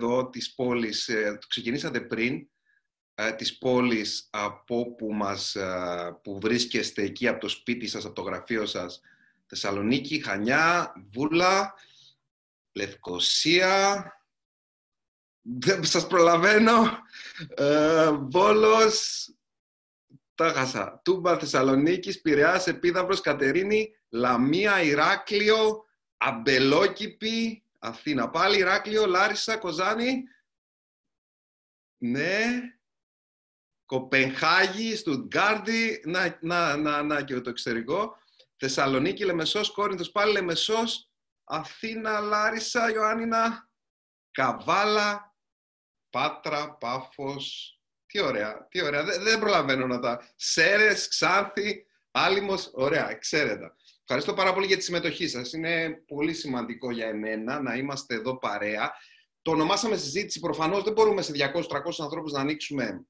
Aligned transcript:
εδώ 0.00 0.28
της 0.30 0.54
πόλης, 0.54 1.08
ε, 1.08 1.38
το 1.40 1.46
ξεκινήσατε 1.46 2.00
πριν, 2.00 2.48
ε, 3.14 3.32
της 3.32 3.58
πόλης 3.58 4.28
από 4.30 4.94
που, 4.94 5.14
μας, 5.14 5.54
ε, 5.54 6.18
που 6.22 6.40
βρίσκεστε 6.40 7.02
εκεί 7.02 7.28
από 7.28 7.40
το 7.40 7.48
σπίτι 7.48 7.86
σας, 7.86 8.04
από 8.04 8.14
το 8.14 8.22
γραφείο 8.22 8.66
σας, 8.66 9.00
Θεσσαλονίκη, 9.46 10.22
Χανιά, 10.22 10.92
Βούλα, 11.12 11.74
Λευκοσία, 12.72 14.04
δεν 15.42 15.84
σας 15.84 16.06
προλαβαίνω, 16.06 16.72
ε, 17.54 18.10
Βόλος, 18.10 19.28
τα 20.34 20.52
χάσα, 20.52 21.00
Τούμπα, 21.04 21.38
Θεσσαλονίκης, 21.38 22.20
Πειραιάς, 22.20 22.66
Επίδαυρος, 22.66 23.20
Κατερίνη, 23.20 23.94
Λαμία, 24.08 24.82
Ηράκλειο, 24.82 25.84
Αμπελόκηπη, 26.16 27.64
Αθήνα. 27.82 28.30
Πάλι, 28.30 28.58
Ηράκλειο, 28.58 29.06
Λάρισα, 29.06 29.56
Κοζάνη, 29.56 30.22
ναι, 32.02 32.44
Κοπενχάγη, 33.84 34.96
Στουτγκάρδη, 34.96 36.02
να, 36.04 36.38
να, 36.40 36.76
να, 36.76 37.02
να 37.02 37.22
και 37.22 37.40
το 37.40 37.50
εξωτερικό, 37.50 38.16
Θεσσαλονίκη, 38.56 39.24
Λεμεσός, 39.24 39.70
Κόρινθος. 39.70 40.10
Πάλι, 40.10 40.32
Λεμεσός, 40.32 41.10
Αθήνα, 41.44 42.20
Λάρισα, 42.20 42.90
Ιωάννινα, 42.90 43.70
Καβάλα, 44.30 45.36
Πάτρα, 46.10 46.74
Πάφος. 46.74 47.74
Τι 48.06 48.20
ωραία, 48.20 48.66
τι 48.68 48.82
ωραία. 48.82 49.04
Δεν, 49.04 49.22
δεν 49.22 49.38
προλαβαίνω 49.38 49.86
να 49.86 50.00
τα... 50.00 50.32
Σέρες, 50.36 51.08
Ξάνθη, 51.08 51.86
Άλυμος, 52.10 52.70
ωραία, 52.72 53.10
εξαίρετα. 53.10 53.76
Ευχαριστώ 54.12 54.42
πάρα 54.42 54.54
πολύ 54.54 54.66
για 54.66 54.76
τη 54.76 54.82
συμμετοχή 54.82 55.28
σας. 55.28 55.52
Είναι 55.52 56.02
πολύ 56.06 56.34
σημαντικό 56.34 56.90
για 56.90 57.06
εμένα 57.06 57.60
να 57.60 57.74
είμαστε 57.74 58.14
εδώ 58.14 58.38
παρέα. 58.38 58.92
Το 59.42 59.50
ονομάσαμε 59.50 59.96
συζήτηση. 59.96 60.40
Προφανώς 60.40 60.82
δεν 60.82 60.92
μπορούμε 60.92 61.22
σε 61.22 61.32
200-300 61.32 62.02
ανθρώπους 62.02 62.32
να 62.32 62.40
ανοίξουμε 62.40 63.06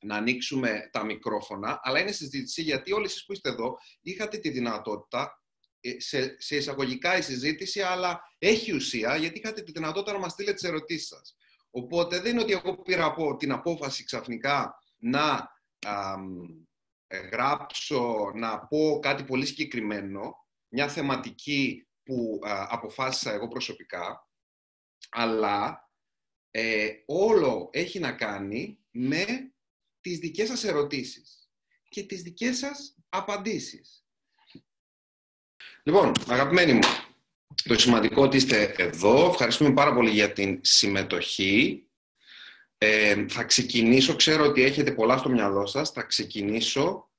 να 0.00 0.16
ανοίξουμε 0.16 0.88
τα 0.92 1.04
μικρόφωνα, 1.04 1.80
αλλά 1.82 2.00
είναι 2.00 2.12
συζήτηση 2.12 2.62
γιατί 2.62 2.92
όλοι 2.92 3.04
εσείς 3.04 3.24
που 3.24 3.32
είστε 3.32 3.48
εδώ 3.48 3.76
είχατε 4.00 4.38
τη 4.38 4.50
δυνατότητα 4.50 5.42
ε, 5.80 6.00
σε, 6.00 6.36
σε 6.38 6.56
εισαγωγικά 6.56 7.16
η 7.16 7.22
συζήτηση, 7.22 7.80
αλλά 7.80 8.20
έχει 8.38 8.74
ουσία 8.74 9.16
γιατί 9.16 9.38
είχατε 9.38 9.62
τη 9.62 9.72
δυνατότητα 9.72 10.12
να 10.12 10.18
μας 10.18 10.32
στείλετε 10.32 10.54
τις 10.54 10.68
ερωτήσεις 10.68 11.06
σας. 11.06 11.36
Οπότε 11.70 12.20
δεν 12.20 12.32
είναι 12.32 12.42
ότι 12.42 12.52
εγώ 12.52 12.82
πήρα 12.82 13.04
από 13.04 13.36
την 13.36 13.52
απόφαση 13.52 14.04
ξαφνικά 14.04 14.74
να 14.96 15.50
γράψω, 17.18 18.32
να 18.34 18.58
πω 18.58 18.98
κάτι 19.02 19.24
πολύ 19.24 19.46
συγκεκριμένο, 19.46 20.46
μια 20.68 20.88
θεματική 20.88 21.88
που 22.02 22.38
αποφάσισα 22.68 23.32
εγώ 23.32 23.48
προσωπικά, 23.48 24.28
αλλά 25.10 25.90
ε, 26.50 26.90
όλο 27.06 27.68
έχει 27.72 27.98
να 27.98 28.12
κάνει 28.12 28.78
με 28.90 29.52
τις 30.00 30.18
δικές 30.18 30.48
σας 30.48 30.64
ερωτήσεις 30.64 31.50
και 31.88 32.02
τις 32.02 32.22
δικές 32.22 32.58
σας 32.58 32.96
απαντήσεις. 33.08 34.04
Λοιπόν, 35.82 36.12
αγαπημένοι 36.28 36.72
μου, 36.72 36.80
το 37.64 37.78
σημαντικό 37.78 38.22
ότι 38.22 38.36
είστε 38.36 38.74
εδώ. 38.78 39.28
Ευχαριστούμε 39.28 39.72
πάρα 39.72 39.94
πολύ 39.94 40.10
για 40.10 40.32
την 40.32 40.58
συμμετοχή. 40.62 41.84
Ε, 42.82 43.26
θα 43.28 43.44
ξεκινήσω, 43.44 44.16
ξέρω 44.16 44.44
ότι 44.44 44.62
έχετε 44.62 44.92
πολλά 44.92 45.18
στο 45.18 45.28
μυαλό 45.28 45.66
σας, 45.66 45.90
θα 45.90 46.02
ξεκινήσω 46.02 47.10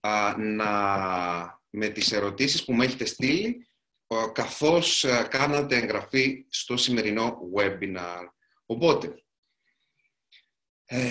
α, 0.00 0.34
να, 0.38 1.60
με 1.70 1.88
τις 1.88 2.12
ερωτήσεις 2.12 2.64
που 2.64 2.72
μου 2.72 2.82
έχετε 2.82 3.04
στείλει 3.04 3.68
καθώς 4.32 5.04
α, 5.04 5.24
κάνατε 5.24 5.76
εγγραφή 5.76 6.46
στο 6.48 6.76
σημερινό 6.76 7.38
webinar. 7.56 8.26
Οπότε, 8.66 9.22
ε, 10.84 11.10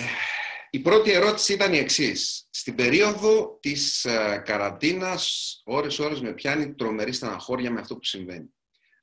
η 0.70 0.80
πρώτη 0.80 1.10
ερώτηση 1.10 1.52
ήταν 1.52 1.72
η 1.72 1.78
εξής. 1.78 2.46
Στην 2.50 2.74
περίοδο 2.74 3.58
της 3.60 4.04
ε, 4.04 4.42
καραντίνας, 4.44 5.60
ώρες-ώρες 5.64 6.20
με 6.20 6.32
πιάνει 6.32 6.74
τρομερή 6.74 7.12
στεναχώρια 7.12 7.70
με 7.70 7.80
αυτό 7.80 7.94
που 7.94 8.04
συμβαίνει. 8.04 8.54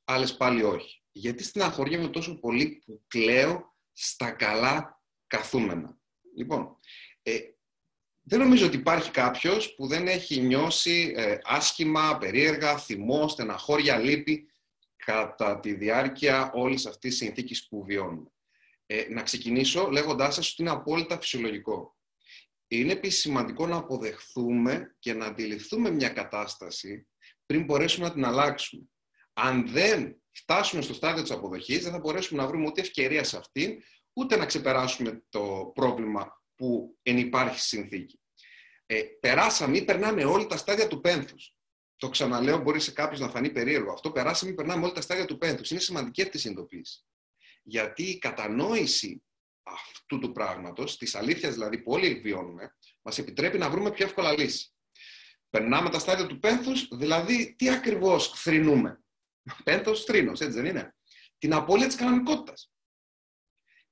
Άλλες 0.03 0.37
πάλι 0.37 0.63
όχι. 0.63 1.01
Γιατί 1.11 1.43
στεναχωριέμαι 1.43 2.07
τόσο 2.07 2.39
πολύ 2.39 2.81
που 2.85 3.03
κλαίω 3.07 3.77
στα 4.01 4.31
καλά 4.31 5.01
καθούμενα. 5.27 5.99
Λοιπόν, 6.35 6.77
ε, 7.21 7.39
δεν 8.21 8.39
νομίζω 8.39 8.65
ότι 8.65 8.75
υπάρχει 8.75 9.11
κάποιος 9.11 9.75
που 9.75 9.87
δεν 9.87 10.07
έχει 10.07 10.41
νιώσει 10.41 11.13
ε, 11.15 11.37
άσχημα, 11.43 12.17
περίεργα, 12.17 12.77
θυμό, 12.77 13.27
στεναχώρια, 13.27 13.97
λύπη 13.97 14.51
κατά 14.95 15.59
τη 15.59 15.73
διάρκεια 15.73 16.51
όλης 16.53 16.85
αυτής 16.85 17.09
της 17.09 17.25
συνθήκης 17.25 17.67
που 17.67 17.83
βιώνουμε. 17.83 18.31
Ε, 18.85 19.05
να 19.09 19.23
ξεκινήσω 19.23 19.89
λέγοντάς 19.89 20.35
σας 20.35 20.51
ότι 20.51 20.61
είναι 20.61 20.71
απόλυτα 20.71 21.19
φυσιολογικό. 21.19 21.97
Είναι 22.67 22.91
επίσης 22.91 23.19
σημαντικό 23.19 23.67
να 23.67 23.75
αποδεχθούμε 23.75 24.95
και 24.99 25.13
να 25.13 25.25
αντιληφθούμε 25.25 25.89
μια 25.89 26.09
κατάσταση 26.09 27.07
πριν 27.45 27.63
μπορέσουμε 27.63 28.07
να 28.07 28.13
την 28.13 28.25
αλλάξουμε. 28.25 28.83
Αν 29.33 29.67
δεν 29.67 30.18
φτάσουμε 30.31 30.81
στο 30.81 30.93
στάδιο 30.93 31.21
της 31.21 31.31
αποδοχής, 31.31 31.83
δεν 31.83 31.91
θα 31.91 31.99
μπορέσουμε 31.99 32.41
να 32.41 32.47
βρούμε 32.47 32.65
ούτε 32.65 32.81
ευκαιρία 32.81 33.23
σε 33.23 33.37
αυτήν, 33.37 33.81
ούτε 34.13 34.35
να 34.35 34.45
ξεπεράσουμε 34.45 35.23
το 35.29 35.71
πρόβλημα 35.75 36.43
που 36.55 36.97
ενυπάρχει 37.01 37.59
στη 37.59 37.67
συνθήκη. 37.67 38.19
Ε, 38.85 39.01
περάσαμε 39.19 39.77
ή 39.77 39.83
περνάμε 39.85 40.25
όλα 40.25 40.45
τα 40.45 40.57
στάδια 40.57 40.87
του 40.87 40.99
πένθους. 40.99 41.53
Το 41.95 42.09
ξαναλέω, 42.09 42.57
μπορεί 42.57 42.79
σε 42.79 42.91
κάποιο 42.91 43.19
να 43.19 43.29
φανεί 43.29 43.49
περίεργο 43.49 43.91
αυτό. 43.91 44.11
Περάσαμε 44.11 44.51
ή 44.51 44.53
περνάμε 44.53 44.83
όλα 44.83 44.93
τα 44.93 45.01
στάδια 45.01 45.25
του 45.25 45.37
πένθους. 45.37 45.71
Είναι 45.71 45.79
σημαντική 45.79 46.21
αυτή 46.21 46.37
η 46.37 46.39
συνειδητοποίηση 46.39 47.03
γιατί 47.69 48.03
η 48.03 48.17
κατανόηση 48.17 49.23
αυτού 49.63 50.19
του 50.19 50.31
πράγματος, 50.31 50.97
της 50.97 51.15
αλήθειας 51.15 51.53
δηλαδή 51.53 51.77
που 51.77 51.91
όλοι 51.91 52.13
βιώνουμε, 52.13 52.75
μας 53.01 53.17
επιτρέπει 53.17 53.57
να 53.57 53.69
βρούμε 53.69 53.91
πιο 53.91 54.05
εύκολα 54.05 54.31
λύση. 54.31 54.73
Περνάμε 55.49 55.89
τα 55.89 55.99
στάδια 55.99 56.27
του 56.27 56.39
πένθους, 56.39 56.87
δηλαδή 56.91 57.55
τι 57.57 57.69
ακριβώς 57.69 58.31
θρυνούμε; 58.35 59.03
Πένθος, 59.63 60.03
θρήνος, 60.03 60.39
έτσι 60.39 60.55
δεν 60.55 60.65
είναι. 60.65 60.95
Την 61.37 61.53
απώλεια 61.53 61.87
της 61.87 61.95
κανονικότητας. 61.95 62.71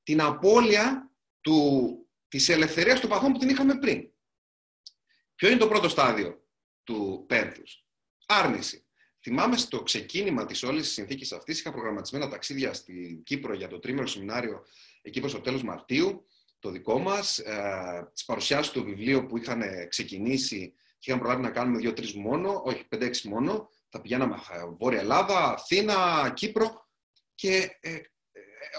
Την 0.03 0.22
απώλεια 0.22 1.12
του, 1.41 2.09
της 2.28 2.50
ελευθερίας 2.50 3.00
του 3.00 3.07
παθών 3.07 3.31
που 3.31 3.38
την 3.38 3.50
είχαμε 3.50 3.78
πριν. 3.78 4.12
Ποιο 5.35 5.50
είναι 5.50 5.57
το 5.57 5.68
πρώτο 5.68 5.90
στάδιο 5.90 6.47
του 6.84 7.25
πένθους. 7.28 7.85
Άρνηση. 8.25 8.88
Θυμάμαι 9.22 9.57
στο 9.57 9.84
ξεκίνημα 9.84 10.45
της 10.45 10.63
όλης 10.63 10.81
της 10.81 10.94
συνθήκης 10.94 11.31
αυτής, 11.31 11.59
είχα 11.59 11.72
προγραμματισμένα 11.72 12.29
ταξίδια 12.29 12.74
στην 12.74 13.24
Κύπρο 13.24 13.53
για 13.53 13.68
το 13.68 13.79
τρίμερο 13.79 14.07
σεμινάριο 14.07 14.66
εκεί 15.01 15.19
προς 15.19 15.31
το 15.31 15.41
τέλος 15.41 15.63
Μαρτίου, 15.63 16.28
το 16.59 16.69
δικό 16.69 17.00
μας, 17.00 17.39
ε, 17.39 18.09
τις 18.13 18.25
παρουσιάσεις 18.25 18.72
του 18.72 18.84
βιβλίου 18.84 19.25
που 19.25 19.38
είχαν 19.38 19.62
ξεκινήσει 19.88 20.74
και 21.00 21.09
είχαν 21.12 21.19
προλάβει 21.19 21.41
να 21.41 21.51
κάνουμε 21.51 21.78
δύο-τρεις 21.78 22.13
μόνο, 22.13 22.62
όχι 22.66 22.88
πέντε-έξι 22.88 23.28
μόνο. 23.28 23.69
Θα 23.97 24.03
πηγαίναμε 24.03 24.35
ε, 24.35 24.65
Βόρεια 24.79 24.99
Ελλάδα, 24.99 25.53
Αθήνα, 25.53 26.31
Κύπρο. 26.35 26.87
Και 27.35 27.77
ε, 27.79 27.89
ε, 27.91 28.01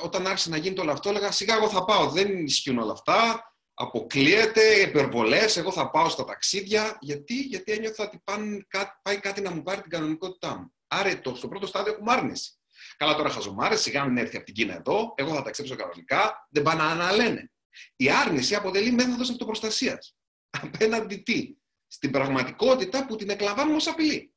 όταν 0.03 0.27
άρχισε 0.27 0.49
να 0.49 0.57
γίνεται 0.57 0.81
όλο 0.81 0.93
αυτό, 0.93 1.09
έλεγα 1.09 1.33
σιγά 1.33 1.55
εγώ 1.55 1.69
θα 1.69 1.85
πάω. 1.85 2.09
Δεν 2.09 2.45
ισχύουν 2.45 2.79
όλα 2.79 2.93
αυτά 2.93 3.43
αποκλείεται, 3.81 4.81
υπερβολές. 4.81 5.57
Εγώ 5.57 5.73
θα 5.73 5.91
πάω 5.91 6.09
στα 6.09 6.25
ταξίδια. 6.25 6.99
Γιατί, 7.01 7.35
γιατί 7.35 7.73
ένιωθα 7.73 8.05
ότι 8.05 8.21
πάνε, 8.25 8.67
πάει 9.03 9.21
κάτι 9.21 9.41
να 9.41 9.51
μου 9.51 9.63
πάρει 9.63 9.81
την 9.81 9.91
κανονικότητά 9.91 10.59
μου. 10.59 10.73
Άρα 10.89 11.21
το, 11.21 11.35
στο 11.35 11.49
πρώτο 11.49 11.67
στάδιο 11.67 11.93
έχουμε 11.93 12.13
άρνηση. 12.13 12.53
Καλά, 12.97 13.15
τώρα 13.15 13.29
χαζομάρε, 13.29 13.77
σιγά 13.77 14.05
μην 14.05 14.17
έρθει 14.17 14.37
από 14.37 14.45
την 14.45 14.55
Κίνα 14.55 14.75
εδώ, 14.75 15.15
εγώ 15.17 15.35
θα 15.35 15.43
ταξιδέψω 15.43 15.77
κανονικά, 15.77 16.49
δεν 16.51 16.63
πάνε 16.63 16.83
να 16.83 16.89
αναλένε. 16.89 17.51
Η 17.97 18.11
άρνηση 18.11 18.55
αποτελεί 18.55 18.91
μέθοδος 18.91 19.31
αυτοπροστασίας. 19.31 20.17
Απέναντι 20.51 21.17
τι, 21.17 21.57
στην 21.87 22.11
πραγματικότητα 22.11 23.07
που 23.07 23.17
την 23.17 23.31
εκλαμβάνουμε 23.31 23.77
ως 23.77 23.87
απειλή. 23.87 24.35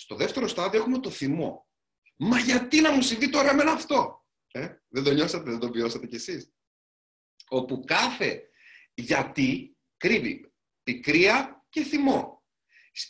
Στο 0.00 0.14
δεύτερο 0.14 0.48
στάδιο 0.48 0.80
έχουμε 0.80 0.98
το 0.98 1.10
θυμό. 1.10 1.68
Μα 2.16 2.38
γιατί 2.38 2.80
να 2.80 2.92
μου 2.92 3.02
συμβεί 3.02 3.30
τώρα 3.30 3.54
με 3.54 3.62
αυτό; 3.62 4.24
Ε, 4.50 4.68
δεν 4.88 5.02
το 5.02 5.12
νιώσατε, 5.12 5.50
δεν 5.50 5.58
το 5.58 5.70
βιώσατε 5.70 6.06
κι 6.06 6.14
εσείς. 6.14 6.52
Όπου 7.48 7.84
κάθε 7.84 8.48
γιατί 8.94 9.76
κρύβει 9.96 10.52
πικρία 10.82 11.64
και 11.68 11.82
θυμό. 11.82 12.44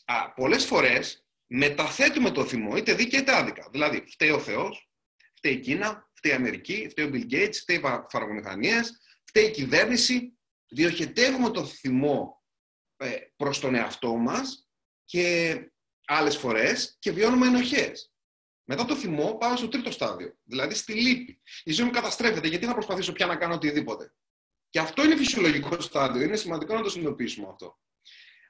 Α, 0.05 0.33
πολλές 0.33 0.65
φορές 0.65 1.27
μεταθέτουμε 1.47 2.31
το 2.31 2.47
θυμό 2.47 2.77
είτε 2.77 2.95
δίκαια 2.95 3.21
είτε 3.21 3.37
άδικα. 3.37 3.69
Δηλαδή, 3.71 4.05
φταίει 4.07 4.31
ο 4.31 4.41
Θεός, 4.41 4.91
φταίει 5.35 5.53
η 5.53 5.61
Κίνα, 5.61 6.11
φταίει 6.15 6.33
η 6.33 6.35
Αμερική, 6.35 6.89
φταίει 6.91 7.05
ο 7.05 7.11
Bill 7.13 7.33
Gates, 7.33 7.55
φταίει 7.55 7.77
οι 7.77 7.81
φαρμακομηχανίες, 7.81 9.01
φταίει 9.25 9.47
η 9.47 9.51
κυβέρνηση. 9.51 10.39
Διοχετεύουμε 10.69 11.51
το 11.51 11.67
θυμό 11.67 12.45
ε, 12.97 13.17
προς 13.37 13.61
τον 13.61 13.75
εαυτό 13.75 14.17
μας 14.17 14.69
και 15.05 15.55
άλλες 16.11 16.37
φορές 16.37 16.97
και 16.99 17.13
βιώνουμε 17.13 17.47
ενοχές. 17.47 18.13
Μετά 18.65 18.85
το 18.85 18.97
θυμό 18.97 19.37
πάω 19.37 19.57
στο 19.57 19.69
τρίτο 19.69 19.91
στάδιο, 19.91 20.39
δηλαδή 20.45 20.75
στη 20.75 20.93
λύπη. 20.93 21.41
Η 21.65 21.73
ζωή 21.73 21.87
μου 21.87 21.93
καταστρέφεται, 21.93 22.49
γιατί 22.49 22.67
να 22.67 22.73
προσπαθήσω 22.73 23.13
πια 23.13 23.27
να 23.27 23.37
κάνω 23.37 23.55
οτιδήποτε. 23.55 24.15
Και 24.71 24.79
αυτό 24.79 25.05
είναι 25.05 25.17
φυσιολογικό 25.17 25.81
στάδιο. 25.81 26.23
Είναι 26.23 26.37
σημαντικό 26.37 26.75
να 26.75 26.83
το 26.83 26.91
συνειδητοποιήσουμε 26.91 27.49
αυτό. 27.49 27.79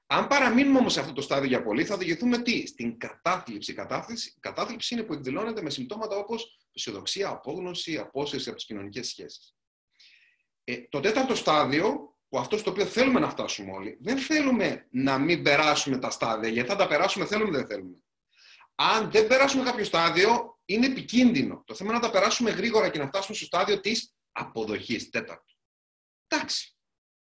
Αν 0.06 0.26
παραμείνουμε 0.26 0.78
όμως 0.78 0.92
σε 0.92 1.00
αυτό 1.00 1.12
το 1.12 1.20
στάδιο 1.20 1.48
για 1.48 1.62
πολύ, 1.62 1.84
θα 1.84 1.94
οδηγηθούμε 1.94 2.42
τι, 2.42 2.66
στην 2.66 2.98
κατάθλιψη. 2.98 3.70
Η 3.70 3.74
κατάθλιψη 4.40 4.94
είναι 4.94 5.02
που 5.02 5.12
εκδηλώνεται 5.12 5.62
με 5.62 5.70
συμπτώματα 5.70 6.16
όπως 6.16 6.58
αισιοδοξία, 6.72 7.28
απόγνωση, 7.28 7.96
απόσυρση 7.96 8.48
από 8.48 8.56
τις 8.56 8.66
κοινωνικές 8.66 9.06
σχέσεις. 9.06 9.54
Ε, 10.64 10.76
το 10.88 11.00
τέταρτο 11.00 11.34
στάδιο, 11.34 12.09
που 12.30 12.38
αυτός 12.38 12.60
στο 12.60 12.70
οποίο 12.70 12.84
θέλουμε 12.84 13.20
να 13.20 13.30
φτάσουμε 13.30 13.72
όλοι, 13.72 13.98
δεν 14.00 14.18
θέλουμε 14.18 14.86
να 14.90 15.18
μην 15.18 15.42
περάσουμε 15.42 15.98
τα 15.98 16.10
στάδια, 16.10 16.48
γιατί 16.48 16.68
θα 16.68 16.76
τα 16.76 16.86
περάσουμε, 16.86 17.26
θέλουμε 17.26 17.56
δεν 17.56 17.66
θέλουμε. 17.66 17.96
Αν 18.74 19.10
δεν 19.10 19.26
περάσουμε 19.26 19.64
κάποιο 19.64 19.84
στάδιο, 19.84 20.58
είναι 20.64 20.86
επικίνδυνο. 20.86 21.62
Το 21.66 21.74
θέμα 21.74 21.90
είναι 21.90 21.98
να 21.98 22.06
τα 22.06 22.12
περάσουμε 22.12 22.50
γρήγορα 22.50 22.88
και 22.88 22.98
να 22.98 23.06
φτάσουμε 23.06 23.36
στο 23.36 23.44
στάδιο 23.44 23.80
της 23.80 24.14
αποδοχής. 24.32 25.10
Τέταρτο. 25.10 25.54
Εντάξει. 26.26 26.76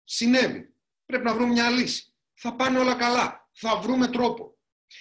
Συνέβη. 0.03 0.73
Πρέπει 1.05 1.23
να 1.23 1.33
βρούμε 1.33 1.51
μια 1.51 1.69
λύση. 1.69 2.13
Θα 2.33 2.55
πάνε 2.55 2.79
όλα 2.79 2.95
καλά. 2.95 3.49
Θα 3.51 3.79
βρούμε 3.79 4.07
τρόπο. 4.07 4.57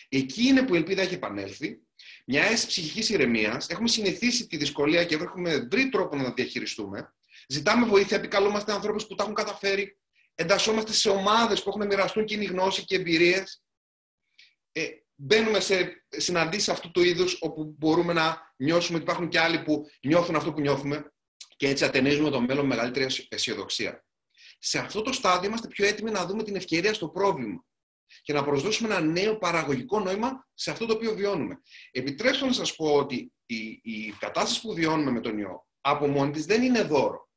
Εκεί 0.08 0.42
είναι 0.42 0.62
που 0.62 0.74
η 0.74 0.76
ελπίδα 0.76 1.02
έχει 1.02 1.14
επανέλθει. 1.14 1.78
Μια 2.26 2.42
αίσθηση 2.42 2.66
ψυχικής 2.66 3.08
ηρεμίας. 3.08 3.68
Έχουμε 3.68 3.88
συνηθίσει 3.88 4.46
τη 4.46 4.56
δυσκολία 4.56 5.04
και 5.04 5.14
έχουμε 5.14 5.56
βρει 5.70 5.88
τρόπο 5.88 6.16
να 6.16 6.24
τα 6.24 6.32
διαχειριστούμε. 6.32 7.14
Ζητάμε 7.48 7.86
βοήθεια, 7.86 8.16
επικαλούμαστε 8.16 8.72
ανθρώπους 8.72 9.06
που 9.06 9.14
τα 9.14 9.22
έχουν 9.22 9.34
καταφέρει. 9.34 9.98
Εντασσόμαστε 10.34 10.92
σε 10.92 11.10
ομάδες 11.10 11.62
που 11.62 11.68
έχουν 11.68 11.86
μοιραστούν 11.86 12.24
κοινή 12.24 12.44
γνώση 12.44 12.84
και 12.84 12.94
εμπειρίες. 12.94 13.62
Ε, 14.72 14.88
μπαίνουμε 15.14 15.60
σε 15.60 16.04
συναντήσεις 16.08 16.68
αυτού 16.68 16.90
του 16.90 17.02
είδους 17.02 17.38
όπου 17.40 17.74
μπορούμε 17.78 18.12
να 18.12 18.54
νιώσουμε 18.56 18.96
ότι 18.96 19.04
υπάρχουν 19.04 19.28
και 19.28 19.38
άλλοι 19.38 19.62
που 19.62 19.84
νιώθουν 20.02 20.36
αυτό 20.36 20.52
που 20.52 20.60
νιώθουμε 20.60 21.12
και 21.56 21.68
έτσι 21.68 21.84
ατενίζουμε 21.84 22.30
το 22.30 22.40
μέλλον 22.40 22.66
με 22.66 22.74
μεγαλύτερη 22.74 23.06
αισιοδοξία. 23.28 24.04
Σε 24.58 24.78
αυτό 24.78 25.02
το 25.02 25.12
στάδιο 25.12 25.48
είμαστε 25.48 25.68
πιο 25.68 25.86
έτοιμοι 25.86 26.10
να 26.10 26.26
δούμε 26.26 26.42
την 26.42 26.56
ευκαιρία 26.56 26.94
στο 26.94 27.08
πρόβλημα 27.08 27.64
και 28.22 28.32
να 28.32 28.44
προσδώσουμε 28.44 28.94
ένα 28.94 29.04
νέο 29.04 29.38
παραγωγικό 29.38 30.00
νόημα 30.00 30.48
σε 30.54 30.70
αυτό 30.70 30.86
το 30.86 30.92
οποίο 30.92 31.14
βιώνουμε. 31.14 31.60
Επιτρέψτε 31.90 32.46
να 32.46 32.52
σας 32.52 32.76
πω 32.76 32.94
ότι 32.94 33.32
η, 33.46 33.80
η 33.82 34.14
κατάσταση 34.18 34.60
που 34.60 34.74
βιώνουμε 34.74 35.10
με 35.10 35.20
τον 35.20 35.38
ιό 35.38 35.66
από 35.80 36.06
μόνη 36.06 36.30
της 36.30 36.46
δεν 36.46 36.62
είναι 36.62 36.82
δώρο. 36.82 37.28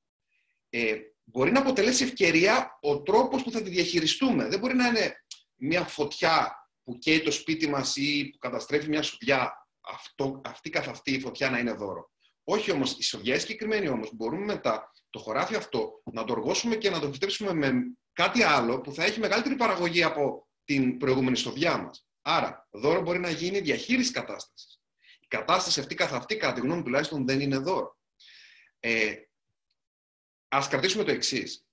Ε, 0.70 0.96
μπορεί 1.24 1.52
να 1.52 1.60
αποτελέσει 1.60 2.04
ευκαιρία 2.04 2.78
ο 2.82 3.02
τρόπος 3.02 3.44
που 3.44 3.52
θα 3.52 3.62
τη 3.62 3.70
διαχειριστούμε. 3.70 4.48
Δεν 4.48 4.60
μπορεί 4.60 4.76
να 4.76 4.88
είναι 4.88 5.16
μια 5.56 5.84
φωτιά 5.84 6.56
που 6.84 6.98
καίει 6.98 7.22
το 7.22 7.32
σπίτι 7.32 7.70
μας 7.70 7.96
ή 7.96 8.30
που 8.30 8.38
καταστρέφει 8.38 8.90
μια 8.90 9.02
σουδιά. 9.02 9.68
Αυτό, 9.82 10.42
αυτή 10.46 10.70
καθ' 10.70 10.88
αυτή 10.88 11.14
η 11.14 11.20
φωτιά 11.20 11.50
να 11.50 11.60
είναι 11.60 11.72
δώρο. 11.72 12.12
Όχι 12.44 12.72
όμως, 12.72 12.92
η 12.98 13.04
σοδιά 13.04 13.40
συγκεκριμένη 13.40 13.88
όμως 13.88 14.10
μπορούμε 14.14 14.46
μετά 14.46 14.92
το 15.10 15.20
χωράφι 15.20 15.56
αυτό 15.56 16.02
να 16.12 16.24
το 16.24 16.34
οργώσουμε 16.34 16.76
και 16.76 16.90
να 16.90 17.00
το 17.00 17.12
φυτέψουμε 17.12 17.54
με 17.54 17.74
κάτι 18.14 18.44
άλλο 18.44 18.82
που 18.82 18.94
θα 18.94 19.04
έχει 19.04 19.20
μεγαλύτερη 19.20 19.56
παραγωγή 19.56 20.04
από 20.04 20.48
την 20.64 20.98
προηγούμενη 20.98 21.38
σοδιά 21.38 21.78
μας. 21.78 22.08
Άρα, 22.22 22.68
δώρο 22.72 23.02
μπορεί 23.02 23.20
να 23.20 23.30
γίνει 23.30 23.60
διαχείριση 23.60 24.12
κατάστασης. 24.12 24.82
Η 25.20 25.28
κατάσταση 25.28 25.80
αυτή 25.80 25.96
καθ' 25.96 26.14
αυτή, 26.14 26.38
κατά 26.38 26.54
τη 26.54 26.60
γνώμη 26.60 26.84
τουλάχιστον, 26.84 27.26
δεν 27.26 27.40
είναι 27.40 27.58
δώρο. 27.58 27.98
Ε, 28.80 29.16
ας 30.48 30.68
κρατήσουμε 30.68 31.04
το 31.04 31.12
εξής. 31.12 31.66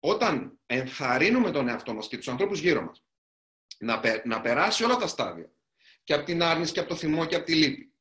Όταν 0.00 0.60
ενθαρρύνουμε 0.66 1.50
τον 1.50 1.68
εαυτό 1.68 1.94
μας 1.94 2.08
και 2.08 2.16
τους 2.16 2.28
ανθρώπους 2.28 2.60
γύρω 2.60 2.82
μας 2.82 3.04
να, 3.78 4.00
να 4.24 4.40
περάσει 4.40 4.84
όλα 4.84 4.96
τα 4.96 5.06
στάδια 5.06 5.50
και 6.04 6.14
από 6.14 6.24
την 6.24 6.42
άρνηση 6.42 6.72
και 6.72 6.80
από 6.80 6.88
το 6.88 6.96
θυμό 6.96 7.24
και 7.24 7.34
από 7.34 7.44
τη 7.44 7.54
λύπη, 7.54 7.94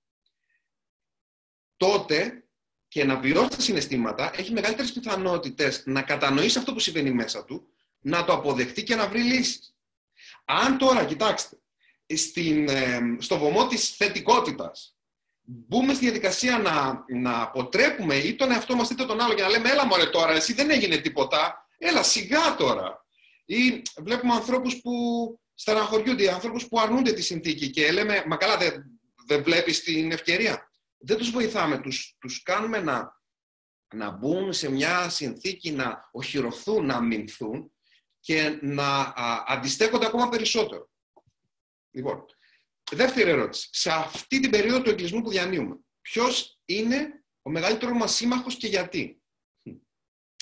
τότε 1.78 2.46
και 2.88 3.04
να 3.04 3.20
βιώσει 3.20 3.50
τα 3.50 3.62
συναισθήματα 3.62 4.32
έχει 4.40 4.52
μεγαλύτερες 4.52 4.94
πιθανότητες 4.94 5.84
να 5.86 6.02
κατανοήσει 6.02 6.58
αυτό 6.58 6.74
που 6.74 6.80
συμβαίνει 6.80 7.12
μέσα 7.12 7.46
του, 7.46 7.68
να 8.00 8.26
το 8.26 8.34
αποδεχτεί 8.34 8.84
και 8.84 8.96
να 8.96 9.08
βρει 9.08 9.22
λύσεις. 9.22 9.76
Αν 10.46 10.78
τώρα, 10.78 11.06
κοιτάξτε, 11.06 11.60
στην, 12.16 12.70
στο 13.22 13.38
βωμό 13.38 13.68
της 13.68 13.90
θετικότητας 13.90 14.95
μπούμε 15.46 15.94
στη 15.94 16.04
διαδικασία 16.04 16.58
να, 16.58 17.06
να 17.20 17.42
αποτρέπουμε 17.42 18.16
ή 18.16 18.36
τον 18.36 18.52
εαυτό 18.52 18.76
μας 18.76 18.90
είτε 18.90 19.06
τον 19.06 19.22
άλλο 19.22 19.34
και 19.34 19.42
να 19.42 19.50
λέμε 19.50 19.70
έλα 19.70 19.86
μωρέ 19.86 20.06
τώρα, 20.06 20.32
εσύ 20.32 20.54
δεν 20.54 20.70
έγινε 20.70 20.98
τίποτα, 20.98 21.68
έλα 21.78 22.04
σιγά 22.04 22.56
τώρα. 22.56 23.06
Ή 23.46 23.82
βλέπουμε 23.98 24.34
ανθρώπους 24.34 24.82
που 24.82 24.92
στεναχωριούνται, 25.54 26.32
ανθρώπους 26.32 26.68
που 26.68 26.80
αρνούνται 26.80 27.12
τη 27.12 27.22
συνθήκη 27.22 27.70
και 27.70 27.92
λέμε 27.92 28.24
μα 28.28 28.36
καλά 28.36 28.58
δεν, 28.58 28.84
δεν 29.28 29.44
βλέπεις 29.44 29.84
την 29.84 30.12
ευκαιρία 30.12 30.70
δεν 31.06 31.18
τους 31.18 31.30
βοηθάμε, 31.32 31.78
τους, 31.78 32.16
τους 32.20 32.44
κάνουμε 32.44 32.80
να, 32.80 33.22
να 33.94 34.12
μπουν 34.12 34.54
σε 34.54 34.72
μια 34.72 35.10
συνθήκη 35.10 35.72
να 35.72 36.10
οχυρωθούν, 36.12 36.86
να 36.86 36.96
αμυνθούν 36.96 37.72
και 38.20 38.60
να 38.62 39.00
α, 39.00 39.44
αντιστέκονται 39.48 40.06
ακόμα 40.06 40.30
περισσότερο. 40.30 40.90
Λοιπόν, 41.92 42.26
δεύτερη 42.92 43.30
ερώτηση. 43.30 43.70
Σε 43.72 43.92
αυτή 43.92 44.40
την 44.40 44.50
περίοδο 44.50 44.82
του 44.82 44.90
εγκλισμού 44.90 45.22
που 45.22 45.30
διανύουμε, 45.30 45.80
ποιος 46.02 46.60
είναι 46.66 47.24
ο 47.42 47.50
μεγαλύτερος 47.50 47.98
μας 47.98 48.16
σύμμαχος 48.16 48.56
και 48.56 48.68
γιατί; 48.68 49.22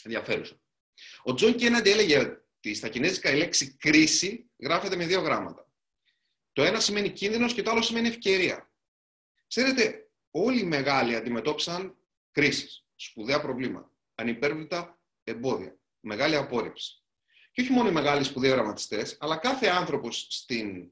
Ενδιαφέρουσα. 0.03 0.61
Ο 1.23 1.33
Τζον 1.33 1.55
Κένεντι 1.55 1.89
έλεγε 1.89 2.17
ότι 2.17 2.73
στα 2.73 2.89
κινέζικα 2.89 3.31
η 3.31 3.37
λέξη 3.37 3.77
κρίση 3.77 4.51
γράφεται 4.59 4.95
με 4.95 5.05
δύο 5.05 5.21
γράμματα. 5.21 5.71
Το 6.53 6.63
ένα 6.63 6.79
σημαίνει 6.79 7.09
κίνδυνος 7.09 7.53
και 7.53 7.61
το 7.61 7.71
άλλο 7.71 7.81
σημαίνει 7.81 8.07
ευκαιρία. 8.07 8.71
Ξέρετε, 9.47 10.11
όλοι 10.31 10.59
οι 10.59 10.65
μεγάλοι 10.65 11.15
αντιμετώπισαν 11.15 11.97
κρίσεις, 12.31 12.85
σπουδαία 12.95 13.41
προβλήματα, 13.41 13.91
ανυπέρβλητα 14.15 14.99
εμπόδια, 15.23 15.77
μεγάλη 15.99 16.35
απόρριψη. 16.35 17.03
Και 17.51 17.61
όχι 17.61 17.71
μόνο 17.71 17.89
οι 17.89 17.91
μεγάλοι 17.91 18.23
σπουδαίοι 18.23 18.51
οραματιστές, 18.51 19.17
αλλά 19.19 19.37
κάθε 19.37 19.67
άνθρωπος 19.67 20.27
στην 20.29 20.91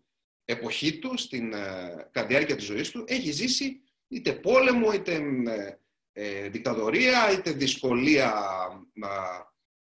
εποχή 0.51 1.00
του, 1.00 1.18
στην 1.18 1.53
ε, 1.53 2.09
κατά 2.12 2.27
διάρκεια 2.27 2.56
της 2.56 2.65
ζωής 2.65 2.89
του, 2.89 3.03
έχει 3.07 3.31
ζήσει 3.31 3.81
είτε 4.07 4.33
πόλεμο, 4.33 4.92
είτε 4.92 5.13
ε, 5.45 5.77
ε 6.13 6.50
δικτατορία, 6.50 7.31
είτε 7.31 7.51
δυσκολία 7.51 8.33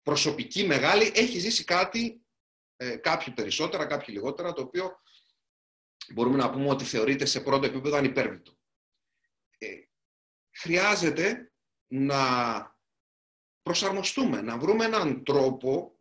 προσωπική 0.03 0.67
μεγάλη. 0.67 1.13
Έχει 1.15 1.39
ζήσει 1.39 1.65
κάτι, 1.65 2.23
ε, 2.77 2.97
κάποιοι 2.97 3.35
περισσότερα, 3.35 3.87
κάποιοι 3.87 4.07
λιγότερα, 4.09 4.53
το 4.53 4.63
οποίο 4.63 5.01
μπορούμε 6.13 6.37
να 6.37 6.51
πούμε 6.51 6.69
ότι 6.69 6.85
θεωρείται 6.85 7.25
σε 7.25 7.41
πρώτο 7.41 7.67
επίπεδο 7.67 7.97
ανυπέρβλητο. 7.97 8.53
Ε, 9.59 9.67
χρειάζεται 10.51 11.53
να 11.87 12.19
προσαρμοστούμε, 13.63 14.41
να 14.41 14.59
βρούμε 14.59 14.85
έναν 14.85 15.25
τρόπο 15.25 15.95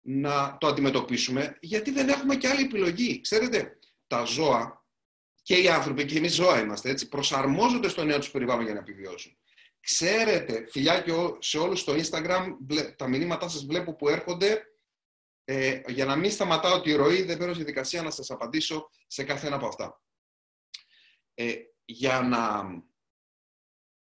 να 0.00 0.56
το 0.58 0.66
αντιμετωπίσουμε, 0.66 1.58
γιατί 1.60 1.90
δεν 1.90 2.08
έχουμε 2.08 2.36
και 2.36 2.48
άλλη 2.48 2.64
επιλογή. 2.64 3.20
Ξέρετε, 3.20 3.78
τα 4.12 4.24
ζώα 4.24 4.86
και 5.42 5.56
οι 5.56 5.68
άνθρωποι, 5.68 6.04
και 6.04 6.18
εμείς 6.18 6.34
ζώα 6.34 6.60
είμαστε, 6.60 6.90
έτσι, 6.90 7.08
προσαρμόζονται 7.08 7.88
στο 7.88 8.04
νέο 8.04 8.18
τους 8.18 8.30
περιβάλλον 8.30 8.64
για 8.64 8.74
να 8.74 8.80
επιβιώσουν. 8.80 9.38
Ξέρετε, 9.80 10.66
φιλιά 10.70 11.00
και 11.00 11.12
σε 11.38 11.58
όλους 11.58 11.80
στο 11.80 11.94
Instagram, 11.94 12.56
τα 12.96 13.08
μηνύματά 13.08 13.48
σας 13.48 13.64
βλέπω 13.64 13.94
που 13.94 14.08
έρχονται, 14.08 14.62
ε, 15.44 15.80
για 15.86 16.04
να 16.04 16.16
μην 16.16 16.30
σταματάω 16.30 16.80
τη 16.80 16.92
ροή, 16.92 17.22
δεν 17.22 17.38
παίρνω 17.38 17.54
στη 17.54 17.64
δικασία 17.64 18.02
να 18.02 18.10
σας 18.10 18.30
απαντήσω 18.30 18.90
σε 19.06 19.24
κάθε 19.24 19.46
ένα 19.46 19.56
από 19.56 19.66
αυτά. 19.66 20.02
Ε, 21.34 21.54
για 21.84 22.20
να 22.20 22.64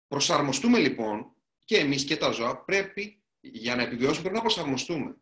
προσαρμοστούμε 0.08 0.80
λοιπόν 0.80 1.36
και 1.66 1.78
εμείς 1.78 2.04
και 2.06 2.18
τα 2.18 2.32
ζώα 2.32 2.64
πρέπει, 2.64 3.24
για 3.40 3.76
να 3.76 3.82
επιβιώσουμε, 3.82 4.22
πρέπει 4.22 4.36
να 4.36 4.42
προσαρμοστούμε. 4.42 5.18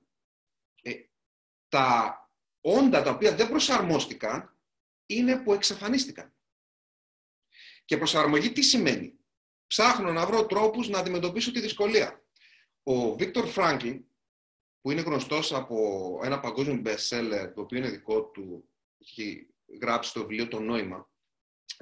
Ε, 0.81 0.93
τα 1.69 2.15
όντα 2.61 3.01
τα 3.01 3.11
οποία 3.11 3.35
δεν 3.35 3.49
προσαρμόστηκαν 3.49 4.55
είναι 5.05 5.37
που 5.37 5.53
εξαφανίστηκαν. 5.53 6.33
Και 7.85 7.97
προσαρμογή 7.97 8.51
τι 8.51 8.61
σημαίνει; 8.61 9.19
Ψάχνω 9.67 10.11
να 10.11 10.25
βρω 10.25 10.45
τρόπους 10.45 10.89
να 10.89 10.99
αντιμετωπίσω 10.99 11.51
τη 11.51 11.59
δυσκολία. 11.59 12.23
Ο 12.83 13.15
Βίκτορ 13.15 13.47
Φράγκλιν, 13.47 14.05
που 14.81 14.91
είναι 14.91 15.01
γνωστός 15.01 15.53
από 15.53 16.19
ένα 16.23 16.39
παγκόσμιο 16.39 16.81
best 16.85 17.09
seller, 17.09 17.51
το 17.55 17.61
οποίο 17.61 17.77
είναι 17.77 17.89
δικό 17.89 18.23
του, 18.23 18.69
έχει 18.97 19.47
γράψει 19.81 20.13
το 20.13 20.19
βιβλίο 20.19 20.47
«Το 20.47 20.59
νόημα», 20.59 21.09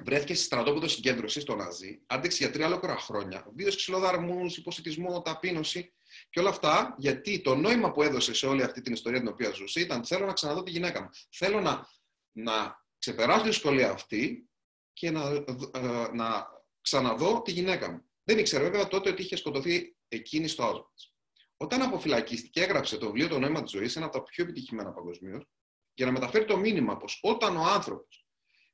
βρέθηκε 0.04 0.34
σε 0.34 0.44
στρατόπεδο 0.44 0.88
συγκέντρωσης 0.88 1.42
στο 1.42 1.54
Ναζί, 1.54 2.02
άντεξε 2.06 2.44
για 2.44 2.52
τρία 2.52 2.66
ολόκληρα 2.66 2.96
χρόνια. 2.96 3.46
Βίωσε 3.54 3.76
ξυλοδαρμούς, 3.76 4.56
υποσυτισμό, 4.56 5.22
ταπείνωση 5.22 5.92
και 6.30 6.40
όλα 6.40 6.48
αυτά 6.48 6.94
γιατί 6.98 7.40
το 7.40 7.54
νόημα 7.54 7.92
που 7.92 8.02
έδωσε 8.02 8.34
σε 8.34 8.46
όλη 8.46 8.62
αυτή 8.62 8.80
την 8.80 8.92
ιστορία 8.92 9.18
την 9.18 9.28
οποία 9.28 9.50
ζούσε 9.50 9.80
ήταν 9.80 10.04
θέλω 10.04 10.26
να 10.26 10.32
ξαναδώ 10.32 10.62
τη 10.62 10.70
γυναίκα 10.70 11.02
μου. 11.02 11.08
Θέλω 11.30 11.60
να, 11.60 11.88
να 12.32 12.79
ξεπεράσω 13.00 13.42
τη 13.42 13.48
δυσκολία 13.48 13.90
αυτή 13.90 14.48
και 14.92 15.10
να, 15.10 15.30
ε, 15.74 16.08
να 16.12 16.46
ξαναδώ 16.80 17.42
τη 17.42 17.52
γυναίκα 17.52 17.90
μου. 17.90 18.04
Δεν 18.24 18.38
ήξερε 18.38 18.64
βέβαια 18.64 18.88
τότε 18.88 19.10
ότι 19.10 19.22
είχε 19.22 19.36
σκοτωθεί 19.36 19.96
εκείνη 20.08 20.48
στο 20.48 20.70
Auschwitz. 20.70 21.10
Όταν 21.56 21.82
αποφυλακίστηκε, 21.82 22.62
έγραψε 22.62 22.96
το 22.96 23.06
βιβλίο 23.06 23.28
Το 23.28 23.38
νόημα 23.38 23.62
της 23.62 23.70
ζωής, 23.70 23.96
ένα 23.96 24.06
από 24.06 24.18
τα 24.18 24.22
πιο 24.22 24.44
επιτυχημένα 24.44 24.92
παγκοσμίως, 24.92 25.44
για 25.94 26.06
να 26.06 26.12
μεταφέρει 26.12 26.44
το 26.44 26.56
μήνυμα 26.56 26.96
πως 26.96 27.18
όταν 27.22 27.56
ο 27.56 27.62
άνθρωπος 27.62 28.26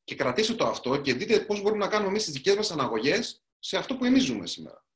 και 0.05 0.15
κρατήστε 0.15 0.55
το 0.55 0.67
αυτό 0.67 1.01
και 1.01 1.15
δείτε 1.15 1.41
πώς 1.41 1.63
μπορούμε 1.63 1.85
να 1.85 1.91
κάνουμε 1.91 2.11
εμείς 2.11 2.25
τις 2.25 2.33
δικές 2.33 2.57
μας 2.57 2.71
αναγωγές 2.71 3.45
σε 3.59 3.77
αυτό 3.77 3.97
που 3.97 4.05
εμείς 4.05 4.23
ζούμε 4.25 4.47
σήμερα. 4.47 4.87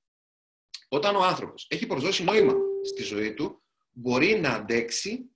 Όταν 0.88 1.16
ο 1.16 1.22
άνθρωπος 1.22 1.66
έχει 1.70 1.86
προσδώσει 1.86 2.24
νόημα 2.24 2.54
στη 2.84 3.02
ζωή 3.02 3.34
του, 3.34 3.62
μπορεί 3.90 4.40
να 4.40 4.50
αντέξει 4.50 5.30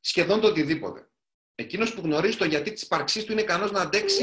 σχεδόν 0.00 0.40
το 0.40 0.46
οτιδήποτε. 0.46 1.10
Εκείνος 1.58 1.94
που 1.94 2.00
γνωρίζει 2.00 2.36
το 2.36 2.44
γιατί 2.44 2.72
της 2.72 2.82
υπαρξής 2.82 3.24
του 3.24 3.32
είναι 3.32 3.40
ικανός 3.40 3.70
να 3.70 3.80
αντέξει 3.80 4.22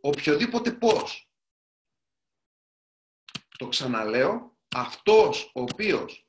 οποιοδήποτε 0.00 0.72
πώς. 0.72 1.30
Το 3.58 3.68
ξαναλέω, 3.68 4.58
αυτός 4.74 5.50
ο 5.54 5.60
οποίος 5.60 6.28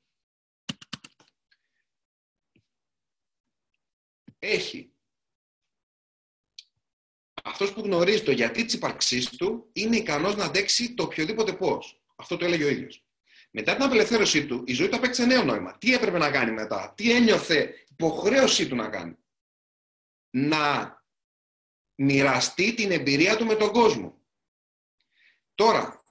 έχει 4.39 4.91
αυτός 7.43 7.73
που 7.73 7.81
γνωρίζει 7.81 8.23
το 8.23 8.31
γιατί 8.31 8.65
της 8.65 8.73
υπαρξής 8.73 9.29
του 9.29 9.69
είναι 9.73 9.97
ικανός 9.97 10.35
να 10.35 10.45
αντέξει 10.45 10.93
το 10.93 11.03
οποιοδήποτε 11.03 11.53
πώς. 11.53 12.01
Αυτό 12.15 12.37
το 12.37 12.45
έλεγε 12.45 12.63
ο 12.63 12.69
ίδιος. 12.69 13.05
Μετά 13.51 13.75
την 13.75 13.83
απελευθέρωσή 13.83 14.45
του, 14.45 14.63
η 14.65 14.73
ζωή 14.73 14.89
του 14.89 14.95
απέκτησε 14.95 15.25
νέο 15.25 15.43
νόημα. 15.43 15.77
Τι 15.77 15.93
έπρεπε 15.93 16.17
να 16.17 16.31
κάνει 16.31 16.51
μετά, 16.51 16.93
τι 16.97 17.11
ένιωθε 17.11 17.85
υποχρέωσή 17.89 18.67
του 18.67 18.75
να 18.75 18.89
κάνει. 18.89 19.17
Να 20.29 20.95
μοιραστεί 21.95 22.73
την 22.73 22.91
εμπειρία 22.91 23.37
του 23.37 23.45
με 23.45 23.55
τον 23.55 23.71
κόσμο. 23.71 24.21
Τώρα, 25.55 26.03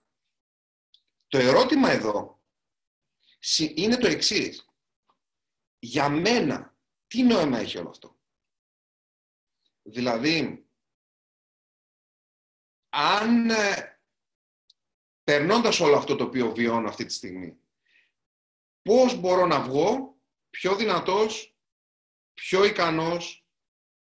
το 1.29 1.39
ερώτημα 1.39 1.91
εδώ 1.91 2.43
είναι 3.75 3.97
το 3.97 4.07
εξής. 4.07 4.71
Για 5.79 6.09
μένα, 6.09 6.77
τι 7.07 7.23
νόημα 7.23 7.59
έχει 7.59 7.79
όλο 7.79 7.89
αυτό; 7.89 8.19
Δηλαδή, 9.83 10.69
αν 12.89 13.51
ε, 13.51 14.01
περνώντας 15.25 15.81
όλο 15.81 15.97
αυτό 15.97 16.17
το 16.17 16.25
οποίο 16.25 16.55
βιώνω 16.55 16.89
αυτή 16.89 17.05
τη 17.05 17.13
στιγμή, 17.13 17.61
πώς 18.83 19.15
μπορώ 19.15 19.47
να 19.47 19.61
βγω 19.61 20.21
πιο 20.51 20.77
δυνατός, 20.77 21.57
πιο 22.35 22.65
ικανός, 22.65 23.46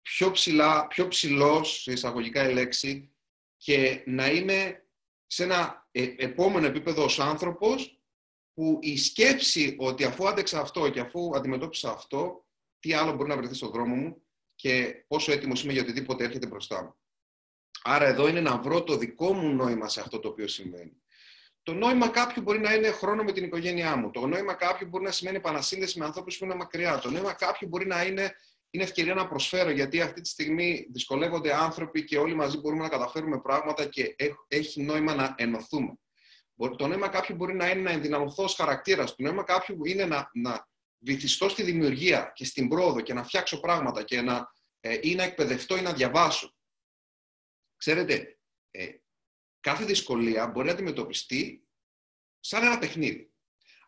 πιο 0.07 0.31
ψηλά, 0.31 0.87
πιο 0.87 1.07
ψηλός, 1.07 1.81
σε 1.81 1.91
εισαγωγικά 1.91 2.49
η 2.49 2.53
λέξη, 2.53 3.11
και 3.57 4.03
να 4.05 4.27
είμαι 4.31 4.87
σε 5.25 5.43
ένα 5.43 5.87
ε, 5.91 6.13
επόμενο 6.17 6.65
επίπεδο 6.67 7.03
ως 7.03 7.19
άνθρωπος 7.19 8.01
που 8.53 8.79
η 8.81 8.97
σκέψη 8.97 9.75
ότι 9.79 10.03
αφού 10.03 10.27
άντεξα 10.27 10.59
αυτό 10.59 10.89
και 10.89 10.99
αφού 10.99 11.31
αντιμετώπισα 11.35 11.91
αυτό, 11.91 12.45
τι 12.79 12.93
άλλο 12.93 13.13
μπορεί 13.13 13.29
να 13.29 13.37
βρεθεί 13.37 13.53
στον 13.53 13.71
δρόμο 13.71 13.95
μου 13.95 14.21
και 14.55 15.03
πόσο 15.07 15.31
έτοιμος 15.31 15.63
είμαι 15.63 15.73
για 15.73 15.81
οτιδήποτε 15.81 16.23
έρχεται 16.23 16.47
μπροστά 16.47 16.83
μου. 16.83 16.95
Άρα 17.83 18.05
εδώ 18.05 18.27
είναι 18.27 18.41
να 18.41 18.57
βρω 18.57 18.83
το 18.83 18.97
δικό 18.97 19.33
μου 19.33 19.55
νόημα 19.55 19.89
σε 19.89 19.99
αυτό 19.99 20.19
το 20.19 20.27
οποίο 20.27 20.47
συμβαίνει. 20.47 21.01
Το 21.63 21.73
νόημα 21.73 22.09
κάποιου 22.09 22.41
μπορεί 22.41 22.59
να 22.59 22.73
είναι 22.73 22.91
χρόνο 22.91 23.23
με 23.23 23.31
την 23.31 23.43
οικογένειά 23.43 23.95
μου. 23.95 24.11
Το 24.11 24.27
νόημα 24.27 24.53
κάποιου 24.53 24.87
μπορεί 24.87 25.03
να 25.03 25.11
σημαίνει 25.11 25.37
επανασύνδεση 25.37 25.99
με 25.99 26.05
ανθρώπους 26.05 26.37
που 26.37 26.45
είναι 26.45 26.55
μακριά. 26.55 26.99
Το 26.99 27.09
νόημα 27.09 27.33
κάποιου 27.33 27.67
μπορεί 27.67 27.87
να 27.87 28.05
είναι, 28.05 28.35
είναι 28.69 28.83
ευκαιρία 28.83 29.13
να 29.13 29.27
προσφέρω, 29.27 29.69
γιατί 29.69 30.01
αυτή 30.01 30.21
τη 30.21 30.29
στιγμή 30.29 30.87
δυσκολεύονται 30.91 31.53
άνθρωποι 31.53 32.03
και 32.03 32.17
όλοι 32.17 32.35
μαζί 32.35 32.57
μπορούμε 32.57 32.83
να 32.83 32.89
καταφέρουμε 32.89 33.41
πράγματα 33.41 33.85
και 33.85 34.15
έχει 34.47 34.81
νόημα 34.81 35.15
να 35.15 35.35
ενωθούμε. 35.37 35.93
Το 36.77 36.87
νόημα 36.87 37.07
κάποιου 37.07 37.35
μπορεί 37.35 37.55
να 37.55 37.69
είναι 37.69 37.81
να 37.81 37.91
ενδυναμωθώ 37.91 38.43
ως 38.43 38.55
χαρακτήρας. 38.55 39.15
Το 39.15 39.23
νόημα 39.23 39.43
κάποιου 39.43 39.85
είναι 39.85 40.05
να, 40.05 40.29
να 40.33 40.67
βυθιστώ 40.99 41.49
στη 41.49 41.63
δημιουργία 41.63 42.31
και 42.35 42.45
στην 42.45 42.67
πρόοδο 42.67 43.01
και 43.01 43.13
να 43.13 43.23
φτιάξω 43.23 43.59
πράγματα 43.59 44.03
και 44.03 44.21
να, 44.21 44.51
ε, 44.79 44.99
ή 45.01 45.15
να 45.15 45.23
εκπαιδευτώ 45.23 45.77
ή 45.77 45.81
να 45.81 45.93
διαβάσω. 45.93 46.55
Ξέρετε, 47.77 48.39
ε, 48.71 48.87
κάθε 49.59 49.85
δυσκολία 49.85 50.47
μπορεί 50.47 50.67
να 50.67 50.73
αντιμετωπιστεί 50.73 51.67
σαν 52.39 52.63
ένα 52.63 52.77
παιχνίδι. 52.77 53.31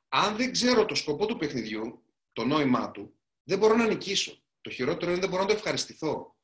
Αν 0.08 0.36
δεν 0.36 0.52
ξέρω 0.52 0.86
το 0.86 0.96
σκοπό 0.96 1.26
του 1.26 1.38
παιχνιδιού, 1.38 2.04
το 2.34 2.46
νόημά 2.46 2.92
του, 2.92 3.20
δεν 3.44 3.58
μπορώ 3.58 3.76
να 3.76 3.88
νικήσω. 3.88 4.44
Το 4.70 4.76
χειρότερο 4.76 5.12
είναι 5.12 5.20
δεν 5.20 5.30
μπορώ 5.30 5.42
να 5.42 5.48
το 5.48 5.54
ευχαριστηθώ. 5.54 6.36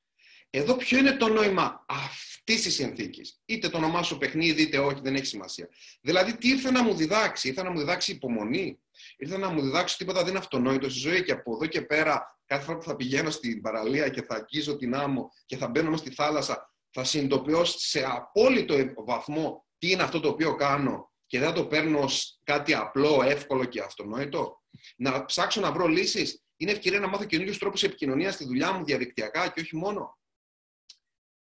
Εδώ 0.50 0.75
ποιο 0.75 0.98
είναι 0.98 1.12
το 1.12 1.27
νόημα 1.27 1.86
αυτής 1.88 2.62
της 2.62 2.74
συνθήκης; 2.74 3.41
Είτε 3.46 3.70
το 3.70 3.77
ονομάσω 3.77 4.17
παιχνίδι, 4.17 4.62
είτε 4.62 4.77
όχι, 4.77 5.00
δεν 5.03 5.15
έχει 5.15 5.25
σημασία. 5.25 5.70
Δηλαδή, 6.01 6.38
τι 6.38 6.50
ήρθε 6.50 6.72
να 6.72 6.84
μου 6.84 6.96
διδάξει, 6.96 7.48
ήρθε 7.48 7.63
να 7.63 7.72
μου 7.72 7.77
διδάξει 7.77 8.12
υπομονή, 8.12 8.79
ήρθε 9.17 9.38
να 9.38 9.50
μου 9.50 9.62
διδάξει 9.62 9.98
τίποτα 9.98 10.20
δεν 10.20 10.29
είναι 10.29 10.38
αυτονόητο 10.38 10.89
στη 10.89 11.00
ζωή 11.00 11.24
και 11.24 11.32
από 11.32 11.53
εδώ 11.53 11.65
και 11.65 11.82
πέρα, 11.82 12.39
κάθε 12.46 12.63
φορά 12.63 12.77
που 12.77 12.84
θα 12.84 12.96
πηγαίνω 12.96 13.29
στην 13.29 13.62
παραλία 13.62 14.10
και 14.10 14.22
θα 14.22 14.36
αγγίζω 14.36 14.75
την 14.75 14.96
άμμο 14.96 15.32
και 15.46 15.58
θα 15.58 15.67
μπαίνω 15.67 15.98
στη 15.98 16.10
θάλασσα, 16.10 16.74
θα 16.89 17.03
συνειδητοποιώ 17.03 17.65
σε 17.65 18.05
απόλυτο 18.08 18.75
βαθμό 19.05 19.65
τι 19.77 19.91
είναι 19.91 20.03
αυτό 20.03 20.20
το 20.20 20.29
οποίο 20.29 20.55
κάνω 20.55 21.12
και 21.25 21.39
δεν 21.39 21.48
θα 21.48 21.53
το 21.53 21.65
παίρνω 21.65 22.00
ως 22.00 22.39
κάτι 22.44 22.74
απλό, 22.74 23.22
εύκολο 23.24 23.65
και 23.65 23.82
αυτονόητο; 23.82 24.62
Να 24.98 25.25
ψάξω 25.25 25.62
να 25.62 25.72
βρω 25.72 25.88
λύσεις; 25.88 26.45
Είναι 26.58 26.72
ευκαιρία 26.72 27.00
να 27.00 27.08
μάθω 27.08 27.26
καινούριους 27.26 27.58
τρόπους 27.58 27.84
επικοινωνίας 27.84 28.34
στη 28.34 28.46
δουλειά 28.46 28.72
μου 28.72 28.86
διαδικτυακά 28.86 29.50
και 29.50 29.62
όχι 29.62 29.76
μόνο. 29.76 30.20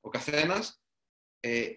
Ο 0.00 0.08
καθένας 0.08 0.82
ε, 1.40 1.68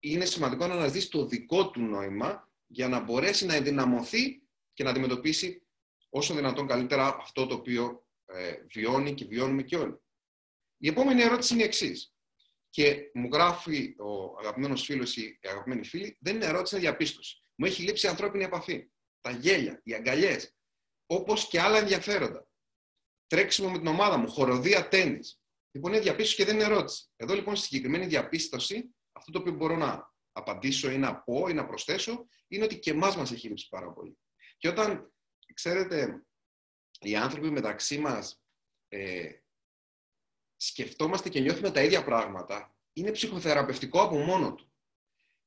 είναι 0.00 0.24
σημαντικό 0.24 0.66
να 0.66 0.74
αναζητήσει 0.74 1.10
το 1.10 1.26
δικό 1.26 1.70
του 1.70 1.80
νόημα 1.80 2.50
για 2.66 2.88
να 2.88 3.00
μπορέσει 3.00 3.46
να 3.46 3.54
ενδυναμωθεί 3.54 4.42
και 4.72 4.84
να 4.84 4.90
αντιμετωπίσει 4.90 5.66
όσο 6.08 6.34
δυνατόν 6.34 6.66
καλύτερα 6.66 7.06
αυτό 7.06 7.46
το 7.46 7.54
οποίο 7.54 8.06
ε, 8.26 8.56
βιώνει 8.66 9.14
και 9.14 9.24
βιώνουμε 9.24 9.62
και 9.62 9.76
όλοι. 9.76 9.98
Η 10.76 10.88
επόμενη 10.88 11.22
ερώτηση 11.22 11.54
είναι 11.54 11.62
η 11.62 11.66
εξής. 11.66 12.14
Και 12.70 13.10
μου 13.14 13.28
γράφει 13.32 13.94
ο 13.98 14.38
αγαπημένος 14.38 14.82
φίλος 14.82 15.16
ή 15.16 15.38
η 15.40 15.48
αγαπημένη 15.48 15.84
φίλη, 15.84 16.16
δεν 16.20 16.34
είναι 16.34 16.46
ερώτηση, 16.46 16.74
είναι 16.74 16.84
διαπίστωση. 16.84 17.40
Μου 17.54 17.66
έχει 17.66 17.82
λείψει 17.82 18.06
η 18.06 18.08
ανθρώπινη 18.08 18.44
επαφή. 18.44 18.90
Τα 19.20 19.30
γέλια, 19.30 19.80
οι 19.84 19.94
αγκαλιές, 19.94 20.56
όπως 21.06 21.48
και 21.48 21.60
άλλα 21.60 21.78
ενδιαφέροντα. 21.78 22.48
Τρέξιμο 23.26 23.70
με 23.70 23.78
την 23.78 23.86
ομάδα 23.86 24.16
μου, 24.16 24.28
χοροδία, 24.30 24.88
τέννη. 24.88 25.20
Λοιπόν, 25.70 25.92
είναι 25.92 26.00
διαπίστωση 26.00 26.36
και 26.36 26.44
δεν 26.44 26.54
είναι 26.54 26.64
ερώτηση. 26.64 27.04
Εδώ 27.16 27.34
λοιπόν 27.34 27.56
στη 27.56 27.66
συγκεκριμένη 27.66 28.06
διαπίστωση, 28.06 28.94
αυτό 29.12 29.32
το 29.32 29.38
οποίο 29.38 29.52
μπορώ 29.52 29.76
να 29.76 30.12
απαντήσω 30.32 30.90
ή 30.90 30.98
να 30.98 31.16
πω 31.16 31.48
ή 31.48 31.52
να 31.52 31.66
προσθέσω, 31.66 32.26
είναι 32.48 32.64
ότι 32.64 32.78
και 32.78 32.90
εμάς 32.90 33.16
μας 33.16 33.32
έχει 33.32 33.48
λείψει 33.48 33.68
πάρα 33.68 33.92
πολύ. 33.92 34.18
Και 34.56 34.68
όταν, 34.68 35.12
ξέρετε, 35.54 36.24
οι 37.00 37.16
άνθρωποι 37.16 37.50
μεταξύ 37.50 37.98
μας 37.98 38.42
ε, 38.88 39.30
σκεφτόμαστε 40.56 41.28
και 41.28 41.40
νιώθουμε 41.40 41.70
τα 41.70 41.82
ίδια 41.82 42.04
πράγματα, 42.04 42.76
είναι 42.92 43.10
ψυχοθεραπευτικό 43.10 44.02
από 44.02 44.18
μόνο 44.18 44.54
του. 44.54 44.72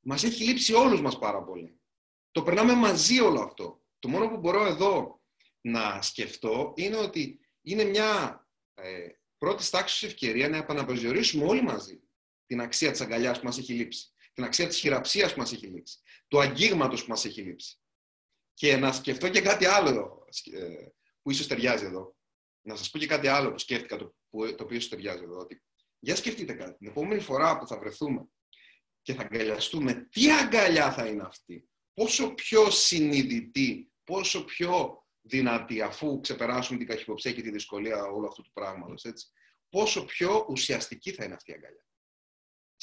Μας 0.05 0.23
έχει 0.23 0.43
λείψει 0.43 0.73
όλους 0.73 1.01
μας 1.01 1.19
πάρα 1.19 1.43
πολύ. 1.43 1.81
Το 2.31 2.43
περνάμε 2.43 2.73
μαζί 2.73 3.19
όλο 3.19 3.41
αυτό. 3.41 3.83
Το 3.99 4.07
μόνο 4.07 4.29
που 4.29 4.37
μπορώ 4.37 4.65
εδώ 4.65 5.21
να 5.61 6.01
σκεφτώ 6.01 6.73
είναι 6.75 6.97
ότι 6.97 7.39
είναι 7.67 7.83
μια 7.83 8.41
ε, 8.73 9.09
πρώτη 9.37 9.69
τάξη 9.69 10.05
ευκαιρία 10.05 10.49
να 10.49 10.57
επαναπροσδιορίσουμε 10.57 11.45
όλοι 11.45 11.61
μαζί 11.61 12.01
την 12.45 12.61
αξία 12.61 12.91
της 12.91 13.01
αγκαλιάς 13.01 13.39
που 13.39 13.45
μας 13.45 13.57
έχει 13.57 13.73
λείψει, 13.73 14.07
την 14.33 14.43
αξία 14.43 14.67
της 14.67 14.77
χειραψίας 14.77 15.33
που 15.33 15.39
μας 15.39 15.51
έχει 15.51 15.67
λείψει, 15.67 15.97
του 16.27 16.39
αγγίγματος 16.39 17.03
που 17.03 17.09
μας 17.09 17.25
έχει 17.25 17.41
λείψει. 17.41 17.75
Και 18.53 18.77
να 18.77 18.91
σκεφτώ 18.91 19.29
και 19.29 19.41
κάτι 19.41 19.65
άλλο 19.65 20.27
ε, 20.53 20.87
που 21.21 21.31
ίσως 21.31 21.47
ταιριάζει 21.47 21.85
εδώ. 21.85 22.15
Να 22.61 22.75
σας 22.75 22.89
πω 22.89 22.97
και 22.97 23.07
κάτι 23.07 23.27
άλλο 23.27 23.51
που 23.51 23.57
σκέφτηκα 23.57 23.97
το 23.97 24.15
που, 24.29 24.55
το 24.55 24.63
οποίο 24.63 24.79
σου 24.79 24.89
ταιριάζει 24.89 25.23
εδώ. 25.23 25.37
Ότι, 25.37 25.63
για 25.99 26.15
σκεφτείτε 26.15 26.53
κάτι. 26.53 26.77
Την 26.77 26.87
επόμενη 26.87 27.21
φορά 27.21 27.57
που 27.57 27.67
θα 27.67 27.79
βρεθούμε 27.79 28.27
και 29.01 29.13
θα 29.13 29.21
αγκαλιαστούμε, 29.21 30.07
τι 30.11 30.31
αγκαλιά 30.31 30.91
θα 30.91 31.05
είναι 31.05 31.23
αυτή; 31.23 31.69
Πόσο 31.93 32.33
πιο 32.33 32.71
συνειδητή, 32.71 33.91
πόσο 34.03 34.45
πιο 34.45 35.05
δυνατή, 35.27 35.81
αφού 35.81 36.19
ξεπεράσουμε 36.19 36.77
την 36.77 36.87
καχυποψία 36.87 37.31
και 37.31 37.41
τη 37.41 37.51
δυσκολία 37.51 38.03
όλου 38.03 38.27
αυτού 38.27 38.41
του 38.41 38.51
πράγματος, 38.53 39.03
έτσι, 39.03 39.27
πόσο 39.69 40.05
πιο 40.05 40.45
ουσιαστική 40.49 41.11
θα 41.11 41.23
είναι 41.23 41.33
αυτή 41.33 41.51
η 41.51 41.53
αγκαλιά. 41.53 41.85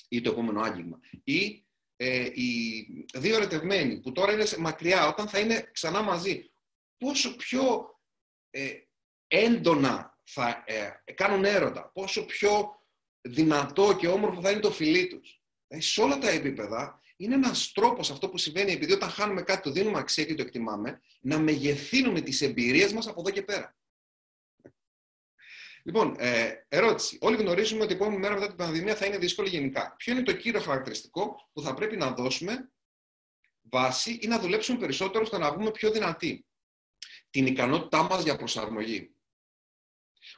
Ή 0.09 0.21
το 0.21 0.31
επόμενο 0.31 0.61
άγγιγμα. 0.61 0.99
Ή 1.25 1.67
ε, 1.97 2.25
οι 2.25 2.87
δύο 3.15 3.37
ερωτευμένοι, 3.37 4.01
που 4.01 4.13
τώρα 4.13 4.33
είναι 4.33 4.45
μακριά, 4.59 5.07
όταν 5.07 5.29
θα 5.29 5.39
είναι 5.39 5.71
ξανά 5.73 6.03
μαζί, 6.03 6.53
πόσο 6.97 7.37
πιο 7.37 7.95
ε, 8.51 8.73
έντονα 9.27 10.19
θα 10.25 10.65
ε, 10.67 10.91
κάνουν 11.15 11.45
έρωτα, 11.45 11.91
πόσο 11.95 12.25
πιο 12.25 12.79
δυνατό 13.21 13.97
και 13.97 14.09
όμορφο 14.09 14.41
θα 14.41 14.51
είναι 14.51 14.61
το 14.61 14.71
φιλί 14.71 15.07
τους. 15.07 15.43
Ε, 15.67 15.81
σε 15.81 16.03
όλα 16.03 16.19
τα 16.19 16.29
επίπεδα 16.29 17.01
είναι 17.17 17.35
ένας 17.35 17.73
τρόπος 17.73 18.11
αυτό 18.11 18.29
που 18.29 18.39
συμβαίνει, 18.39 18.73
επειδή 18.73 18.93
όταν 18.93 19.11
χάνουμε 19.11 19.43
κάτι 19.43 19.63
το 19.63 19.71
δίνουμε 19.71 19.99
αξία 19.99 20.25
και 20.25 20.35
το 20.35 20.43
εκτιμάμε, 20.43 21.01
να 21.21 21.39
μεγεθύνουμε 21.39 22.21
τις 22.21 22.41
εμπειρίες 22.41 22.93
μας 22.93 23.07
από 23.07 23.21
εδώ 23.21 23.31
και 23.31 23.43
πέρα. 23.43 23.77
Λοιπόν, 25.87 26.15
ε, 26.19 26.65
ερώτηση. 26.69 27.19
Όλοι 27.21 27.37
γνωρίζουμε 27.37 27.83
ότι 27.83 27.93
η 27.93 27.97
επόμενη 27.97 28.19
μέρα 28.19 28.35
μετά 28.35 28.47
την 28.47 28.57
πανδημία 28.57 28.97
θα 28.97 29.07
είναι 29.07 29.19
δύσκολη 29.19 29.49
γενικά. 29.49 29.95
Ποιο 29.97 30.13
είναι 30.13 30.23
το 30.23 30.33
κύριο 30.33 30.61
χαρακτηριστικό 30.61 31.49
που 31.53 31.63
θα 31.63 31.75
πρέπει 31.75 31.97
να 31.97 32.13
δώσουμε 32.13 32.73
βάση 33.61 34.19
ή 34.23 34.27
να 34.27 34.39
δουλέψουμε 34.39 34.79
περισσότερο 34.79 35.25
ώστε 35.25 35.39
να 35.39 35.53
βγούμε 35.53 35.71
πιο 35.71 35.91
δυνατοί; 35.91 36.47
Την 37.31 37.47
ικανότητά 37.47 38.03
μας 38.03 38.23
για 38.23 38.37
προσαρμογή. 38.37 39.15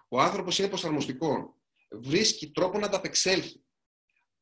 Ο 0.08 0.20
άνθρωπος 0.20 0.58
είναι 0.58 0.68
προσαρμοστικός. 0.68 1.54
Βρίσκει 1.90 2.50
τρόπο 2.50 2.78
να 2.78 2.86
ανταπεξέλθει. 2.86 3.65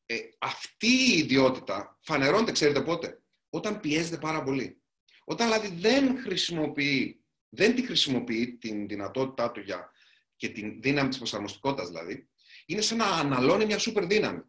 Ε, 0.05 0.17
αυτή 0.39 0.87
η 0.87 1.17
ιδιότητα 1.17 1.99
φανερώνεται, 2.01 2.51
ξέρετε 2.51 2.81
πότε, 2.81 3.21
όταν 3.49 3.79
πιέζεται 3.79 4.17
πάρα 4.17 4.43
πολύ. 4.43 4.81
Όταν 5.23 5.47
δηλαδή 5.47 5.67
δεν 5.67 6.17
χρησιμοποιεί, 6.17 7.23
δεν 7.49 7.75
τη 7.75 7.85
χρησιμοποιεί 7.85 8.57
την 8.57 8.87
δυνατότητά 8.87 9.51
του 9.51 9.59
για 9.59 9.91
και 10.35 10.49
την 10.49 10.81
δύναμη 10.81 11.09
της 11.09 11.17
προσαρμοστικότητας 11.17 11.87
δηλαδή, 11.87 12.29
είναι 12.65 12.81
σαν 12.81 12.97
να 12.97 13.05
αναλώνει 13.05 13.65
μια 13.65 13.77
σούπερ 13.77 14.05
δύναμη. 14.05 14.41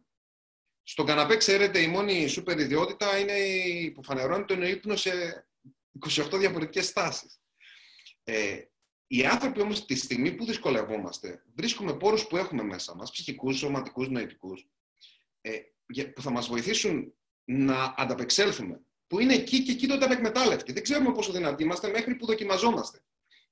Στον 0.83 1.05
καναπέ, 1.05 1.37
ξέρετε, 1.37 1.79
η 1.79 1.87
μόνη 1.87 2.27
σούπερ 2.27 2.59
ιδιότητα 2.59 3.19
είναι 3.19 3.33
που 3.91 4.03
φανερώνει 4.03 4.45
τον 4.45 4.61
ύπνος 4.61 5.01
σε 5.01 5.47
28 6.07 6.37
διαφορετικές 6.39 6.85
στάσεις. 6.85 7.41
Ε, 8.23 8.61
οι 9.07 9.25
άνθρωποι 9.25 9.61
όμως 9.61 9.85
τη 9.85 9.95
στιγμή 9.95 10.31
που 10.31 10.45
δυσκολευόμαστε, 10.45 11.43
βρίσκουμε 11.55 11.97
πόρους 11.97 12.27
που 12.27 12.37
έχουμε 12.37 12.63
μέσα 12.63 12.95
μας, 12.95 13.11
ψυχικούς, 13.11 13.57
σωματικούς, 13.57 14.09
νοητικούς, 14.09 14.61
ε, 14.61 14.76
που 16.15 16.21
θα 16.21 16.31
μας 16.31 16.47
βοηθήσουν 16.47 17.13
να 17.45 17.93
ανταπεξέλθουμε. 17.97 18.81
Που 19.07 19.19
είναι 19.19 19.33
εκεί 19.33 19.63
και 19.63 19.71
εκεί 19.71 19.87
τότε 19.87 20.05
ανεκμετάλλευτοι. 20.05 20.73
Δεν 20.73 20.83
ξέρουμε 20.83 21.11
πόσο 21.11 21.31
δυνατοί 21.31 21.63
είμαστε 21.63 21.89
μέχρι 21.89 22.15
που 22.15 22.25
δοκιμαζόμαστε. 22.25 23.01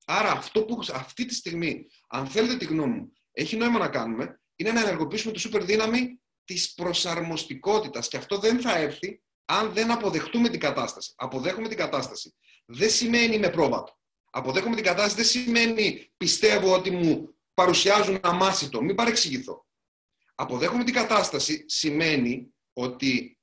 Άρα 0.05 0.31
αυτό 0.31 0.63
που 0.65 0.79
αυτή 0.93 1.25
τη 1.25 1.33
στιγμή, 1.35 1.87
αν 2.07 2.27
θέλετε 2.27 2.57
τη 2.57 2.65
γνώμη 2.65 2.93
μου, 2.93 3.11
έχει 3.31 3.55
νόημα 3.55 3.79
να 3.79 3.87
κάνουμε, 3.87 4.41
είναι 4.55 4.71
να 4.71 4.79
ενεργοποιήσουμε 4.79 5.33
τη 5.33 5.39
σούπερ 5.39 5.63
δύναμη 5.63 6.21
της 6.43 6.73
προσαρμοστικότητας. 6.73 8.07
Και 8.07 8.17
αυτό 8.17 8.37
δεν 8.37 8.61
θα 8.61 8.77
έρθει 8.77 9.21
αν 9.45 9.73
δεν 9.73 9.91
αποδεχτούμε 9.91 10.49
την 10.49 10.59
κατάσταση. 10.59 11.13
Αποδέχομαι 11.15 11.67
την 11.67 11.77
κατάσταση. 11.77 12.35
Δεν 12.65 12.89
σημαίνει 12.89 13.39
με 13.39 13.49
πρόβατο. 13.49 13.99
Αποδέχομαι 14.31 14.75
την 14.75 14.83
κατάσταση 14.83 15.15
δεν 15.15 15.25
σημαίνει 15.25 16.11
πιστεύω 16.17 16.73
ότι 16.73 16.91
μου 16.91 17.35
παρουσιάζουν 17.53 18.19
αμάσιτο. 18.21 18.81
Μην 18.81 18.95
παρεξηγηθώ. 18.95 19.65
Αποδέχομαι 20.35 20.83
την 20.83 20.93
κατάσταση 20.93 21.63
σημαίνει 21.67 22.53
ότι 22.73 23.39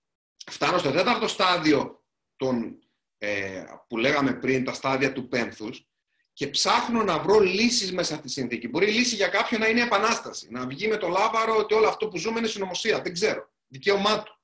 φτάνω 0.51 0.79
στο 0.79 0.91
τέταρτο 0.91 1.29
στάδιο 1.29 2.05
των, 2.37 2.79
ε, 3.19 3.65
που 3.89 3.97
λέγαμε 3.97 4.33
πριν, 4.33 4.65
τα 4.65 4.73
στάδια 4.73 5.13
του 5.13 5.29
πένθους 5.29 5.87
και 6.33 6.49
ψάχνω 6.49 7.03
να 7.03 7.19
βρω 7.19 7.39
λύσεις 7.39 7.93
μέσα 7.93 8.17
στη 8.17 8.29
συνθήκη. 8.29 8.69
Μπορεί 8.69 8.91
η 8.91 8.93
λύση 8.93 9.15
για 9.15 9.29
κάποιον 9.29 9.61
να 9.61 9.69
είναι 9.69 9.83
επανάσταση. 9.83 10.49
Να 10.51 10.67
βγει 10.67 10.89
με 10.89 10.97
το 10.97 11.09
λάβαρο 11.09 11.57
ότι 11.57 11.75
όλο 11.75 11.89
αυτό 11.89 12.09
που 12.09 12.19
ζούμε 12.19 12.39
είναι 12.39 12.49
συνωμοσία. 12.49 13.01
Δεν 13.01 13.13
ξέρω. 13.13 13.51
Δικαίωμά 13.67 14.23
του. 14.23 14.41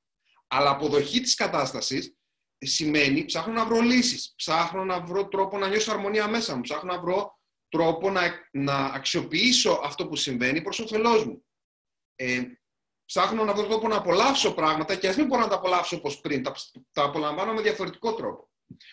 Αλλά 0.47 0.71
αποδοχή 0.71 1.21
της 1.21 1.35
κατάστασης 1.35 2.17
σημαίνει 2.59 3.25
ψάχνω 3.25 3.53
να 3.53 3.67
βρω 3.67 3.81
λύσεις. 3.81 4.33
Ψάχνω 4.37 4.85
να 4.85 5.01
βρω 5.01 5.29
τρόπο 5.29 5.59
να 5.59 5.69
νιώσω 5.69 5.93
αρμονία 5.93 6.29
μέσα 6.29 6.55
μου. 6.55 6.61
Ψάχνω 6.61 6.93
να 6.93 7.01
βρω 7.01 7.39
τρόπο 7.69 8.11
να, 8.11 8.23
να 8.53 8.77
αξιοποιήσω 8.77 9.81
αυτό 9.85 10.07
που 10.07 10.17
συμβαίνει 10.17 10.63
προς 10.63 10.79
όφελός 10.79 11.25
μου. 11.25 11.45
Ε, 12.21 12.43
ψάχνω 13.05 13.45
να 13.45 13.55
βρω 13.55 13.67
τρόπο 13.67 13.89
να 13.89 13.97
απολαύσω 13.97 14.55
πράγματα 14.55 14.97
και 14.97 15.09
ας 15.09 15.17
μην 15.17 15.27
μπορώ 15.27 15.43
να 15.43 15.49
τα 15.49 15.55
απολαύσω 15.55 15.97
όπως 15.97 16.21
πριν. 16.21 16.43
Τα, 16.43 16.55
τα 16.93 17.03
απολαμβάνω 17.05 17.53
με 17.53 17.63
διαφορετικό 17.63 18.15
τρόπο. 18.15 18.51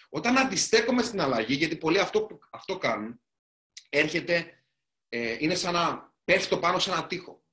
Όταν 0.10 0.38
αντιστέκομαι 0.38 1.04
στην 1.04 1.22
αλλαγή, 1.22 1.54
γιατί 1.54 1.76
πολλοί 1.76 2.00
αυτό, 2.00 2.22
που, 2.22 2.40
αυτό 2.52 2.78
κάνουν, 2.78 3.22
έρχεται, 3.90 4.64
ε, 5.10 5.38
είναι 5.40 5.56
σαν 5.56 5.74
να 5.74 6.14
πέφτω 6.24 6.60
πάνω 6.60 6.80
σε 6.80 6.92
ένα 6.92 7.08
τείχο. 7.08 7.44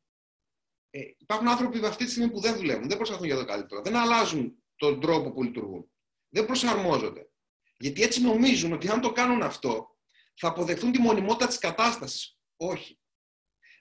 Ε, 0.91 1.01
υπάρχουν 1.19 1.49
άνθρωποι 1.49 1.87
αυτή 1.87 2.05
τη 2.05 2.11
στιγμή 2.11 2.31
που 2.31 2.41
δεν 2.41 2.57
δουλεύουν, 2.57 2.89
δεν 2.89 2.97
προσπαθούν 2.97 3.27
για 3.27 3.37
το 3.37 3.45
καλύτερο, 3.45 3.83
δεν 3.83 3.97
αλλάζουν 3.97 4.63
τον 4.77 5.01
τρόπο 5.01 5.33
που 5.33 5.43
λειτουργούν, 5.43 5.93
δεν 6.29 6.47
προσαρμόζονται. 6.47 7.31
Γιατί 7.79 8.03
έτσι 8.03 8.23
νομίζουν 8.23 8.73
ότι 8.73 8.89
αν 8.89 9.01
το 9.01 9.13
κάνουν 9.13 9.43
αυτό, 9.43 9.97
θα 10.35 10.49
αποδεχθούν 10.49 10.93
τη 10.93 10.99
μονιμότητα 10.99 11.47
της 11.47 11.59
κατάστασης. 11.59 12.39
Όχι. 12.57 13.02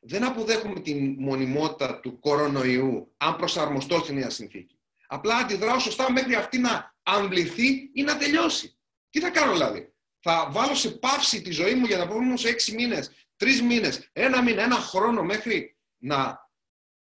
Δεν 0.04 0.24
αποδέχομαι 0.24 0.80
τη 0.80 0.96
μονιμότητα 0.96 2.00
του 2.00 2.20
κορονοϊού 2.20 3.14
αν 3.18 3.36
προσαρμοστώ 3.36 4.00
στη 4.00 4.14
νέα 4.14 4.30
συνθήκη. 4.30 4.80
Απλά 5.08 5.36
αντιδράω 5.36 5.80
σωστά 5.80 6.12
μέχρι 6.12 6.36
αυτή 6.36 6.58
να 6.58 6.96
αμβληθεί 7.04 7.90
ή 7.94 8.02
να 8.04 8.18
τελειώσει. 8.18 8.78
Τι 9.10 9.20
θα 9.20 9.30
κάνω 9.30 9.52
δηλαδή; 9.52 9.94
Θα 10.20 10.50
βάλω 10.52 10.76
σε 10.76 10.92
παύση 10.92 11.42
τη 11.42 11.52
ζωή 11.52 11.74
μου 11.76 11.86
για 11.86 11.98
να 11.98 12.08
πούμε 12.08 12.38
σε 12.38 12.50
έξι 12.50 12.74
μήνες, 12.74 13.12
τρεις 13.36 13.62
μήνες, 13.62 14.10
ένα 14.14 14.42
μήνα, 14.42 14.62
ένα 14.62 14.76
χρόνο 14.76 15.24
μέχρι 15.24 15.78
να 15.98 16.50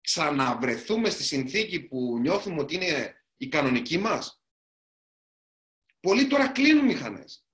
ξαναβρεθούμε 0.01 1.10
στη 1.10 1.24
συνθήκη 1.24 1.79
που 1.81 2.17
νιώθουμε 2.20 2.62
ότι 2.62 2.75
είναι 2.75 3.15
η 3.38 3.48
κανονική 3.48 3.98
μας; 3.98 4.41
Πολλοί 6.00 6.27
τώρα 6.27 6.48
κλείνουν 6.48 6.86
μηχανές, 6.86 7.46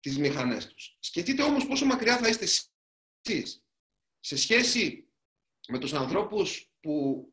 τις 0.00 0.18
μηχανές 0.18 0.66
τους. 0.66 0.96
Σκεφτείτε 1.00 1.42
όμως 1.42 1.66
πόσο 1.66 1.84
μακριά 1.84 2.18
θα 2.18 2.28
είστε 2.28 2.44
εσείς 2.44 3.62
σε 4.28 4.36
σχέση 4.36 5.08
με 5.68 5.78
τους 5.78 5.92
ανθρώπους 5.92 6.72
που 6.80 7.26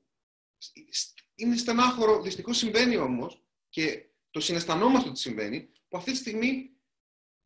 είναι 1.36 1.58
στενάχωρο, 1.58 2.22
δυστυχώς 2.22 2.58
συμβαίνει 2.58 2.98
όμως 2.98 3.44
και 3.70 4.10
το 4.32 4.40
συναισθανόμαστε 4.40 5.10
ότι 5.10 5.20
συμβαίνει, 5.20 5.70
που 5.88 5.98
αυτή 5.98 6.12
τη 6.12 6.18
στιγμή 6.18 6.72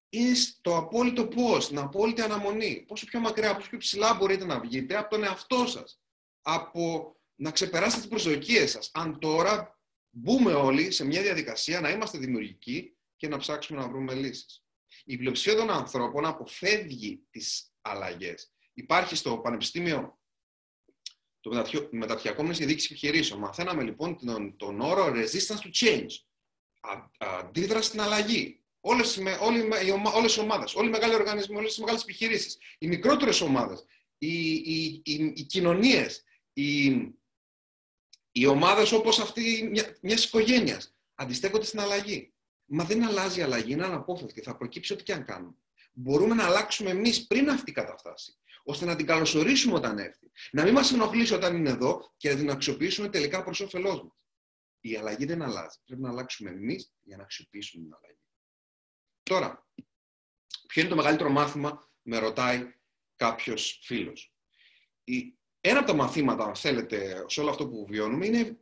είναι 0.10 0.34
στο 0.34 0.78
απόλυτο 0.78 1.28
πώς, 1.28 1.64
στην 1.64 1.78
απόλυτη 1.78 2.22
αναμονή. 2.22 2.86
Πόσο 2.88 3.06
πιο 3.06 3.20
μακριά, 3.20 3.56
πόσο 3.56 3.70
πιο 3.70 3.78
ψηλά 3.78 4.14
μπορείτε 4.14 4.46
να 4.46 4.60
βγείτε 4.60 4.98
από 4.98 5.10
τον 5.10 5.24
εαυτό 5.24 5.68
σας. 5.68 6.02
Από 6.42 7.16
να 7.36 7.52
ξεπεράσετε 7.52 8.02
τις 8.02 8.10
προσδοκίες 8.10 8.72
σας. 8.72 8.90
Αν 8.94 9.20
τώρα 9.20 9.80
μπούμε 10.10 10.54
όλοι 10.54 10.92
σε 10.92 11.06
μια 11.06 11.22
διαδικασία 11.22 11.82
να 11.82 11.90
είμαστε 11.90 12.18
δημιουργικοί 12.18 12.98
και 13.16 13.28
να 13.28 13.38
ψάξουμε 13.38 13.80
να 13.82 13.88
βρούμε 13.88 14.14
λύσεις. 14.14 14.64
Η 15.06 15.18
πλειοψηφία 15.18 15.56
των 15.56 15.70
ανθρώπων 15.70 16.26
αποφεύγει 16.26 17.28
τις 17.30 17.74
αλλαγές. 17.82 18.54
Υπάρχει 18.80 19.16
στο 19.16 19.38
Πανεπιστήμιο 19.38 20.20
το 21.40 21.66
μεταπτυχιακό 21.92 22.44
με 22.44 22.54
διοίκηση 22.54 22.88
επιχειρήσεων. 22.92 23.40
Μαθαίναμε 23.40 23.84
λοιπόν 23.84 24.18
τον, 24.26 24.56
τον 24.58 24.82
όρο 24.82 25.06
resistance 25.06 25.60
to 25.64 25.72
change 25.74 26.10
αντίδραση 27.18 27.88
στην 27.88 28.02
αλλαγή. 28.02 28.64
Όλες, 28.80 29.18
όλες, 29.18 29.64
όλες 30.14 30.36
οι 30.36 30.40
ομάδες, 30.40 30.76
όλοι 30.76 30.88
οι 30.88 30.92
μεγάλοι 30.92 31.14
οργανισμοί, 31.14 31.56
όλες 31.56 31.78
οι 31.78 31.80
μεγάλες 31.80 32.02
επιχειρήσεις, 32.02 32.58
οι 32.78 32.88
μικρότερες 32.88 33.42
ομάδες, 33.42 33.86
οι, 34.18 34.52
οι, 34.52 35.02
οι, 35.06 35.34
οι 35.36 35.44
κοινωνίες, 35.44 36.24
οι, 36.54 36.86
οι 38.32 38.46
ομάδες 38.46 38.92
όπως 38.92 39.20
αυτή 39.20 39.70
μια, 39.72 39.98
μιας 40.02 40.26
οικογένειας 40.26 40.96
αντιστέκονται 41.16 41.66
στην 41.66 41.80
αλλαγή. 41.80 42.34
Μα 42.66 42.84
δεν 42.84 43.04
αλλάζει 43.04 43.40
η 43.40 43.44
αλλαγή, 43.44 43.72
είναι 43.72 43.86
αναπόφευκτη, 43.86 44.42
θα 44.42 44.58
προκύψει 44.58 44.94
ό,τι 44.94 45.04
και 45.04 45.14
αν 45.14 45.26
κάνουμε. 45.26 45.56
Μπορούμε 45.94 46.36
να 46.36 46.46
αλλάξουμε 46.46 46.90
εμείς 46.90 47.28
πριν 47.28 47.50
αυτή 47.50 47.72
καταφτάσει, 47.72 48.38
ώστε 48.70 48.86
να 48.86 48.96
την 48.96 49.06
καλωσορίσουμε 49.06 49.76
όταν 49.76 49.98
έρθει. 49.98 50.32
Να 50.52 50.64
μην 50.64 50.74
μας 50.74 50.94
ενοχλήσει 50.94 51.34
όταν 51.34 51.56
είναι 51.56 51.70
εδώ 51.70 52.14
και 52.18 52.30
να 52.30 52.36
την 52.36 52.50
αξιοποιήσουμε 52.50 53.10
τελικά 53.10 53.44
προς 53.44 53.60
όφελός 53.60 54.04
μας. 54.04 54.14
Η 54.80 54.96
αλλαγή 54.96 55.26
δεν 55.26 55.42
αλλάζει. 55.42 55.78
Πρέπει 55.86 56.02
να 56.02 56.10
αλλάξουμε 56.10 56.50
εμείς 56.50 56.94
για 57.02 57.18
να 57.18 57.24
αξιοποιήσουμε 57.24 57.84
την 57.84 57.94
αλλαγή. 57.94 58.20
Τώρα, 59.24 59.68
ποιο 60.68 60.82
είναι 60.82 60.90
το 60.90 60.96
μεγαλύτερο 60.96 61.30
μάθημα, 61.30 61.92
με 62.02 62.18
ρωτάει 62.18 62.74
κάποιος 63.16 63.80
φίλος. 63.84 64.34
Ένα 65.62 65.80
από 65.80 65.88
τα 65.88 65.96
μαθήματα, 65.96 66.44
αν 66.44 66.56
θέλετε, 66.56 67.26
σε 67.28 67.42
όλο 67.42 67.50
αυτό 67.50 67.68
που 67.68 67.86
βιώνουμε, 67.90 68.26
είναι 68.26 68.60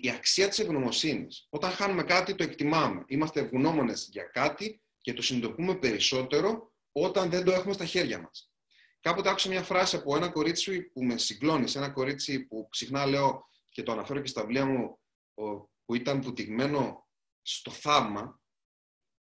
η, 0.00 0.10
αξία 0.10 0.48
της 0.48 0.58
ευγνωμοσύνης. 0.58 1.46
Όταν 1.50 1.70
χάνουμε 1.70 2.02
κάτι, 2.02 2.34
το 2.34 2.42
εκτιμάμε. 2.42 3.04
Είμαστε 3.06 3.40
ευγνώμονες 3.40 4.08
για 4.10 4.22
κάτι 4.22 4.82
και 5.00 5.12
το 5.12 5.22
συνειδητοποιούμε 5.22 5.74
περισσότερο 5.74 6.72
όταν 6.92 7.30
δεν 7.30 7.44
το 7.44 7.52
έχουμε 7.52 7.72
στα 7.72 7.84
χέρια 7.84 8.20
μας. 8.20 8.47
Κάποτε 9.00 9.28
άκουσα 9.28 9.48
μια 9.48 9.62
φράση 9.62 9.96
από 9.96 10.16
ένα 10.16 10.28
κορίτσι 10.28 10.82
που 10.82 11.04
με 11.04 11.18
συγκλώνει, 11.18 11.72
ένα 11.74 11.90
κορίτσι 11.90 12.44
που 12.44 12.68
συχνά 12.72 13.06
λέω 13.06 13.48
και 13.70 13.82
το 13.82 13.92
αναφέρω 13.92 14.20
και 14.20 14.28
στα 14.28 14.40
βιβλία 14.40 14.66
μου, 14.66 14.98
που 15.84 15.94
ήταν 15.94 16.22
βουτυγμένο 16.22 17.08
στο 17.42 17.70
θαύμα, 17.70 18.40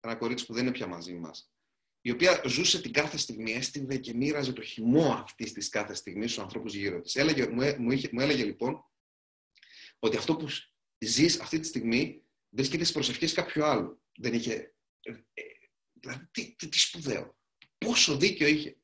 ένα 0.01 0.17
κορίτσι 0.17 0.47
που 0.47 0.53
δεν 0.53 0.63
είναι 0.63 0.73
πια 0.73 0.87
μαζί 0.87 1.15
μας, 1.15 1.53
η 2.05 2.11
οποία 2.11 2.43
ζούσε 2.47 2.81
την 2.81 2.93
κάθε 2.93 3.17
στιγμή, 3.17 3.53
έστειλε 3.53 3.97
και 3.97 4.15
μοίραζε 4.15 4.53
το 4.53 4.63
χυμό 4.63 5.13
αυτής 5.13 5.53
της 5.53 5.69
κάθε 5.69 5.95
στιγμή 5.95 6.29
στους 6.29 6.43
ανθρώπους 6.43 6.75
γύρω 6.75 7.01
της. 7.01 7.17
Έλεγε, 7.17 7.49
μου, 7.49 7.63
μου, 7.79 8.01
μου 8.13 8.21
έλεγε 8.21 8.45
λοιπόν 8.45 8.85
ότι 9.99 10.17
αυτό 10.17 10.37
που 10.37 10.47
ζεις 10.99 11.41
αυτή 11.41 11.61
τη 11.61 11.67
στιγμή 11.67 12.23
βρίσκεται 12.49 12.85
στι 12.85 12.93
προσευχές 12.93 13.33
κάποιου 13.33 13.65
άλλου. 13.65 14.03
Δεν 14.17 14.35
είχε. 14.35 14.75
Ε, 15.01 15.11
ε, 15.11 15.43
δηλαδή, 15.93 16.29
τι, 16.31 16.55
τι, 16.57 16.69
τι 16.69 16.79
σπουδαίο. 16.79 17.37
Πόσο 17.79 18.17
δίκιο 18.17 18.47
είχε. 18.47 18.77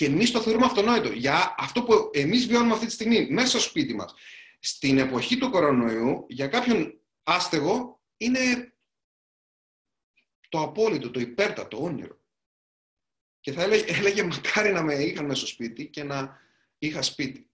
Και 0.00 0.06
εμείς 0.06 0.30
το 0.30 0.40
θεωρούμε 0.40 0.64
αυτονόητο. 0.64 1.08
Για 1.12 1.54
αυτό 1.58 1.82
που 1.82 2.10
εμείς 2.12 2.46
βιώνουμε 2.46 2.72
αυτή 2.72 2.86
τη 2.86 2.92
στιγμή 2.92 3.30
μέσα 3.30 3.48
στο 3.48 3.60
σπίτι 3.60 3.94
μας, 3.94 4.14
στην 4.60 4.98
εποχή 4.98 5.38
του 5.38 5.50
κορονοϊού 5.50 6.26
για 6.28 6.46
κάποιον 6.46 7.00
άστεγο 7.22 8.00
είναι 8.16 8.74
το 10.48 10.60
απόλυτο, 10.60 11.10
το 11.10 11.20
υπέρτατο 11.20 11.82
όνειρο. 11.82 12.20
Και 13.40 13.52
θα 13.52 13.62
έλεγε, 13.62 13.92
έλεγε 13.92 14.22
μακάρι 14.22 14.72
να 14.72 14.82
με 14.82 14.94
είχαν 14.94 15.24
μέσα 15.24 15.38
στο 15.38 15.46
σπίτι 15.46 15.86
και 15.86 16.02
να 16.02 16.40
είχα 16.78 17.02
σπίτι. 17.02 17.50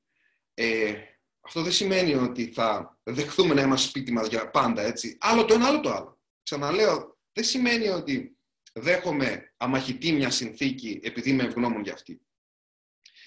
Ε, 0.55 0.95
αυτό 1.41 1.63
δεν 1.63 1.73
σημαίνει 1.73 2.15
ότι 2.15 2.47
θα 2.53 2.99
δεχθούμε 3.03 3.55
να 3.55 3.61
είμαστε 3.61 3.89
σπίτι 3.89 4.13
μας 4.13 4.29
για 4.29 4.51
πάντα, 4.51 4.83
έτσι. 4.83 5.17
Άλλο 5.21 5.45
το 5.45 5.55
ένα, 5.55 5.67
άλλο 5.67 5.81
το 5.81 5.91
άλλο. 5.91 6.21
Ξαναλέω, 6.43 7.19
δεν 7.33 7.45
σημαίνει 7.45 7.89
ότι 7.89 8.37
δέχομαι 8.73 9.55
αμαχητή 9.57 10.13
μια 10.13 10.31
συνθήκη 10.31 11.01
επειδή 11.03 11.31
είμαι 11.31 11.43
ευγνώμων 11.43 11.83
για 11.83 11.93
αυτή. 11.93 12.21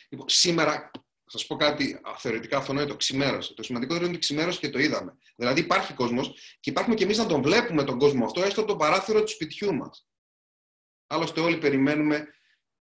Λοιπόν, 0.09 0.29
σήμερα 0.29 0.91
θα 1.31 1.37
σας 1.37 1.45
πω 1.45 1.55
κάτι 1.55 1.99
θεωρητικά 2.17 2.57
αυτονόητο. 2.57 2.95
Ξημέρωσε. 2.95 3.53
Το 3.53 3.63
σημαντικότερο 3.63 4.05
είναι 4.05 4.13
ότι 4.15 4.25
ξημέρωσε 4.25 4.59
και 4.59 4.69
το 4.69 4.79
είδαμε. 4.79 5.17
Δηλαδή 5.35 5.59
υπάρχει 5.59 5.93
κόσμος 5.93 6.57
και 6.59 6.69
υπάρχουμε 6.69 6.95
και 6.95 7.03
εμείς 7.03 7.17
να 7.17 7.25
τον 7.25 7.41
βλέπουμε 7.41 7.83
τον 7.83 7.99
κόσμο 7.99 8.25
αυτό 8.25 8.43
έστω 8.43 8.61
από 8.61 8.69
το 8.69 8.75
παράθυρο 8.75 9.23
του 9.23 9.29
σπιτιού 9.29 9.75
μας. 9.75 10.07
Άλλωστε, 11.07 11.41
όλοι 11.41 11.57
περιμένουμε 11.57 12.27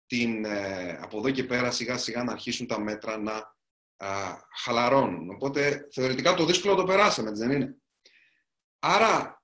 την, 0.05 0.45
ε, 0.45 0.97
από 1.01 1.17
εδώ 1.17 1.31
και 1.31 1.43
πέρα 1.43 1.71
σιγά 1.71 1.97
σιγά 1.97 2.23
να 2.23 2.31
αρχίσουν 2.31 2.67
τα 2.67 2.79
μέτρα 2.79 3.17
να 3.17 3.55
α, 3.97 4.37
χαλαρώνουν. 4.63 5.29
Οπότε 5.29 5.87
θεωρητικά 5.93 6.33
το 6.33 6.45
δύσκολο 6.45 6.75
το 6.75 6.83
περάσαμε, 6.83 7.31
δεν 7.31 7.51
είναι; 7.51 7.77
Άρα, 8.79 9.43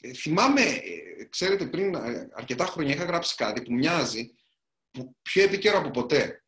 ε, 0.00 0.12
θυμάμαι, 0.12 0.60
ε, 0.60 1.24
ξέρετε, 1.30 1.66
πριν 1.66 1.94
ε, 1.94 2.28
αρκετά 2.34 2.64
χρόνια 2.64 2.94
είχα 2.94 3.04
γράψει 3.04 3.36
κάτι 3.36 3.62
που 3.62 3.72
μοιάζει 3.72 4.34
που 4.90 5.16
πιο 5.22 5.42
επίκαιρο 5.42 5.78
από 5.78 5.90
ποτέ. 5.90 6.43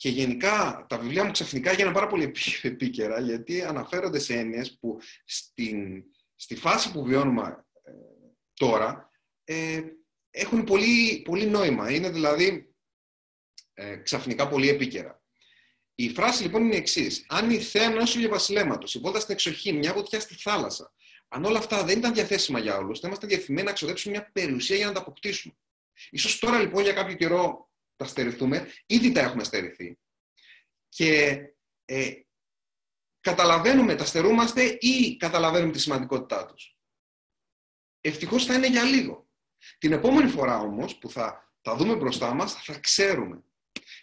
Και 0.00 0.08
γενικά 0.08 0.86
τα 0.88 0.98
βιβλία 0.98 1.24
μου 1.24 1.30
ξαφνικά 1.30 1.70
έγιναν 1.70 1.92
πάρα 1.92 2.06
πολύ 2.06 2.32
επίκαιρα 2.62 3.20
γιατί 3.20 3.62
αναφέρονται 3.62 4.18
σε 4.18 4.34
έννοιες 4.34 4.78
που 4.80 5.00
στην, 5.24 6.04
στη 6.36 6.56
φάση 6.56 6.92
που 6.92 7.04
βιώνουμε 7.04 7.66
τώρα 8.54 9.10
ε, 9.44 9.82
έχουν 10.30 10.64
πολύ, 10.64 11.22
πολύ 11.24 11.46
νόημα. 11.46 11.90
Είναι 11.90 12.10
δηλαδή 12.10 12.74
ε, 13.74 13.96
ξαφνικά 13.96 14.48
πολύ 14.48 14.68
επίκαιρα. 14.68 15.22
Η 15.94 16.08
φράση 16.08 16.42
λοιπόν 16.42 16.64
είναι 16.64 16.74
η 16.74 16.78
εξής. 16.78 17.24
Αν 17.28 17.50
η 17.50 17.58
θέα 17.58 17.84
ενός 17.84 18.14
ηλιοβασιλέματος, 18.14 18.94
η 18.94 18.98
βόλτα 18.98 19.20
στην 19.20 19.34
εξοχή, 19.34 19.72
μια 19.72 19.92
βοτιά 19.92 20.20
στη 20.20 20.34
θάλασσα, 20.34 20.92
αν 21.28 21.44
όλα 21.44 21.58
αυτά 21.58 21.84
δεν 21.84 21.98
ήταν 21.98 22.14
διαθέσιμα 22.14 22.58
για 22.58 22.76
όλους, 22.76 23.00
θα 23.00 23.06
είμαστε 23.06 23.26
διαθυμένοι 23.26 23.66
να 23.66 23.72
ξοδέψουμε 23.72 24.14
μια 24.14 24.30
περιουσία 24.32 24.76
για 24.76 24.86
να 24.86 24.92
τα 24.92 25.00
αποκτήσουμε. 25.00 25.54
σω 26.18 26.38
τώρα 26.38 26.60
λοιπόν 26.60 26.82
για 26.82 26.92
κάποιο 26.92 27.14
καιρό 27.14 27.69
τα 28.00 28.06
στερηθούμε, 28.06 28.72
ήδη 28.86 29.12
τα 29.12 29.20
έχουμε 29.20 29.44
στερηθεί. 29.44 29.98
Και 30.88 31.40
ε, 31.84 32.12
καταλαβαίνουμε, 33.20 33.94
τα 33.94 34.04
στερούμαστε 34.04 34.62
ή 34.80 35.16
καταλαβαίνουμε 35.16 35.72
τη 35.72 35.78
σημαντικότητά 35.78 36.46
τους. 36.46 36.76
Ευτυχώς 38.00 38.44
θα 38.44 38.54
είναι 38.54 38.68
για 38.68 38.82
λίγο. 38.82 39.28
Την 39.78 39.92
επόμενη 39.92 40.30
φορά 40.30 40.58
όμως 40.58 40.98
που 40.98 41.10
θα 41.10 41.52
τα 41.60 41.76
δούμε 41.76 41.96
μπροστά 41.96 42.34
μας, 42.34 42.54
θα 42.54 42.78
ξέρουμε. 42.78 43.44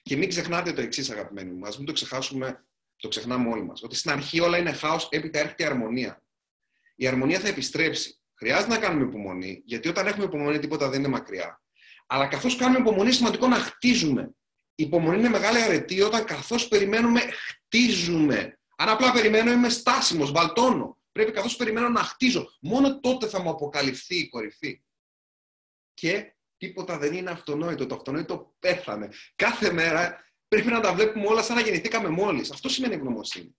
Και 0.02 0.16
μην 0.16 0.30
ξεχνάτε 0.30 0.74
το 0.74 0.82
εξής, 0.82 1.10
αγαπημένοι 1.10 1.52
μου, 1.52 1.68
μην 1.78 1.86
το 1.86 1.92
ξεχάσουμε, 1.92 2.66
το 2.96 3.08
ξεχνάμε 3.08 3.50
όλοι 3.50 3.64
μας. 3.64 3.84
Ότι 3.84 3.96
στην 3.96 4.12
αρχή 4.12 4.40
όλα 4.40 4.58
είναι 4.58 4.72
χάος, 4.72 5.08
έπειτα 5.12 5.40
έρχεται 5.40 5.64
η 5.64 5.66
αρμονία. 5.66 6.24
Η 6.96 7.08
αρμονία 7.08 7.40
θα 7.40 7.48
επιστρέψει. 7.48 8.20
Χρειάζεται 8.34 8.74
να 8.74 8.80
κάνουμε 8.80 9.06
υπομονή, 9.06 9.62
γιατί 9.66 9.88
όταν 9.88 10.08
έχουμε 10.08 10.26
υπομονή 10.26 10.60
τίποτα 10.60 10.90
δεν 10.90 11.00
είναι 11.00 11.08
μακριά. 11.08 11.62
Αλλά 12.08 12.28
καθώς 12.28 12.56
κάνουμε 12.56 12.80
υπομονή, 12.80 13.12
σημαντικό 13.12 13.48
να 13.48 13.56
χτίζουμε. 13.56 14.32
Η 14.76 14.84
υπομονή 14.84 15.18
είναι 15.18 15.30
μεγάλη 15.30 15.62
αρετή 15.62 16.02
όταν 16.02 16.24
καθώς 16.24 16.68
περιμένουμε, 16.68 17.20
χτίζουμε. 17.20 18.60
Αν 18.78 18.90
απλά 18.90 19.12
περιμένω, 19.12 19.52
είμαι 19.52 19.70
στάσιμος, 19.70 20.32
βαλτώνω. 20.32 20.98
Πρέπει 21.12 21.32
καθώς 21.32 21.56
περιμένω 21.56 21.90
να 21.90 22.04
χτίζω. 22.04 22.58
Μόνο 22.62 23.00
τότε 23.00 23.28
θα 23.28 23.42
μου 23.42 23.50
αποκαλυφθεί 23.50 24.16
η 24.16 24.28
κορυφή. 24.28 24.82
Και 25.94 26.36
τίποτα 26.58 26.98
δεν 26.98 27.14
είναι 27.14 27.30
αυτονόητο. 27.30 27.86
Το 27.86 27.96
αυτονόητο 27.96 28.56
πέθανε. 28.60 29.10
Κάθε 29.36 29.72
μέρα 29.72 30.26
πρέπει 30.48 30.68
να 30.68 30.80
τα 30.80 30.94
βλέπουμε 30.94 31.28
όλα 31.28 31.44
σαν 31.44 31.56
να 31.56 31.62
γεννηθήκαμε 31.62 32.10
μόλις. 32.10 32.52
Αυτό 32.52 32.70
σημαίνει 32.70 32.94
ευγνωμοσύνη. 32.94 33.58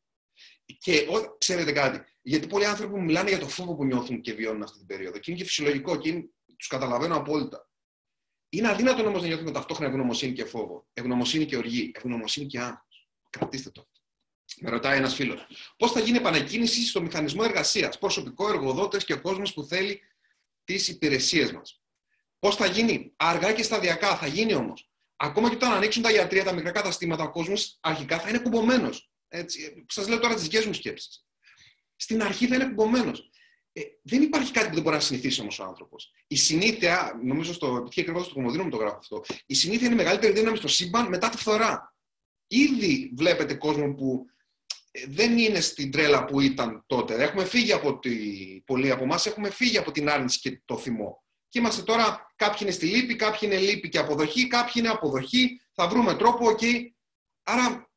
Και 0.79 1.07
ό, 1.11 1.37
ξέρετε 1.39 1.73
κάτι, 1.73 2.05
γιατί 2.23 2.47
πολλοί 2.47 2.67
άνθρωποι 2.67 3.01
μιλάνε 3.01 3.29
για 3.29 3.39
το 3.39 3.49
φόβο 3.49 3.75
που 3.75 3.85
νιώθουν 3.85 4.21
και 4.21 4.33
βιώνουν 4.33 4.63
αυτή 4.63 4.79
την 4.79 4.87
περίοδο. 4.87 5.19
Και 5.19 5.31
είναι 5.31 5.41
και 5.41 5.47
φυσιολογικό 5.47 5.97
και 5.97 6.25
τους 6.57 6.67
καταλαβαίνω 6.67 7.17
απόλυτα. 7.17 7.68
Είναι 8.49 8.69
αδύνατο 8.69 9.07
όμως 9.07 9.23
να 9.23 9.29
νιώθουμε 9.29 9.51
ταυτόχρονα 9.51 9.91
ευγνωμοσύνη 9.91 10.33
και 10.33 10.45
φόβο. 10.45 10.87
Ευγνωμοσύνη 10.93 11.45
και 11.45 11.57
οργή. 11.57 11.91
Ευγνωμοσύνη 11.95 12.47
και 12.47 12.61
άγχος. 12.61 13.09
Κρατήστε 13.31 13.71
το. 13.71 13.89
Με 14.61 14.71
ρωτάει 14.71 14.97
ένας 14.97 15.15
φίλος. 15.15 15.47
Πώς 15.77 15.93
θα 15.93 16.01
γίνει 16.01 16.17
επανεκκίνηση 16.17 16.87
στο 16.87 17.03
μηχανισμό 17.03 17.43
εργασίας, 17.45 17.99
προσωπικό, 17.99 18.49
εργοδότες 18.49 19.05
και 19.05 19.13
ο 19.13 19.21
κόσμος 19.21 19.55
που 19.55 19.65
θέλει 19.65 20.01
τις 20.65 20.89
υπηρεσίες 20.89 21.53
μας. 21.53 21.83
Πώς 22.39 22.57
θα 22.57 22.67
γίνει, 22.67 23.13
αργά 23.17 23.53
και 23.53 23.63
σταδιακά, 23.63 24.17
θα 24.17 24.27
γίνει 24.27 24.55
όμως. 24.55 24.91
Ακόμα 25.17 25.49
και 25.49 25.55
όταν 25.55 25.73
ανοίξουν 25.73 26.03
τα 26.03 26.13
ιατρία, 26.13 26.45
τα 26.45 26.53
μικρά 26.53 26.71
καταστήματα, 26.71 27.23
ο 27.25 27.31
κόσμος 27.31 27.79
αρχικά 27.81 28.21
θα 28.21 28.29
είναι 28.29 28.39
κουμπωμένος. 28.39 29.11
Σας 29.87 30.09
λέω 30.09 30.19
τώρα 30.19 30.35
τις 30.35 30.43
δικές 30.43 30.67
μου 30.67 30.73
σκέψεις. 30.73 31.27
Στην 31.97 32.23
αρχή 32.23 32.47
θα 32.47 32.55
είναι 32.55 32.67
κουμπωμένος. 32.67 33.31
Ε, 33.79 33.83
δεν 34.03 34.23
υπάρχει 34.23 34.53
κάτι 34.53 34.69
που 34.69 34.75
δεν 34.75 34.83
μπορεί 34.83 34.97
να 34.97 35.03
συνηθίσει 35.03 35.41
όμως 35.41 35.59
ο 35.59 35.65
άνθρωπος. 35.65 36.13
Η 36.27 36.37
συνήθεια, 36.37 37.21
νομίζω 37.25 37.53
στο 37.53 37.77
επιτυχία 37.77 38.03
ακριβώς 38.03 38.25
στο 38.25 38.35
κομμωδίνο 38.35 38.65
μου 38.65 38.71
το 38.71 38.77
γράφω 38.77 38.97
αυτό, 38.99 39.25
η 39.47 39.55
συνήθεια 39.55 39.87
είναι 39.87 39.95
η 39.95 39.99
μεγαλύτερη 39.99 40.33
δύναμη 40.33 40.57
στο 40.57 40.69
σύμπαν 40.69 41.09
μετά 41.09 41.29
τη 41.29 41.37
φθορά. 41.37 41.95
Ήδη 42.47 43.13
βλέπετε 43.17 43.55
κόσμο 43.55 43.95
που 43.95 44.25
ε, 44.91 45.01
δεν 45.09 45.39
είναι 45.39 45.61
στην 45.61 45.91
τρέλα 45.91 46.25
που 46.25 46.41
ήταν 46.41 46.85
τότε. 46.87 47.23
Έχουμε 47.23 47.45
φύγει 47.45 47.73
από 47.73 47.99
τη... 47.99 48.11
Πολλοί 48.65 48.91
από 48.91 49.03
εμάς 49.03 49.27
έχουμε 49.27 49.51
φύγει 49.51 49.79
από 49.79 49.91
την 49.91 50.09
άρνηση 50.09 50.39
και 50.41 50.63
το 50.65 50.79
θυμό. 50.79 51.23
Και 51.49 51.59
είμαστε 51.59 51.83
τώρα, 51.83 52.33
κάποιοι 52.37 52.59
είναι 52.63 52.71
στη 52.71 52.87
λύπη, 52.87 53.17
κάποιοι 53.17 53.41
είναι 53.43 53.59
λύπη 53.59 53.89
και 53.89 53.99
αποδοχή, 53.99 54.47
κάποιοι 54.47 54.73
είναι 54.75 54.89
αποδοχή, 54.89 55.61
θα 55.75 55.89
βρούμε 55.89 56.15
τρόπο, 56.15 56.47
ok. 56.47 56.65
Άρα, 57.43 57.65
ε, 57.65 57.88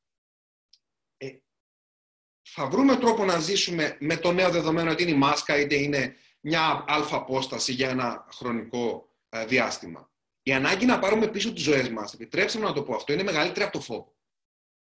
θα 2.54 2.68
βρούμε 2.68 2.96
τρόπο 2.96 3.26
να 3.26 3.40
ζήσουμε 3.40 3.98
με 4.00 4.18
το 4.18 4.32
νέο 4.32 4.50
δεδομένο 4.50 4.92
ότι 4.92 5.04
είναι 5.04 5.12
η 5.12 5.16
μάσκα, 5.16 5.60
είτε 5.60 5.76
είναι 5.76 6.16
μια 6.40 6.84
αλφα 6.88 7.16
απόσταση 7.16 7.74
για 7.74 7.90
ένα 7.90 8.28
χρονικό 8.34 9.10
ε, 9.30 9.46
διάστημα. 9.46 10.10
Η 10.44 10.54
ανάγκη 10.54 10.86
να 10.86 11.00
πάρουμε 11.00 11.28
πίσω 11.28 11.54
τις 11.54 11.64
ζωές 11.64 11.90
μας, 11.90 12.14
επιτρέψτε 12.14 12.60
μου 12.60 12.66
να 12.66 12.74
το 12.74 12.84
πω 12.84 12.96
αυτό, 12.96 13.14
είναι 13.14 13.24
μεγαλύτερη 13.24 13.64
από 13.64 13.74
το 13.78 13.82
φόβο. 13.82 14.16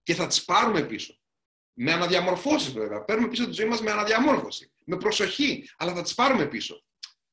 Και 0.04 0.14
θα 0.14 0.28
τις 0.28 0.46
πάρουμε 0.46 0.82
πίσω. 0.82 1.20
Με 1.74 1.92
αναδιαμορφώσεις 1.92 2.72
βέβαια. 2.74 3.04
Παίρνουμε 3.04 3.28
πίσω 3.28 3.46
τη 3.46 3.52
ζωή 3.52 3.68
μας 3.68 3.82
με 3.82 3.92
αναδιαμόρφωση. 3.92 4.72
Με 4.86 4.98
προσοχή, 4.98 5.70
αλλά 5.78 5.94
θα 5.94 6.02
τις 6.02 6.14
πάρουμε 6.14 6.46
πίσω. 6.46 6.84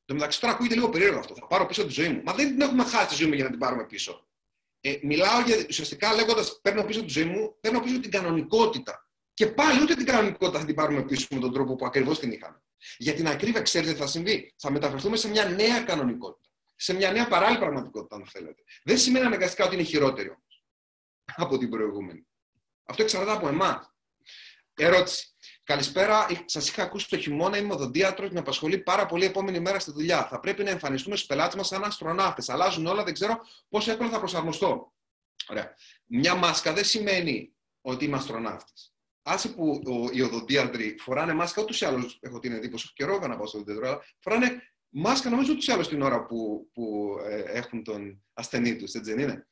Το 0.04 0.14
μεταξύ 0.14 0.40
τώρα 0.40 0.52
ακούγεται 0.52 0.74
λίγο 0.74 0.88
περίεργο 0.88 1.18
αυτό. 1.18 1.34
Θα 1.34 1.46
πάρω 1.46 1.66
πίσω 1.66 1.86
τη 1.86 1.92
ζωή 1.92 2.08
μου. 2.08 2.22
Μα 2.24 2.32
δεν 2.32 2.48
την 2.48 2.60
έχουμε 2.60 2.84
χάσει 2.84 3.08
τη 3.08 3.14
ζωή 3.14 3.28
μου 3.28 3.34
για 3.34 3.44
να 3.44 3.50
την 3.50 3.58
πάρουμε 3.58 3.84
πίσω. 3.84 4.26
Ε, 4.80 4.98
μιλάω 5.02 5.40
για, 5.40 5.66
ουσιαστικά 5.68 6.14
λέγοντας 6.14 6.60
παίρνω 6.62 6.84
πίσω 6.84 7.04
τη 7.04 7.08
ζωή 7.08 7.24
μου, 7.24 7.56
παίρνω 7.60 7.80
πίσω 7.80 8.00
την 8.00 8.10
κανονικότητα. 8.10 9.06
Και 9.34 9.46
πάλι 9.46 9.82
ούτε 9.82 9.94
την 9.94 10.06
κανονικότητα 10.06 10.58
θα 10.58 10.64
την 10.64 10.74
πάρουμε 10.74 11.02
πίσω 11.02 11.26
με 11.30 11.40
τον 11.40 11.52
τρόπο 11.52 11.76
που 11.76 11.86
ακριβώς 11.86 12.18
την 12.18 12.32
είχαμε. 12.32 12.62
Για 12.98 13.14
την 13.14 13.28
ακρίβεια, 13.28 13.62
ξέρετε 13.62 13.92
τι 13.92 13.98
θα 13.98 14.06
συμβεί; 14.06 14.54
Θα 14.56 14.70
μεταφερθούμε 14.70 15.16
σε 15.16 15.28
μια 15.28 15.44
νέα 15.44 15.82
κανονικότητα. 15.82 16.48
Σε 16.76 16.94
μια 16.94 17.12
νέα 17.12 17.28
παράλληλη 17.28 17.58
πραγματικότητα, 17.58 18.16
αν 18.16 18.26
θέλετε. 18.26 18.62
Δεν 18.84 18.98
σημαίνει 18.98 19.26
αναγκαστικά 19.26 19.64
ότι 19.64 19.74
είναι 19.74 19.84
χειρότερη 19.84 20.28
όμω 20.28 20.42
από 21.34 21.58
την 21.58 21.70
προηγούμενη. 21.70 22.26
Αυτό 22.84 23.02
εξαρτάται 23.02 23.36
από 23.36 23.48
εμάς. 23.48 23.94
Ερώτηση. 24.74 25.26
Καλησπέρα. 25.64 26.26
Σας 26.44 26.68
είχα 26.68 26.82
ακούσει 26.82 27.08
το 27.08 27.18
χειμώνα. 27.18 27.56
Είμαι 27.56 27.74
οδοντίατρος 27.74 28.28
και 28.28 28.34
με 28.34 28.40
απασχολεί 28.40 28.78
πάρα 28.78 29.06
πολύ 29.06 29.24
η 29.24 29.26
επόμενη 29.26 29.60
μέρα 29.60 29.78
στη 29.78 29.92
δουλειά. 29.92 30.26
Θα 30.26 30.40
πρέπει 30.40 30.62
να 30.62 30.70
εμφανιστούμε 30.70 31.16
στους 31.16 31.28
πελάτες 31.28 31.54
μας 31.54 31.66
σαν 31.66 31.84
αστροναύτες. 31.84 32.48
Αλλάζουν 32.48 32.86
όλα, 32.86 33.04
δεν 33.04 33.14
ξέρω 33.14 33.40
πόσο 33.68 33.90
εύκολα 33.90 34.10
θα 34.10 34.18
προσαρμοστώ. 34.18 34.92
Ωραία. 35.48 35.74
Μια 36.06 36.34
μάσκα 36.34 36.72
δεν 36.72 36.84
σημαίνει 36.84 37.54
ότι 37.80 38.04
είμαι 38.04 38.16
αστροναύτης. 38.16 38.91
Άσε 39.22 39.48
που 39.48 39.80
οι 40.12 40.20
οδοντίατροι 40.20 40.96
φοράνε 40.98 41.32
μάσκα, 41.32 41.62
ούτως 41.62 41.80
ή 41.80 41.84
άλλως 41.84 42.18
έχω 42.20 42.38
την 42.38 42.52
εντύπωση, 42.52 42.84
έχω 42.86 42.94
καιρό 42.94 43.28
να 43.28 43.36
πάω 43.36 43.46
στο 43.46 43.58
οδοντίατρο, 43.58 43.88
αλλά 43.88 44.04
φοράνε 44.18 44.62
μάσκα 44.88 45.30
νομίζω 45.30 45.52
ούτως 45.52 45.66
ή 45.66 45.72
άλλως 45.72 45.88
την 45.88 46.02
ώρα 46.02 46.26
που, 46.26 46.70
που 46.72 47.16
ε, 47.24 47.42
έχουν 47.42 47.84
τον 47.84 48.24
ασθενή 48.32 48.76
τους, 48.76 48.94
έτσι 48.94 49.14
δεν 49.14 49.22
είναι; 49.22 49.46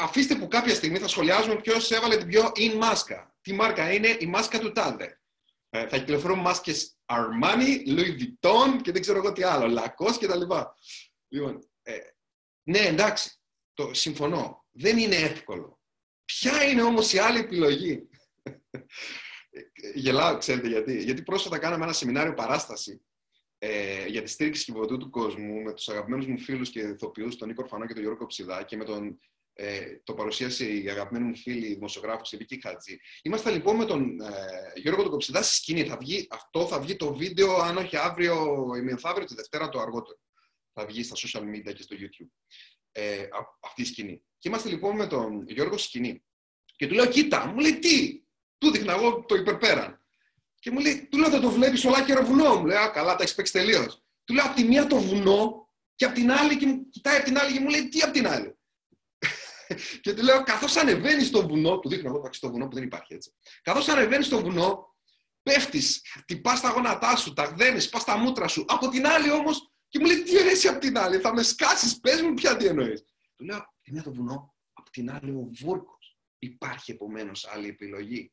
Αφήστε 0.00 0.34
που 0.34 0.48
κάποια 0.48 0.74
στιγμή 0.74 0.98
θα 0.98 1.08
σχολιάζουμε 1.08 1.60
ποιος 1.60 1.90
έβαλε 1.90 2.16
την 2.16 2.26
πιο 2.26 2.52
in 2.56 2.74
μάσκα. 2.74 3.36
Τι 3.40 3.52
μάρκα 3.52 3.92
είναι 3.92 4.16
η 4.20 4.26
μάσκα 4.26 4.58
του 4.58 4.72
τάδε; 4.72 5.20
Ε, 5.70 5.88
θα 5.88 5.98
κυκλοφορούν 5.98 6.38
μάσκες 6.38 6.98
Armani, 7.06 7.86
Louis 7.86 8.16
Vuitton 8.18 8.80
και 8.82 8.92
δεν 8.92 9.00
ξέρω 9.00 9.18
εγώ 9.18 9.32
τι 9.32 9.42
άλλο, 9.42 9.80
Lacoste 9.80 10.16
κτλ. 10.20 10.40
Λοιπόν, 11.28 11.68
ε, 11.82 11.98
ναι, 12.62 12.78
εντάξει, 12.78 13.40
το 13.74 13.94
συμφωνώ. 13.94 14.66
Δεν 14.70 14.98
είναι 14.98 15.16
εύκολο. 15.16 15.77
Ποια 16.28 16.64
είναι 16.64 16.82
όμως 16.82 17.12
η 17.12 17.18
άλλη 17.18 17.38
επιλογή; 17.38 18.08
Γελάω, 19.94 20.38
ξέρετε 20.38 20.68
γιατί. 20.68 21.02
Γιατί 21.02 21.22
πρόσφατα 21.22 21.58
κάναμε 21.58 21.84
ένα 21.84 21.92
σεμινάριο 21.92 22.34
παράσταση 22.34 23.00
ε, 23.58 24.06
για 24.06 24.22
τη 24.22 24.30
στήριξη 24.30 24.64
κυβωτού 24.64 24.96
του 24.96 25.10
κόσμου 25.10 25.62
με 25.62 25.72
τους 25.72 25.88
αγαπημένους 25.88 26.26
μου 26.26 26.38
φίλους 26.38 26.70
και 26.70 26.80
ηθοποιούς, 26.80 27.36
τον 27.36 27.48
Νίκο 27.48 27.62
Ορφανό 27.62 27.86
και 27.86 27.92
τον 27.92 28.02
Γιώργο 28.02 28.26
Ψιδά 28.26 28.62
και 28.62 28.76
με 28.76 28.84
τον 28.84 29.18
ε, 29.52 30.00
το 30.04 30.14
παρουσίασε 30.14 30.72
η 30.72 30.90
αγαπημένη 30.90 31.24
μου 31.24 31.36
φίλη 31.36 31.74
δημοσιογράφος 31.74 32.32
η 32.32 32.36
Βίκη 32.36 32.60
Χατζή. 32.60 32.98
Είμαστε 33.22 33.50
λοιπόν 33.50 33.76
με 33.76 33.84
τον 33.84 34.20
ε, 34.20 34.72
Γιώργο 34.74 35.02
τον 35.02 35.10
Κοψιδά 35.10 35.42
στη 35.42 35.54
σκηνή. 35.54 35.84
Θα 35.84 35.96
βγει, 35.96 36.26
αυτό 36.30 36.66
θα 36.66 36.80
βγει 36.80 36.96
το 36.96 37.14
βίντεο, 37.14 37.56
αν 37.56 37.76
όχι 37.76 37.96
αύριο 37.96 38.66
ή 38.76 38.80
μεθαύριο, 38.80 39.26
τη 39.26 39.34
Δευτέρα 39.34 39.68
το 39.68 39.80
αργότερο. 39.80 40.18
Θα 40.72 40.86
βγει 40.86 41.02
στα 41.02 41.16
social 41.16 41.42
media 41.42 41.74
και 41.74 41.82
στο 41.82 41.96
YouTube. 41.98 42.28
Ε, 42.92 43.28
αυτή 43.60 43.82
η 43.82 43.84
σκηνή. 43.84 44.22
Και 44.38 44.48
είμαστε 44.48 44.68
λοιπόν 44.68 44.96
με 44.96 45.06
τον 45.06 45.44
Γιώργο 45.48 45.76
στη 45.78 45.86
σκηνή. 45.86 46.24
Και 46.76 46.86
του 46.86 46.94
λέω, 46.94 47.06
κοίτα, 47.06 47.46
μου 47.46 47.58
λέει 47.58 47.78
τι; 47.78 48.22
Του 48.58 48.70
δείχνα 48.70 48.92
εγώ 48.92 49.24
το 49.24 49.34
υπερπέραν. 49.34 50.02
Και 50.60 50.70
μου 50.70 50.78
λέει, 50.78 51.08
του 51.10 51.18
λέω, 51.18 51.30
δεν 51.30 51.40
το 51.40 51.50
βλέπεις 51.50 51.84
όλα 51.84 52.04
και 52.04 52.14
βουνό. 52.14 52.54
Μου 52.54 52.66
λέει, 52.66 52.76
Α, 52.76 52.88
καλά, 52.88 53.16
τα 53.16 53.22
έχει 53.22 53.34
παίξει 53.34 53.52
τελείως. 53.52 54.02
Του 54.24 54.34
λέω, 54.34 54.44
από 54.44 54.54
τη 54.54 54.64
μία 54.64 54.86
το 54.86 55.00
βουνό 55.00 55.68
και 55.94 56.04
από 56.04 56.14
την 56.14 56.32
άλλη, 56.32 56.56
και 56.56 56.66
μου 56.66 56.88
κοιτάει 56.88 57.16
από 57.16 57.24
την 57.24 57.38
άλλη 57.38 57.52
και 57.52 57.60
μου 57.60 57.68
λέει, 57.68 57.88
τι 57.88 58.00
από 58.00 58.12
την 58.12 58.28
άλλη; 58.28 58.58
Και 60.00 60.14
του 60.14 60.22
λέω, 60.22 60.42
καθώς 60.42 60.76
ανεβαίνεις 60.76 61.26
στο 61.26 61.48
βουνό, 61.48 61.78
του 61.78 61.88
δείχνω 61.88 62.08
εγώ 62.08 62.28
στο 62.32 62.50
βουνό 62.50 62.68
που 62.68 62.74
δεν 62.74 62.84
υπάρχει 62.84 63.14
έτσι. 63.14 63.32
Καθώς 63.62 63.88
ανεβαίνεις 63.88 64.26
στο 64.26 64.40
βουνό, 64.40 64.96
πέφτεις, 65.42 66.02
χτυπάς 66.20 66.60
τα 66.60 66.70
γόνατά 66.70 67.16
σου, 67.16 67.32
τα 67.32 67.44
γδένεις, 67.44 67.88
πας 67.88 68.04
τα 68.04 68.16
μούτρα 68.16 68.48
σου. 68.48 68.64
Από 68.68 68.88
την 68.88 69.06
άλλη 69.06 69.30
όμως, 69.30 69.72
και 69.88 69.98
μου 69.98 70.06
λέει, 70.06 70.22
τι 70.22 70.38
αρέσει 70.38 70.68
από 70.68 70.78
την 70.78 70.98
άλλη, 70.98 71.18
θα 71.18 71.34
με 71.34 71.42
σκάσεις, 71.42 72.00
πες 72.00 72.22
μου 72.22 72.34
πια 72.34 72.56
τι 72.56 72.66
εννοείς. 72.66 73.04
Του 73.36 73.44
λέω, 73.44 73.74
είναι 73.90 74.02
το 74.02 74.12
βουνό, 74.12 74.54
από 74.72 74.90
την 74.90 75.10
άλλη 75.10 75.30
ο 75.30 75.48
βούρκος. 75.60 76.18
Υπάρχει 76.38 76.90
επομένως 76.90 77.46
άλλη 77.46 77.68
επιλογή. 77.68 78.32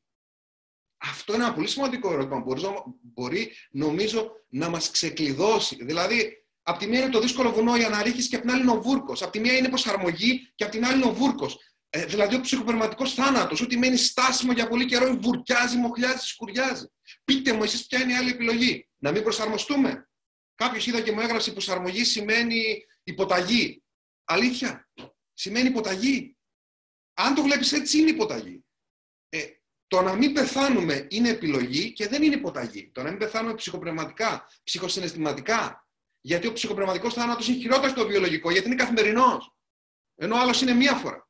Αυτό 0.97 1.33
είναι 1.33 1.43
ένα 1.43 1.53
πολύ 1.53 1.67
σημαντικό 1.67 2.11
ερώτημα. 2.11 2.39
Μπορείς, 2.39 2.63
μπορεί 3.01 3.51
νομίζω, 3.71 4.31
να 4.49 4.69
μας 4.69 4.91
ξεκλειδώσει. 4.91 5.83
Δηλαδή, 5.85 6.45
Απ' 6.67 6.77
τη 6.77 6.87
μία 6.87 6.99
είναι 6.99 7.09
το 7.09 7.19
δύσκολο 7.19 7.51
βουνό 7.51 7.75
για 7.75 7.89
να 7.89 8.01
ρίξει 8.03 8.27
και 8.27 8.35
απ' 8.35 8.41
την 8.41 8.51
άλλη 8.51 8.61
είναι 8.61 8.71
ο 8.71 8.81
βούρκος. 8.81 9.21
Απ' 9.21 9.31
τη 9.31 9.39
μία 9.39 9.57
είναι 9.57 9.69
προσαρμογή 9.69 10.51
και 10.55 10.63
απ' 10.63 10.71
την 10.71 10.85
άλλη 10.85 10.95
είναι 10.95 11.05
ο 11.05 11.13
βούρκος. 11.13 11.59
Ε, 11.89 12.05
δηλαδή 12.05 12.35
ο 12.35 12.41
ψυχοπερματικό 12.41 13.07
θάνατος. 13.07 13.61
Ό,τι 13.61 13.77
μένει 13.77 13.97
στάσιμο 13.97 14.51
για 14.51 14.67
πολύ 14.67 14.85
καιρό, 14.85 15.17
βουρκιάζει, 15.21 15.77
μοχλιάζει, 15.77 16.25
σκουριάζει. 16.27 16.85
Πείτε 17.23 17.53
μου, 17.53 17.63
εσείς 17.63 17.87
ποια 17.87 18.01
είναι 18.01 18.11
η 18.11 18.15
άλλη 18.15 18.29
επιλογή; 18.29 18.89
Να 18.97 19.11
μην 19.11 19.23
προσαρμοστούμε; 19.23 20.09
Κάποιος 20.55 20.87
είδα 20.87 21.01
και 21.01 21.11
μου 21.11 21.19
έγραψε 21.19 21.51
προσαρμογή 21.51 22.03
σημαίνει 22.03 22.85
υποταγή. 23.03 23.83
Αλήθεια; 24.23 24.89
Σημαίνει 25.37 25.67
υποταγή. 25.67 26.37
Αν 27.13 27.35
το 27.35 27.43
βλέπεις 27.43 27.71
έτσι, 27.71 27.99
είναι 27.99 28.09
υποταγή. 28.09 28.65
Ε, 29.29 29.45
το 29.87 30.01
να 30.01 30.13
μην 30.13 30.33
πεθάνουμε 30.33 31.07
είναι 31.09 31.29
επιλογή 31.29 31.93
και 31.93 32.07
δεν 32.07 32.23
είναι 32.23 32.35
υποταγή. 32.35 32.91
Το 32.91 33.03
να 33.03 33.09
μην 33.09 33.19
πεθάνουμε 33.19 33.53
ψυχοπραγματικά, 33.55 34.49
ψυχοσυναισθηματικά. 34.63 35.87
Γιατί 36.21 36.47
ο 36.47 36.53
ψυχοπραγματικό 36.53 37.09
θάνατος 37.11 37.47
είναι 37.47 37.57
χειρότερος 37.57 37.91
στο 37.91 38.07
βιολογικό, 38.07 38.51
γιατί 38.51 38.67
είναι 38.67 38.75
καθημερινός. 38.75 39.55
Ενώ 40.15 40.35
άλλος 40.35 40.61
είναι 40.61 40.73
μία 40.73 40.95
φορά. 40.95 41.29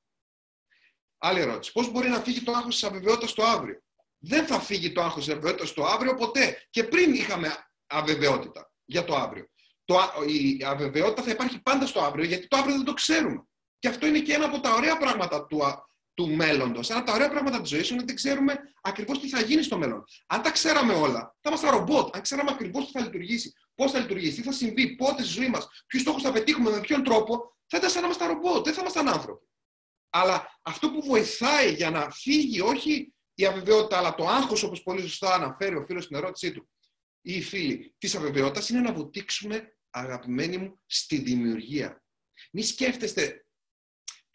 Άλλη 1.17 1.39
ερώτηση. 1.39 1.71
Πώς 1.71 1.91
μπορεί 1.91 2.09
να 2.09 2.19
φύγει 2.19 2.41
το 2.41 2.51
άγχος 2.51 2.73
της 2.73 2.83
αβεβαιότητας 2.83 3.29
στο 3.29 3.43
αύριο; 3.43 3.83
Δεν 4.17 4.47
θα 4.47 4.59
φύγει 4.59 4.91
το 4.91 5.01
άγχος 5.01 5.23
της 5.25 5.33
αβεβαιότητας 5.33 5.69
στο 5.69 5.85
αύριο 5.85 6.13
ποτέ. 6.13 6.67
Και 6.69 6.83
πριν 6.83 7.13
είχαμε 7.13 7.67
αβεβαιότητα 7.87 8.71
για 8.85 9.03
το 9.03 9.15
αύριο. 9.15 9.49
Το, 9.85 9.99
η 10.27 10.63
αβεβαιότητα 10.65 11.21
θα 11.23 11.31
υπάρχει 11.31 11.61
πάντα 11.61 11.85
στο 11.85 12.01
αύριο, 12.01 12.25
γιατί 12.25 12.47
το 12.47 12.57
αύριο 12.57 12.75
δεν 12.75 12.85
το 12.85 12.93
ξέρουμε. 12.93 13.43
Και 13.79 13.87
αυτό 13.87 14.07
είναι 14.07 14.19
και 14.19 14.33
ένα 14.33 14.45
από 14.45 14.59
τα 14.59 14.73
ωραία 14.73 14.97
πράγματα 14.97 15.45
του, 15.45 15.61
του 16.13 16.29
μέλλοντος. 16.29 16.89
Ένα 16.89 16.99
από 16.99 17.07
τα 17.07 17.13
ωραία 17.13 17.29
πράγματα 17.29 17.61
της 17.61 17.69
ζωής 17.69 17.89
είναι 17.89 17.97
ότι 17.97 18.05
δεν 18.05 18.15
ξέρουμε 18.15 18.59
ακριβώς 18.81 19.19
τι 19.19 19.29
θα 19.29 19.41
γίνει 19.41 19.63
στο 19.63 19.77
μέλλον. 19.77 20.03
Αν 20.27 20.41
τα 20.41 20.51
ξέραμε 20.51 20.93
όλα, 20.93 21.35
θα 21.41 21.49
ήμασταν 21.49 21.71
ρομπότ. 21.71 22.15
Αν 22.15 22.21
ξέραμε 22.21 22.51
ακριβώς 22.51 22.85
τι 22.85 22.91
θα 22.91 23.01
λειτουργήσει, 23.01 23.53
πώς 23.75 23.91
θα 23.91 23.99
λειτουργήσει, 23.99 24.35
τι 24.35 24.41
θα 24.41 24.51
συμβεί, 24.51 24.95
πότε 24.95 25.23
στη 25.23 25.31
ζωή 25.31 25.49
μας, 25.49 25.67
ποιους 25.87 26.01
στόχους 26.01 26.21
θα 26.21 26.31
πετύχουμε, 26.31 26.69
με 26.69 26.79
ποιον 26.79 27.03
τρόπο, 27.03 27.55
θα 27.67 27.77
ήταν 27.77 27.89
σαν 27.89 28.01
να 28.01 28.07
ήμασταν 28.07 28.27
ρομπότ, 28.27 28.65
δεν 28.65 28.73
θα 28.73 28.81
ήμασταν 28.81 29.07
άνθρωποι. 29.07 29.47
Αλλά 30.09 30.59
αυτό 30.61 30.91
που 30.91 31.01
βοηθάει 31.01 31.73
για 31.73 31.89
να 31.89 32.09
φύγει 32.09 32.61
όχι 32.61 33.13
η 33.33 33.45
αβεβαιότητα, 33.45 33.97
αλλά 33.97 34.15
το 34.15 34.27
άγχος, 34.27 34.63
όπως 34.63 34.83
πολύ 34.83 35.01
σωστά 35.01 35.33
αναφέρει 35.33 35.75
ο 35.75 35.83
φίλος 35.85 36.03
στην 36.03 36.15
ερώτησή 36.15 36.51
του, 36.51 36.69
ή 37.21 37.35
οι 37.35 37.41
φίλοι 37.41 37.95
της 37.97 38.15
αβεβαιότητας, 38.15 38.69
είναι 38.69 38.79
να 38.79 38.93
βουτήξουμε, 38.93 39.77
αγαπημένοι 39.89 40.57
μου, 40.57 40.79
στη 40.85 41.17
δημιουργία. 41.17 42.03
Μη 42.51 42.63
σκέφτεστε. 42.63 43.44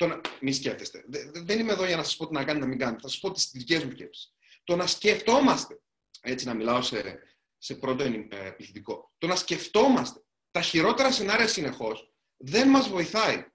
Το 0.00 0.06
να... 0.06 0.20
Μη 0.40 0.52
σκέφτεστε. 0.52 1.04
Δεν 1.32 1.58
είμαι 1.58 1.72
εδώ 1.72 1.86
για 1.86 1.96
να 1.96 2.02
σας 2.02 2.16
πω 2.16 2.26
τι 2.26 2.32
να 2.32 2.44
κάνετε, 2.44 2.58
να 2.58 2.66
μην 2.66 2.78
κάνετε. 2.78 3.00
Θα 3.00 3.08
σας 3.08 3.18
πω 3.18 3.30
τις 3.30 3.50
δικές 3.52 3.84
μου 3.84 3.90
σκέψεις. 3.90 4.34
Το 4.64 4.76
να 4.76 4.86
σκεφτόμαστε. 4.86 5.80
Έτσι, 6.20 6.46
να 6.46 6.54
μιλάω 6.54 6.82
σε, 6.82 7.18
σε 7.58 7.74
πρώτο 7.74 8.04
ε, 8.04 8.50
πληθυντικό. 8.56 9.12
Το 9.18 9.26
να 9.26 9.36
σκεφτόμαστε 9.36 10.24
τα 10.50 10.60
χειρότερα 10.60 11.12
σενάρια 11.12 11.48
συνεχώς 11.48 12.12
δεν 12.36 12.68
μας 12.68 12.88
βοηθάει. 12.88 13.46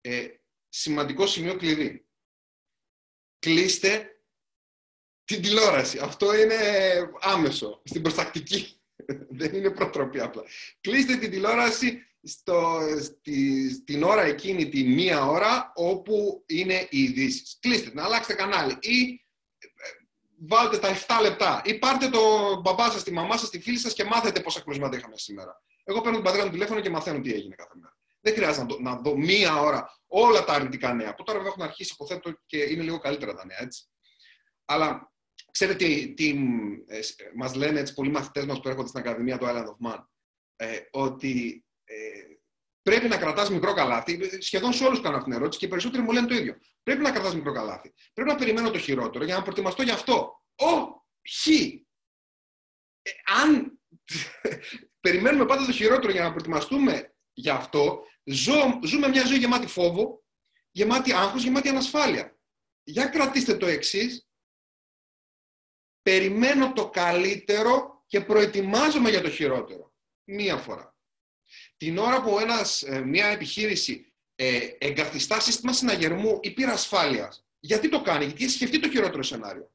Ε, 0.00 0.28
σημαντικό 0.68 1.26
σημείο 1.26 1.56
κλειδί. 1.56 2.06
Κλείστε 3.38 4.22
την 5.24 5.42
τηλεόραση. 5.42 5.98
Αυτό 5.98 6.34
είναι 6.34 6.56
άμεσο, 7.20 7.82
στην 7.84 8.02
προστακτική. 8.02 8.80
Δεν 9.38 9.54
είναι 9.54 9.70
προτροπή 9.70 10.20
απλά. 10.20 10.42
Κλείστε 10.80 11.16
την 11.16 11.30
τηλεόραση 11.30 12.06
στο, 12.22 12.80
στη, 13.02 13.70
στην 13.70 14.02
ώρα 14.02 14.22
εκείνη 14.22 14.68
τη 14.68 14.84
μία 14.84 15.26
ώρα 15.26 15.72
όπου 15.74 16.44
είναι 16.46 16.86
οι 16.90 17.02
ειδήσεις. 17.02 17.58
Κλείστε 17.60 17.90
την, 17.90 18.00
αλλάξτε 18.00 18.34
κανάλι 18.34 18.76
ή 18.80 19.24
ε, 19.58 19.66
βάλτε 20.46 20.78
τα 20.78 20.96
7 21.06 21.20
λεπτά 21.22 21.62
ή 21.64 21.78
πάρτε 21.78 22.08
το 22.08 22.20
μπαμπά 22.60 22.90
σας, 22.90 23.02
τη 23.02 23.12
μαμά 23.12 23.36
σας, 23.36 23.50
τη 23.50 23.60
φίλη 23.60 23.78
σας 23.78 23.94
και 23.94 24.04
μάθετε 24.04 24.40
πόσα 24.40 24.60
κρούσματα 24.60 24.96
είχαμε 24.96 25.16
σήμερα. 25.16 25.62
Εγώ 25.84 26.00
παίρνω 26.00 26.16
την 26.16 26.24
πατέρα 26.24 26.44
μου 26.44 26.50
τηλέφωνο 26.50 26.80
και 26.80 26.90
μαθαίνω 26.90 27.20
τι 27.20 27.32
έγινε 27.32 27.54
κάθε 27.54 27.72
μέρα. 27.74 27.96
Δεν 28.20 28.34
χρειάζεται 28.34 28.66
να, 28.80 28.90
να 28.90 29.00
δω 29.00 29.16
μία 29.16 29.60
ώρα 29.60 30.00
όλα 30.06 30.44
τα 30.44 30.52
αρνητικά 30.52 30.94
νέα. 30.94 31.14
Που 31.14 31.22
τώρα 31.22 31.38
βέβαια 31.38 31.52
έχουν 31.52 31.64
αρχίσει, 31.64 31.90
υποθέτω, 31.94 32.32
και 32.46 32.56
είναι 32.56 32.82
λίγο 32.82 32.98
καλύτερα 32.98 33.34
τα 33.34 33.46
νέα, 33.46 33.62
έτσι. 33.62 33.84
Αλλά 34.64 35.12
ξέρετε 35.50 35.84
τι, 35.84 36.14
τι 36.14 36.28
ε, 36.86 37.00
μας 37.34 37.54
λένε 37.54 37.80
έτσι, 37.80 37.94
πολλοί 37.94 38.10
μαθητές 38.10 38.44
μας 38.44 38.60
που 38.60 38.68
έρχονται 38.68 38.88
στην 38.88 39.00
Ακαδημία 39.00 39.38
του 39.38 39.46
Island 39.46 39.64
of 39.64 39.92
Man. 39.92 40.04
Ε, 40.56 40.78
ότι 40.90 41.64
ε, 41.66 41.71
πρέπει 42.82 43.08
να 43.08 43.16
κρατάς 43.16 43.50
μικρό 43.50 43.72
καλάθι. 43.72 44.42
Σχεδόν 44.42 44.72
σε 44.72 44.84
όλους 44.84 45.00
κάνω 45.00 45.16
αυτήν 45.16 45.32
την 45.32 45.40
ερώτηση 45.40 45.60
και 45.60 45.66
οι 45.66 45.68
περισσότεροι 45.68 46.02
μου 46.02 46.12
λένε 46.12 46.26
το 46.26 46.34
ίδιο. 46.34 46.56
Πρέπει 46.82 47.02
να 47.02 47.10
κρατάς 47.10 47.34
μικρό 47.34 47.52
καλάθι. 47.52 47.94
Πρέπει 48.12 48.30
να 48.30 48.36
περιμένω 48.36 48.70
το 48.70 48.78
χειρότερο 48.78 49.24
για 49.24 49.34
να 49.34 49.42
προετοιμαστώ 49.42 49.82
γι' 49.82 49.90
αυτό. 49.90 50.42
Ο, 50.54 50.66
χ. 51.30 51.46
Ε, 53.02 53.10
αν 53.42 53.80
περιμένουμε 55.00 55.46
πάντα 55.46 55.66
το 55.66 55.72
χειρότερο 55.72 56.12
για 56.12 56.22
να 56.22 56.28
προετοιμαστούμε 56.30 57.14
γι' 57.32 57.50
αυτό, 57.50 58.06
Ζω, 58.24 58.80
ζούμε 58.84 59.08
μια 59.08 59.26
ζωή 59.26 59.38
γεμάτη 59.38 59.66
φόβο, 59.66 60.24
γεμάτη 60.70 61.12
άγχος, 61.12 61.42
γεμάτη 61.42 61.68
ανασφάλεια. 61.68 62.38
Για 62.82 63.06
κρατήστε 63.06 63.56
το 63.56 63.66
εξής. 63.66 64.26
Περιμένω 66.02 66.72
το 66.72 66.90
καλύτερο 66.90 68.04
και 68.06 68.20
προετοιμάζομαι 68.20 69.10
για 69.10 69.20
το 69.20 69.30
χειρότερο. 69.30 69.94
Μία 70.24 70.56
φορά. 70.56 70.91
Την 71.82 71.98
ώρα 71.98 72.22
που 72.22 72.38
ένας, 72.38 72.82
ε, 72.82 73.00
μια 73.00 73.26
επιχείρηση 73.26 74.12
ε, 74.34 74.68
εγκαθιστά 74.78 75.40
σύστημα 75.40 75.72
συναγερμού 75.72 76.38
υπήρ 76.42 76.68
ασφάλεια. 76.68 77.34
Γιατί 77.60 77.88
το 77.88 78.02
κάνει, 78.02 78.24
γιατί 78.24 78.44
έχει 78.44 78.52
σκεφτεί 78.52 78.78
το 78.78 78.90
χειρότερο 78.90 79.22
σενάριο; 79.22 79.72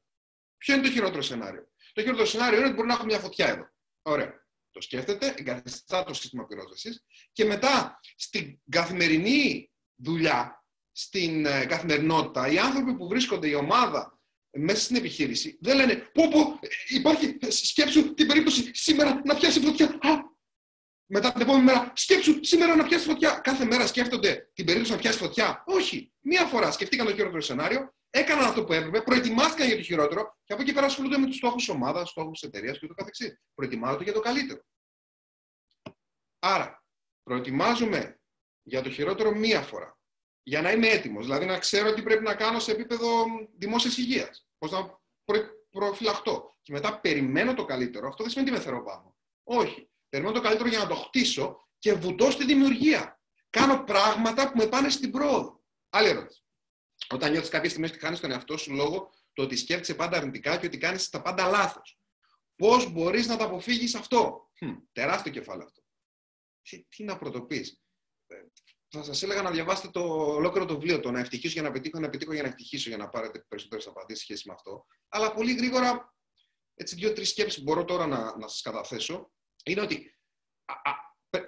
Ποιο 0.56 0.74
είναι 0.74 0.82
το 0.82 0.90
χειρότερο 0.90 1.22
σενάριο; 1.22 1.68
Το 1.92 2.00
χειρότερο 2.00 2.26
σενάριο 2.26 2.58
είναι 2.58 2.66
ότι 2.66 2.74
μπορεί 2.74 2.86
να 2.86 2.92
έχουμε 2.92 3.12
μια 3.12 3.20
φωτιά 3.20 3.48
εδώ. 3.48 3.68
Ωραία. 4.02 4.46
Το 4.70 4.80
σκέφτεται, 4.80 5.34
εγκαθιστά 5.38 6.04
το 6.04 6.14
σύστημα 6.14 6.46
πυρόσβεσης 6.46 7.04
και 7.32 7.44
μετά 7.44 8.00
στην 8.16 8.58
καθημερινή 8.70 9.70
δουλειά, 9.94 10.64
στην 10.92 11.46
ε, 11.46 11.64
καθημερινότητα, 11.64 12.48
οι 12.48 12.58
άνθρωποι 12.58 12.94
που 12.94 13.08
βρίσκονται, 13.08 13.48
η 13.48 13.54
ομάδα 13.54 14.20
μέσα 14.50 14.80
στην 14.80 14.96
επιχείρηση, 14.96 15.58
δεν 15.60 15.76
λένε 15.76 15.94
πω 15.94 16.28
πω, 16.28 16.58
υπάρχει, 16.88 17.38
σκέψου 17.48 18.14
την 18.14 18.26
περίπτωση 18.26 18.70
σήμερα 18.74 19.20
να 19.24 19.34
πιάσει 19.34 19.60
φωτιά. 19.60 19.86
Α, 19.86 20.36
μετά 21.10 21.32
την 21.32 21.40
επόμενη 21.40 21.64
μέρα, 21.64 21.92
σκέψου 21.94 22.44
σήμερα 22.44 22.76
να 22.76 22.84
πιάσει 22.84 23.04
φωτιά. 23.04 23.40
Κάθε 23.42 23.64
μέρα 23.64 23.86
σκέφτονται 23.86 24.50
την 24.52 24.64
περίπτωση 24.64 24.92
να 24.92 24.98
πιάσει 24.98 25.18
φωτιά. 25.18 25.62
Όχι. 25.66 26.12
Μία 26.20 26.46
φορά 26.46 26.70
σκεφτήκαν 26.70 27.06
το 27.06 27.14
χειρότερο 27.14 27.40
σενάριο, 27.40 27.94
έκαναν 28.10 28.44
αυτό 28.44 28.64
που 28.64 28.72
έπρεπε, 28.72 29.00
προετοιμάστηκαν 29.00 29.66
για 29.66 29.76
το 29.76 29.82
χειρότερο 29.82 30.38
και 30.44 30.52
από 30.52 30.62
εκεί 30.62 30.72
πέρα 30.72 30.86
ασχολούνται 30.86 31.18
με 31.18 31.26
τους 31.26 31.36
στόχους 31.36 31.64
της 31.64 31.74
ομάδας, 31.74 32.08
στόχους 32.08 32.40
της 32.40 32.48
εταιρείας 32.48 32.78
και 32.78 32.84
ούτω 32.84 32.94
καθεξής. 32.94 33.40
Προετοιμάζονται 33.54 34.04
για 34.04 34.12
το 34.12 34.20
καλύτερο. 34.20 34.60
Άρα, 36.38 36.84
προετοιμάζουμε 37.22 38.20
για 38.62 38.82
το 38.82 38.90
χειρότερο 38.90 39.34
μία 39.34 39.62
φορά. 39.62 39.98
Για 40.42 40.62
να 40.62 40.72
είμαι 40.72 40.88
έτοιμος. 40.88 41.24
Δηλαδή 41.24 41.46
να 41.46 41.58
ξέρω 41.58 41.94
τι 41.94 42.02
πρέπει 42.02 42.22
να 42.22 42.34
κάνω 42.34 42.58
σε 42.58 42.72
επίπεδο 42.72 43.24
δημόσιας 43.56 43.96
υγείας. 43.96 44.46
Πώς 44.58 44.70
να 44.70 45.00
προ, 45.24 45.40
προφυλαχτώ. 45.70 46.56
Και 46.62 46.72
μετά 46.72 47.00
περιμένω 47.00 47.54
το 47.54 47.64
καλύτερο. 47.64 48.08
Αυτό 48.08 48.22
δεν 48.22 48.32
σημαίνει 48.32 48.50
ότι 48.50 48.58
με 48.58 48.64
θερώ 48.64 48.82
πάνω. 48.82 49.16
Όχι. 49.42 49.87
Περιμένω 50.08 50.34
το 50.34 50.40
καλύτερο 50.40 50.68
για 50.68 50.78
να 50.78 50.86
το 50.86 50.94
χτίσω 50.94 51.68
και 51.78 51.92
βουτώ 51.92 52.30
στη 52.30 52.44
δημιουργία. 52.44 53.20
Κάνω 53.50 53.84
πράγματα 53.84 54.50
που 54.50 54.56
με 54.56 54.66
πάνε 54.66 54.90
στην 54.90 55.10
πρόοδο. 55.10 55.64
Άλλη 55.90 56.08
ερώτηση. 56.08 56.42
Όταν 57.08 57.30
νιώθεις 57.30 57.50
κάποια 57.50 57.70
στιγμή 57.70 57.88
ότι 57.88 57.98
χάνεις 57.98 58.20
τον 58.20 58.30
εαυτό 58.30 58.56
σου 58.56 58.74
λόγω 58.74 59.10
το 59.32 59.42
ότι 59.42 59.56
σκέφτεσαι 59.56 59.94
πάντα 59.94 60.16
αρνητικά 60.16 60.56
και 60.56 60.66
ότι 60.66 60.78
κάνεις 60.78 61.08
τα 61.08 61.22
πάντα 61.22 61.48
λάθος. 61.48 61.98
Πώς 62.56 62.92
μπορείς 62.92 63.26
να 63.26 63.36
τα 63.36 63.44
αποφύγεις 63.44 63.94
αυτό; 63.94 64.48
Hm, 64.60 64.76
τεράστιο 64.92 65.32
κεφάλαιο 65.32 65.66
αυτό. 65.66 65.82
Τι, 66.62 66.84
τι 66.84 67.04
να 67.04 67.18
πρωτοποιείς. 67.18 67.82
Ε, 68.26 68.36
θα 68.88 69.02
σας 69.02 69.22
έλεγα 69.22 69.42
να 69.42 69.50
διαβάσετε 69.50 69.88
το 69.88 70.00
ολόκληρο 70.34 70.66
το 70.66 70.74
βιβλίο, 70.74 71.00
το 71.00 71.10
να 71.10 71.18
ευτυχήσω 71.18 71.52
για 71.52 71.62
να 71.62 71.70
πετύχω, 71.70 72.00
να 72.00 72.10
πετύχω 72.10 72.32
για 72.32 72.42
να 72.42 72.48
ευτυχήσω, 72.48 72.88
για 72.88 72.98
να 72.98 73.08
πάρετε 73.08 73.44
περισσότερες 73.48 73.86
απαντήσεις 73.86 74.22
σχέση 74.22 74.48
με 74.48 74.54
αυτό. 74.54 74.86
Αλλά 75.08 75.32
πολύ 75.32 75.54
γρήγορα, 75.54 76.14
έτσι 76.74 76.94
δύο-τρεις 76.94 77.28
σκέψεις 77.28 77.58
που 77.58 77.62
μπορώ 77.62 77.84
τώρα 77.84 78.06
να, 78.06 78.36
να 78.36 78.48
σας 78.48 78.60
καταθέσω, 78.60 79.32
είναι 79.64 79.80
ότι 79.80 80.18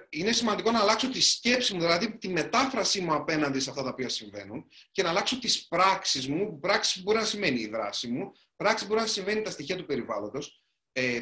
είναι 0.09 0.31
σημαντικό 0.31 0.71
να 0.71 0.79
αλλάξω 0.79 1.09
τη 1.09 1.21
σκέψη 1.21 1.73
μου, 1.73 1.79
δηλαδή 1.79 2.17
τη 2.17 2.29
μετάφρασή 2.29 3.01
μου 3.01 3.13
απέναντι 3.13 3.59
σε 3.59 3.69
αυτά 3.69 3.83
τα 3.83 3.89
οποία 3.89 4.09
συμβαίνουν 4.09 4.67
και 4.91 5.03
να 5.03 5.09
αλλάξω 5.09 5.39
τις 5.39 5.67
πράξεις 5.67 6.27
μου, 6.27 6.59
πράξη 6.59 7.01
μπορεί 7.01 7.17
να 7.17 7.25
σημαίνει 7.25 7.59
η 7.59 7.67
δράση 7.67 8.07
μου, 8.07 8.31
πράξη 8.55 8.85
μπορεί 8.85 8.99
να 8.99 9.07
σημαίνει 9.07 9.41
τα 9.41 9.51
στοιχεία 9.51 9.75
του 9.75 9.85
περιβάλλοντος 9.85 10.63
ε, 10.91 11.21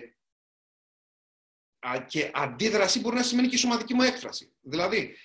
και 2.07 2.31
αντίδραση 2.33 2.99
μπορεί 2.99 3.15
να 3.15 3.23
σημαίνει 3.23 3.47
και 3.47 3.55
η 3.55 3.57
σωματική 3.57 3.93
μου 3.93 4.01
έκφραση. 4.01 4.53
Δηλαδή, 4.61 5.15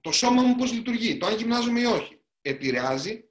το 0.00 0.12
σώμα 0.12 0.42
μου 0.42 0.56
πώς 0.56 0.72
λειτουργεί, 0.72 1.16
το 1.16 1.26
αν 1.26 1.36
γυμνάζομαι 1.36 1.80
ή 1.80 1.84
όχι, 1.84 2.22
επηρεάζει 2.40 3.30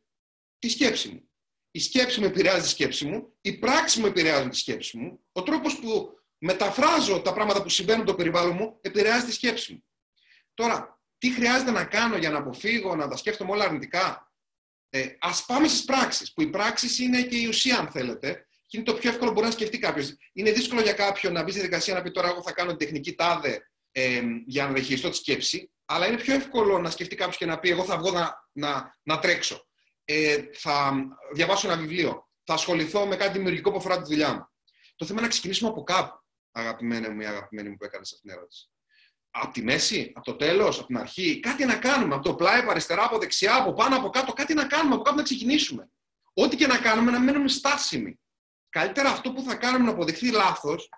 τη 0.60 0.70
σκέψη 0.70 1.10
μου. 1.10 1.30
Η 1.72 1.80
σκέψη 1.80 2.20
μου 2.20 2.26
επηρεάζει 2.26 2.62
τη 2.62 2.68
σκέψη 2.68 3.06
μου, 3.06 3.38
η 3.42 3.58
πράξη 3.58 4.00
μου 4.00 4.06
επηρεάζει 4.06 4.50
τη 4.50 4.56
σκέψη 4.56 4.98
μου, 4.98 5.26
ο 5.32 5.44
τρόπος 5.44 5.80
που 5.80 6.19
μεταφράζω 6.40 7.22
τα 7.22 7.34
πράγματα 7.34 7.64
που 7.64 7.70
συμβαίνουν 7.70 8.06
στο 8.08 8.16
περιβάλλον 8.16 8.56
μου, 8.56 8.78
επηρεάζει 8.82 9.26
τη 9.26 9.32
σκέψη 9.32 9.74
μου. 9.74 9.84
Τώρα, 10.54 11.00
τι 11.18 11.32
χρειάζεται 11.32 11.72
να 11.72 11.86
κάνω 11.86 12.18
για 12.18 12.30
να 12.30 12.38
αποφύγω 12.38 12.96
να 12.96 13.08
τα 13.08 13.18
σκέφτομαι 13.18 13.52
όλα 13.52 13.64
αρνητικά; 13.64 14.34
Ε, 14.90 15.06
Α 15.20 15.30
πάμε 15.48 15.68
στις 15.68 15.84
πράξεις, 15.86 16.34
που 16.34 16.42
οι 16.42 16.50
πράξεις 16.50 17.00
είναι 17.00 17.22
και 17.22 17.38
η 17.38 17.48
ουσία, 17.48 17.80
αν 17.80 17.88
θέλετε, 17.88 18.48
και 18.66 18.78
είναι 18.78 18.86
το 18.86 18.94
πιο 18.94 19.10
εύκολο 19.10 19.28
που 19.30 19.34
μπορεί 19.34 19.46
να 19.46 19.54
σκεφτεί 19.54 19.80
κάποιος. 19.80 20.16
Είναι 20.34 20.52
δύσκολο 20.52 20.82
για 20.82 20.94
κάποιον 20.94 21.34
να 21.34 21.44
μπει 21.44 21.52
στη 21.52 21.60
δικασία 21.62 21.94
να 21.94 22.02
πει 22.02 22.12
τώρα: 22.12 22.28
Εγώ 22.28 22.42
θα 22.42 22.52
κάνω 22.52 22.70
την 22.70 22.78
τεχνική 22.78 23.14
τάδε 23.14 23.70
ε, 23.92 24.22
για 24.46 24.66
να 24.66 24.74
διαχειριστώ 24.74 25.10
τη 25.10 25.16
σκέψη, 25.16 25.72
αλλά 25.86 26.08
είναι 26.08 26.18
πιο 26.18 26.34
εύκολο 26.34 26.80
να 26.80 26.90
σκεφτεί 26.90 27.16
κάποιος 27.16 27.38
και 27.38 27.46
να 27.46 27.60
πει: 27.60 27.70
Εγώ 27.70 27.84
θα 27.84 27.98
βγω 27.98 28.12
να, 28.12 28.50
να, 28.52 28.98
να 29.04 29.20
τρέξω. 29.20 29.68
Ε, 30.06 30.38
θα 30.54 30.94
διαβάσω 31.34 31.72
ένα 31.72 31.78
βιβλίο. 31.78 32.30
Θα 32.44 32.54
ασχοληθώ 32.54 33.06
με 33.06 33.16
κάτι 33.16 33.38
δημιουργικό 33.38 33.72
που 33.72 33.78
αφορά 33.78 34.02
τη 34.02 34.04
δουλειά 34.04 34.34
μου. 34.34 34.50
Το 34.96 35.06
θέμα 35.06 35.20
είναι 35.20 35.28
να 35.28 35.34
ξεκινήσουμε 35.34 35.70
από 35.70 35.84
κάπου, 35.84 36.19
αγαπημένη 36.52 37.10
μου 37.10 37.22
ή 37.22 37.26
αγαπημένη 37.26 37.70
μου 37.70 37.76
που 37.76 37.86
έκανες 37.86 38.12
αυτή 38.12 38.28
την 38.28 38.38
ερώτηση. 38.38 38.70
Από 39.32 39.54
τη 39.54 39.64
μέση, 39.64 40.12
από 40.16 40.26
το 40.26 40.36
τέλος, 40.36 40.78
από 40.78 40.88
την 40.88 40.98
αρχή, 40.98 41.40
κάτι 41.40 41.66
να 41.66 41.78
κάνουμε. 41.78 42.16
Από 42.16 42.24
το 42.24 42.36
πλάι, 42.36 42.60
από 42.60 42.70
αριστερά, 42.70 43.04
από 43.04 43.18
δεξιά, 43.18 43.56
από 43.56 43.74
πάνω, 43.74 43.96
από 43.98 44.10
κάτω, 44.10 44.34
κάτι 44.34 44.54
να 44.54 44.68
κάνουμε. 44.68 44.96
Από 44.96 45.04
κάπου 45.04 45.18
να 45.18 45.24
ξεκινήσουμε. 45.24 45.92
Ό,τι 46.34 46.56
και 46.56 46.68
να 46.68 46.80
κάνουμε, 46.80 47.12
να 47.12 47.20
μένουμε 47.20 47.48
στάσιμοι. 47.48 48.20
Καλύτερα 48.70 49.10
αυτό 49.10 49.34
που 49.34 49.42
θα 49.42 49.56
κάνουμε 49.56 49.86
να 49.86 49.92
αποδειχθεί 49.92 50.32
λάθος, 50.32 50.90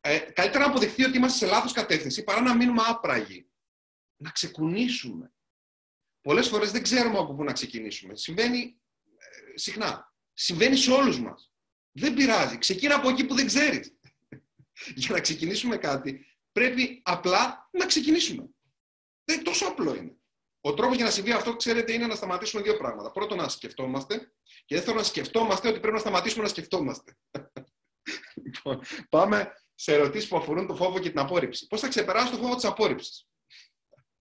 ε, 0.00 0.18
καλύτερα 0.18 0.64
να 0.64 0.70
αποδειχθεί 0.70 1.04
ότι 1.04 1.16
είμαστε 1.16 1.46
σε 1.46 1.52
λάθος 1.52 1.72
κατεύθυνση 1.72 2.24
παρά 2.24 2.40
να 2.40 2.54
μείνουμε 2.54 2.82
άπραγοι. 2.86 3.50
Να 4.16 4.30
ξεκουνήσουμε. 4.30 5.32
Πολλές 6.20 6.48
φορές 6.48 6.70
δεν 6.70 6.82
ξέρουμε 6.82 7.18
από 7.18 7.34
πού 7.34 7.44
να 7.44 7.52
ξεκινήσουμε. 7.52 8.16
Συμβαίνει 8.16 8.80
ε, 9.18 9.58
συχνά. 9.58 10.14
Συμβαίνει 10.32 10.76
σε 10.76 10.92
όλους 10.92 11.20
μας. 11.20 11.52
Δεν 11.92 12.14
πειράζει. 12.14 12.58
Ξεκίνα 12.58 12.94
από 12.94 13.08
εκεί 13.08 13.26
που 13.26 13.34
δεν 13.34 13.46
ξέρεις. 13.46 13.95
Για 14.94 15.14
να 15.14 15.20
ξεκινήσουμε 15.20 15.76
κάτι, 15.76 16.26
πρέπει 16.52 17.00
απλά 17.04 17.68
να 17.70 17.86
ξεκινήσουμε. 17.86 18.48
Δεν 19.24 19.42
τόσο 19.42 19.66
απλό 19.66 19.94
είναι. 19.94 20.16
Ο 20.60 20.74
τρόπος 20.74 20.96
για 20.96 21.04
να 21.04 21.10
συμβεί 21.10 21.32
αυτό, 21.32 21.56
ξέρετε, 21.56 21.92
είναι 21.92 22.06
να 22.06 22.14
σταματήσουμε 22.14 22.62
δύο 22.62 22.76
πράγματα. 22.76 23.10
Πρώτον, 23.10 23.38
να 23.38 23.48
σκεφτόμαστε 23.48 24.32
και 24.64 24.74
δεύτερον, 24.74 24.98
να 24.98 25.04
σκεφτόμαστε 25.04 25.68
ότι 25.68 25.80
πρέπει 25.80 25.94
να 25.94 26.00
σταματήσουμε 26.00 26.42
να 26.42 26.48
σκεφτόμαστε. 26.48 27.16
λοιπόν, 28.44 28.80
πάμε 29.08 29.52
σε 29.74 29.94
ερωτήσεις 29.94 30.28
που 30.28 30.36
αφορούν 30.36 30.66
το 30.66 30.76
φόβο 30.76 30.98
και 30.98 31.08
την 31.08 31.18
απόρριψη. 31.18 31.66
Πώς 31.66 31.80
θα 31.80 31.88
ξεπεράσω 31.88 32.30
το 32.30 32.36
φόβο 32.36 32.54
της 32.54 32.64
απόρριψης; 32.64 33.28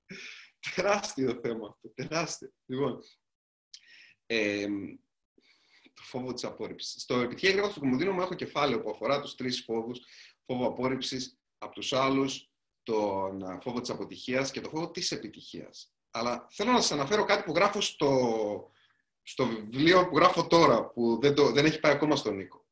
τεράστιο 0.75 1.39
θέμα 1.41 1.67
αυτό. 1.67 1.89
Τεράστιο. 1.89 2.53
Λοιπόν, 2.65 2.99
ε, 4.25 4.67
το 5.93 6.01
φόβο 6.03 6.33
της 6.33 6.43
απόρριψης. 6.43 7.01
Στο 7.01 7.19
επιτυχία 7.19 7.49
έγγραφος 7.49 7.73
του 7.73 7.79
Κομοδίνου 7.79 8.11
μου 8.11 8.21
έχω 8.21 8.35
κεφάλαιο 8.35 8.81
που 8.81 8.89
αφορά 8.89 9.21
τους 9.21 9.35
τρεις 9.35 9.63
φόβους. 9.63 9.99
Φόβο 10.45 10.67
απόρριψης 10.67 11.39
από 11.57 11.73
τους 11.73 11.93
άλλους, 11.93 12.49
τον 12.83 13.61
φόβο 13.61 13.81
της 13.81 13.89
αποτυχίας 13.89 14.51
και 14.51 14.61
το 14.61 14.69
φόβο 14.69 14.91
της 14.91 15.11
επιτυχίας. 15.11 15.93
Αλλά 16.11 16.47
θέλω 16.51 16.71
να 16.71 16.81
σας 16.81 16.91
αναφέρω 16.91 17.25
κάτι 17.25 17.43
που 17.43 17.53
γράφω 17.55 17.81
στο, 17.81 18.71
στο 19.21 19.45
βιβλίο 19.45 20.07
που 20.07 20.17
γράφω 20.17 20.47
τώρα, 20.47 20.89
που 20.89 21.19
δεν, 21.21 21.35
το, 21.35 21.51
δεν 21.51 21.65
έχει 21.65 21.79
πάει 21.79 21.91
ακόμα 21.91 22.15
στον 22.15 22.35
Νίκο. 22.35 22.65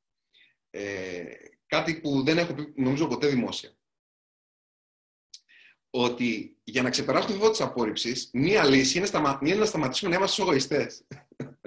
Ε, 0.69 1.23
κάτι 1.65 1.99
που 1.99 2.23
δεν 2.23 2.37
έχω 2.37 2.53
πει, 2.53 2.73
νομίζω, 2.75 3.07
ποτέ 3.07 3.27
δημόσια. 3.27 3.77
Ότι 5.89 6.59
για 6.63 6.81
να 6.81 6.89
ξεπεράσουμε 6.89 7.33
το 7.33 7.39
φόβο 7.39 7.51
της 7.51 7.61
απόρριψης, 7.61 8.29
μία 8.33 8.65
λύση 8.65 8.97
είναι, 8.97 9.07
σταμα... 9.07 9.39
είναι 9.41 9.55
να 9.55 9.65
σταματήσουμε 9.65 10.11
να 10.11 10.17
είμαστε 10.17 10.41
εγωιστές. 10.41 11.07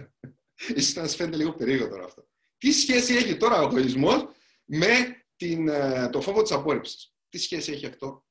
Ίσως 0.77 0.95
να 0.95 1.03
σας 1.03 1.17
φαίνεται 1.17 1.37
λίγο 1.37 1.55
περίεργο 1.55 1.89
τώρα 1.89 2.05
αυτό. 2.05 2.29
Τι 2.59 2.73
σχέση 2.73 3.15
έχει 3.15 3.37
τώρα 3.37 3.63
ο 3.63 3.67
εγωισμός 3.67 4.29
με 4.65 5.26
την, 5.37 5.69
ε, 5.69 6.09
το 6.09 6.21
φόβο 6.21 6.43
της 6.43 6.53
απόρριψη. 6.53 7.13
Τι 7.29 7.39
σχέση 7.39 7.73
έχει 7.73 7.87
αυτό 7.87 8.27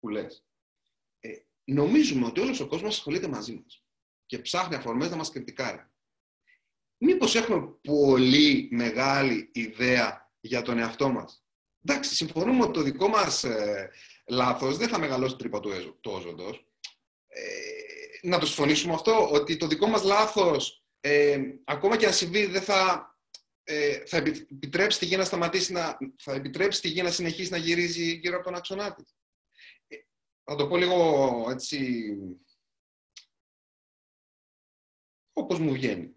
που 0.00 0.08
λες; 0.08 0.44
Ε, 1.20 1.30
νομίζουμε 1.64 2.26
ότι 2.26 2.40
όλος 2.40 2.60
ο 2.60 2.66
κόσμος 2.66 2.96
ασχολείται 2.96 3.28
μαζί 3.28 3.52
μας 3.54 3.84
και 4.26 4.38
ψάχνει 4.38 4.74
αφορμές 4.74 5.10
να 5.10 5.16
μας 5.16 5.30
κριτικάρει. 5.30 5.84
Μήπως 6.96 7.34
έχουμε 7.34 7.74
πολύ 7.82 8.68
μεγάλη 8.72 9.50
ιδέα 9.52 10.32
για 10.40 10.62
τον 10.62 10.78
εαυτό 10.78 11.08
μας; 11.08 11.44
Εντάξει, 11.84 12.14
συμφωνούμε 12.14 12.62
ότι 12.62 12.72
το 12.72 12.82
δικό 12.82 13.08
μας 13.08 13.44
ε, 13.44 13.90
λάθος 14.26 14.76
δεν 14.76 14.88
θα 14.88 14.98
μεγαλώσει 14.98 15.36
τρύπα 15.36 15.60
του, 15.60 15.98
του 16.00 16.10
Ε, 17.26 17.40
να 18.22 18.38
το 18.38 18.46
συμφωνήσουμε 18.46 18.94
αυτό, 18.94 19.30
ότι 19.30 19.56
το 19.56 19.66
δικό 19.66 19.86
μας 19.86 20.02
λάθος, 20.02 20.84
ε, 21.00 21.40
ακόμα 21.64 21.96
και 21.96 22.06
αν 22.06 22.12
συμβεί, 22.12 22.46
δεν 22.46 22.62
θα, 22.62 23.10
ε, 23.72 24.02
θα 24.06 24.16
επιτρέψει 24.16 24.98
τη 24.98 25.06
γη 25.06 25.16
να 25.16 25.24
σταματήσει 25.24 25.72
να, 25.72 25.98
θα 26.16 26.34
επιτρέψει 26.34 26.80
τη 26.80 26.88
γη 26.88 27.02
να 27.02 27.10
συνεχίσει 27.10 27.50
να 27.50 27.56
γυρίζει 27.56 28.12
γύρω 28.12 28.36
από 28.36 28.44
τον 28.44 28.54
άξονά 28.54 28.94
τη. 28.94 29.02
Ε, 29.88 29.96
θα 30.44 30.54
το 30.54 30.66
πω 30.68 30.76
λίγο 30.76 31.46
έτσι, 31.50 31.78
όπως 35.32 35.58
μου 35.58 35.72
βγαίνει. 35.72 36.14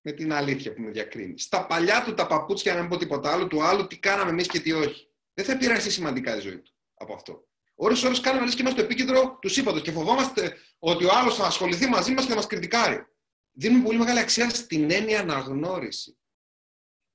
Με 0.00 0.12
την 0.12 0.32
αλήθεια 0.32 0.74
που 0.74 0.80
με 0.80 0.90
διακρίνει. 0.90 1.38
Στα 1.38 1.66
παλιά 1.66 2.04
του 2.04 2.14
τα 2.14 2.26
παπούτσια, 2.26 2.74
να 2.74 2.80
μην 2.80 2.88
πω 2.88 2.96
τίποτα 2.96 3.32
άλλο, 3.32 3.46
του 3.46 3.62
άλλου 3.62 3.86
τι 3.86 3.98
κάναμε 3.98 4.30
εμείς 4.30 4.46
και 4.46 4.60
τι 4.60 4.72
όχι. 4.72 5.08
Δεν 5.34 5.44
θα 5.44 5.52
επηρεάσει 5.52 5.90
σημαντικά 5.90 6.36
η 6.36 6.40
ζωή 6.40 6.58
του 6.58 6.72
από 6.94 7.14
αυτό. 7.14 7.48
Ώρες 7.74 8.02
ώρες 8.02 8.20
κάνουμε 8.20 8.44
λες 8.44 8.54
και 8.54 8.62
είμαστε 8.62 8.80
στο 8.80 8.90
επίκεντρο 8.90 9.38
του 9.40 9.48
σύμπαντος 9.48 9.82
και 9.82 9.92
φοβόμαστε 9.92 10.56
ότι 10.78 11.04
ο 11.04 11.10
άλλος 11.12 11.36
θα 11.36 11.46
ασχοληθεί 11.46 11.86
μαζί 11.86 12.12
μας 12.12 12.22
και 12.24 12.30
θα 12.30 12.36
μας 12.36 12.46
κριτικάρει. 12.46 13.06
Δίνουμε 13.52 13.84
πολύ 13.84 13.98
μεγάλη 13.98 14.18
αξία 14.18 14.50
στην 14.50 14.90
έννοια 14.90 15.20
αναγνώριση. 15.20 16.18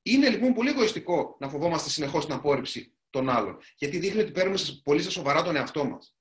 Είναι 0.04 0.30
λοιπόν 0.30 0.54
πολύ 0.54 0.70
εγωιστικό 0.70 1.36
να 1.40 1.50
φοβόμαστε 1.50 1.90
συνεχώς 1.90 2.26
την 2.26 2.34
απόρριψη 2.34 2.98
των 3.10 3.30
άλλων. 3.30 3.58
Γιατί 3.76 3.98
δείχνει 3.98 4.22
ότι 4.22 4.32
παίρνουμε 4.32 4.58
πολύ 4.84 5.02
στα 5.02 5.12
σοβαρά 5.12 5.44
τον 5.44 5.56
εαυτό 5.56 5.86
μας. 5.86 6.16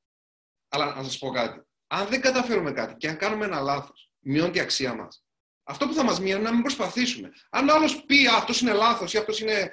Αλλά 0.69 0.95
να 0.95 1.03
σας 1.03 1.19
πω 1.19 1.31
κάτι. 1.31 1.61
Αν 1.87 2.07
δεν 2.07 2.21
καταφέρουμε 2.21 2.73
κάτι 2.73 2.95
και 2.95 3.09
αν 3.09 3.17
κάνουμε 3.17 3.45
ένα 3.45 3.61
λάθος, 3.61 4.13
μειώνει 4.19 4.57
η 4.57 4.61
αξία 4.61 4.95
μας. 4.95 5.25
Αυτό 5.65 5.87
που 5.87 5.95
θα 5.95 6.05
μας 6.05 6.21
μειώνει 6.21 6.41
είναι 6.41 6.49
να 6.49 6.53
μην 6.53 6.63
προσπαθήσουμε. 6.63 7.33
Αν 7.51 7.69
ο 7.69 7.75
άλλος 7.75 8.05
πει 8.05 8.27
αυτός 8.27 8.61
είναι 8.61 8.73
λάθος 8.73 9.13
ή 9.13 9.19
αυτός 9.19 9.41
είναι 9.41 9.73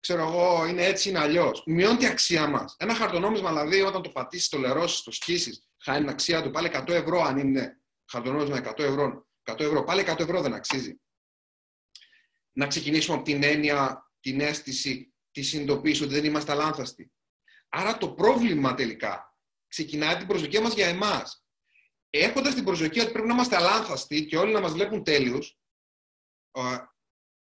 ξέρω 0.00 0.22
εγώ, 0.22 0.66
είναι 0.66 0.84
έτσι, 0.84 1.08
είναι 1.08 1.18
αλλιώς. 1.18 1.62
Μειώνει 1.66 1.96
την 1.96 2.08
αξία 2.08 2.46
μας. 2.46 2.76
Ένα 2.78 2.94
χαρτονόμισμα, 2.94 3.48
δηλαδή, 3.48 3.80
όταν 3.80 4.02
το 4.02 4.10
πατήσεις, 4.10 4.48
το 4.48 4.58
λερώσεις, 4.58 5.02
το 5.02 5.10
σκίσεις, 5.10 5.68
χάνει 5.82 5.98
την 5.98 6.08
αξία 6.08 6.42
του. 6.42 6.50
Πάλι 6.50 6.70
100 6.72 6.94
ευρώ, 6.94 7.22
αν 7.22 7.38
είναι 7.38 7.80
χαρτονόμισμα 8.10 8.56
100 8.56 8.82
ευρώ. 8.82 9.26
100 9.42 9.64
ευρώ. 9.64 9.84
Πάλι 9.84 10.00
100 10.00 10.20
ευρώ 10.20 10.40
δεν 10.40 10.54
αξίζει. 10.54 11.00
Να 12.58 12.66
ξεκινήσουμε 12.66 13.16
από 13.16 13.24
την 13.24 13.42
έννοια, 13.42 14.10
την 14.20 14.40
αίσθηση, 14.40 15.14
της 15.30 15.48
συνειδητοποίησης 15.48 16.02
ότι 16.02 16.14
δεν 16.14 16.24
είμαστε 16.24 16.52
αλάνθαστοι. 16.52 17.12
Άρα 17.68 17.98
το 17.98 18.12
πρόβλημα 18.12 18.74
τελικά 18.74 19.38
ξεκινάει 19.66 20.16
την 20.16 20.26
προσδοκία 20.26 20.60
μας 20.60 20.74
για 20.74 20.86
εμάς. 20.86 21.44
Έχοντας 22.10 22.54
την 22.54 22.64
προσδοκία 22.64 23.02
ότι 23.02 23.12
πρέπει 23.12 23.28
να 23.28 23.34
είμαστε 23.34 23.56
αλάνθαστοι 23.56 24.26
και 24.26 24.36
όλοι 24.36 24.52
να 24.52 24.60
μας 24.60 24.72
βλέπουν 24.72 25.04
τέλειου, 25.04 25.38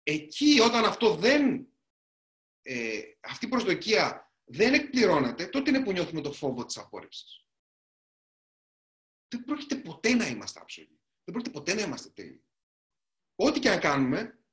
εκεί 0.02 0.60
όταν 0.60 0.84
αυτό 0.84 1.14
δεν 1.14 1.68
ε, 2.62 3.00
αυτή 3.20 3.44
η 3.44 3.48
προσδοκία 3.48 4.32
δεν 4.44 4.74
εκπληρώνεται, 4.74 5.46
τότε 5.46 5.70
είναι 5.70 5.82
που 5.82 5.92
νιώθουμε 5.92 6.20
το 6.20 6.32
φόβο 6.32 6.64
της 6.64 6.76
απόρριψης. 6.76 7.46
Δεν 9.28 9.44
πρόκειται 9.44 9.76
ποτέ 9.76 10.14
να 10.14 10.26
είμαστε 10.26 10.60
άψογοι. 10.60 11.00
Δεν 11.24 11.34
πρόκειται 11.34 11.50
ποτέ 11.50 11.74
να 11.74 11.82
είμαστε 11.82 12.08
τέλειοι. 12.08 12.44
Ό,τι 13.34 13.60
και 13.60 13.70
αν 13.70 13.80
κάνουμε, 13.80 14.43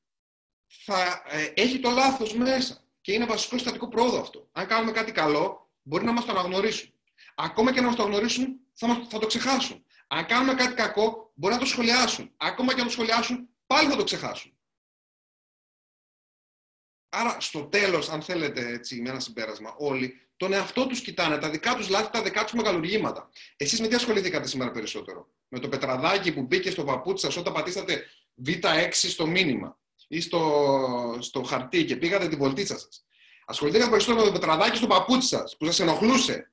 θα 0.86 1.24
ε, 1.26 1.52
έχει 1.56 1.80
το 1.80 1.90
λάθος 1.90 2.34
μέσα. 2.34 2.86
Και 3.02 3.14
είναι 3.14 3.26
βασικό 3.26 3.56
συστατικό 3.56 3.88
πρόοδο 3.88 4.20
αυτό. 4.20 4.50
Αν 4.52 4.68
κάνουμε 4.68 4.92
κάτι 4.92 5.12
καλό, 5.12 5.72
μπορεί 5.82 6.06
να 6.06 6.12
μας 6.12 6.26
το 6.26 6.32
αναγνωρίσουν. 6.32 6.94
Ακόμα 7.36 7.74
και 7.74 7.82
να 7.82 7.88
μας 7.88 7.96
το 7.96 8.04
αναγνωρίσουν, 8.04 8.60
θα, 8.74 8.88
μας, 8.88 9.08
θα 9.10 9.20
το 9.20 9.26
ξεχάσουν. 9.26 9.86
Αν 10.08 10.26
κάνουμε 10.26 10.54
κάτι 10.54 10.74
κακό, 10.74 11.32
μπορεί 11.34 11.54
να 11.54 11.60
το 11.60 11.66
σχολιάσουν. 11.66 12.34
Ακόμα 12.38 12.74
και 12.74 12.80
να 12.80 12.86
το 12.86 12.92
σχολιάσουν, 12.92 13.50
πάλι 13.68 13.90
θα 13.90 13.96
το 13.96 14.04
ξεχάσουν. 14.04 14.56
Άρα, 17.10 17.40
στο 17.40 17.64
τέλος, 17.64 18.10
αν 18.10 18.22
θέλετε, 18.22 18.68
έτσι, 18.68 19.02
με 19.02 19.10
ένα 19.10 19.20
συμπέρασμα, 19.20 19.76
όλοι 19.78 20.22
τον 20.38 20.54
εαυτό 20.54 20.88
τους 20.88 21.02
κοιτάνε, 21.02 21.38
τα 21.38 21.50
δικά 21.50 21.76
τους 21.76 21.90
λάθη, 21.90 22.12
τα 22.12 22.22
δικά 22.22 22.44
τους 22.44 22.54
μεγαλουργήματα. 22.54 23.30
Εσείς 23.58 23.80
με 23.80 23.88
τι 23.88 23.96
ασχοληθήκατε 23.96 24.48
σήμερα 24.48 24.72
περισσότερο, 24.72 25.34
Με 25.48 25.60
το 25.60 25.70
πετραδάκι 25.70 26.34
που 26.34 26.42
μπήκε 26.42 26.72
στο 26.72 26.84
παπούτσι 26.84 27.26
σας 27.26 27.38
όταν 27.38 27.54
πατήσατε 27.54 28.06
Β6 28.46 28.90
στο 28.92 29.28
μήνυμα; 29.28 29.80
Ή 30.12 30.22
στο, 30.22 31.18
στο 31.20 31.44
χαρτί 31.44 31.86
και 31.86 31.96
πήγατε 31.96 32.28
την 32.28 32.38
βολτίτσα 32.38 32.80
σας. 32.80 33.06
Ασχοληθήκατε 33.46 33.90
περισσότερο 33.90 34.20
με 34.20 34.32
το 34.32 34.40
πετραδάκι 34.40 34.78
στο 34.78 34.88
παπούτσι 34.88 35.28
σας 35.28 35.58
που 35.58 35.66
σας 35.66 35.80
ενοχλούσε. 35.80 36.52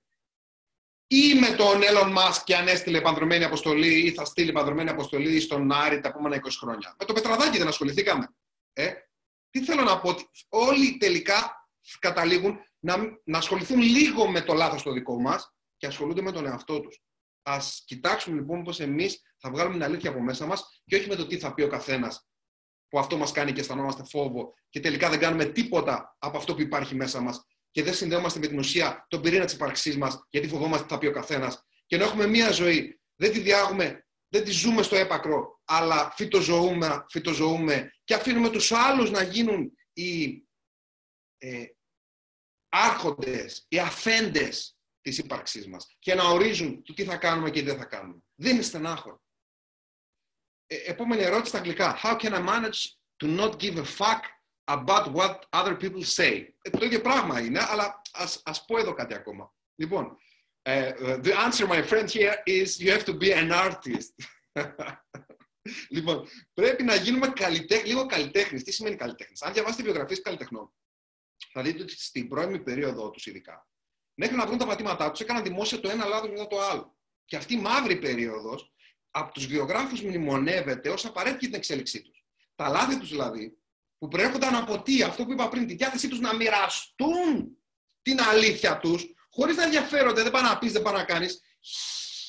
Ή 1.07 1.35
με 1.35 1.57
τον 1.57 1.81
Elon 1.83 2.17
Musk 2.17 2.43
και 2.45 2.57
αν 2.57 2.69
έστειλε 2.69 2.99
επανδρομένη 2.99 3.45
αποστολή 3.45 4.07
ή 4.07 4.13
θα 4.13 4.25
στείλει 4.25 4.49
επανδρομένη 4.49 4.91
αποστολή 4.91 5.41
στον 5.41 5.73
Άρη 5.73 6.01
τα 6.01 6.09
επόμενα 6.09 6.37
20 6.37 6.49
χρόνια. 6.59 6.97
Με 6.99 7.05
το 7.05 7.13
πετραδάκι 7.13 7.59
δεν 7.59 7.69
ασχοληθήκαμε. 7.69 8.35
Ε, 8.73 8.93
τι 9.51 9.65
θέλω 9.65 9.83
να 9.83 10.01
πω, 10.01 10.09
ότι 10.09 10.29
όλοι 10.49 10.97
τελικά 10.97 11.69
καταλήγουν 11.99 12.59
να, 12.79 12.97
να 13.25 13.39
ασχοληθούν 13.39 13.81
λίγο 13.81 14.31
με 14.31 14.41
το 14.41 14.55
λάθος 14.55 14.83
το 14.83 14.93
δικό 14.93 15.21
μας 15.21 15.55
και 15.77 15.87
ασχολούνται 15.87 16.23
με 16.23 16.33
τον 16.33 16.47
εαυτό 16.47 16.81
τους. 16.81 17.03
Ας 17.43 17.83
κοιτάξουμε 17.87 18.37
λοιπόν 18.37 18.63
πώς 18.63 18.81
εμείς 18.81 19.23
θα 19.39 19.51
βγάλουμε 19.51 19.75
την 19.75 19.85
αλήθεια 19.85 20.11
από 20.11 20.21
μέσα 20.21 20.47
μας 20.47 20.83
και 20.85 20.97
όχι 20.97 21.09
με 21.09 21.15
το 21.15 21.27
τι 21.27 21.39
θα 21.39 21.55
πει 21.55 21.63
ο 21.63 21.69
καθένας 21.69 22.29
που 22.89 22.99
αυτό 22.99 23.17
μας 23.17 23.33
κάνει 23.33 23.53
και 23.53 23.61
αισθανόμαστε 23.61 24.05
φόβο 24.05 24.55
και 24.69 24.81
τελικά 24.81 25.11
δεν 25.11 25.19
κάνουμε 25.19 25.45
τίποτα 25.45 26.17
από 26.19 26.37
αυτό 26.37 26.55
που 26.55 26.61
υπάρχει 26.61 26.95
μέσα 26.95 27.21
μας 27.21 27.47
και 27.71 27.83
δεν 27.83 27.95
συνδέομαστε 27.95 28.39
με 28.39 28.47
την 28.47 28.59
ουσία, 28.59 29.07
τον 29.09 29.21
πυρήνα 29.21 29.45
της 29.45 29.55
ύπαρξής 29.55 29.97
μας 29.97 30.27
γιατί 30.31 30.49
φοβόμαστε 30.49 30.87
τι 30.87 30.93
θα 30.93 30.99
πει 30.99 31.07
ο 31.07 31.13
καθένας 31.13 31.65
και 31.87 31.97
ενώ 31.97 32.05
έχουμε 32.05 32.27
μία 32.27 32.51
ζωή, 32.51 33.01
δεν 33.15 33.33
τη 33.33 33.41
διάγουμε 33.41 34.03
δεν 34.29 34.45
τη 34.45 34.51
ζούμε 34.51 34.83
στο 34.83 34.97
έπακρο, 34.97 35.61
αλλά 35.65 36.13
φυτοζωούμε, 36.17 37.05
φυτοζωούμε 37.09 37.93
και 38.05 38.15
αφήνουμε 38.15 38.51
τους 38.51 38.73
άλλους 38.73 39.11
να 39.11 39.23
γίνουν 39.23 39.73
οι 39.93 40.43
ε, 41.39 41.65
άρχοντες, 42.69 43.65
οι 43.69 43.79
αφέντες 43.79 44.77
της 45.01 45.19
ύπαρξής 45.19 45.69
μας 45.69 45.97
και 45.99 46.15
να 46.15 46.25
ορίζουν 46.25 46.83
το 46.83 46.95
τι 46.95 47.05
θα 47.05 47.17
κάνουμε 47.17 47.51
και 47.51 47.61
τι 47.61 47.67
δεν 47.67 47.77
θα 47.77 47.85
κάνουμε. 47.85 48.23
Δεν 48.35 48.55
είναι 48.55 48.63
στενάχωρο. 48.63 49.23
Ε, 50.71 50.77
επόμενη 50.91 51.23
ερώτηση 51.23 51.49
στα 51.49 51.59
αγγλικά. 51.59 51.99
How 52.03 52.19
can 52.19 52.33
I 52.33 52.41
manage 52.41 52.81
to 53.23 53.39
not 53.41 53.59
give 53.59 53.77
a 53.77 53.85
fuck 53.85 54.23
about 54.65 55.13
what 55.13 55.39
other 55.53 55.77
people 55.81 56.03
say; 56.17 56.47
Ε, 56.63 56.71
το 56.71 56.85
ίδιο 56.85 57.01
πράγμα 57.01 57.41
είναι, 57.41 57.61
αλλά 57.69 58.01
ας, 58.13 58.43
ας 58.45 58.65
πω 58.65 58.79
εδώ 58.79 58.95
κάτι 58.95 59.15
ακόμα. 59.15 59.55
Λοιπόν, 59.75 60.17
uh, 60.63 61.21
the 61.23 61.33
answer, 61.33 61.67
my 61.67 61.83
friend, 61.83 62.09
here 62.11 62.35
is 62.47 62.81
you 62.81 62.91
have 62.91 63.05
to 63.05 63.19
be 63.19 63.33
an 63.33 63.53
artist. 63.53 64.15
λοιπόν, 65.97 66.29
πρέπει 66.55 66.83
να 66.83 66.95
γίνουμε 66.95 67.29
καλλιτέχνη, 67.29 67.89
λίγο 67.89 68.07
καλλιτέχνης. 68.07 68.63
Τι 68.63 68.73
σημαίνει 68.73 68.97
καλλιτέχνης. 68.97 69.43
Αν 69.43 69.53
διαβάσετε 69.53 69.83
βιογραφίες 69.83 70.21
καλλιτεχνών, 70.21 70.73
θα 71.53 71.63
δείτε 71.63 71.83
ότι 71.83 72.01
στην 72.01 72.29
πρώιμη 72.29 72.59
περίοδο 72.59 73.11
τους 73.11 73.27
ειδικά, 73.27 73.69
μέχρι 74.15 74.37
να 74.37 74.47
βρουν 74.47 74.59
τα 74.59 74.67
πατήματά 74.67 75.11
τους, 75.11 75.21
έκαναν 75.21 75.43
δημόσια 75.43 75.81
το 75.81 75.89
ένα 75.89 76.05
λάθος 76.07 76.31
μετά 76.31 76.47
το 76.47 76.61
άλλο. 76.61 76.97
Και 77.25 77.37
αυτή 77.37 77.55
η 77.55 77.61
μαύρη 77.61 77.97
περίοδος 77.97 78.73
από 79.19 79.33
τους 79.33 79.47
βιογράφου 79.47 79.97
μνημονεύεται 80.07 80.89
ως 80.89 81.05
απαραίτητη 81.05 81.45
την 81.45 81.55
εξέλιξή 81.55 82.03
τους. 82.03 82.25
Τα 82.55 82.69
λάθη 82.69 82.99
τους 82.99 83.09
δηλαδή 83.09 83.59
που 83.99 84.09
προέρχονταν 84.09 84.55
από 84.55 84.83
τι, 84.83 85.03
αυτό 85.03 85.25
που 85.25 85.33
είπα 85.33 85.49
πριν, 85.49 85.67
τη 85.67 85.75
διάθεσή 85.75 86.09
τους 86.09 86.21
να 86.21 86.35
μοιραστούν 86.35 87.59
την 88.03 88.21
αλήθεια 88.21 88.79
τους, 88.79 89.07
χωρίς 89.31 89.57
να 89.57 89.63
ενδιαφέρονται, 89.63 90.23
δεν 90.23 90.33
πάνε 90.33 90.49
να 90.49 90.59
πεις, 90.59 90.73
δεν 90.73 90.83
πάνε 90.83 90.99
να 90.99 91.05
κάνεις. 91.05 91.41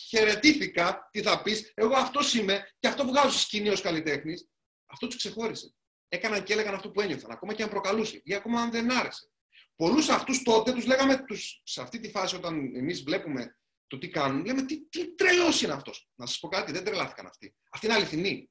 Χαιρετήθηκα, 0.10 1.10
τι 1.12 1.22
θα 1.22 1.42
πεις, 1.42 1.72
εγώ 1.76 1.96
αυτός 1.96 2.34
είμαι 2.34 2.68
και 2.80 2.88
αυτό 2.88 3.06
βγάζω 3.06 3.30
στη 3.30 3.40
σκηνή 3.40 3.70
ως 3.70 3.82
καλλιτέχνης. 3.82 4.48
Αυτό 4.86 5.08
τους 5.08 5.18
ξεχώρισε. 5.18 5.74
Έκαναν 6.08 6.44
και 6.44 6.54
έλεγαν 6.54 6.74
αυτό 6.74 6.90
που 6.90 7.02
ένιωθαν, 7.02 7.32
ακόμα 7.32 7.54
και 7.54 7.64
αν 7.64 7.70
προκαλούσε 7.70 8.22
ή 8.24 8.34
ακόμα 8.34 8.62
αν 8.62 8.72
δεν 8.72 8.92
άρεσε. 8.92 9.32
Πολλούς 9.76 10.10
αυτούς 10.10 10.44
τότε 10.44 10.72
τους 10.72 10.86
λέγαμε, 10.86 11.24
τους, 11.28 11.62
σε 11.64 11.82
αυτή 11.82 12.00
τη 12.00 12.10
φάση, 12.10 12.36
όταν 12.36 12.76
εμείς 12.76 13.04
βλέπουμε 13.04 13.59
το 13.90 13.98
τι 13.98 14.10
κάνουν, 14.10 14.46
λέμε 14.46 14.62
τι, 14.66 14.86
τι 14.86 15.16
τρελός 15.16 15.62
είναι 15.62 15.74
αυτός. 15.74 16.10
Να 16.16 16.26
σας 16.26 16.40
πω 16.40 16.48
κάτι, 16.48 16.72
δεν 16.72 16.84
τρελάθηκαν 16.84 17.26
αυτοί. 17.26 17.56
Αυτή 17.70 17.86
είναι 17.86 17.96
αληθινή. 17.96 18.50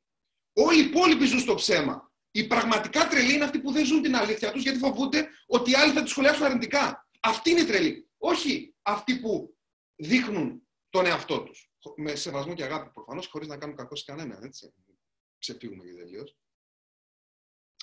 Όλοι 0.52 0.82
οι 0.82 0.84
υπόλοιποι 0.84 1.26
ζουν 1.26 1.38
στο 1.38 1.54
ψέμα. 1.54 2.12
Οι 2.30 2.46
πραγματικά 2.46 3.08
τρελοί 3.08 3.34
είναι 3.34 3.44
αυτοί 3.44 3.60
που 3.60 3.72
δεν 3.72 3.84
ζουν 3.84 4.02
την 4.02 4.16
αλήθεια 4.16 4.52
τους 4.52 4.62
γιατί 4.62 4.78
φοβούνται 4.78 5.28
ότι 5.46 5.70
οι 5.70 5.74
άλλοι 5.74 5.92
θα 5.92 6.00
τους 6.02 6.10
σχολιάσουν 6.10 6.44
αρνητικά. 6.44 7.08
Αυτή 7.20 7.50
είναι 7.50 7.60
η 7.60 7.64
τρελή. 7.64 8.08
Όχι 8.18 8.74
αυτοί 8.82 9.20
που 9.20 9.58
δείχνουν 9.96 10.68
τον 10.90 11.06
εαυτό 11.06 11.42
τους. 11.42 11.70
Με 11.96 12.14
σεβασμό 12.14 12.54
και 12.54 12.64
αγάπη 12.64 12.90
προφανώς, 12.90 13.26
χωρίς 13.26 13.48
να 13.48 13.56
κάνουν 13.56 13.76
κακό 13.76 13.96
σε 13.96 14.04
κανέναν. 14.06 14.42
Έτσι. 14.42 14.74
Ξεφύγουμε 15.38 15.84
και 15.84 15.94
τελείως. 15.94 16.36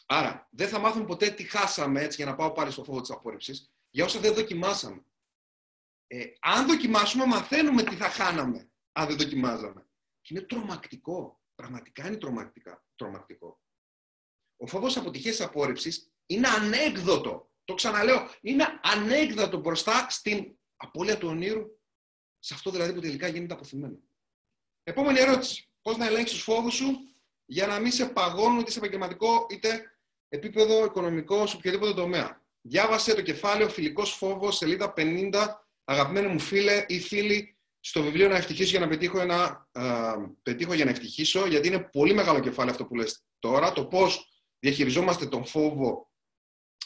Άρα, 0.05 0.47
δεν 0.51 0.67
θα 0.67 0.79
μάθουμε 0.79 1.05
ποτέ 1.05 1.29
τι 1.29 1.43
χάσαμε, 1.43 2.01
έτσι, 2.01 2.15
για 2.21 2.25
να 2.25 2.35
πάω 2.35 2.51
πάλι 2.51 2.71
στο 2.71 2.83
φόβο 2.83 3.01
της 3.01 3.09
απόρριψης, 3.09 3.71
για 3.89 4.05
όσα 4.05 4.19
δεν 4.19 4.33
δοκιμάσαμε. 4.33 5.05
Ε, 6.07 6.25
αν 6.39 6.67
δοκιμάσουμε, 6.67 7.25
μαθαίνουμε 7.25 7.83
τι 7.83 7.95
θα 7.95 8.09
χάναμε, 8.09 8.71
αν 8.91 9.07
δεν 9.07 9.17
δοκιμάζαμε. 9.17 9.87
Και 10.21 10.33
είναι 10.33 10.45
τρομακτικό. 10.45 11.41
Πραγματικά 11.55 12.07
είναι 12.07 12.17
τρομακτικά, 12.17 12.85
τρομακτικό. 12.95 13.61
Ο 14.57 14.67
φόβος 14.67 14.97
αποτυχίας 14.97 15.41
απόρριψης 15.41 16.11
είναι 16.25 16.47
ανέκδοτο. 16.47 17.51
Το 17.63 17.73
ξαναλέω, 17.73 18.29
είναι 18.41 18.65
ανέκδοτο 18.83 19.57
μπροστά 19.57 20.09
στην 20.09 20.57
απώλεια 20.75 21.17
του 21.17 21.27
ονείρου, 21.27 21.79
σε 22.39 22.53
αυτό 22.53 22.71
δηλαδή 22.71 22.93
που 22.93 22.99
τελικά 22.99 23.27
γίνεται 23.27 23.53
αποθυμένο. 23.53 23.99
Επόμενη 24.83 25.19
ερώτηση. 25.19 25.69
Πώς 25.81 25.97
να 25.97 26.05
ελέγξεις 26.05 26.35
τους 26.35 26.43
φόβους 26.43 26.73
σου 26.73 27.15
για 27.45 27.67
να 27.67 27.79
μην 27.79 27.91
σε 27.91 28.05
παγώνουν 28.05 28.59
είτε 28.59 28.71
σε 28.71 28.77
επαγγελματικό 28.77 29.45
είτε 29.49 29.97
επίπεδο 30.27 30.85
οικονομικό 30.85 31.47
σε 31.47 31.55
οποιοδήποτε 31.55 31.93
τομέα. 31.93 32.43
Διάβασε 32.61 33.13
το 33.13 33.21
κεφάλαιο 33.21 33.69
Φιλικός 33.69 34.11
Φόβος, 34.11 34.57
σελίδα 34.57 34.93
50, 34.97 35.64
αγαπημένοι 35.85 36.27
μου 36.27 36.39
φίλε 36.39 36.85
ή 36.87 36.99
φίλοι, 36.99 37.57
στο 37.79 38.03
βιβλίο 38.03 38.27
να 38.27 38.35
ευτυχήσω 38.35 38.69
για 38.69 38.79
να 38.79 38.87
πετύχω, 38.87 39.19
ένα, 39.19 39.69
πετύχω 40.43 40.73
για 40.73 40.85
να 40.85 40.91
ευτυχήσω, 40.91 41.47
γιατί 41.47 41.67
είναι 41.67 41.79
πολύ 41.79 42.13
μεγάλο 42.13 42.39
κεφάλαιο 42.39 42.71
αυτό 42.71 42.85
που 42.85 42.95
λες 42.95 43.23
τώρα, 43.39 43.71
το 43.71 43.85
πώς 43.85 44.29
διαχειριζόμαστε 44.59 45.25
τον 45.25 45.45
φόβο 45.45 46.11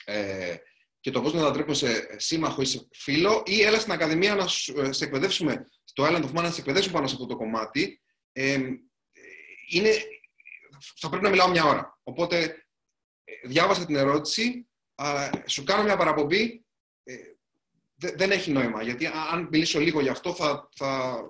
ε, 0.06 0.56
και 1.00 1.12
το 1.12 1.22
πώς 1.22 1.34
να 1.34 1.52
τα 1.52 1.74
σε 1.74 2.20
σύμμαχο 2.20 2.62
ή 2.62 2.66
σε 2.66 2.88
φίλο, 2.92 3.44
ή 3.46 3.62
έλα 3.62 3.80
στην 3.80 3.92
Ακαδημία 3.92 4.36
να 4.36 4.44
ε, 4.84 4.92
σε 4.92 5.04
εκπαιδεύσουμε, 5.04 5.68
στο 5.84 6.04
Island 6.04 6.24
of 6.24 6.30
Man 6.30 6.42
να 6.42 6.52
σε 6.52 6.60
εκπαιδεύσουμε 6.60 6.94
πάνω 6.96 7.08
σε 7.08 7.14
αυτό 7.14 7.26
το 7.26 7.36
κομμάτι. 7.36 8.02
Ε, 8.32 8.60
είναι, 9.70 9.90
θα 11.00 11.10
πρέπει 11.10 11.24
να 11.24 11.30
μιλάω 11.30 11.50
μια 11.50 11.64
ώρα. 11.64 12.00
Οπότε, 12.04 12.68
ε, 13.24 13.48
διάβασα 13.48 13.86
την 13.86 13.96
ερώτηση, 13.96 14.70
σου 15.46 15.64
κάνω 15.64 15.84
μια 15.84 15.98
παραπομπή, 15.98 16.66
ε, 17.04 17.16
δεν 18.00 18.32
έχει 18.32 18.52
νόημα, 18.52 18.84
γιατί 18.84 19.06
αν 19.06 19.48
μιλήσω 19.52 19.80
λίγο 19.80 20.02
γι' 20.02 20.10
αυτό 20.10 20.34
θα, 20.34 20.70
θα, 20.76 21.22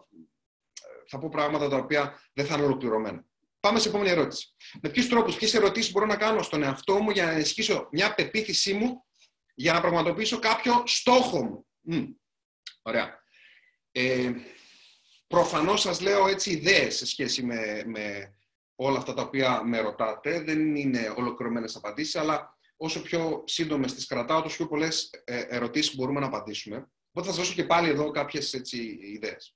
θα 1.08 1.20
πω 1.20 1.30
πράγματα 1.30 1.70
τα 1.70 1.76
οποία 1.76 2.20
δεν 2.34 2.46
θα 2.46 2.56
είναι 2.56 2.66
ολοκληρωμένα. 2.66 3.26
Πάμε 3.60 3.80
σε 3.80 3.90
επόμενη 3.90 4.10
ερώτηση. 4.10 4.56
Με 4.82 4.90
ποιους 4.90 5.08
τρόπους, 5.08 5.36
ποιες 5.36 5.54
ερωτήσεις 5.54 5.92
μπορώ 5.92 6.06
να 6.06 6.16
κάνω 6.16 6.42
στον 6.42 6.64
εαυτό 6.64 7.00
μου 7.00 7.10
για 7.10 7.26
να 7.26 7.32
ενισχύσω 7.32 7.88
μια 7.92 8.16
πεποίθησή 8.16 8.74
μου 8.74 9.06
για 9.54 9.74
να 9.74 9.82
πραγματοποιήσω 9.82 10.40
κάποιο 10.40 10.84
στόχο 10.86 11.44
μου; 11.44 11.66
Μ. 11.82 12.06
Ωραία. 12.82 13.24
Ε, 13.92 14.32
προφανώς 15.28 15.82
σας 15.82 16.02
λέω 16.02 16.28
έτσι 16.28 16.52
ιδέες 16.52 16.96
σε 16.96 17.06
σχέση 17.06 17.44
με, 17.44 17.84
με 17.86 18.36
όλα 18.76 18.98
αυτά 18.98 19.14
τα 19.14 19.22
οποία 19.22 19.64
με 19.64 19.80
ρωτάτε. 19.80 20.42
Δεν 20.42 20.76
είναι 20.76 21.14
ολοκληρωμένες 21.18 21.76
απαντήσεις, 21.76 22.16
αλλά 22.16 22.58
όσο 22.82 23.02
πιο 23.02 23.44
σύντομες 23.46 23.94
τις 23.94 24.06
κρατάω, 24.06 24.42
τόσο 24.42 24.56
πιο 24.56 24.68
πολλές 24.68 25.10
ε, 25.24 25.46
ερωτήσεις 25.50 25.96
μπορούμε 25.96 26.20
να 26.20 26.26
απαντήσουμε. 26.26 26.76
Οπότε 27.12 27.28
θα 27.28 27.34
σας 27.34 27.36
δώσω 27.36 27.54
και 27.54 27.66
πάλι 27.66 27.90
εδώ 27.90 28.12
κάποιες 28.12 28.54
έτσι, 28.54 28.98
ιδέες 29.02 29.54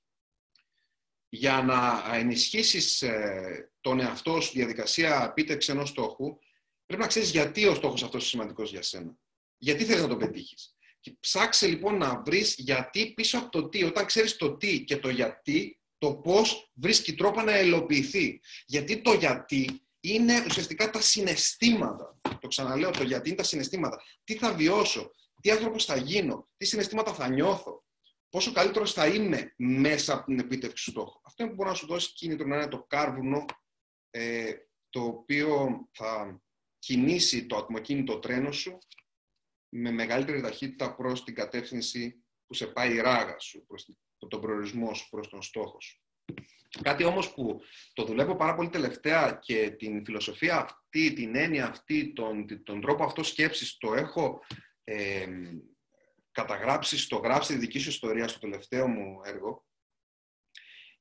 για 1.34 1.62
να 1.62 2.14
ενισχύσεις 2.16 3.02
ε, 3.02 3.72
τον 3.80 4.00
εαυτό 4.00 4.40
σου 4.40 4.52
διαδικασία 4.52 5.26
επίτευξη 5.30 5.70
ενός 5.70 5.88
στόχου, 5.88 6.38
πρέπει 6.86 7.02
να 7.02 7.08
ξέρεις 7.08 7.30
γιατί 7.30 7.66
ο 7.66 7.74
στόχος 7.74 8.02
αυτός 8.02 8.20
είναι 8.20 8.30
σημαντικός 8.30 8.70
για 8.70 8.82
σένα. 8.82 9.16
Γιατί 9.58 9.84
θέλεις 9.84 10.02
να 10.02 10.08
το 10.08 10.16
πετύχεις. 10.16 10.74
Και 11.00 11.16
ψάξε 11.20 11.66
λοιπόν 11.66 11.96
να 11.96 12.22
βρεις 12.26 12.54
γιατί 12.58 13.12
πίσω 13.12 13.38
από 13.38 13.50
το 13.50 13.68
τι. 13.68 13.84
Όταν 13.84 14.06
ξέρεις 14.06 14.36
το 14.36 14.56
τι 14.56 14.84
και 14.84 14.96
το 14.96 15.08
γιατί, 15.08 15.80
το 15.98 16.14
πώς 16.14 16.70
βρίσκει 16.74 17.14
τρόπο 17.14 17.42
να 17.42 17.52
ελοποιηθεί. 17.52 18.40
Γιατί 18.66 19.00
το 19.00 19.12
γιατί 19.12 19.83
είναι 20.04 20.44
ουσιαστικά 20.46 20.90
τα 20.90 21.00
συναισθήματα. 21.00 22.18
Το 22.40 22.48
ξαναλέω, 22.48 22.90
το 22.90 23.02
γιατί 23.02 23.28
είναι 23.28 23.38
τα 23.38 23.44
συναισθήματα. 23.44 24.02
Τι 24.24 24.36
θα 24.36 24.54
βιώσω, 24.54 25.10
τι 25.40 25.50
άνθρωπος 25.50 25.84
θα 25.84 25.96
γίνω, 25.96 26.48
τι 26.56 26.64
συναισθήματα 26.64 27.14
θα 27.14 27.28
νιώθω 27.28 27.84
πόσο 28.28 28.52
καλύτερος 28.52 28.92
θα 28.92 29.06
είμαι 29.06 29.54
μέσα 29.56 30.14
από 30.14 30.24
την 30.24 30.38
επίτευξη 30.38 30.84
του 30.84 30.90
στόχου. 30.90 31.20
Αυτό 31.24 31.42
είναι 31.42 31.52
που 31.52 31.56
μπορεί 31.56 31.68
να 31.68 31.74
σου 31.74 31.86
δώσει 31.86 32.12
κίνητρο 32.12 32.46
να 32.46 32.56
είναι 32.56 32.68
το 32.68 32.84
κάρβουνο 32.88 33.44
ε, 34.10 34.52
το 34.88 35.04
οποίο 35.04 35.80
θα 35.92 36.40
κινήσει 36.78 37.46
το 37.46 37.56
ατμοκίνητο 37.56 38.18
τρένο 38.18 38.52
σου 38.52 38.78
με 39.68 39.90
μεγαλύτερη 39.90 40.40
ταχύτητα 40.40 40.94
προς 40.94 41.24
την 41.24 41.34
κατεύθυνση 41.34 42.24
που 42.46 42.54
σε 42.54 42.66
πάει 42.66 42.94
η 42.94 43.00
ράγα 43.00 43.38
σου, 43.38 43.66
προς 43.66 43.88
τον 44.28 44.40
προορισμό 44.40 44.94
σου, 44.94 45.08
προς 45.08 45.28
τον 45.28 45.42
στόχο 45.42 45.80
σου. 45.80 46.03
Κάτι 46.82 47.04
όμως 47.04 47.34
που 47.34 47.60
το 47.92 48.04
δουλεύω 48.04 48.36
πάρα 48.36 48.54
πολύ 48.54 48.68
τελευταία 48.68 49.38
και 49.42 49.70
την 49.70 50.04
φιλοσοφία 50.04 50.60
αυτή, 50.60 51.12
την 51.12 51.36
έννοια 51.36 51.66
αυτή, 51.66 52.12
τον, 52.12 52.62
τον 52.64 52.80
τρόπο 52.80 53.04
αυτό 53.04 53.22
σκέψης 53.22 53.76
το 53.76 53.94
έχω 53.94 54.44
ε, 54.84 55.26
καταγράψει 56.32 56.98
στο 56.98 57.16
γράψει 57.16 57.52
τη 57.52 57.58
δική 57.58 57.78
σου 57.78 57.88
ιστορία 57.88 58.28
στο 58.28 58.38
τελευταίο 58.38 58.88
μου 58.88 59.20
έργο, 59.24 59.66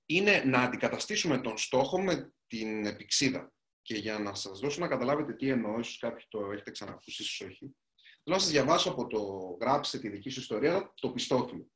είναι 0.05 0.43
να 0.45 0.61
αντικαταστήσουμε 0.61 1.37
τον 1.37 1.57
στόχο 1.57 2.01
με 2.01 2.33
την 2.47 2.85
επιξίδα. 2.85 3.53
Και 3.81 3.95
για 3.95 4.19
να 4.19 4.33
σας 4.33 4.59
δώσω 4.59 4.79
να 4.79 4.87
καταλάβετε 4.87 5.33
τι 5.33 5.49
εννοώ, 5.49 5.79
ίσως 5.79 5.97
κάποιοι 5.97 6.25
το 6.29 6.51
έχετε 6.51 6.71
ξανακούσει, 6.71 7.21
ίσως 7.21 7.41
όχι, 7.41 7.75
θέλω 8.23 8.35
να 8.35 8.39
σας 8.39 8.49
διαβάσω 8.49 8.89
από 8.89 9.07
το 9.07 9.21
γράψε 9.61 9.99
τη 9.99 10.09
δική 10.09 10.29
σου 10.29 10.39
ιστορία, 10.39 10.93
το 10.95 11.11
πιστόφυλλο. 11.11 11.71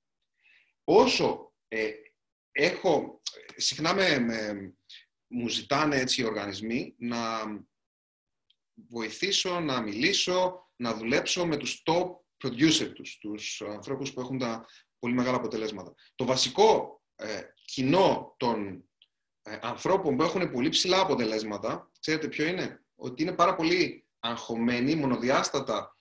Όσο 0.83 1.53
ε, 1.67 1.91
έχω, 2.57 3.21
συχνά 3.55 3.93
με, 3.93 4.25
μου 5.27 5.47
ζητάνε 5.47 5.95
έτσι 5.95 6.21
οι 6.21 6.25
οργανισμοί 6.25 6.95
να 6.97 7.19
βοηθήσω, 8.73 9.59
να 9.59 9.81
μιλήσω, 9.81 10.69
να 10.75 10.93
δουλέψω 10.93 11.45
με 11.45 11.57
τους 11.57 11.83
top 11.85 12.05
producer 12.43 12.91
τους, 12.93 13.17
τους 13.17 13.61
ανθρώπους 13.61 14.13
που 14.13 14.19
έχουν 14.19 14.37
τα 14.37 14.65
πολύ 14.99 15.13
μεγάλα 15.13 15.37
αποτελέσματα. 15.37 15.93
Το 16.15 16.25
βασικό 16.25 17.01
ε, 17.15 17.41
κοινό 17.65 18.35
των 18.37 18.83
ε, 19.41 19.57
ανθρώπων 19.61 20.17
που 20.17 20.23
έχουν 20.23 20.51
πολύ 20.51 20.69
ψηλά 20.69 20.99
αποτελέσματα, 20.99 21.91
ξέρετε 21.99 22.27
ποιο 22.27 22.45
είναι, 22.47 22.85
ότι 22.95 23.21
είναι 23.23 23.33
πάρα 23.33 23.55
πολύ 23.55 24.07
αγχωμένοι, 24.19 24.95
μονοδιάστατα, 24.95 25.97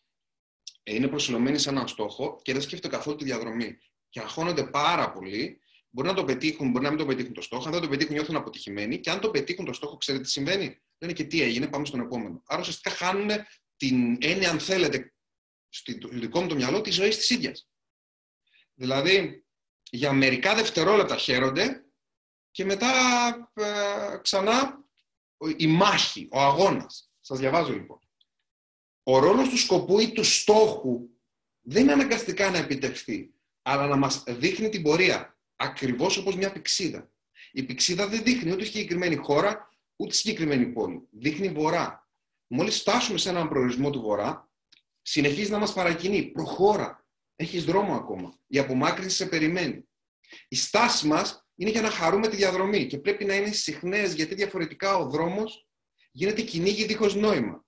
ε, 0.83 0.95
είναι 0.95 1.09
προσιλωμένοι 1.09 1.59
σε 1.59 1.69
έναν 1.69 1.89
στόχο 1.89 2.41
και 2.43 2.53
δεν 2.53 2.63
σκέφτονται 2.63 2.97
καθόλου 2.97 3.17
τη 3.17 3.25
διαδρομή. 3.25 3.79
Και 4.09 4.21
αγχώνονται 4.21 4.65
πάρα 4.67 5.13
πολύ, 5.13 5.61
Μπορεί 5.97 6.09
να 6.09 6.15
το 6.15 6.25
πετύχουν, 6.25 6.71
μπορεί 6.71 6.85
να 6.85 6.91
μην 6.91 6.99
το 6.99 7.07
πετύχουν 7.07 7.33
το 7.33 7.41
στόχο. 7.41 7.67
Αν 7.67 7.73
δεν 7.73 7.81
το 7.81 7.89
πετύχουν, 7.89 8.15
νιώθουν 8.15 8.37
αποτυχημένοι. 8.37 9.01
Και 9.01 9.11
αν 9.11 9.21
το 9.21 9.31
πετύχουν 9.31 9.65
το 9.65 9.73
στόχο, 9.73 9.97
ξέρετε 9.97 10.25
τι 10.25 10.31
συμβαίνει; 10.31 10.81
Λένε 10.99 11.13
και 11.13 11.25
τι 11.25 11.43
έγινε, 11.43 11.67
πάμε 11.67 11.85
στον 11.85 12.01
επόμενο. 12.01 12.43
Άρα 12.47 12.61
ουσιαστικά 12.61 12.91
χάνουν 12.91 13.31
την 13.77 14.19
έννοια, 14.21 14.51
αν 14.51 14.61
θέλετε, 14.61 15.15
στο 15.69 15.93
δικό 16.09 16.41
μου 16.41 16.47
το 16.47 16.55
μυαλό, 16.55 16.81
της 16.81 16.95
ζωής 16.95 17.17
της 17.17 17.31
ίδιας. 17.31 17.69
Δηλαδή, 18.75 19.47
για 19.91 20.13
μερικά 20.13 20.55
δευτερόλεπτα 20.55 21.17
χαίρονται 21.17 21.85
και 22.51 22.65
μετά 22.65 22.93
ε, 23.55 24.19
ξανά 24.23 24.85
η 25.57 25.67
μάχη, 25.67 26.29
ο 26.31 26.41
αγώνας. 26.41 27.11
Σας 27.21 27.39
διαβάζω 27.39 27.73
λοιπόν. 27.73 27.99
Ο 29.03 29.19
ρόλος 29.19 29.49
του 29.49 29.59
σκοπού 29.59 29.99
ή 30.01 30.13
του 30.13 30.25
στόχου 30.25 31.09
δεν 31.61 31.83
είναι 31.83 31.93
αναγκαστικά 31.93 32.51
να 32.51 32.59
επιτευχθεί, 32.59 33.35
αλλά 33.63 33.87
να 33.87 33.97
μας 33.97 34.25
δείχνει 34.27 34.69
την 34.69 34.83
πορεία, 34.83 35.36
ακριβώς 35.57 36.17
όπως 36.17 36.37
μια 36.37 36.53
πηξίδα. 36.53 37.11
Η 37.53 37.63
πηξίδα 37.63 38.09
δεν 38.09 38.23
δείχνει 38.23 38.53
ούτε 38.53 38.65
συγκεκριμένη 38.65 39.17
χώρα, 39.17 39.69
ούτε 39.97 40.15
συγκεκριμένη 40.15 40.67
πόλη. 40.67 41.09
Δείχνει 41.11 41.49
βορρά. 41.49 42.09
Μόλις 42.47 42.79
φτάσουμε 42.81 43.19
σε 43.19 43.29
έναν 43.29 43.49
προορισμό 43.49 43.91
του 43.91 44.01
βορρά, 44.01 44.51
συνεχίζει 45.03 45.51
να 45.51 45.59
μας 45.59 45.73
παρακινεί. 45.73 46.23
Προχώρα. 46.23 47.07
Έχεις 47.37 47.65
δρόμο 47.65 47.95
ακόμα. 47.95 48.39
Η 48.47 48.59
απομάκρυνση 48.59 49.17
σε 49.17 49.27
περιμένει. 49.27 49.89
Η 50.49 50.57
στάση 50.57 51.07
μας 51.07 51.47
είναι 51.55 51.71
για 51.71 51.81
να 51.81 51.91
χαρούμε 51.91 52.29
τη 52.29 52.37
διαδρομή 52.37 52.87
και 52.87 52.99
πρέπει 52.99 53.25
να 53.25 53.35
είναι 53.35 53.53
συχνές 53.53 54.15
γιατί 54.15 54.35
διαφορετικά 54.35 54.97
ο 54.97 55.09
δρόμος 55.09 55.69
γίνεται 56.11 56.43
κυνήγι 56.43 56.85
δίχως 56.85 57.15
νόημα. 57.15 57.65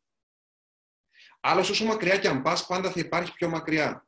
Άλλος 1.40 1.70
όσο 1.70 1.84
μακριά 1.84 2.18
και 2.18 2.28
αν 2.28 2.42
πας 2.42 2.66
πάντα 2.66 2.90
θα 2.90 3.00
υπάρχει 3.00 3.32
πιο 3.32 3.48
μακριά. 3.48 4.07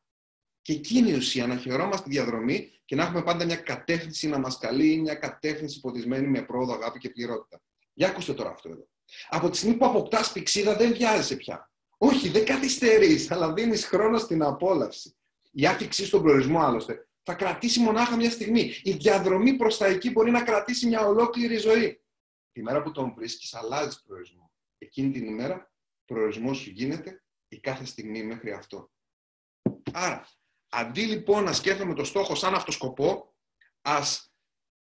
Και 0.63 0.73
εκείνη 0.73 1.11
η 1.11 1.15
ουσία 1.15 1.47
να 1.47 1.57
χαιρόμαστε 1.57 2.09
τη 2.09 2.11
διαδρομή 2.11 2.71
και 2.85 2.97
να 2.97 3.03
έχουμε 3.03 3.23
πάντα 3.23 3.45
μια 3.45 3.57
κατεύθυνση 3.57 4.29
να 4.29 4.39
μας 4.39 4.59
καλεί, 4.59 4.97
μια 5.01 5.15
κατεύθυνση 5.15 5.81
ποτισμένη 5.81 6.27
με 6.27 6.43
πρόοδο, 6.43 6.73
αγάπη 6.73 6.99
και 6.99 7.11
πληρότητα. 7.11 7.61
Για 7.93 8.09
ακούστε 8.09 8.35
τώρα 8.35 8.51
αυτό 8.51 8.69
εδώ. 8.69 8.89
Από 9.29 9.51
τη 9.51 9.57
στιγμή 9.57 9.77
που 9.77 9.87
αποκτάς 9.87 10.33
πηξίδα 10.33 10.77
δεν 10.77 10.93
βιάζεσαι 10.93 11.37
πια. 11.37 11.71
Όχι, 11.99 12.29
δεν 12.29 12.45
καθυστερείς, 12.45 13.31
αλλά 13.31 13.53
δίνεις 13.53 13.87
χρόνο 13.87 14.19
στην 14.19 14.43
απόλαυση. 14.43 15.17
Η 15.51 15.67
άφηξη 15.67 16.07
στον 16.07 16.23
προορισμό 16.23 16.61
άλλωστε 16.61 17.09
θα 17.23 17.35
κρατήσει 17.35 17.81
μονάχα 17.81 18.17
μια 18.17 18.31
στιγμή. 18.31 18.75
Η 18.83 18.93
διαδρομή 18.93 19.57
προς 19.57 19.77
τα 19.77 19.87
εκεί 19.87 20.11
μπορεί 20.11 20.31
να 20.31 20.43
κρατήσει 20.43 20.87
μια 20.87 21.07
ολόκληρη 21.07 21.57
ζωή. 21.57 22.03
Τη 22.53 22.63
μέρα 22.63 22.83
που 22.83 22.91
τον 22.91 23.15
βρίσκεις, 23.15 23.55
αλλάζεις 23.55 24.03
προορισμό. 24.03 24.53
Εκείνη 24.79 25.11
την 25.11 25.27
ημέρα, 25.27 25.73
προορισμός 26.05 26.59
σου 26.59 26.71
γίνεται 26.71 27.23
η 27.49 27.61
κάθε 27.61 27.85
στιγμή 27.85 28.23
μέχρι 28.23 28.53
αυτό. 28.53 28.91
Άρα, 29.93 30.29
αντί 30.71 31.03
λοιπόν 31.03 31.45
να 31.45 31.53
σκέφτομαι 31.53 31.95
το 31.95 32.05
στόχο 32.05 32.35
σαν 32.35 32.55
αυτοσκοπό, 32.55 33.35
ας 33.83 34.33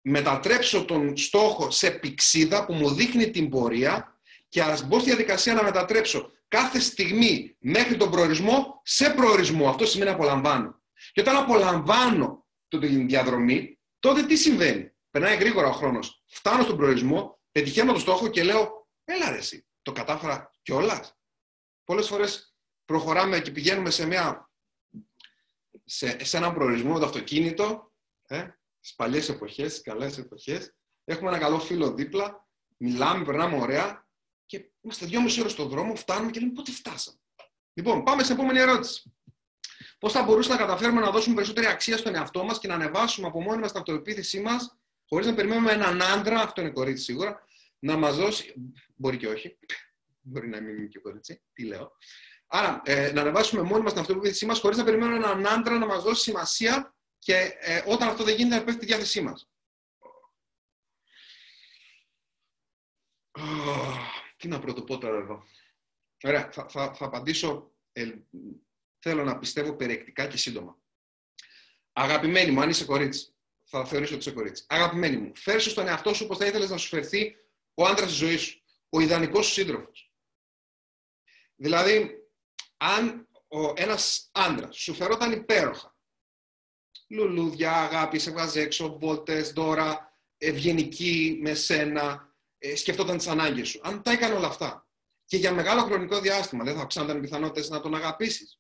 μετατρέψω 0.01 0.85
τον 0.85 1.17
στόχο 1.17 1.71
σε 1.71 1.91
πηξίδα 1.91 2.65
που 2.65 2.73
μου 2.73 2.95
δείχνει 2.95 3.31
την 3.31 3.49
πορεία 3.49 4.19
και 4.49 4.63
ας 4.63 4.87
μπω 4.87 4.99
στη 4.99 5.09
διαδικασία 5.09 5.55
να 5.55 5.63
μετατρέψω 5.63 6.31
κάθε 6.49 6.81
στιγμή 6.81 7.57
μέχρι 7.59 7.97
τον 7.97 8.11
προορισμό 8.11 8.81
σε 8.85 9.11
προορισμό. 9.11 9.69
Αυτό 9.69 9.87
σημαίνει 9.87 10.11
απολαμβάνω. 10.11 10.83
Και 11.13 11.21
όταν 11.21 11.37
απολαμβάνω 11.37 12.47
την 12.69 13.07
διαδρομή, 13.07 13.81
τότε 13.99 14.23
τι 14.23 14.37
συμβαίνει; 14.37 14.95
Περνάει 15.11 15.37
γρήγορα 15.37 15.69
ο 15.69 15.73
χρόνος. 15.73 16.23
Φτάνω 16.27 16.63
στον 16.63 16.77
προορισμό, 16.77 17.41
πετυχαίνω 17.53 17.93
το 17.93 17.99
στόχο 17.99 18.29
και 18.29 18.43
λέω: 18.43 18.89
Έλα 19.05 19.31
ρε, 19.31 19.37
εσύ, 19.37 19.67
το 19.83 19.93
κατάφερα 19.93 20.51
κιόλας. 20.63 21.17
Πολλές 21.85 22.07
φορές 22.07 22.55
προχωράμε 22.85 23.41
και 23.41 23.51
πηγαίνουμε 23.51 23.91
σε, 23.91 24.07
μια, 24.07 24.51
σε, 25.85 26.25
σε 26.25 26.37
έναν 26.37 26.55
προορισμό 26.55 26.93
με 26.93 26.99
το 26.99 27.05
αυτοκίνητο, 27.05 27.93
ε, 28.27 28.49
στις 28.81 28.95
παλιές 28.97 29.29
εποχές, 29.29 29.71
στις 29.71 29.83
καλές 29.83 30.19
εποχές. 30.19 30.75
Έχουμε 31.05 31.29
ένα 31.29 31.39
καλό 31.39 31.59
φίλο 31.59 31.95
δίπλα, 31.95 32.49
μιλάμε, 32.77 33.25
περνάμε 33.25 33.57
ωραία 33.61 34.07
και 34.47 34.71
είμαστε 34.81 35.07
δυόμιση 35.07 35.41
ώρες 35.41 35.53
στον 35.53 35.69
δρόμο, 35.69 35.95
φτάνουμε 35.95 36.31
και 36.31 36.41
λέμε 36.41 36.53
πότε 36.53 36.71
φτάσαμε; 36.71 37.19
Λοιπόν, 37.73 38.03
πάμε 38.03 38.23
στην 38.23 38.35
επόμενη 38.35 38.59
ερώτηση. 38.59 39.13
Πώς 39.99 40.13
θα 40.13 40.23
μπορούσαμε 40.23 40.55
να 40.55 40.67
καταφέρουμε 40.67 41.01
να 41.01 41.11
δώσουμε 41.11 41.35
περισσότερη 41.35 41.67
αξία 41.67 41.97
στον 41.97 42.15
εαυτό 42.15 42.45
μας 42.45 42.59
και 42.59 42.69
να 42.69 42.75
ανεβάσουμε 42.75 43.27
από 43.27 43.43
μόνοι 43.43 43.61
μας 43.61 43.71
την 43.71 43.81
αυτοεπίθεσή 43.81 44.41
μας, 44.41 44.77
χωρίς 45.09 45.27
να 45.27 45.35
περιμένουμε 45.35 45.73
έναν 45.73 46.03
άντρα, 46.03 46.41
αυτό 46.41 46.61
είναι 46.61 46.71
κορίτσι 46.71 47.03
σίγουρα, 47.03 47.45
να 47.79 47.97
μας 47.97 48.17
δώσει. 48.17 48.55
Μπορεί 48.95 49.17
και 49.17 49.29
όχι. 49.29 49.59
Μπορεί 50.21 50.49
να 50.49 50.61
μην 50.61 50.77
είναι 50.77 50.87
και 50.87 50.99
κορίτσι. 50.99 51.43
Τι 51.53 51.65
λέω. 51.65 51.93
Άρα, 52.57 52.83
ε, 52.85 53.13
να 53.13 53.21
ανεβάσουμε 53.21 53.63
μόνοι 53.63 53.83
μας 53.83 53.93
την 53.93 54.01
αυτοεπίθεσή 54.01 54.47
μας, 54.47 54.61
χωρίς 54.61 54.77
να 54.77 54.85
περιμένουμε 54.85 55.17
έναν 55.17 55.47
άντρα 55.47 55.79
να 55.79 55.87
μας 55.87 56.03
δώσει 56.03 56.23
σημασία 56.23 56.95
και 57.19 57.57
ε, 57.61 57.83
όταν 57.87 58.09
αυτό 58.09 58.25
δεν 58.25 58.37
γίνεται, 58.37 58.57
να 58.57 58.65
πέφτει 58.65 58.81
τη 58.81 58.87
διάθεσή 58.87 59.21
μας. 59.21 59.49
Τι 64.37 64.49
να 64.49 64.59
πρωτοπώ 64.59 64.99
τώρα 64.99 65.17
εδώ. 65.17 65.45
Ωραία, 66.23 66.51
θα, 66.53 66.69
θα, 66.69 66.95
θα 66.95 67.05
απαντήσω 67.05 67.75
ε, 67.93 68.15
θέλω 68.99 69.25
να 69.25 69.39
πιστεύω 69.39 69.75
περιεκτικά 69.77 70.27
και 70.27 70.37
σύντομα. 70.37 70.79
Αγαπημένη 71.93 72.51
μου, 72.51 72.61
αν 72.61 72.69
είσαι 72.69 72.85
κορίτσι, 72.85 73.35
θα 73.65 73.85
θεωρήσω 73.85 74.15
ότι 74.15 74.25
είσαι 74.27 74.35
κορίτσι. 74.35 74.65
Αγαπημένη 74.69 75.17
μου, 75.17 75.37
φέρσου 75.37 75.71
στον 75.71 75.87
εαυτό 75.87 76.15
σου 76.15 76.25
όπω 76.25 76.37
θα 76.37 76.47
ήθελες 76.47 76.71
να 76.71 76.77
σου 76.77 76.89
φερθεί 76.89 77.37
ο 77.75 77.85
άντρας 77.85 78.09
της 78.09 78.17
ζωής 78.17 78.43
σου, 78.43 78.63
ο 78.89 79.01
ιδανικός 79.01 79.47
σου 79.47 79.53
σύντροφος. 79.53 80.13
Δηλαδή, 81.57 82.24
αν 82.85 83.29
ένας 83.75 84.29
άντρας 84.33 84.77
σου 84.77 84.95
φερόταν 84.95 85.33
υπέροχα, 85.33 85.97
λουλούδια, 87.09 87.73
αγάπη, 87.73 88.19
σε 88.19 88.31
βγάζει 88.31 88.61
έξω, 88.61 88.99
βόλτες, 88.99 89.53
δώρα, 89.53 90.19
ευγενική 90.39 91.39
με 91.43 91.55
σένα, 91.55 92.35
ε, 92.59 92.77
σκεφτόταν 92.77 93.17
τις 93.17 93.27
ανάγκες 93.27 93.69
σου. 93.69 93.81
Αν 93.83 94.03
τα 94.03 94.11
έκανε 94.11 94.35
όλα 94.35 94.47
αυτά 94.47 94.89
και 95.25 95.37
για 95.37 95.53
μεγάλο 95.53 95.83
χρονικό 95.83 96.21
διάστημα 96.21 96.65
δεν 96.65 96.75
θα 96.75 96.81
αυξάνονταν 96.81 97.17
οι 97.17 97.21
πιθανότητες 97.21 97.69
να 97.69 97.81
τον 97.81 97.95
αγαπήσεις. 97.95 98.59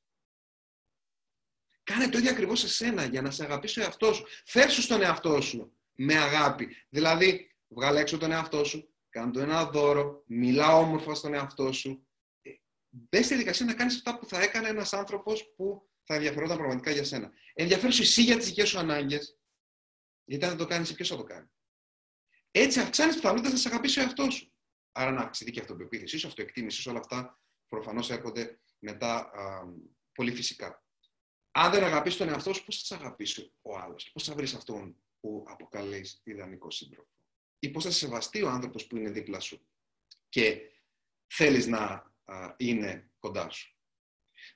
Κάνε 1.83 2.09
το 2.09 2.18
ίδιο 2.18 2.31
ακριβώς 2.31 2.61
σε 2.61 2.68
σένα 2.68 3.05
για 3.05 3.22
να 3.22 3.31
σε 3.31 3.45
αγαπήσει 3.45 3.81
ο 3.81 3.83
εαυτός 3.83 4.16
σου. 4.16 4.25
Φέρσου 4.45 4.83
στον 4.83 5.03
εαυτό 5.03 5.41
σου 5.41 5.72
με 5.93 6.18
αγάπη. 6.18 6.77
Δηλαδή, 6.89 7.51
βγάλε 7.68 8.01
έξω 8.01 8.18
τον 8.18 8.33
εαυτό 8.33 8.64
σου, 8.64 8.89
κάνε 9.09 9.33
το 9.33 9.41
ένα 9.41 9.64
δώρο, 9.64 10.22
μιλά 10.27 10.77
όμορφα 10.77 11.14
στον 11.14 11.35
εαυτό 11.35 11.72
σου. 11.72 12.07
Ε, 12.95 13.07
Μπες 13.11 13.24
στη 13.24 13.34
διαδικασία 13.34 13.66
να 13.66 13.74
κάνεις 13.74 13.95
αυτά 13.95 14.18
που 14.18 14.26
θα 14.26 14.42
έκανε 14.42 14.68
ένας 14.68 14.92
άνθρωπος 14.92 15.55
που 15.57 15.88
θα 16.05 16.14
ενδιαφερόταν 16.14 16.57
πραγματικά 16.57 16.90
για 16.90 17.05
σένα. 17.05 17.32
Ενδιαφέρει 17.55 17.97
εσύ 17.99 18.22
για 18.22 18.36
τις 18.36 18.47
δικές 18.47 18.68
σου 18.68 18.78
ανάγκες. 18.78 19.38
Γιατί 20.24 20.45
αν 20.45 20.51
δεν 20.51 20.59
το 20.59 20.66
κάνεις, 20.66 20.95
ποιος 20.95 21.09
θα 21.09 21.16
το 21.16 21.24
κάνει. 21.24 21.49
Έτσι 22.51 22.80
αυξάνεις 22.80 23.14
πιθανότητα 23.14 23.51
να 23.51 23.57
σε 23.57 23.68
αγαπήσει 23.68 23.99
ο 23.99 24.03
εαυτός 24.03 24.34
σου. 24.34 24.53
Άρα 24.92 25.11
να 25.11 25.20
αυξηθεί 25.20 25.51
και 25.51 25.59
η 25.59 25.62
αυτοπεποίθησή 25.62 26.18
σου, 26.18 26.26
αυτοεκτίμηση, 26.26 26.88
όλα 26.88 26.99
αυτά 26.99 27.40
προφανώς 27.68 28.11
έρχονται 28.11 28.61
μετά 28.78 29.16
α, 29.16 29.64
πολύ 30.12 30.34
φυσικά 30.34 30.84
αν 31.57 31.70
δεν 31.70 31.84
αγαπήσεις 31.84 32.18
τον 32.18 32.28
εαυτό 32.28 32.53
σου, 32.53 32.64
πώς 32.64 32.78
θα 32.78 32.84
σε 32.84 32.95
αγαπήσει 32.95 33.53
ο 33.62 33.78
άλλος, 33.78 34.11
πώς 34.12 34.24
θα 34.24 34.34
βρεις 34.34 34.55
αυτόν 34.55 34.97
που 35.20 35.45
αποκαλείς 35.49 36.20
ιδανικό 36.24 36.70
σύντροφο, 36.70 37.09
ή 37.59 37.70
πώς 37.70 37.84
θα 37.84 37.90
σε 37.90 37.99
σεβαστεί 37.99 38.42
ο 38.42 38.49
άνθρωπος 38.49 38.86
που 38.86 38.97
είναι 38.97 39.11
δίπλα 39.11 39.40
σου; 39.40 39.66
Και 40.28 40.61
θέλεις 41.26 41.66
να 41.66 42.13
είναι 42.57 43.11
κοντά 43.18 43.51
σου. 43.51 43.75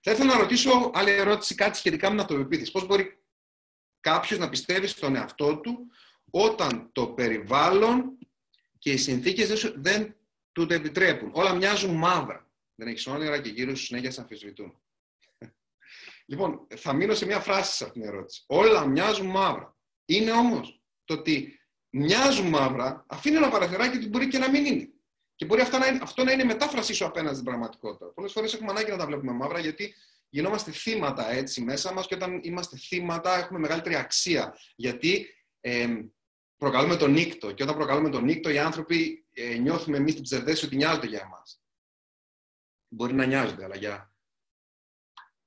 Θα 0.01 0.11
ήθελα 0.11 0.33
να 0.33 0.41
ρωτήσω 0.41 0.91
άλλη 0.95 1.11
ερώτηση, 1.11 1.55
κάτι 1.55 1.77
σχετικά 1.77 2.09
με 2.09 2.15
την 2.15 2.21
αυτοπεποίθηση. 2.25 2.71
Πώς 2.71 2.87
μπορεί 2.87 3.23
κάποιος 4.01 4.39
να 4.39 4.49
πιστεύει 4.49 4.87
στον 4.87 5.17
εαυτό 5.17 5.61
του 5.61 5.87
όταν 6.31 6.93
το 6.93 7.07
περιβάλλον 7.07 8.19
και 8.79 8.91
οι 8.93 8.97
συνθήκες 8.97 9.73
δεν 9.77 10.17
του 10.53 10.67
το 10.67 10.75
επιτρέπουν; 10.75 11.31
Όλα 11.35 11.55
μοιάζουν 11.55 11.95
μαύρα. 11.95 12.51
Δεν 12.75 12.89
έχεις 12.89 13.07
όνειρα 13.07 13.41
και 13.41 13.49
γύρω 13.49 13.75
σου 13.75 13.85
συνέχεια 13.85 14.11
σε 14.11 14.21
αμφισβητούν. 14.21 14.81
Λοιπόν, 16.31 16.67
θα 16.77 16.93
μείνω 16.93 17.15
σε 17.15 17.27
μια 17.27 17.41
φράση 17.41 17.77
σε 17.77 17.85
αυτήν 17.85 18.03
την 18.03 18.11
ερώτηση. 18.11 18.45
Όλα 18.47 18.87
μοιάζουν 18.87 19.27
μαύρα. 19.27 19.77
Είναι 20.05 20.31
όμως 20.31 20.83
το 21.05 21.15
ότι 21.15 21.61
μοιάζουν 21.91 22.49
μαύρα 22.49 23.05
αφήνει 23.09 23.37
ένα 23.37 23.49
παραθυράκι 23.49 23.97
ότι 23.97 24.09
μπορεί 24.09 24.29
και 24.29 24.39
να 24.39 24.51
μην 24.51 24.65
είναι. 24.65 24.89
Και 25.39 25.45
μπορεί 25.45 25.61
αυτό 25.61 25.79
να 25.79 25.87
είναι, 25.87 25.99
αυτό 26.03 26.25
να 26.25 26.33
είναι 26.33 26.45
μετάφρασή 26.45 26.95
σου 26.95 27.05
απέναντι 27.05 27.33
στην 27.33 27.45
πραγματικότητα. 27.45 28.07
Πολλές 28.07 28.33
φορές 28.33 28.55
έχουμε 28.55 28.71
ανάγκη 28.71 28.91
να 28.91 28.97
τα 28.97 29.07
βλέπουμε 29.07 29.33
μαύρα 29.33 29.59
γιατί 29.59 29.95
γινόμαστε 30.29 30.71
θύματα 30.71 31.31
έτσι 31.31 31.61
μέσα 31.61 31.93
μας 31.93 32.07
και 32.07 32.15
όταν 32.15 32.41
είμαστε 32.43 32.77
θύματα 32.77 33.39
έχουμε 33.39 33.59
μεγαλύτερη 33.59 33.95
αξία. 33.95 34.59
Γιατί 34.77 35.27
ε, 35.61 36.03
προκαλούμε 36.57 36.97
τον 36.97 37.11
νύκτο. 37.11 37.53
Και 37.53 37.63
όταν 37.63 37.75
προκαλούμε 37.75 38.11
τον 38.11 38.25
νύκτο, 38.25 38.51
οι 38.51 38.59
άνθρωποι 38.59 39.27
ε, 39.33 39.57
νιώθουμε 39.57 39.97
εμείς 39.97 40.15
την 40.15 40.23
ψευδέστηση 40.23 40.67
ότι 40.67 40.77
νοιάζονται 40.77 41.07
για 41.07 41.21
εμάς. 41.21 41.63
Μπορεί 42.89 43.15
να 43.15 43.27
νοιάζονται, 43.27 43.65
αλλά 43.65 43.77
για 43.77 44.15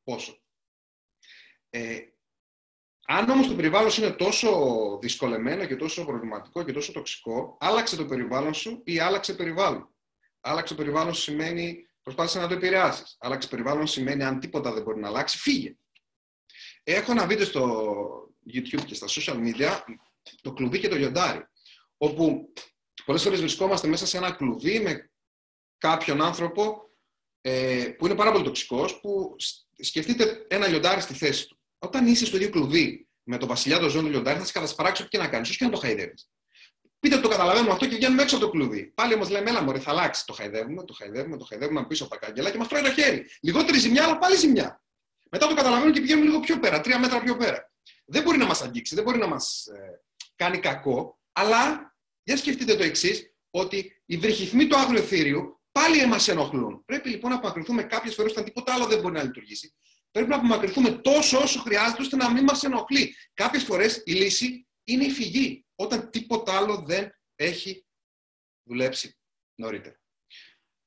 πόσο. 0.04 0.42
Ε, 1.70 2.00
αν 3.14 3.30
όμως 3.30 3.48
το 3.48 3.56
περιβάλλον 3.56 3.92
σου 3.92 4.04
είναι 4.04 4.12
τόσο 4.12 4.50
δυσκολεμένο 5.02 5.66
και 5.66 5.76
τόσο 5.76 6.06
προβληματικό 6.06 6.64
και 6.64 6.74
τόσο 6.74 6.92
τοξικό, 6.92 7.58
άλλαξε 7.60 7.96
το 7.96 8.06
περιβάλλον 8.06 8.54
σου 8.54 8.82
ή 8.84 9.00
άλλαξε 9.00 9.34
περιβάλλον. 9.34 9.90
Άλλαξε 10.42 10.74
το 10.74 10.82
περιβάλλον 10.82 11.14
σου 11.14 11.22
σημαίνει 11.22 11.88
προσπάθησε 12.02 12.40
να 12.40 12.48
το 12.48 12.54
επηρεάσεις. 12.54 13.18
Άλλαξε 13.20 13.48
περιβάλλον 13.48 13.88
σημαίνει 13.88 14.24
αν 14.24 14.40
τίποτα 14.40 14.74
δεν 14.74 14.84
μπορεί 14.84 15.00
να 15.00 15.08
αλλάξει, 15.08 15.38
φύγε. 15.38 15.76
Έχω 16.84 17.12
ένα 17.12 17.28
βίντεο 17.28 17.46
στο 17.46 18.04
YouTube 18.54 18.86
και 18.86 18.96
στα 18.96 19.08
social 19.08 19.36
media 19.36 19.80
το 20.42 20.54
κλουβί 20.54 20.80
και 20.80 20.88
το 20.88 20.96
λιοντάρι. 20.96 21.46
Όπου 21.98 22.54
πολλές 23.06 23.24
φορές 23.24 23.40
βρισκόμαστε 23.40 23.88
μέσα 23.88 24.06
σε 24.06 24.18
ένα 24.18 24.32
κλουβί 24.32 24.80
με 24.80 25.12
κάποιον 25.78 26.22
άνθρωπο 26.22 26.90
ε, 27.42 27.86
που 27.98 28.06
είναι 28.06 28.16
πάρα 28.16 28.32
πολύ 28.32 28.44
τοξικός, 28.44 29.00
που 29.00 29.36
σκεφτείτε 29.78 30.46
ένα 30.50 30.68
λιοντάρι 30.68 31.02
στη 31.02 31.14
θέση 31.14 31.48
του. 31.48 31.61
Όταν 31.84 32.08
είσαι 32.08 32.26
στο 32.26 32.36
ίδιο 32.36 32.50
κλουβί 32.50 33.08
με 33.24 33.38
τον 33.38 33.48
βασιλιά 33.48 33.80
των 33.80 33.90
ζώων 33.90 34.04
του 34.06 34.12
λιοντάρι, 34.12 34.40
θα 34.40 34.46
σε 34.46 34.52
κατασπαράξει 34.52 35.02
ό,τι 35.02 35.12
και 35.12 35.18
να 35.18 35.28
κάνεις, 35.28 35.50
όσο 35.50 35.58
και 35.58 35.66
να 35.66 35.72
το 35.72 35.78
χαϊδεύεις. 35.78 36.30
Πείτε 37.00 37.20
το 37.20 37.28
καταλαβαίνουμε 37.28 37.72
αυτό 37.72 37.86
και 37.88 37.96
βγαίνουμε 37.96 38.22
έξω 38.22 38.36
από 38.36 38.46
το 38.46 38.52
κλουβί. 38.52 38.84
Πάλι 38.84 39.14
όμως 39.14 39.30
λέμε, 39.30 39.50
έλα 39.50 39.62
μωρέ, 39.62 39.80
θα 39.80 39.92
αλλάξει. 39.92 40.26
Το 40.26 40.34
χαϊδεύουμε, 40.34 40.84
το 40.84 40.94
χαϊδεύουμε, 40.94 41.38
το 41.38 41.46
χαϊδεύουμε 41.46 41.86
πίσω 41.86 42.04
από 42.04 42.14
τα 42.14 42.26
κάγκελα 42.26 42.52
και 42.52 42.58
μας 42.58 42.68
τρώει 42.68 42.82
το 42.82 42.92
χέρι. 42.92 43.26
Λιγότερη 43.42 43.78
ζημιά, 43.78 44.04
αλλά 44.04 44.18
πάλι 44.18 44.36
ζημιά. 44.36 44.84
Μετά 45.32 45.48
το 45.48 45.54
καταλαβαίνουμε 45.56 45.92
και 45.94 46.02
πηγαίνουμε 46.02 46.26
λίγο 46.26 46.40
πιο 46.40 46.60
πέρα, 46.60 46.82
τρία 46.82 47.00
μέτρα 47.00 47.22
πιο 47.22 47.38
πέρα. 47.38 47.72
Δεν 48.06 48.24
μπορεί 48.24 48.38
να 48.38 48.46
μας 48.46 48.62
αγγίξει, 48.62 48.96
δεν 48.96 49.04
μπορεί 49.04 49.18
να 49.18 49.28
μας 49.28 49.66
ε, 49.66 50.02
κάνει 50.36 50.60
κακό, 50.60 51.20
αλλά 51.32 51.96
για 52.24 52.38
σκεφτείτε 52.38 52.76
το 52.76 52.84
εξής, 52.84 53.36
ότι 53.50 54.02
οι 54.06 54.18
βρυχυθμοί 54.18 54.68
του 54.68 54.78
άγριου 54.78 54.98
εθήριου 54.98 55.62
πάλι 55.72 56.06
μα 56.06 56.18
ενοχλούν. 56.28 56.86
Πρέπει 56.86 57.10
λοιπόν 57.10 57.32
να 57.32 57.38
απομακρυνθούμε 57.38 57.84
κάποιες 57.84 58.16
φορές 58.16 58.32
όταν 58.32 58.44
τίποτα 58.44 58.74
άλλο 58.74 58.86
δεν 58.86 59.00
μπορεί 59.00 59.14
να 59.14 59.24
λειτουργήσει. 59.24 59.74
Πρέπει 60.12 60.30
να 60.30 60.36
απομακρυνθούμε 60.36 60.92
τόσο 60.92 61.40
όσο 61.40 61.60
χρειάζεται 61.60 62.02
ώστε 62.02 62.16
να 62.16 62.32
μην 62.32 62.44
μας 62.44 62.64
ενοχλεί. 62.64 63.16
Κάποιες 63.34 63.64
φορές 63.64 64.02
η 64.06 64.14
λύση 64.14 64.68
είναι 64.84 65.04
η 65.04 65.12
φυγή, 65.12 65.66
όταν 65.76 66.10
τίποτα 66.10 66.58
άλλο 66.58 66.82
δεν 66.82 67.20
έχει 67.36 67.86
δουλέψει 68.64 69.18
νωρίτερα. 69.56 70.00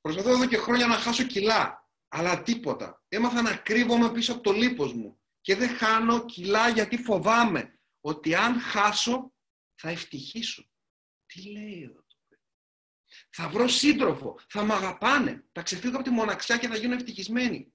Προσπαθώ 0.01 0.29
εδώ 0.29 0.47
και 0.47 0.57
χρόνια 0.57 0.87
να 0.87 0.95
χάσω 0.95 1.23
κιλά, 1.23 1.89
αλλά 2.07 2.41
τίποτα. 2.41 3.03
Έμαθα 3.07 3.41
να 3.41 3.55
κρύβομαι 3.55 4.11
πίσω 4.11 4.33
από 4.33 4.41
το 4.41 4.51
λίπος 4.51 4.93
μου 4.93 5.19
και 5.41 5.55
δεν 5.55 5.69
χάνω 5.69 6.25
κιλά 6.25 6.69
γιατί 6.69 6.97
φοβάμαι 6.97 7.79
ότι 8.01 8.35
αν 8.35 8.59
χάσω 8.59 9.33
θα 9.75 9.89
ευτυχήσω. 9.89 10.69
Τι 11.25 11.51
λέει 11.51 11.81
εδώ 11.81 12.05
το 12.07 12.15
παιδί; 12.27 12.41
Θα 13.29 13.49
βρω 13.49 13.67
σύντροφο, 13.67 14.39
θα 14.49 14.63
με 14.63 14.73
αγαπάνε, 14.73 15.45
θα 15.51 15.61
ξεφύγω 15.61 15.95
από 15.95 16.03
τη 16.03 16.09
μοναξιά 16.09 16.57
και 16.57 16.67
θα 16.67 16.77
γίνω 16.77 16.93
ευτυχισμένη. 16.93 17.74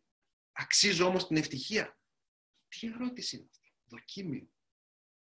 Αξίζω 0.53 1.07
όμως 1.07 1.27
την 1.27 1.37
ευτυχία. 1.37 1.99
Τι 2.69 2.87
ερώτηση 2.87 3.37
είναι 3.37 3.47
αυτή; 3.51 3.75
Δοκίμιο. 3.85 4.51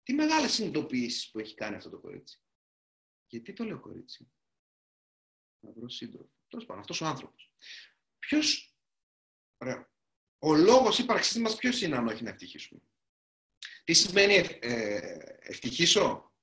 Τι 0.03 0.13
μεγάλες 0.13 0.53
συνειδητοποιήσεις 0.53 1.31
που 1.31 1.39
έχει 1.39 1.55
κάνει 1.55 1.77
αυτό 1.77 1.91
το 1.91 1.99
κορίτσι; 1.99 2.43
Γιατί 3.27 3.53
το 3.53 3.65
λέω 3.65 3.81
κορίτσι; 3.81 4.31
Να 5.61 5.73
βρω 5.73 5.89
σύντροφο. 5.89 6.31
Τέλος 6.49 6.65
πάντων, 6.65 6.81
αυτός 6.81 7.01
ο 7.01 7.07
άνθρωπος. 7.07 7.53
Ποιος. 8.19 8.77
Ωραία. 9.57 9.91
Ο 10.39 10.55
λόγος 10.55 10.99
ύπαρξής 10.99 11.39
μας 11.39 11.57
ποιος 11.57 11.81
είναι, 11.83 11.97
αν 11.97 12.07
όχι 12.07 12.23
να 12.23 12.31
ευτυχήσουμε. 12.31 12.81
Τι 13.85 13.93
σημαίνει 13.93 14.35
ε, 14.61 15.19
ευτυχήσω, 15.41 16.35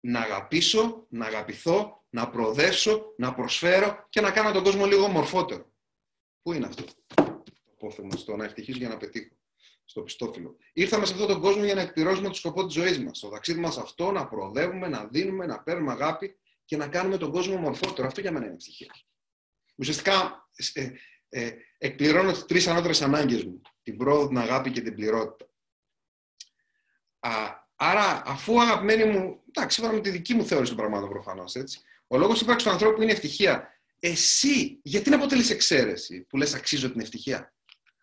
να 0.00 0.20
αγαπήσω, 0.20 1.06
να 1.10 1.26
αγαπηθώ, 1.26 2.06
να 2.10 2.30
προοδεύσω, 2.30 3.14
να 3.16 3.34
προσφέρω 3.34 4.06
και 4.10 4.20
να 4.20 4.32
κάνω 4.32 4.52
τον 4.52 4.62
κόσμο 4.62 4.86
λίγο 4.86 5.08
μορφότερο. 5.08 5.72
Πού 6.42 6.52
είναι 6.52 6.66
αυτό; 6.66 6.84
το 7.14 7.23
απόθεμα 7.84 8.16
στο 8.16 8.36
να 8.36 8.44
ευτυχήσω 8.44 8.78
για 8.78 8.88
να 8.88 8.96
πετύχω 8.96 9.34
στο 9.84 10.02
πιστόφυλλο. 10.02 10.56
Ήρθαμε 10.72 11.06
σε 11.06 11.12
αυτόν 11.12 11.28
τον 11.28 11.40
κόσμο 11.40 11.64
για 11.64 11.74
να 11.74 11.80
εκπληρώσουμε 11.80 12.28
το 12.28 12.34
σκοπό 12.34 12.66
της 12.66 12.74
ζωής 12.74 12.98
μας. 12.98 13.18
Το 13.18 13.28
ταξίδι 13.28 13.60
μας 13.60 13.78
αυτό 13.78 14.10
να 14.10 14.26
προοδεύουμε, 14.26 14.88
να 14.88 15.06
δίνουμε, 15.06 15.46
να 15.46 15.62
παίρνουμε 15.62 15.92
αγάπη 15.92 16.36
και 16.64 16.76
να 16.76 16.88
κάνουμε 16.88 17.16
τον 17.16 17.30
κόσμο 17.30 17.56
μορφότερο. 17.56 18.06
Αυτό 18.06 18.20
για 18.20 18.32
μένα 18.32 18.44
είναι 18.44 18.54
ευτυχία. 18.54 18.94
Ουσιαστικά 19.76 20.48
ε, 20.72 20.90
ε, 21.28 21.52
εκπληρώνω 21.78 22.32
τι 22.32 22.44
τρεις 22.44 22.66
ανώτερες 22.66 23.02
ανάγκες 23.02 23.44
μου. 23.44 23.60
Την 23.82 23.96
πρόοδο, 23.96 24.28
την 24.28 24.38
αγάπη 24.38 24.70
και 24.70 24.80
την 24.80 24.94
πληρότητα. 24.94 25.50
Α, 27.18 27.30
άρα, 27.76 28.22
αφού 28.26 28.60
αγαπημένοι 28.60 29.04
μου, 29.04 29.42
εντάξει, 29.48 29.74
σύμφωνα 29.74 29.96
με 29.96 30.02
τη 30.02 30.10
δική 30.10 30.34
μου 30.34 30.44
θεώρηση 30.44 30.74
των 30.74 30.80
πραγμάτων 30.80 31.08
προφανώς, 31.08 31.56
ο 32.06 32.18
λόγος 32.18 32.40
ύπαρξης 32.40 32.68
του 32.68 32.74
ανθρώπου 32.74 33.02
είναι 33.02 33.12
ευτυχία. 33.12 33.68
Εσύ, 33.98 34.80
γιατί 34.82 35.10
να 35.10 35.16
αποτελείς 35.16 35.50
εξαίρεση 35.50 36.20
που 36.20 36.36
λες 36.36 36.54
αξίζω 36.54 36.90
την 36.90 37.00
ευτυχία. 37.00 37.54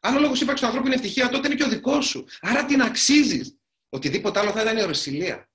Αν 0.03 0.15
ο 0.15 0.19
λόγος 0.19 0.41
ύπαρξη 0.41 0.61
του 0.61 0.67
ανθρώπου 0.67 0.87
είναι 0.87 0.95
ευτυχία, 0.95 1.29
τότε 1.29 1.47
είναι 1.47 1.55
και 1.55 1.63
ο 1.63 1.69
δικός 1.69 2.05
σου. 2.05 2.25
Άρα 2.41 2.65
την 2.65 2.81
αξίζεις. 2.81 3.57
Οτιδήποτε 3.89 4.39
άλλο 4.39 4.51
θα 4.51 4.61
ήταν 4.61 4.77
η 4.77 4.81
ορεσιλία. 4.83 5.49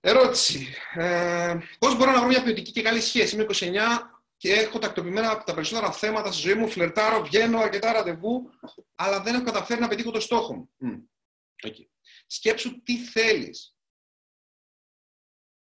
Ερώτηση. 0.00 0.74
Ε, 0.94 1.58
Πώς 1.78 1.96
μπορώ 1.96 2.10
να 2.10 2.18
βρω 2.18 2.28
μια 2.28 2.42
ποιοτική 2.42 2.72
και 2.72 2.82
καλή 2.82 3.00
σχέση; 3.00 3.34
Είμαι 3.34 3.46
29 3.50 3.98
και 4.36 4.52
έχω 4.52 4.78
τακτοποιημένα 4.78 5.30
από 5.30 5.44
τα 5.44 5.54
περισσότερα 5.54 5.92
θέματα 5.92 6.32
στη 6.32 6.40
ζωή 6.40 6.54
μου. 6.54 6.68
Φλερτάρω, 6.68 7.22
βγαίνω 7.22 7.58
αρκετά 7.58 7.92
ραντεβού, 7.92 8.50
αλλά 8.94 9.22
δεν 9.22 9.34
έχω 9.34 9.44
καταφέρει 9.44 9.80
να 9.80 9.88
πετύχω 9.88 10.10
το 10.10 10.20
στόχο 10.20 10.54
μου. 10.54 10.70
Mm. 10.80 11.68
Okay. 11.68 11.86
Σκέψου 12.26 12.82
τι 12.82 12.98
θέλεις 12.98 13.76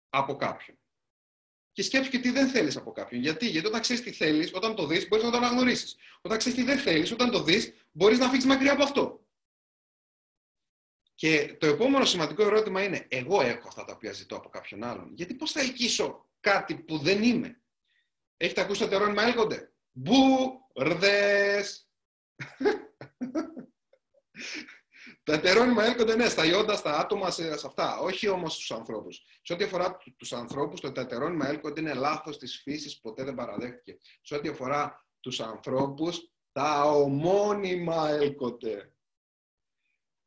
από 0.09 0.35
κάποιον. 0.35 0.80
Και 1.71 1.83
σκέψου 1.83 2.09
και 2.09 2.19
τι 2.19 2.29
δεν 2.29 2.49
θέλεις 2.49 2.75
από 2.77 2.91
κάποιον. 2.91 3.21
Γιατί, 3.21 3.47
Γιατί 3.47 3.67
όταν 3.67 3.81
ξέρεις 3.81 4.01
τι 4.03 4.11
θέλεις, 4.11 4.53
όταν 4.53 4.75
το 4.75 4.85
δεις, 4.85 5.07
μπορείς 5.07 5.25
να 5.25 5.31
το 5.31 5.37
αναγνωρίσεις. 5.37 5.95
Όταν 6.21 6.37
ξέρεις 6.37 6.57
τι 6.57 6.63
δεν 6.63 6.79
θέλεις, 6.79 7.11
όταν 7.11 7.31
το 7.31 7.43
δεις, 7.43 7.87
μπορείς 7.91 8.17
να 8.19 8.29
φύγεις 8.29 8.45
μακριά 8.45 8.73
από 8.73 8.83
αυτό. 8.83 9.25
Και 11.15 11.57
το 11.59 11.67
επόμενο 11.67 12.05
σημαντικό 12.05 12.43
ερώτημα 12.43 12.83
είναι, 12.83 13.05
εγώ 13.09 13.41
έχω 13.41 13.67
αυτά 13.67 13.85
τα 13.85 13.93
οποία 13.93 14.11
ζητώ 14.11 14.35
από 14.35 14.49
κάποιον 14.49 14.83
άλλον. 14.83 15.13
Γιατί 15.13 15.33
πώς 15.33 15.51
θα 15.51 15.59
ελκύσω 15.59 16.29
κάτι 16.39 16.75
που 16.75 16.97
δεν 16.97 17.23
είμαι; 17.23 17.61
Έχετε 18.37 18.61
ακούσει 18.61 18.79
το 18.79 18.87
τερόνιμα 18.87 19.23
έλκονται; 19.23 19.73
Μπουρδες. 19.91 21.89
τα 25.31 25.39
τερόνιμα 25.39 25.85
έλκονται, 25.85 26.15
ναι, 26.15 26.29
στα 26.29 26.45
ιόντα, 26.45 26.75
στα 26.75 26.99
άτομα, 26.99 27.31
σε, 27.31 27.51
αυτά. 27.65 27.99
Όχι 27.99 28.27
όμως 28.27 28.53
στους 28.53 28.71
ανθρώπους. 28.71 29.23
Σε 29.41 29.53
ό,τι 29.53 29.63
αφορά 29.63 29.97
τους 30.17 30.33
ανθρώπους, 30.33 30.79
το 30.79 30.91
τερόνιμα 30.91 31.47
έλκονται 31.47 31.79
είναι 31.79 31.93
λάθος 31.93 32.37
της 32.37 32.61
φύσης, 32.63 32.99
ποτέ 32.99 33.23
δεν 33.23 33.35
παραδέχτηκε. 33.35 33.97
Σε 34.21 34.35
ό,τι 34.35 34.49
αφορά 34.49 35.05
τους 35.19 35.39
ανθρώπους, 35.39 36.31
τα 36.51 36.83
ομώνυμα 36.83 38.09
έλκονται. 38.09 38.93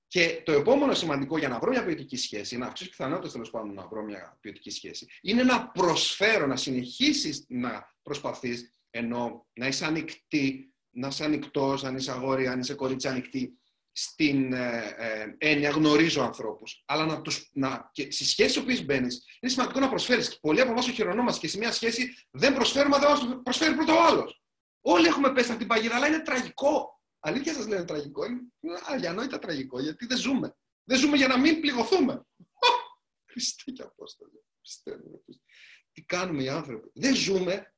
Και 0.07 0.43
το 0.45 0.53
επόμενο 0.53 0.95
σημαντικό 0.95 1.39
για 1.39 1.49
να 1.49 1.59
βρω 1.59 1.71
μια 1.71 1.85
ποιοτική 1.85 2.17
σχέση, 2.17 2.57
να 2.57 2.67
αυξήσω 2.67 2.91
πιθανότητες 2.91 3.33
τέλος 3.33 3.51
πάντων 3.51 3.75
να 3.75 3.87
βρω 3.87 4.03
μια 4.03 4.39
ποιοτική 4.41 4.71
σχέση, 4.71 5.07
είναι 5.23 5.43
να 5.43 5.69
προσφέρω, 5.69 6.47
να 6.47 6.57
συνεχίσεις 6.57 7.45
να 7.49 7.97
προσπαθείς, 8.03 8.73
ενώ 8.91 9.47
να 9.53 9.67
είσαι 9.67 9.85
ανοιχτή, 9.85 10.75
να 10.91 11.09
είσαι 11.09 11.25
ανοιχτός, 11.25 11.85
αν 11.85 11.97
είσαι 11.97 12.11
αγόρι, 12.11 12.47
αν 12.47 12.61
είσαι 12.61 12.75
κορίτσι 12.75 13.09
ανοιχτή, 13.09 13.59
στην 13.97 14.53
ε, 14.53 14.95
ε, 14.97 15.35
έννοια 15.39 15.71
γνωρίζω 15.71 16.23
ανθρώπους. 16.23 16.83
Αλλά 16.87 17.07
να 17.07 17.23
τους, 17.23 17.51
να, 17.53 17.91
και 17.93 18.11
στις 18.11 18.29
σχέσεις 18.29 18.57
οποίες 18.57 18.85
μπαίνεις, 18.85 19.39
είναι 19.41 19.53
σημαντικό 19.53 19.81
να 19.81 19.89
προσφέρεις. 19.89 20.41
Πολλοί 20.41 20.61
από 20.61 20.71
εμάς 20.71 20.89
οχυρωνόμαστε 20.89 21.41
και 21.41 21.49
σε 21.49 21.59
μια 21.59 21.73
σχέση 21.73 22.15
δεν 22.31 22.55
προσφέρουμε, 22.55 22.99
δεν 22.99 23.09
μας 23.09 23.41
προσφέρει 23.43 23.75
πρώτα 23.75 23.93
ο 23.93 24.05
άλλος. 24.05 24.43
Όλοι 24.81 25.07
έχουμε 25.07 25.33
πέσει 25.33 25.51
από 25.51 25.59
την 25.59 25.69
παγίδα, 25.69 25.97
αλλά 25.97 26.07
είναι 26.07 26.21
τραγικό. 26.21 27.01
Αλήθεια 27.19 27.53
σας 27.53 27.67
λέω 27.67 27.85
τραγικό. 27.85 28.25
Είναι 28.25 28.45
αδιανόητα 28.87 29.39
τραγικό 29.39 29.81
γιατί 29.81 30.07
δεν 30.07 30.17
ζούμε. 30.17 30.57
Δεν 30.85 30.99
ζούμε 30.99 31.17
για 31.17 31.29
να 31.29 31.39
μην 31.39 31.61
πληγωθούμε. 31.61 32.27
Χριστέ 33.31 33.71
και 33.71 33.83
Απόστολε. 33.83 34.31
Τι 35.93 36.03
κάνουμε 36.03 36.43
οι 36.43 36.49
άνθρωποι. 36.49 36.91
Δεν 36.95 37.15
ζούμε 37.15 37.75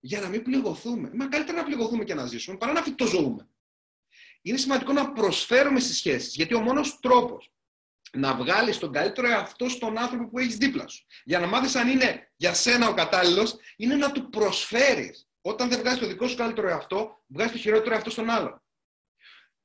για 0.00 0.20
να 0.20 0.28
μην 0.28 0.42
πληγωθούμε. 0.42 1.10
Μα 1.14 1.28
καλύτερα 1.28 1.58
να 1.58 1.64
πληγωθούμε 1.64 2.04
και 2.04 2.14
να 2.14 2.26
ζήσουμε 2.26 2.56
παρά 2.56 2.72
να 2.72 2.82
φυτοζωούμε. 2.82 3.51
Είναι 4.42 4.58
σημαντικό 4.58 4.92
να 4.92 5.12
προσφέρουμε 5.12 5.80
στις 5.80 5.96
σχέσεις. 5.96 6.34
Γιατί 6.34 6.54
ο 6.54 6.60
μόνος 6.60 6.98
τρόπος 7.00 7.52
να 8.12 8.34
βγάλεις 8.34 8.78
τον 8.78 8.92
καλύτερο 8.92 9.28
εαυτό 9.28 9.68
στον 9.68 9.98
άνθρωπο 9.98 10.28
που 10.28 10.38
έχεις 10.38 10.56
δίπλα 10.56 10.88
σου, 10.88 11.04
για 11.24 11.38
να 11.38 11.46
μάθεις 11.46 11.74
αν 11.74 11.88
είναι 11.88 12.32
για 12.36 12.54
σένα 12.54 12.88
ο 12.88 12.94
κατάλληλος, 12.94 13.56
είναι 13.76 13.94
να 13.94 14.12
του 14.12 14.28
προσφέρεις. 14.28 15.28
Όταν 15.40 15.68
δεν 15.68 15.78
βγάζεις 15.78 15.98
το 15.98 16.06
δικό 16.06 16.26
σου 16.28 16.36
καλύτερο 16.36 16.68
εαυτό, 16.68 17.24
βγάζεις 17.26 17.52
το 17.52 17.58
χειρότερο 17.58 17.94
εαυτό 17.94 18.10
στον 18.10 18.30
άλλον 18.30 18.62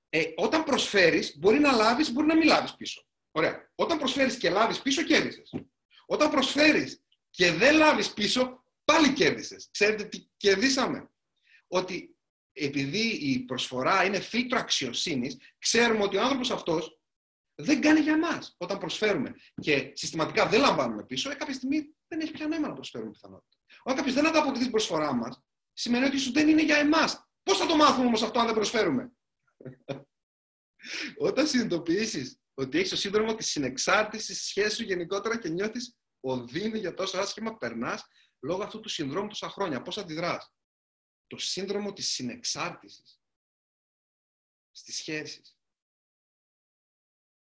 ε, 0.10 0.34
όταν 0.36 0.64
προσφέρεις, 0.64 1.38
μπορεί 1.38 1.60
να 1.60 1.72
λάβεις, 1.72 2.12
μπορεί 2.12 2.28
να 2.28 2.36
μην 2.36 2.48
λάβεις 2.48 2.76
πίσω. 2.76 3.06
Ωραία. 3.32 3.72
Όταν 3.76 3.98
προσφέρεις 3.98 4.38
και 4.38 4.50
λάβεις 4.50 4.82
πίσω, 4.82 5.04
κέρδισες. 5.04 5.54
Όταν 6.06 6.30
προσφέρεις 6.30 7.04
και 7.30 7.52
δεν 7.52 7.76
λάβεις 7.76 8.14
πίσω, 8.14 8.64
πάλι 8.84 9.14
κέρδισες. 9.14 9.70
Ξέρετε 9.72 10.04
τι 10.04 10.28
κερδίσαμε; 10.38 11.10
Ότι 11.68 12.17
επειδή 12.58 13.08
η 13.08 13.40
προσφορά 13.40 14.06
είναι 14.06 14.20
φίλτρο 14.20 14.60
αξιοσύνης, 14.60 15.38
ξέρουμε 15.60 16.04
ότι 16.04 16.18
ο 16.18 16.22
άνθρωπος 16.22 16.52
αυτός 16.52 17.00
δεν 17.56 17.82
κάνει 17.82 18.00
για 18.00 18.18
μας 18.18 18.56
όταν 18.58 18.78
προσφέρουμε. 18.78 19.36
Και 19.62 19.92
συστηματικά 19.94 20.48
δεν 20.48 20.60
λαμβάνουμε 20.60 21.06
πίσω, 21.06 21.32
ε, 21.32 21.36
κάποια 21.36 21.54
στιγμή 21.54 21.96
δεν 22.08 22.20
έχει 22.20 22.32
πια 22.32 22.48
νόημα 22.48 22.68
να 22.68 22.74
προσφέρουμε 22.74 23.12
πιθανότητα. 23.12 23.58
Όταν 23.84 23.96
κάποιος 23.96 24.16
δεν 24.16 24.28
ανταποκριθεί 24.28 24.62
την 24.62 24.72
προσφορά 24.72 25.14
μας, 25.14 25.42
σημαίνει 25.74 26.06
ότι 26.06 26.16
ίσω 26.16 26.32
δεν 26.32 26.48
είναι 26.48 26.64
για 26.64 26.78
εμάς. 26.78 27.28
Πώς 27.44 27.58
θα 27.58 27.66
το 27.66 27.76
μάθουμε 27.76 28.06
όμως 28.06 28.22
αυτό 28.22 28.40
αν 28.40 28.46
δεν 28.46 28.56
προσφέρουμε; 28.56 29.12
Όταν 31.28 31.48
συνειδητοποιήσεις 31.48 32.40
ότι 32.54 32.78
έχεις 32.78 32.90
το 32.90 32.96
σύνδρομο 32.96 33.36
της 33.36 33.48
συνεξάρτησης 33.48 34.46
σχέση 34.46 34.76
σου 34.76 34.84
γενικότερα 34.84 35.40
και 35.40 35.50
νιώθεις 35.50 35.96
οδύνη 36.20 36.80
για 36.80 36.94
τόσο 36.94 37.18
άσχημα 37.18 37.58
περνάς 37.58 38.06
λόγω 38.40 38.64
αυτού 38.64 38.80
του 38.80 38.90
συνδρόμου 38.90 39.28
τόσα 39.28 39.50
χρόνια. 39.50 39.82
Πώς 39.82 39.98
αντιδράς; 39.98 40.54
Το 41.28 41.38
σύνδρομο 41.38 41.94
της 41.94 42.10
συνεξάρτησης 42.10 43.22
στις 44.72 44.96
σχέσεις. 44.96 45.58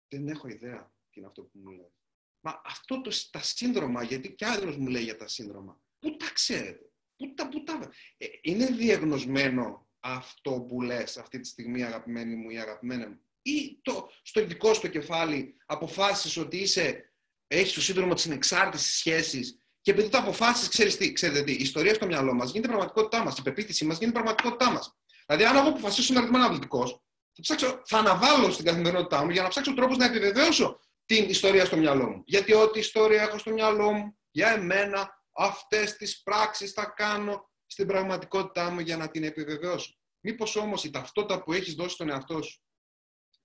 Δεν 0.08 0.28
έχω 0.28 0.48
ιδέα. 0.48 0.94
τι 1.10 1.18
είναι 1.18 1.26
αυτό 1.28 1.42
που 1.42 1.58
μου 1.58 1.70
λέει. 1.70 1.92
Μα 2.40 2.60
αυτό 2.64 3.00
το, 3.00 3.28
τα 3.30 3.42
σύνδρομα, 3.42 4.02
γιατί 4.02 4.34
κι 4.34 4.44
άλλος 4.44 4.76
μου 4.76 4.86
λέει 4.86 5.02
για 5.02 5.16
τα 5.16 5.28
σύνδρομα, 5.28 5.82
πού 5.98 6.16
τα 6.16 6.32
ξέρετε, 6.32 6.92
πού 7.16 7.34
τα, 7.34 7.48
πού 7.48 7.62
τα... 7.62 7.92
Ε, 8.16 8.26
είναι 8.42 8.66
διαγνωσμένο 8.66 9.90
αυτό 10.00 10.60
που 10.68 10.82
λες 10.82 11.16
αυτή 11.16 11.40
τη 11.40 11.48
στιγμή 11.48 11.82
αγαπημένη 11.82 12.34
μου 12.34 12.50
ή 12.50 12.58
αγαπημένη 12.58 13.06
μου; 13.06 13.20
Ή 13.42 13.80
το, 13.82 14.10
στο 14.22 14.46
δικό 14.46 14.74
σου 14.74 14.90
κεφάλι 14.90 15.56
αποφάσισες 15.66 16.36
ότι 16.36 16.56
είσαι, 16.56 17.14
έχεις 17.46 17.72
το 17.72 17.80
σύνδρομο 17.80 18.14
της 18.14 18.22
συνεξάρτησης 18.22 18.96
σχέσης 18.96 19.61
και 19.82 19.90
επειδή 19.90 20.08
το 20.08 20.18
αποφάσεις, 20.18 20.68
ξέρεις 20.68 20.96
τι, 20.96 21.12
ξέρετε 21.12 21.42
τι, 21.42 21.52
η 21.52 21.60
ιστορία 21.60 21.94
στο 21.94 22.06
μυαλό 22.06 22.34
μας 22.34 22.50
γίνεται 22.50 22.68
πραγματικότητά 22.68 23.24
μας, 23.24 23.38
η 23.38 23.42
πεποίθησή 23.42 23.84
μας 23.84 23.98
γίνεται 23.98 24.20
πραγματικότητά 24.20 24.70
μας. 24.70 24.96
Δηλαδή, 25.26 25.44
αν 25.44 25.56
εγώ 25.56 25.68
αποφασίσω 25.68 26.14
να 26.14 26.20
είμαι 26.20 26.38
αναβλητικό, 26.38 26.86
θα, 27.32 27.42
ψάξω, 27.42 27.82
θα 27.84 27.98
αναβάλω 27.98 28.50
στην 28.50 28.64
καθημερινότητά 28.64 29.24
μου 29.24 29.30
για 29.30 29.42
να 29.42 29.48
ψάξω 29.48 29.74
τρόπους 29.74 29.96
να 29.96 30.04
επιβεβαίωσω 30.04 30.80
την 31.04 31.28
ιστορία 31.28 31.64
στο 31.64 31.76
μυαλό 31.76 32.10
μου. 32.10 32.22
Γιατί 32.26 32.52
ό,τι 32.52 32.78
ιστορία 32.78 33.22
έχω 33.22 33.38
στο 33.38 33.50
μυαλό 33.50 33.92
μου, 33.92 34.18
για 34.30 34.48
εμένα, 34.48 35.24
αυτές 35.36 35.96
τις 35.96 36.22
πράξεις 36.22 36.72
θα 36.72 36.84
κάνω 36.84 37.50
στην 37.66 37.86
πραγματικότητά 37.86 38.70
μου 38.70 38.80
για 38.80 38.96
να 38.96 39.08
την 39.08 39.24
επιβεβαιώσω. 39.24 39.96
Μήπως 40.20 40.56
όμως 40.56 40.84
η 40.84 40.90
ταυτότητα 40.90 41.42
που 41.42 41.52
έχεις 41.52 41.74
δώσει 41.74 41.94
στον 41.94 42.08
εαυτό 42.08 42.42
σου, 42.42 42.62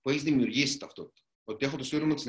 που 0.02 0.10
έχεις 0.10 0.24
δημιουργήσει 0.24 0.78
ταυτότητα, 0.78 1.22
ότι 1.44 1.66
έχω 1.66 1.78
το 1.78 1.84
σύνδρομο 1.84 2.14
της 2.14 2.24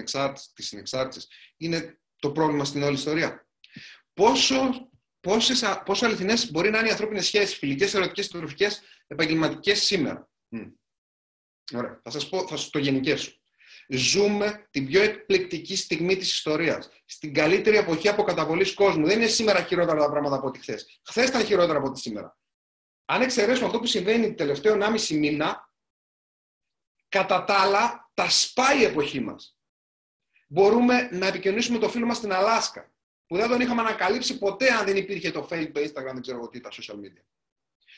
συνεξάρτησης, 0.54 1.30
είναι 1.56 2.00
το 2.18 2.30
πρόβλημα 2.30 2.64
στην 2.64 2.82
όλη 2.82 2.94
ιστορία; 2.94 3.47
Πόσο, 4.18 4.90
πόσες, 5.20 5.64
πόσο 5.84 6.06
αληθινές 6.06 6.50
μπορεί 6.50 6.70
να 6.70 6.78
είναι 6.78 6.88
οι 6.88 6.90
ανθρώπινες 6.90 7.26
σχέσεις, 7.26 7.56
φιλικές, 7.56 7.94
ερωτικές, 7.94 8.24
συντροφικές, 8.24 8.82
επαγγελματικές 9.06 9.82
σήμερα. 9.82 10.28
Ωραία. 11.74 12.00
Θα 12.02 12.10
σας 12.10 12.28
πω, 12.28 12.46
θα 12.46 12.56
σας 12.56 12.70
το 12.70 12.78
γενικεύσω. 12.78 13.32
Ζούμε 13.88 14.66
την 14.70 14.86
πιο 14.86 15.02
εκπληκτική 15.02 15.76
στιγμή 15.76 16.16
της 16.16 16.32
ιστορίας. 16.32 16.88
Στην 17.04 17.34
καλύτερη 17.34 17.76
εποχή 17.76 18.08
αποκαταβολής 18.08 18.74
κόσμου. 18.74 19.06
Δεν 19.06 19.18
είναι 19.18 19.26
σήμερα 19.26 19.62
χειρότερα 19.62 20.00
τα 20.00 20.10
πράγματα 20.10 20.36
από 20.36 20.46
ό,τι 20.46 20.58
χθες. 20.58 21.00
Χθες 21.08 21.28
ήταν 21.28 21.44
χειρότερα 21.44 21.78
από 21.78 21.88
ό,τι 21.88 22.00
σήμερα. 22.00 22.38
Αν 23.04 23.22
εξαιρέσουμε 23.22 23.66
αυτό 23.66 23.78
που 23.78 23.86
συμβαίνει 23.86 24.28
το 24.28 24.34
τελευταίο 24.34 24.74
1,5 24.74 25.18
μήνα, 25.18 25.72
κατά 27.08 27.44
τα 27.44 27.54
άλλα, 27.54 28.10
τα 28.14 28.28
σπάει 28.28 28.80
η 28.80 28.84
εποχή 28.84 29.20
μας. 29.20 29.58
Μπορούμε 30.46 31.08
να 31.12 31.26
επικοινωνήσουμε 31.26 31.78
το 31.78 31.88
φίλο 31.88 32.06
μας 32.06 32.16
στην 32.16 32.32
Αλάσκα, 32.32 32.92
που 33.28 33.36
δεν 33.36 33.48
τον 33.48 33.60
είχαμε 33.60 33.80
ανακαλύψει 33.80 34.38
ποτέ 34.38 34.72
αν 34.72 34.84
δεν 34.84 34.96
υπήρχε 34.96 35.30
το 35.30 35.48
Facebook, 35.50 35.76
Instagram, 35.76 36.12
δεν 36.12 36.20
ξέρω 36.20 36.48
τι, 36.48 36.60
τα 36.60 36.70
social 36.72 36.94
media. 36.94 37.22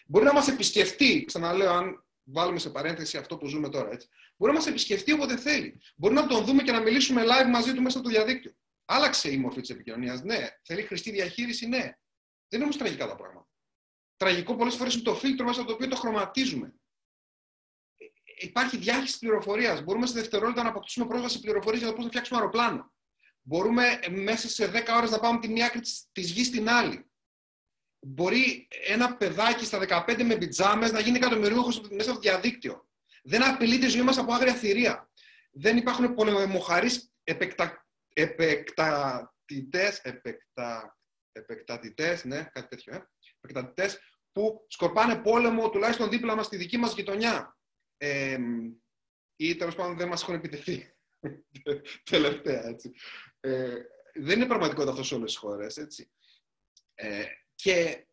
Μπορεί 0.06 0.24
να 0.24 0.32
μας 0.32 0.48
επισκεφτεί, 0.48 1.24
ξαναλέω, 1.24 1.72
αν 1.72 2.04
βάλουμε 2.24 2.58
σε 2.58 2.70
παρένθεση 2.70 3.16
αυτό 3.16 3.36
που 3.36 3.46
ζούμε 3.46 3.68
τώρα. 3.68 3.90
Έτσι. 3.90 4.08
Μπορεί 4.36 4.52
να 4.52 4.58
μας 4.58 4.66
επισκεφτεί 4.66 5.12
όποτε 5.12 5.36
θέλει. 5.36 5.80
Μπορεί 5.96 6.14
να 6.14 6.26
τον 6.26 6.44
δούμε 6.44 6.62
και 6.62 6.72
να 6.72 6.80
μιλήσουμε 6.80 7.22
live 7.24 7.50
μαζί 7.50 7.74
του 7.74 7.82
μέσα 7.82 7.98
στο 7.98 8.08
διαδίκτυο. 8.08 8.52
Άλλαξε 8.84 9.30
η 9.30 9.36
μορφή 9.36 9.60
της 9.60 9.70
επικοινωνίας, 9.70 10.22
ναι. 10.22 10.48
Θέλει 10.62 10.82
χρηστή 10.82 11.10
διαχείριση, 11.10 11.66
ναι. 11.66 11.80
Δεν 12.48 12.60
είναι 12.60 12.62
όμως 12.62 12.76
τραγικά 12.76 13.06
τα 13.06 13.16
πράγματα. 13.16 13.48
Τραγικό 14.16 14.56
πολλές 14.56 14.74
φορές 14.74 14.94
είναι 14.94 15.02
το 15.02 15.14
φίλτρο 15.14 15.46
μέσα 15.46 15.64
το 15.64 15.72
οποίο 15.72 15.88
το 15.88 15.96
χρωματίζουμε. 15.96 16.74
Ε, 17.96 18.04
υπάρχει 18.36 18.76
διάχυση 18.76 19.18
πληροφορίας. 19.18 19.82
Μπορούμε 19.82 20.06
σε 20.06 20.12
δευτερόλεπτα 20.12 20.62
να 20.62 20.68
αποκτήσουμε 20.68 21.06
πρόσβαση 21.06 21.40
πληροφορίας 21.40 21.80
για 21.80 21.90
το 21.90 21.94
πώς 21.94 22.04
να 22.04 22.10
φτιάξουμε 22.10 22.38
αεροπλάνο. 22.38 22.92
Μπορούμε 23.42 24.00
μέσα 24.10 24.48
σε 24.48 24.70
10 24.70 24.96
ώρες 24.96 25.10
να 25.10 25.18
πάμε 25.18 25.36
από 25.36 25.46
τη 25.46 25.52
μία 25.52 25.66
άκρη 25.66 25.80
της 26.12 26.30
γης 26.30 26.46
στην 26.46 26.68
άλλη 26.68 27.10
μπορεί 28.00 28.68
ένα 28.86 29.16
παιδάκι 29.16 29.64
στα 29.64 30.04
15 30.08 30.22
με 30.22 30.36
πιτζάμες 30.36 30.92
να 30.92 31.00
γίνει 31.00 31.16
εκατομμυρίουχο 31.16 31.68
μέσα 31.90 32.10
στο 32.10 32.20
διαδίκτυο. 32.20 32.88
Δεν 33.22 33.44
απειλεί 33.44 33.78
τη 33.78 33.88
ζωή 33.88 34.02
μας 34.02 34.18
από 34.18 34.32
άγρια 34.32 34.54
θηρία. 34.54 35.10
Δεν 35.52 35.76
υπάρχουν 35.76 36.14
πολεμοχαρείς 36.14 37.12
επεκτα... 37.24 37.86
επεκτατητές, 38.12 39.98
επεκτα... 39.98 40.98
επεκτατητές, 41.32 42.24
ναι, 42.24 42.48
κάτι 42.52 42.68
τέτοιο, 42.68 42.94
ε; 42.94 43.08
επεκτατητές, 43.40 43.98
που 44.32 44.66
σκορπάνε 44.68 45.16
πόλεμο 45.16 45.70
τουλάχιστον 45.70 46.10
δίπλα 46.10 46.34
μας 46.34 46.46
στη 46.46 46.56
δική 46.56 46.76
μας 46.76 46.94
γειτονιά. 46.94 47.58
Ε, 47.96 48.38
ή 49.36 49.56
τέλος 49.56 49.74
πάντων 49.74 49.96
δεν 49.96 50.08
μας 50.08 50.22
έχουν 50.22 50.34
επιτεθεί. 50.34 50.94
Τελευταία, 52.10 52.66
έτσι. 52.66 52.92
Ε, 53.40 53.74
δεν 54.14 54.36
είναι 54.36 54.46
πραγματικότητα 54.46 54.90
αυτός 54.90 55.06
σε 55.06 55.14
όλες 55.14 55.30
τις 55.30 55.40
χώρες, 55.40 55.76
έτσι. 55.76 56.10
Ε, 56.94 57.24
και 57.54 58.06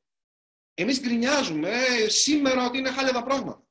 εμείς 0.73 0.99
γκρινιάζουμε 1.01 1.69
ε, 1.69 2.09
σήμερα 2.09 2.65
ότι 2.65 2.77
είναι 2.77 2.91
χάλια 2.91 3.13
τα 3.13 3.23
πράγματα. 3.23 3.67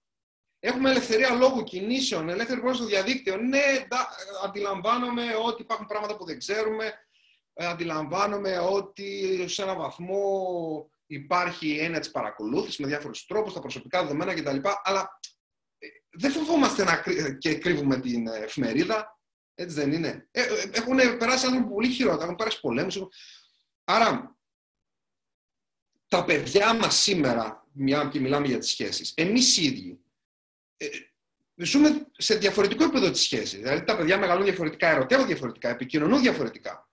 Έχουμε 0.58 0.90
ελευθερία 0.90 1.30
λόγου 1.30 1.62
κινήσεων, 1.62 2.28
ελεύθερη 2.28 2.60
πρόσβαση 2.60 2.82
στο 2.82 2.90
διαδίκτυο. 2.90 3.36
Ναι, 3.36 3.86
αντιλαμβάνομαι 4.44 5.34
ότι 5.44 5.62
υπάρχουν 5.62 5.86
πράγματα 5.86 6.16
που 6.16 6.24
δεν 6.24 6.38
ξέρουμε. 6.38 6.92
Ε, 7.52 7.66
αντιλαμβάνομαι 7.66 8.58
ότι 8.58 9.44
σε 9.48 9.62
έναν 9.62 9.76
βαθμό 9.76 10.90
υπάρχει 11.06 11.78
ένα 11.78 11.98
της 11.98 12.10
παρακολούθησης 12.10 12.78
με 12.78 12.86
διάφορους 12.86 13.26
τρόπους, 13.26 13.52
τα 13.52 13.60
προσωπικά 13.60 14.02
δεδομένα 14.02 14.34
κτλ. 14.34 14.68
Αλλά 14.82 15.18
ε, 15.78 15.86
δεν 16.10 16.30
φοβόμαστε 16.30 16.84
να 16.84 17.02
και 17.38 17.54
κρύβουμε 17.54 18.00
την 18.00 18.26
εφημερίδα. 18.26 19.15
Έτσι 19.58 19.74
δεν 19.74 19.92
είναι. 19.92 20.28
έχουν 20.70 20.96
περάσει 21.18 21.46
άνθρωποι 21.46 21.68
πολύ 21.68 21.88
χειρότερα, 21.88 22.24
έχουν 22.24 22.36
περάσει 22.36 22.60
πολέμους. 22.60 22.98
Άρα, 23.84 24.36
τα 26.08 26.24
παιδιά 26.24 26.74
μας 26.74 26.96
σήμερα, 26.96 27.66
μια 27.72 28.08
και 28.12 28.20
μιλάμε 28.20 28.46
για 28.46 28.58
τις 28.58 28.68
σχέσεις, 28.68 29.12
εμείς 29.16 29.56
οι 29.56 29.64
ίδιοι, 29.64 30.00
ε, 30.76 30.86
ζούμε 31.54 32.06
σε 32.16 32.34
διαφορετικό 32.34 32.84
επίπεδο 32.84 33.10
τη 33.10 33.18
σχέση. 33.18 33.56
Δηλαδή 33.56 33.84
τα 33.84 33.96
παιδιά 33.96 34.18
μεγαλώνουν 34.18 34.46
διαφορετικά, 34.46 34.88
ερωτεύουν 34.88 35.26
διαφορετικά, 35.26 35.68
επικοινωνούν 35.68 36.20
διαφορετικά. 36.20 36.90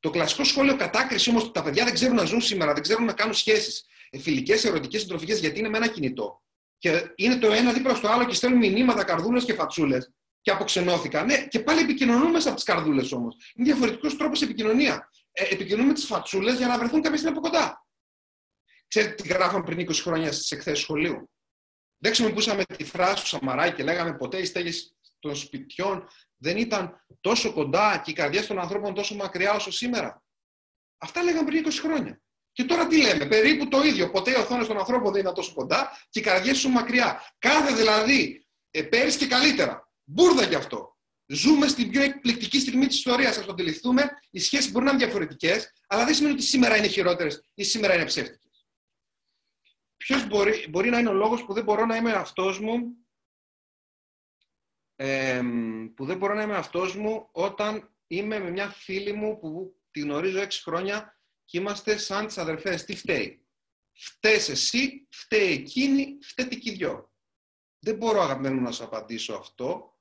Το 0.00 0.10
κλασικό 0.10 0.44
σχόλιο 0.44 0.76
κατάκριση 0.76 1.30
όμως 1.30 1.42
ότι 1.42 1.52
τα 1.52 1.62
παιδιά 1.62 1.84
δεν 1.84 1.94
ξέρουν 1.94 2.16
να 2.16 2.24
ζουν 2.24 2.40
σήμερα, 2.40 2.72
δεν 2.72 2.82
ξέρουν 2.82 3.04
να 3.04 3.12
κάνουν 3.12 3.34
σχέσεις 3.34 3.86
φιλικές, 4.20 4.64
ερωτικές, 4.64 5.00
συντροφικές, 5.00 5.40
γιατί 5.40 5.58
είναι 5.58 5.68
με 5.68 5.76
ένα 5.76 5.88
κινητό. 5.88 6.42
Και 6.78 7.12
είναι 7.14 7.36
το 7.36 7.52
ένα 7.52 7.72
δίπλα 7.72 7.94
στο 7.94 8.08
άλλο 8.08 8.24
και 8.24 8.34
στέλνουν 8.34 8.58
μηνύματα, 8.58 9.04
καρδούλες 9.04 9.44
και 9.44 9.54
φατσούλες 9.54 10.10
και 10.46 10.52
αποξενώθηκαν. 10.52 11.26
Ναι, 11.26 11.46
και 11.46 11.60
πάλι 11.60 11.80
επικοινωνούν 11.80 12.30
μέσα 12.30 12.46
από 12.46 12.56
τις 12.56 12.64
καρδούλες 12.64 13.12
όμως. 13.12 13.36
Είναι 13.54 13.66
διαφορετικός 13.66 14.16
τρόπος 14.16 14.42
επικοινωνία. 14.42 15.10
Ε, 15.32 15.44
επικοινωνούν 15.44 15.86
με 15.86 15.92
τις 15.92 16.04
φατσούλες 16.04 16.56
για 16.56 16.66
να 16.66 16.78
βρεθούν 16.78 17.02
κάποια 17.02 17.18
στιγμή 17.18 17.36
από 17.38 17.48
κοντά. 17.48 17.86
Ξέρετε 18.88 19.14
τι 19.14 19.28
γράφαμε 19.28 19.64
πριν 19.64 19.78
20 19.78 19.94
χρόνια 19.94 20.32
στις 20.32 20.50
εκθέσεις 20.50 20.82
σχολείου; 20.82 21.30
Δεν 21.98 22.14
χρησιμοποιούσαμε 22.14 22.64
τη 22.64 22.84
φράση 22.84 23.22
του 23.22 23.28
Σαμαράκη 23.28 23.74
και 23.74 23.82
λέγαμε 23.82 24.16
ποτέ 24.16 24.38
οι 24.38 24.44
στέγες 24.44 24.96
των 25.18 25.36
σπιτιών 25.36 26.08
δεν 26.36 26.56
ήταν 26.56 27.04
τόσο 27.20 27.52
κοντά 27.52 28.02
και 28.04 28.10
οι 28.10 28.14
καρδιέ 28.14 28.42
των 28.42 28.58
ανθρώπων 28.58 28.94
τόσο 28.94 29.14
μακριά 29.14 29.52
όσο 29.52 29.70
σήμερα. 29.70 30.22
Αυτά 30.98 31.22
λέγαμε 31.22 31.50
πριν 31.50 31.66
20 31.66 31.70
χρόνια. 31.82 32.20
Και 32.52 32.64
τώρα 32.64 32.86
τι 32.86 33.02
λέμε, 33.02 33.26
περίπου 33.26 33.68
το 33.68 33.82
ίδιο. 33.82 34.10
Ποτέ 34.10 34.30
οι 34.30 34.34
οθόνες 34.34 34.66
των 34.66 34.78
ανθρώπων 34.78 35.12
δεν 35.12 35.20
ήταν 35.20 35.34
τόσο 35.34 35.54
κοντά 35.54 35.98
και 36.10 36.18
οι 36.18 36.22
καρδιές 36.22 36.58
σου 36.58 36.68
μακριά. 36.68 37.22
Κάθε 37.38 37.74
δηλαδή 37.74 38.46
ε, 38.70 38.82
πέρυσι 38.82 39.18
και 39.18 39.26
καλύτερα. 39.26 39.85
Μπούρδα 40.08 40.48
κι 40.48 40.54
αυτό. 40.54 40.96
Ζούμε 41.26 41.68
στην 41.68 41.90
πιο 41.90 42.02
εκπληκτική 42.02 42.60
στιγμή 42.60 42.86
της 42.86 42.96
ιστορίας. 42.96 43.38
Α 43.38 43.44
το 43.44 43.52
αντιληφθούμε. 43.52 44.08
Οι 44.30 44.38
σχέσεις 44.40 44.72
μπορεί 44.72 44.84
να 44.84 44.90
είναι 44.90 45.04
διαφορετικές, 45.04 45.72
αλλά 45.86 46.04
δεν 46.04 46.14
σημαίνει 46.14 46.34
ότι 46.34 46.42
σήμερα 46.42 46.76
είναι 46.76 46.86
χειρότερες 46.86 47.50
ή 47.54 47.64
σήμερα 47.64 47.94
είναι 47.94 48.04
ψεύτικες. 48.04 48.66
Ποιος 49.96 50.26
μπορεί, 50.26 50.66
μπορεί 50.70 50.90
να 50.90 50.98
είναι 50.98 51.08
ο 51.08 51.12
λόγος 51.12 51.44
που 51.44 51.52
δεν 51.52 51.64
μπορώ 51.64 51.86
να 51.86 51.96
είμαι 51.96 52.12
αυτός 52.12 52.60
μου 52.60 53.06
που 55.94 56.04
δεν 56.04 56.16
μπορώ 56.16 56.34
να 56.34 56.42
είμαι 56.42 56.56
αυτός 56.56 56.96
μου 56.96 57.28
όταν 57.32 57.94
είμαι 58.06 58.38
με 58.38 58.50
μια 58.50 58.70
φίλη 58.70 59.12
μου 59.12 59.38
που 59.38 59.80
τη 59.90 60.00
γνωρίζω 60.00 60.40
έξι 60.40 60.62
χρόνια 60.62 61.20
και 61.44 61.58
είμαστε 61.58 61.96
σαν 61.96 62.26
τις 62.26 62.38
αδερφές. 62.38 62.84
Τι 62.84 62.96
φταίει; 62.96 63.46
Φταίς 63.92 64.48
εσύ, 64.48 65.06
φταίει 65.10 65.52
εκείνη, 65.52 66.18
φταίει 66.22 66.58
και 66.58 66.70
οι 66.70 66.74
δυο. 66.74 67.12
Δεν 67.78 67.96
μπορώ 67.96 68.20
αγαπημένο 68.20 68.60
να 68.60 68.72
σου 68.72 68.84
απαντήσω 68.84 69.34
αυτό 69.34 69.95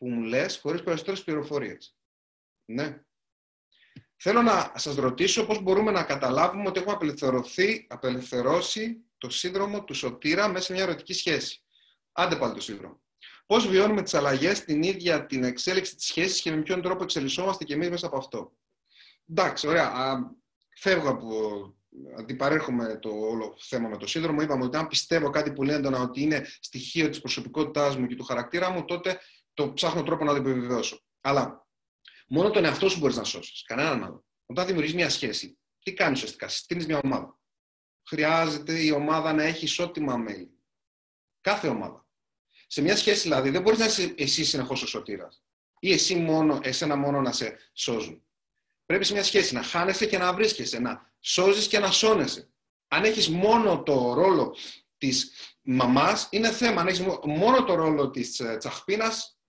που 0.00 0.08
μου 0.08 0.22
λες 0.22 0.58
χωρίς 0.58 0.82
περισσότερες 0.82 1.24
πληροφορίες. 1.24 1.96
Ναι. 2.64 3.02
Θέλω 4.16 4.42
να 4.42 4.72
σας 4.74 4.94
ρωτήσω 4.94 5.46
πώς 5.46 5.62
μπορούμε 5.62 5.90
να 5.90 6.02
καταλάβουμε 6.02 6.68
ότι 6.68 6.78
έχουμε 6.78 6.94
απελευθερωθεί, 6.94 7.86
απελευθερώσει 7.88 9.04
το 9.18 9.30
σύνδρομο 9.30 9.84
του 9.84 9.94
σωτήρα 9.94 10.48
μέσα 10.48 10.64
σε 10.64 10.72
μια 10.72 10.82
ερωτική 10.82 11.12
σχέση. 11.12 11.62
Άντε 12.12 12.36
πάλι 12.36 12.54
το 12.54 12.60
σύνδρομο. 12.60 13.02
Πώς 13.46 13.68
βιώνουμε 13.68 14.02
τις 14.02 14.14
αλλαγές, 14.14 14.64
την 14.64 14.82
ίδια 14.82 15.26
την 15.26 15.44
εξέλιξη 15.44 15.96
της 15.96 16.06
σχέσης 16.06 16.40
και 16.40 16.50
με 16.50 16.62
ποιον 16.62 16.82
τρόπο 16.82 17.02
εξελισσόμαστε 17.02 17.64
και 17.64 17.74
εμείς 17.74 17.90
μέσα 17.90 18.06
από 18.06 18.16
αυτό. 18.16 18.52
Εντάξει, 19.30 19.66
ωραία. 19.66 19.92
Φεύγω 20.76 21.08
από 21.08 21.28
αντιπαρέρχομαι 22.18 22.98
το 22.98 23.08
όλο 23.08 23.56
θέμα 23.58 23.88
με 23.88 23.96
το 23.96 24.06
σύνδρομο. 24.06 24.42
Είπαμε 24.42 24.64
ότι 24.64 24.76
αν 24.76 24.86
πιστεύω 24.86 25.30
κάτι 25.30 25.52
που 25.52 25.62
λένε 25.62 25.98
ότι 25.98 26.22
είναι 26.22 26.46
στοιχείο 26.60 27.08
της 27.08 27.20
προσωπικότητάς 27.20 27.96
μου 27.96 28.06
και 28.06 28.16
του 28.16 28.24
χαρακτήρα 28.24 28.70
μου, 28.70 28.84
τότε 28.84 29.20
το 29.62 29.72
ψάχνω 29.72 30.02
τρόπο 30.02 30.24
να 30.24 30.30
το 30.30 30.36
επιβεβαιώσω. 30.36 31.00
Αλλά 31.20 31.60
Μόνο 32.32 32.50
τον 32.50 32.64
εαυτό 32.64 32.88
σου 32.88 32.98
μπορείς 32.98 33.16
να 33.16 33.24
σώσεις. 33.24 33.62
Κανέναν 33.62 34.04
άλλο. 34.04 34.24
Όταν 34.46 34.66
δημιουργείς 34.66 34.94
μια 34.94 35.10
σχέση, 35.10 35.58
τι 35.82 35.92
κάνεις 35.92 36.18
ουσιαστικά. 36.18 36.48
Συστήνεις 36.48 36.86
μια 36.86 37.00
ομάδα. 37.04 37.38
Χρειάζεται 38.08 38.82
η 38.82 38.90
ομάδα 38.90 39.32
να 39.32 39.42
έχει 39.42 39.64
ισότιμα 39.64 40.16
μέλη. 40.16 40.50
Κάθε 41.40 41.68
ομάδα. 41.68 42.08
Σε 42.66 42.82
μια 42.82 42.96
σχέση 42.96 43.20
δηλαδή 43.20 43.50
δεν 43.50 43.62
μπορείς 43.62 43.78
να 43.78 43.84
είσαι 43.84 44.14
εσύ 44.16 44.44
συνεχώς 44.44 44.82
ο 44.82 44.86
σωτήρας. 44.86 45.44
ή 45.78 45.92
εσύ 45.92 46.14
μόνο, 46.16 46.58
εσένα 46.62 46.96
μόνο 46.96 47.20
να 47.20 47.32
σε 47.32 47.58
σώζουν. 47.72 48.24
Πρέπει 48.86 49.04
σε 49.04 49.12
μια 49.12 49.24
σχέση 49.24 49.54
να 49.54 49.62
χάνεσαι 49.62 50.06
και 50.06 50.18
να 50.18 50.32
βρίσκεσαι, 50.34 50.78
να 50.78 51.12
σώζεις 51.20 51.68
και 51.68 51.78
να 51.78 51.90
σώνεσαι. 51.90 52.50
Αν 52.88 53.04
έχεις 53.04 53.28
μόνο 53.28 53.82
το 53.82 54.14
ρόλο 54.14 54.56
της 54.98 55.32
μαμάς, 55.62 56.28
είναι 56.30 56.52
θέμα. 56.52 56.80
Αν 56.80 56.86
έχεις 56.86 57.00
μόνο 57.24 57.64
το 57.64 57.74
ρόλο 57.74 58.10
της 58.10 58.40
ε, 58.40 58.58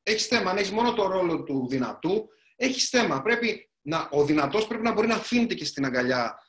τσαχπίνας, 0.04 0.18
έχεις 0.18 0.28
θέμα. 0.28 0.52
Αν 0.52 0.58
έχεις 0.58 0.72
μόνο 0.72 0.94
το 0.94 1.08
ρόλο 1.08 1.44
του 1.44 1.68
δυνατού, 1.68 2.28
έχεις 2.56 2.90
θέμα. 2.90 3.22
Πρέπει 3.22 3.72
να, 3.82 4.10
ο 4.12 4.26
δυνατός 4.26 4.68
πρέπει 4.68 4.84
να 4.84 4.94
μπορεί 4.94 5.08
να 5.08 5.16
αφήνεται 5.16 5.54
και 5.54 5.66
στην 5.66 5.86
αγκαλιά 5.86 6.40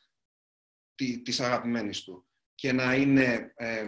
της 0.94 1.40
αγαπημένης 1.40 2.02
του 2.02 2.26
και 2.54 2.72
να 2.72 2.94
είναι 2.94 3.52
ε, 3.56 3.86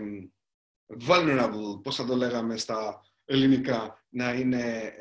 vulnerable, 1.09 1.83
πώς 1.83 1.97
θα 1.97 2.05
το 2.05 2.17
λέγαμε 2.17 2.57
στα 2.57 3.01
ελληνικά, 3.25 4.05
να, 4.09 4.35
είναι, 4.35 4.95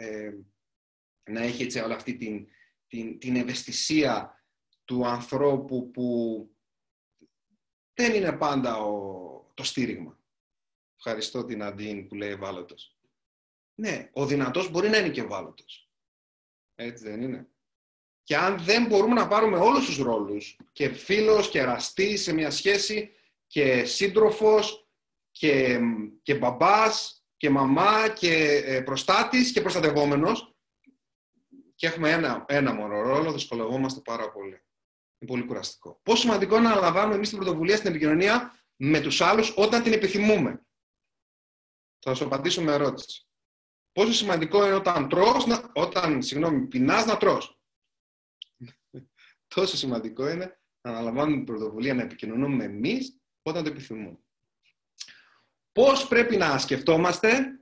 να 1.29 1.41
έχει 1.41 1.63
έτσι 1.63 1.79
όλη 1.79 1.93
αυτή 1.93 2.15
την, 2.15 2.47
την, 2.87 3.19
την 3.19 3.35
ευαισθησία 3.35 4.43
του 4.85 5.07
ανθρώπου 5.07 5.91
που 5.91 6.47
δεν 7.93 8.13
είναι 8.13 8.31
πάντα 8.37 8.77
ο, 8.77 9.51
το 9.53 9.63
στήριγμα. 9.63 10.19
Ευχαριστώ 10.95 11.45
την 11.45 11.63
Αντίν 11.63 12.07
που 12.07 12.15
λέει 12.15 12.29
ευάλωτος. 12.29 12.92
Ναι, 13.75 14.09
ο 14.13 14.25
δυνατός 14.25 14.69
μπορεί 14.71 14.89
να 14.89 14.97
είναι 14.97 15.09
και 15.09 15.21
ευάλωτος. 15.21 15.89
Έτσι 16.75 17.03
δεν 17.03 17.21
είναι. 17.21 17.47
Και 18.23 18.37
αν 18.37 18.63
δεν 18.63 18.85
μπορούμε 18.85 19.13
να 19.13 19.27
πάρουμε 19.27 19.57
όλους 19.57 19.85
τους 19.85 19.97
ρόλους, 19.97 20.57
και 20.71 20.89
φίλος 20.89 21.49
και 21.49 21.59
εραστή 21.59 22.17
σε 22.17 22.33
μια 22.33 22.51
σχέση, 22.51 23.11
και 23.47 23.85
σύντροφος, 23.85 24.87
και, 25.31 25.79
και 26.21 26.35
μπαμπάς, 26.35 27.25
και 27.37 27.49
μαμά, 27.49 28.09
και 28.09 28.63
ε, 28.65 28.81
προστάτης, 28.81 29.51
και 29.51 29.61
προστατευόμενος, 29.61 30.55
και 31.75 31.87
έχουμε 31.87 32.11
ένα, 32.11 32.45
ένα 32.47 32.73
μόνο 32.73 33.01
ρόλο, 33.01 33.31
δυσκολευόμαστε 33.31 33.99
πάρα 33.99 34.31
πολύ. 34.31 34.65
Είναι 35.17 35.31
πολύ 35.31 35.45
κουραστικό. 35.45 35.99
Πόσο 36.03 36.21
σημαντικό 36.21 36.55
είναι 36.55 36.67
να 36.67 36.71
αναλαμβάνουμε 36.71 37.15
εμείς 37.15 37.29
την 37.29 37.37
πρωτοβουλία 37.37 37.77
στην 37.77 37.89
επικοινωνία 37.89 38.59
με 38.75 39.01
τους 39.01 39.21
άλλους 39.21 39.53
όταν 39.57 39.83
την 39.83 39.93
επιθυμούμε; 39.93 40.65
Θα 41.99 42.13
σου 42.13 42.25
απαντήσω 42.25 42.61
με 42.61 42.73
ερώτηση. 42.73 43.27
Πόσο 43.93 44.13
σημαντικό 44.13 44.65
είναι 44.65 44.75
όταν 44.75 45.09
τρως, 45.09 45.45
όταν, 45.73 46.21
συγγνώμη, 46.21 46.67
πεινάς 46.67 47.05
να 47.05 47.17
τρως. 47.17 47.59
Τόσο 49.55 49.77
σημαντικό 49.77 50.29
είναι 50.29 50.59
να 50.81 50.91
αναλαμβάνουμε 50.91 51.35
την 51.35 51.45
πρωτοβουλία 51.45 51.93
να 51.93 52.01
επικοινωνούμε 52.01 52.63
εμείς 52.63 53.17
όταν 53.41 53.63
το 53.63 53.69
επιθυμούμε. 53.69 54.17
Πώς 55.71 56.07
πρέπει 56.07 56.37
να 56.37 56.57
σκεφτόμαστε 56.57 57.59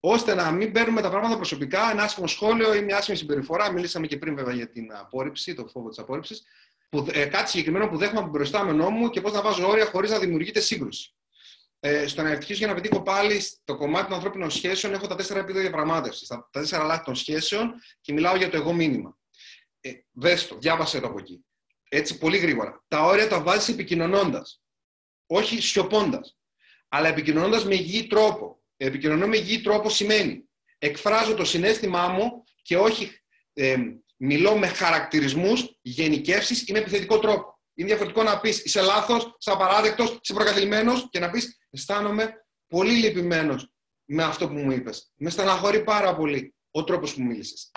ώστε 0.00 0.34
να 0.34 0.50
μην 0.50 0.72
παίρνουμε 0.72 1.00
τα 1.00 1.10
πράγματα 1.10 1.36
προσωπικά, 1.36 1.90
ένα 1.90 2.02
άσχημο 2.02 2.26
σχόλιο 2.26 2.74
ή 2.74 2.82
μια 2.82 2.96
άσχημη 2.96 3.16
συμπεριφορά. 3.16 3.72
Μιλήσαμε 3.72 4.06
και 4.06 4.16
πριν 4.16 4.34
βέβαια 4.34 4.54
για 4.54 4.70
την 4.70 4.92
απόρριψη, 4.92 5.54
το 5.54 5.66
φόβο 5.66 5.88
της 5.88 5.98
απόρριψης. 5.98 6.44
Ε, 7.12 7.26
κάτι 7.26 7.50
συγκεκριμένο 7.50 7.88
που 7.88 7.96
δέχομαι 7.96 8.18
από 8.18 8.26
τον 8.26 8.32
προϊστάμενό 8.32 8.90
μου 8.90 9.10
και 9.10 9.20
πώς 9.20 9.32
να 9.32 9.42
βάζω 9.42 9.68
όρια 9.68 9.86
χωρίς 9.86 10.10
να 10.10 10.18
δημιουργείται 10.18 10.60
σύγκρουση. 10.60 11.15
Ε, 11.88 12.06
στο 12.06 12.22
να 12.22 12.30
ευτυχήσω 12.30 12.58
για 12.58 12.66
να 12.66 12.74
πετύχω 12.74 13.02
πάλι 13.02 13.40
στο 13.40 13.76
κομμάτι 13.76 14.04
των 14.04 14.14
ανθρώπινων 14.14 14.50
σχέσεων, 14.50 14.94
έχω 14.94 15.06
τα 15.06 15.14
τέσσερα 15.14 15.38
επίπεδα 15.38 15.60
διαπραγμάτευσης, 15.60 16.28
τα, 16.28 16.48
τα 16.50 16.60
τέσσερα 16.60 16.84
λάθη 16.84 17.04
των 17.04 17.14
σχέσεων 17.14 17.74
και 18.00 18.12
μιλάω 18.12 18.36
για 18.36 18.50
το 18.50 18.56
εγώ 18.56 18.72
μήνυμα. 18.72 19.18
Ε, 19.80 19.92
δες 20.12 20.46
το, 20.46 20.58
διάβασε 20.58 21.00
το 21.00 21.06
από 21.06 21.18
εκεί. 21.18 21.44
Έτσι, 21.88 22.18
πολύ 22.18 22.36
γρήγορα. 22.36 22.84
Τα 22.88 23.02
όρια 23.02 23.28
τα 23.28 23.42
βάζεις 23.42 23.68
επικοινωνώντας. 23.68 24.62
Όχι 25.26 25.60
σιωπώντας. 25.60 26.38
Αλλά 26.88 27.08
επικοινωνώντας 27.08 27.64
με 27.64 27.74
υγιή 27.74 28.06
τρόπο. 28.06 28.62
Επικοινωνώ 28.76 29.26
με 29.26 29.36
υγιή 29.36 29.60
τρόπο 29.60 29.90
σημαίνει 29.90 30.48
εκφράζω 30.78 31.34
το 31.34 31.44
συνέστημά 31.44 32.08
μου 32.08 32.44
και 32.62 32.76
όχι 32.76 33.20
ε, 33.52 33.76
μιλώ 34.16 34.56
με 34.56 34.66
χαρακτηρισμούς, 34.66 35.78
γενικεύσεις 35.82 36.68
ή 36.68 36.72
με 36.72 36.78
επιθετικό 36.78 37.18
τρόπο. 37.18 37.60
Είναι 37.74 37.88
διαφορετικό 37.88 38.22
να 38.22 38.40
πεις 38.40 38.64
είσαι 38.64 38.80
λάθος, 38.80 39.36
είσαι 39.38 39.50
απαράδεκτος, 39.50 40.18
είσαι 40.22 40.34
προκαθελημένος 40.34 41.08
και 41.10 41.18
να 41.18 41.30
πεις 41.30 41.58
αισθάνομαι 41.76 42.46
πολύ 42.66 42.92
λυπημένος 42.92 43.72
με 44.04 44.22
αυτό 44.22 44.48
που 44.48 44.54
μου 44.54 44.70
είπες. 44.70 45.12
Με 45.14 45.30
στεναχωρεί 45.30 45.84
πάρα 45.84 46.16
πολύ 46.16 46.54
ο 46.70 46.84
τρόπος 46.84 47.14
που 47.14 47.22
μίλησες. 47.22 47.70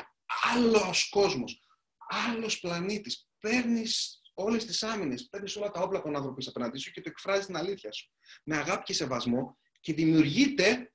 Άλλος 0.56 1.10
κόσμος, 1.10 1.68
άλλος 1.98 2.60
πλανήτης. 2.60 3.28
Παίρνεις 3.40 4.22
όλες 4.34 4.66
τις 4.66 4.84
άμυνες, 4.84 5.28
παίρνεις 5.30 5.56
όλα 5.56 5.72
τα 5.72 5.82
όπλα 5.82 6.02
που 6.02 6.12
ανθρωπείς 6.16 6.48
απέναντί 6.48 6.78
σου 6.78 6.92
και 6.92 7.02
το 7.02 7.10
εκφράζεις 7.10 7.46
την 7.46 7.58
αλήθεια 7.58 7.92
σου. 7.92 8.12
Με 8.44 8.58
αγάπη 8.58 8.84
και 8.84 8.94
σεβασμό 8.94 9.58
και 9.80 9.94
δημιουργείται 9.94 10.94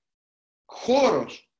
χώρος 0.64 1.50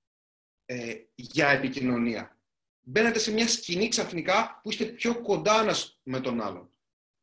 ε, 0.65 0.95
για 1.15 1.49
επικοινωνία. 1.49 2.39
Μπαίνετε 2.81 3.19
σε 3.19 3.33
μια 3.33 3.49
σκηνή 3.49 3.89
ξαφνικά 3.89 4.61
που 4.63 4.71
είστε 4.71 4.85
πιο 4.85 5.23
κοντά 5.23 5.61
ένας 5.61 6.01
με 6.03 6.21
τον 6.21 6.41
άλλον. 6.41 6.71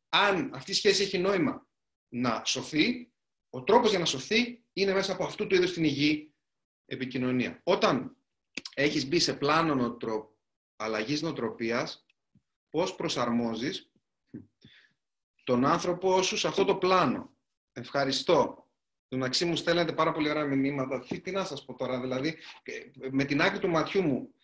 Αν 0.08 0.50
αυτή 0.54 0.70
η 0.70 0.74
σχέση 0.74 1.02
έχει 1.02 1.18
νόημα 1.18 1.66
να 2.08 2.42
σωθεί, 2.44 3.11
ο 3.54 3.62
τρόπος 3.62 3.90
για 3.90 3.98
να 3.98 4.04
σωθεί 4.04 4.62
είναι 4.72 4.92
μέσα 4.92 5.12
από 5.12 5.24
αυτού 5.24 5.46
του 5.46 5.54
είδους 5.54 5.72
την 5.72 5.84
υγιή 5.84 6.34
επικοινωνία. 6.84 7.60
Όταν 7.64 8.16
έχεις 8.74 9.06
μπει 9.06 9.18
σε 9.18 9.34
πλάνο 9.34 9.74
νοοτρο... 9.74 10.36
αλλαγής 10.76 11.22
νοοτροπίας, 11.22 12.06
πώς 12.70 12.94
προσαρμόζεις 12.94 13.90
τον 15.44 15.64
άνθρωπό 15.64 16.22
σου 16.22 16.36
σε 16.36 16.48
αυτό 16.48 16.64
το 16.64 16.76
πλάνο. 16.76 17.36
Ευχαριστώ. 17.72 18.66
Το 19.08 19.16
μεταξύ 19.16 19.44
μου 19.44 19.56
στέλνετε 19.56 19.92
πάρα 19.92 20.12
πολύ 20.12 20.30
ωραία 20.30 20.44
μηνύματα. 20.44 21.00
Τι, 21.00 21.20
τι 21.20 21.30
να 21.30 21.44
σας 21.44 21.64
πω 21.64 21.74
τώρα, 21.74 22.00
δηλαδή, 22.00 22.38
με 23.10 23.24
την 23.24 23.40
άκρη 23.40 23.58
του 23.58 23.68
ματιού 23.68 24.02
μου, 24.02 24.34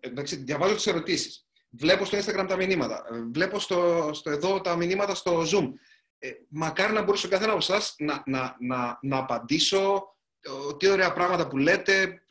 εντάξει, 0.00 0.36
διαβάζω 0.36 0.74
τις 0.74 0.86
ερωτήσεις. 0.86 1.46
Βλέπω 1.70 2.04
στο 2.04 2.18
Instagram 2.18 2.44
τα 2.48 2.56
μηνύματα. 2.56 3.06
Βλέπω 3.32 3.58
στο, 3.58 4.10
στο 4.12 4.30
εδώ 4.30 4.60
τα 4.60 4.76
μηνύματα 4.76 5.14
στο 5.14 5.42
Zoom. 5.52 5.72
Ε, 6.18 6.30
μακάρι 6.48 6.92
να 6.92 7.02
μπορούσε 7.02 7.26
ο 7.26 7.30
καθένα 7.30 7.50
από 7.52 7.60
εσάς 7.60 7.94
να, 7.98 8.22
να, 8.26 8.56
να, 8.60 8.98
να 9.02 9.16
απαντήσω. 9.16 10.16
Τι 10.76 10.88
ωραία 10.88 11.12
πράγματα 11.12 11.48
που 11.48 11.56
λέτε. 11.56 12.24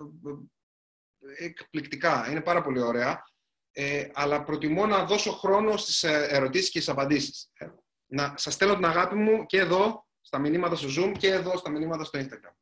Εκπληκτικά. 1.37 2.31
Είναι 2.31 2.41
πάρα 2.41 2.61
πολύ 2.61 2.81
ωραία. 2.81 3.23
Ε, 3.71 4.09
αλλά 4.13 4.43
προτιμώ 4.43 4.85
να 4.85 5.05
δώσω 5.05 5.31
χρόνο 5.31 5.77
στις 5.77 6.03
ε, 6.03 6.27
ερωτήσεις 6.29 6.69
και 6.69 6.81
στις 6.81 6.93
απαντήσεις. 6.93 7.49
Ε, 7.53 7.67
να 8.05 8.33
σας 8.37 8.53
στέλνω 8.53 8.75
την 8.75 8.85
αγάπη 8.85 9.15
μου 9.15 9.45
και 9.45 9.59
εδώ 9.59 10.07
στα 10.21 10.39
μηνύματα 10.39 10.75
στο 10.75 10.87
Zoom 10.97 11.17
και 11.17 11.31
εδώ 11.31 11.57
στα 11.57 11.69
μηνύματα 11.69 12.03
στο 12.03 12.19
Instagram. 12.19 12.55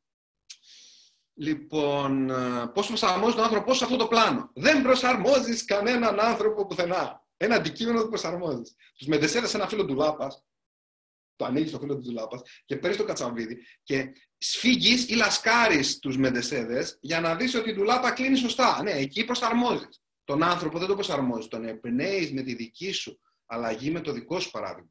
Λοιπόν, 1.34 2.30
ε, 2.30 2.68
πώς 2.74 2.88
προσαρμόζεις 2.88 3.36
τον 3.36 3.44
άνθρωπο 3.44 3.74
σε 3.74 3.84
αυτό 3.84 3.96
το 3.96 4.08
πλάνο; 4.08 4.52
Δεν 4.54 4.82
προσαρμόζεις 4.82 5.66
κανέναν 5.66 6.20
άνθρωπο 6.20 6.66
πουθενά. 6.66 7.26
Ένα 7.38 7.56
αντικείμενο 7.56 8.00
δεν 8.00 8.10
προσαρμόζεις. 8.10 8.76
Τους 8.98 9.08
μεντεσέδες 9.08 9.54
ένα 9.54 9.68
φίλο 9.68 9.86
του 9.86 9.96
Λάπας, 9.96 10.44
το 11.36 11.46
ανοίγεις 11.46 11.72
το 11.72 11.80
φίλο 11.80 12.00
του 12.00 12.12
Λάπας 12.12 12.42
και 12.66 12.76
παίρνεις 12.76 12.98
το 12.98 13.04
κατσαβίδι 13.04 13.66
και 13.84 14.12
σφίγγεις 14.38 15.10
ή 15.10 15.16
λασκάρεις 15.16 16.00
τους 16.00 16.18
μεντεσέδες 16.18 16.98
για 17.02 17.20
να 17.20 17.36
δεις 17.36 17.56
ότι 17.56 17.70
η 17.70 17.74
Ντουλάπα 17.74 18.12
κλείνει 18.12 18.38
σωστά. 18.38 18.84
Ναι, 18.84 18.92
εκεί 18.92 19.26
προσαρμόζεις. 19.26 20.02
Τον 20.24 20.44
άνθρωπο 20.44 20.78
δεν 20.78 20.88
τον 20.88 20.96
προσαρμόζεις. 20.96 21.48
Τον 21.48 21.66
εμπνέεις 21.66 22.34
με 22.34 22.42
τη 22.42 22.54
δική 22.54 22.92
σου 22.92 23.20
αλλαγή, 23.46 23.92
με 23.92 24.02
το 24.02 24.12
δικό 24.12 24.40
σου 24.40 24.52
παράδειγμα. 24.52 24.90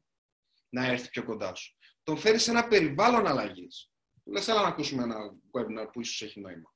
Να 0.69 0.85
έρθει 0.85 1.09
πιο 1.09 1.23
κοντά 1.23 1.55
σου 1.55 1.75
τον 2.05 2.17
φέρεις 2.17 2.43
σε 2.43 2.51
ένα 2.51 2.67
περιβάλλον 2.67 3.27
αλλαγής. 3.27 3.89
Του 4.23 4.31
λες, 4.31 4.47
έλα 4.47 4.61
να 4.61 4.67
ακούσουμε 4.67 5.03
ένα 5.03 5.17
webinar 5.51 5.89
που 5.91 6.01
ίσως 6.01 6.21
έχει 6.21 6.39
νόημα. 6.39 6.73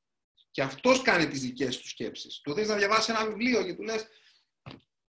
Και 0.51 0.61
αυτός 0.61 1.01
κάνει 1.01 1.27
τις 1.27 1.41
δικές 1.41 1.77
του 1.77 1.87
σκέψεις. 1.87 2.41
Του 2.41 2.53
δίνεις 2.53 2.69
να 2.69 2.75
διαβάσει 2.75 3.11
ένα 3.11 3.25
βιβλίο 3.25 3.65
και 3.65 3.73
του 3.73 3.83
λες, 3.83 4.07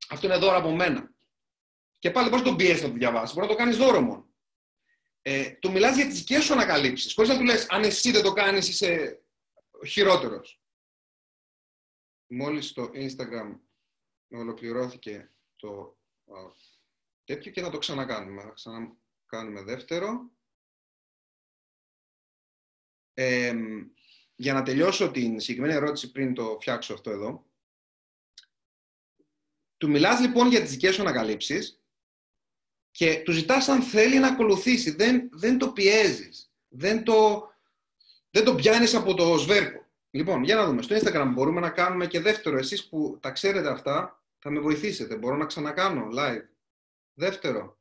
Αυτό 0.10 0.26
είναι 0.28 0.38
δώρο 0.38 0.58
από 0.58 0.72
μένα. 0.72 1.12
Και 2.00 2.12
πάλι 2.12 2.30
μπορείς 2.30 2.44
να 2.44 2.50
τον 2.50 2.58
πιέσεις 2.58 2.82
να 2.82 2.88
το 2.90 2.94
διαβάσεις. 2.94 3.36
Μπορεί 3.36 3.48
να 3.48 3.54
το 3.54 3.60
κάνεις 3.60 3.78
δώρο 3.78 4.02
μόνο. 4.02 4.27
Ε, 5.30 5.52
του 5.52 5.72
μιλάς 5.72 5.96
για 5.96 6.06
τις 6.06 6.18
δικές 6.18 6.44
σου 6.44 6.54
ανακαλύψεις. 6.54 7.14
Χωρίς 7.14 7.30
να 7.30 7.38
του 7.38 7.44
λες, 7.44 7.70
αν 7.70 7.84
εσύ 7.84 8.12
δεν 8.12 8.24
το 8.24 8.34
κάνεις, 8.34 8.68
είσαι 8.68 9.22
χειρότερος. 9.88 10.62
Μόλις 12.28 12.68
στο 12.68 12.92
Instagram 12.94 13.60
ολοκληρώθηκε 14.30 15.32
το 15.56 15.98
τέτοιο 17.24 17.52
και 17.52 17.62
να 17.62 17.70
το 17.70 17.78
ξανακάνουμε. 17.78 18.44
Να 18.44 18.52
ξανα 18.52 18.98
κάνουμε 19.26 19.62
δεύτερο. 19.62 20.32
για 24.36 24.54
να 24.54 24.64
τελειώσω 24.64 25.12
την 25.12 25.40
συγκεκριμένη 25.40 25.74
ερώτηση 25.74 26.12
πριν 26.12 26.34
το 26.34 26.58
φτιάξω 26.62 26.94
αυτό 26.94 27.10
εδώ. 27.10 27.46
Του 29.78 29.90
μιλάς 29.90 30.20
λοιπόν 30.20 30.48
για 30.48 30.62
τις 30.62 30.72
δικές 30.72 30.96
σου 30.96 31.02
ανακαλύψεις 31.02 31.82
και 32.98 33.22
του 33.26 33.32
ζητάς 33.32 33.68
αν 33.68 33.82
θέλει 33.82 34.20
να 34.20 34.28
ακολουθήσει. 34.28 34.92
Δεν, 34.92 35.30
δεν 35.32 35.58
το 35.58 35.72
πιέζεις. 35.72 36.52
Δεν 36.68 37.04
το, 37.04 37.50
δεν 38.30 38.44
το 38.44 38.56
πιάνεις 38.56 38.96
από 38.96 39.14
το 39.14 39.38
σβέρκο. 39.38 39.86
Λοιπόν, 40.10 40.44
για 40.44 40.56
να 40.56 40.66
δούμε. 40.66 40.82
Στο 40.82 40.96
Instagram 40.96 41.32
μπορούμε 41.34 41.60
να 41.60 41.70
κάνουμε 41.70 42.08
και 42.08 42.20
δεύτερο. 42.20 42.58
Εσείς 42.58 42.90
που 42.90 43.18
τα 43.22 43.32
ξέρετε 43.32 43.70
αυτά, 43.70 44.24
θα 44.40 44.50
με 44.50 44.60
βοηθήσετε. 44.60 45.18
Μπορώ 45.18 45.36
να 45.36 45.46
ξανακάνω 45.46 46.08
live. 46.18 46.48
Δεύτερο. 47.14 47.80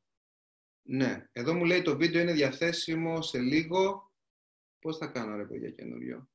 Ναι, 0.83 1.29
εδώ 1.33 1.55
μου 1.55 1.64
λέει 1.64 1.83
το 1.83 1.97
βίντεο 1.97 2.23
είναι 2.23 2.33
διαθέσιμο 2.33 3.23
σε 3.23 3.39
λίγο. 3.39 4.12
Πώς 4.79 4.97
θα 4.97 5.07
κάνω 5.07 5.37
ρε 5.37 5.45
παιδιά 5.45 5.71
καινούριο; 5.71 6.29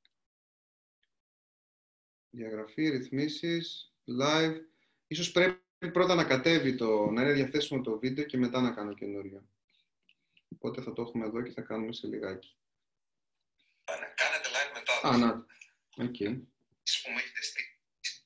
Διαγραφή, 2.30 2.90
ρυθμίσεις, 2.90 3.94
live. 4.22 4.56
Ίσως 5.08 5.32
πρέπει 5.32 5.62
πρώτα 5.90 6.16
να 6.16 6.24
κατέβει 6.24 6.76
το, 6.76 7.10
να 7.12 7.22
είναι 7.22 7.32
διαθέσιμο 7.32 7.82
το 7.82 8.00
βίντεο 8.00 8.26
και 8.26 8.38
μετά 8.38 8.62
να 8.62 8.72
κάνω 8.72 8.94
καινούριο. 8.94 9.48
Οπότε 10.56 10.82
θα 10.82 10.94
το 10.94 11.02
έχουμε 11.02 11.26
εδώ 11.26 11.42
και 11.42 11.52
θα 11.52 11.62
κάνουμε 11.62 11.94
σε 11.94 12.08
λιγάκι. 12.08 12.56
Κάνετε 14.16 14.50
live 14.50 14.74
μετά. 14.74 15.08
Α, 15.08 15.18
να. 15.18 15.46
Okay. 16.06 16.42
που 17.04 17.10
με 17.14 17.20
έχετε 17.22 17.42
στείλει. 17.42 17.80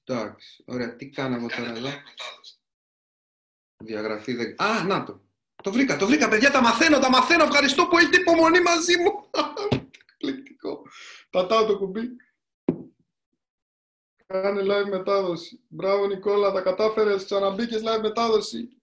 Εντάξει. 0.03 0.63
Ωραία. 0.67 0.95
Τι 0.95 1.09
κάνω 1.09 1.35
εγώ 1.35 1.47
τώρα 1.47 1.61
Κάνετε 1.61 1.79
εδώ; 1.79 1.87
live 1.87 2.03
μετάδοση. 2.03 2.59
Διαγραφή 3.77 4.33
δεν... 4.33 4.61
Α, 4.61 4.83
να 4.83 5.03
το. 5.03 5.23
Το 5.63 5.71
βρήκα, 5.71 5.97
το 5.97 6.07
βρήκα, 6.07 6.29
παιδιά, 6.29 6.51
τα 6.51 6.61
μαθαίνω, 6.61 6.99
τα 6.99 7.09
μαθαίνω. 7.09 7.43
Ευχαριστώ 7.43 7.87
που 7.87 7.97
έχετε 7.97 8.17
υπομονή 8.17 8.61
μαζί 8.61 8.97
μου. 8.97 9.29
Εκπληκτικό. 10.11 10.81
Πατάω 11.29 11.65
το 11.65 11.77
κουμπί. 11.77 12.15
Κάνε 14.27 14.61
live 14.61 14.89
μετάδοση. 14.89 15.63
Μπράβο, 15.67 16.07
Νικόλα, 16.07 16.51
τα 16.51 16.61
κατάφερες, 16.61 17.25
ξαναμπήκες 17.25 17.81
live 17.85 18.01
μετάδοση. 18.01 18.81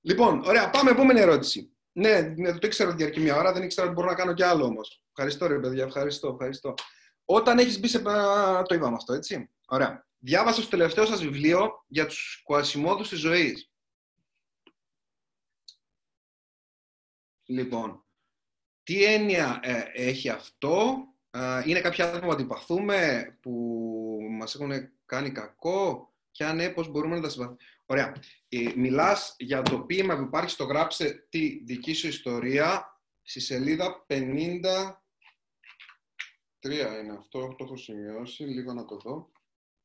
Λοιπόν, 0.00 0.42
ωραία, 0.44 0.70
πάμε 0.70 0.90
επόμενη 0.90 1.20
ερώτηση. 1.20 1.72
Ναι, 1.92 2.20
ναι, 2.20 2.58
το 2.58 2.66
ήξερα 2.66 2.88
ότι 2.88 2.98
διαρκεί 2.98 3.20
μια 3.20 3.36
ώρα, 3.36 3.52
δεν 3.52 3.62
ήξερα 3.62 3.86
ότι 3.86 3.94
μπορώ 3.94 4.08
να 4.08 4.14
κάνω 4.14 4.34
κι 4.34 4.42
άλλο 4.42 4.64
όμως. 4.64 5.02
Ευχαριστώ, 5.08 5.46
ρε 5.46 5.58
παιδιά, 5.58 5.84
ευχαριστώ, 5.84 6.28
ευχαριστώ. 6.28 6.74
Όταν 7.24 7.58
έχεις 7.58 7.80
μπει 7.80 7.88
σε... 7.88 8.08
α, 8.08 8.62
Το 8.62 8.74
είπαμε 8.74 8.96
αυτό, 8.96 9.12
έτσι. 9.12 9.50
Ωραία. 9.66 10.06
Διάβασα 10.18 10.60
στο 10.60 10.70
τελευταίο 10.70 11.06
σας 11.06 11.22
βιβλίο 11.22 11.84
για 11.86 12.06
τους 12.06 12.40
κουασιμόδους 12.44 13.08
της 13.08 13.18
ζωής. 13.18 13.70
Λοιπόν, 17.44 18.04
τι 18.82 19.04
έννοια 19.04 19.60
ε, 19.62 19.82
έχει 19.92 20.28
αυτό; 20.28 20.96
Ε, 21.30 21.62
είναι 21.64 21.80
κάποια 21.80 22.08
άτομα 22.08 22.26
που 22.26 22.32
αντιπαθούμε, 22.32 23.38
που 23.40 23.52
μας 24.38 24.54
έχουν 24.54 24.72
κάνει 25.06 25.30
κακό 25.30 26.12
και 26.30 26.44
αν 26.44 26.56
ναι, 26.56 26.70
πώς 26.70 26.88
μπορούμε 26.88 27.16
να 27.16 27.22
τα 27.22 27.28
συμπαθούμε. 27.28 27.56
Ωραία. 27.86 28.12
Ε, 28.48 28.72
μιλάς 28.76 29.34
για 29.38 29.62
το 29.62 29.80
ποίημα 29.80 30.16
που 30.16 30.22
υπάρχει 30.22 30.50
στο 30.50 30.64
«Γράψε 30.64 31.26
τη 31.28 31.62
δική 31.64 31.92
σου 31.92 32.08
ιστορία» 32.08 33.00
στη 33.22 33.40
σελίδα 33.40 34.06
53 34.08 34.14
είναι 37.02 37.16
αυτό, 37.18 37.54
το 37.58 37.64
έχω 37.64 37.76
σημειώσει, 37.76 38.42
λίγο 38.42 38.72
να 38.72 38.84
το 38.84 38.96
δω. 38.96 39.30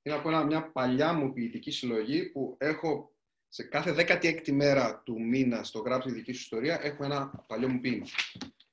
Είναι 0.01 0.16
από 0.16 0.30
ένα, 0.30 0.45
μια 0.45 0.72
παλιά 0.72 1.14
μου 1.14 1.34
ποιητική 1.34 1.72
συλλογή 1.72 2.30
που 2.30 2.56
έχω 2.60 3.16
σε 3.47 3.64
κάθε 3.64 3.95
16η 3.97 4.51
μέρα 4.51 5.01
του 5.06 5.22
μήνα 5.22 5.64
στο 5.64 5.80
γράψει 5.80 6.08
τη 6.08 6.14
δική 6.14 6.32
σου 6.32 6.41
ιστορία 6.41 6.80
έχω 6.82 7.04
ένα 7.04 7.45
παλιό 7.47 7.70
μου 7.70 7.80
ποίημα. 7.80 8.06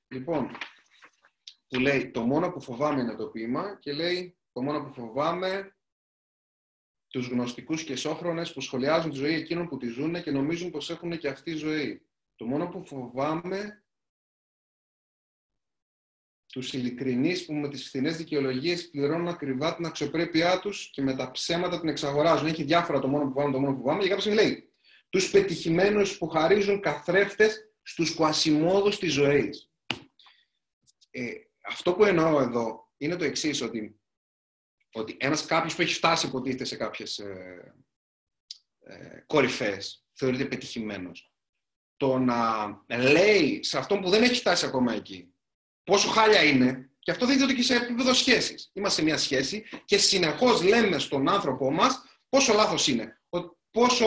Λοιπόν, 0.08 0.50
που 1.68 1.80
λέει 1.80 2.10
το 2.10 2.22
μόνο 2.22 2.50
που 2.50 2.60
φοβάμαι 2.60 3.00
είναι 3.00 3.14
το 3.14 3.26
ποίημα 3.26 3.78
και 3.80 3.92
λέει 3.92 4.36
το 4.52 4.62
μόνο 4.62 4.84
που 4.84 4.92
φοβάμαι 4.92 5.76
τους 7.08 7.28
γνωστικούς 7.28 7.84
και 7.84 7.96
σόφρονες 7.96 8.52
που 8.52 8.60
σχολιάζουν 8.60 9.10
τη 9.10 9.16
ζωή 9.16 9.34
εκείνων 9.34 9.68
που 9.68 9.76
τη 9.76 9.86
ζουν 9.86 10.22
και 10.22 10.30
νομίζουν 10.30 10.70
πως 10.70 10.90
έχουν 10.90 11.18
και 11.18 11.28
αυτή 11.28 11.52
ζωή. 11.52 12.06
Το 12.36 12.46
μόνο 12.46 12.68
που 12.68 12.86
φοβάμαι 12.86 13.84
τους 16.46 16.72
ειλικρινείς 16.72 17.46
που 17.46 17.54
με 17.54 17.68
τις 17.68 17.88
φθηνές 17.88 18.16
δικαιολογίες 18.16 18.90
πληρώνουν 18.90 19.28
ακριβά 19.28 19.76
την 19.76 19.86
αξιοπρέπειά 19.86 20.60
τους 20.60 20.90
και 20.90 21.02
με 21.02 21.16
τα 21.16 21.30
ψέματα 21.30 21.80
την 21.80 21.88
εξαγοράζουν. 21.88 22.46
Έχει 22.46 22.62
διάφορα 22.62 22.98
το 22.98 23.08
μόνο 23.08 23.24
που 23.24 23.32
φοβάμαι, 23.32 23.52
το 23.52 23.60
μόνο 23.60 23.72
που 23.72 23.80
φοβάμαι. 23.80 24.02
Και 24.02 24.08
κάποια 24.08 24.34
λέει 24.34 24.72
τους 25.08 25.30
πετυχημένους 25.30 26.18
που 26.18 26.28
χαρίζουν 26.28 26.80
καθρέφτες 26.80 27.72
στους 27.82 28.14
κουασιμόδους 28.14 28.98
της 28.98 29.12
ζωής. 29.12 29.70
Ε, 31.10 31.32
αυτό 31.66 31.94
που 31.94 32.04
εννοώ 32.04 32.40
εδώ 32.40 32.92
είναι 32.96 33.16
το 33.16 33.24
εξής, 33.24 33.62
ότι, 33.62 33.99
ότι 34.92 35.16
ένας 35.20 35.44
κάποιος 35.44 35.74
που 35.74 35.82
έχει 35.82 35.94
φτάσει 35.94 36.26
υποτίθεται 36.26 36.64
σε 36.64 36.76
κάποιες 36.76 37.18
ε, 37.18 37.74
ε, 38.80 39.24
κορυφές, 39.26 40.04
θεωρείται 40.12 40.44
πετυχημένος. 40.44 41.32
Το 41.96 42.18
να 42.18 42.68
λέει 42.88 43.62
σε 43.62 43.78
αυτόν 43.78 44.00
που 44.00 44.10
δεν 44.10 44.22
έχει 44.22 44.34
φτάσει 44.34 44.66
ακόμα 44.66 44.92
εκεί, 44.92 45.34
πόσο 45.82 46.08
χάλια 46.08 46.42
είναι, 46.42 46.90
και 46.98 47.10
αυτό 47.10 47.26
δείτε 47.26 47.44
ότι 47.44 47.54
και 47.54 47.62
σε 47.62 47.74
επίπεδο 47.74 48.14
σχέσης. 48.14 48.70
Είμαστε 48.72 49.00
σε 49.00 49.06
μια 49.06 49.18
σχέση 49.18 49.64
και 49.84 49.98
συνεχώς 49.98 50.62
λέμε 50.62 50.98
στον 50.98 51.28
άνθρωπό 51.28 51.70
μας 51.70 52.02
πόσο 52.28 52.52
λάθος 52.52 52.86
είναι. 52.86 53.20
Πόσο 53.70 54.06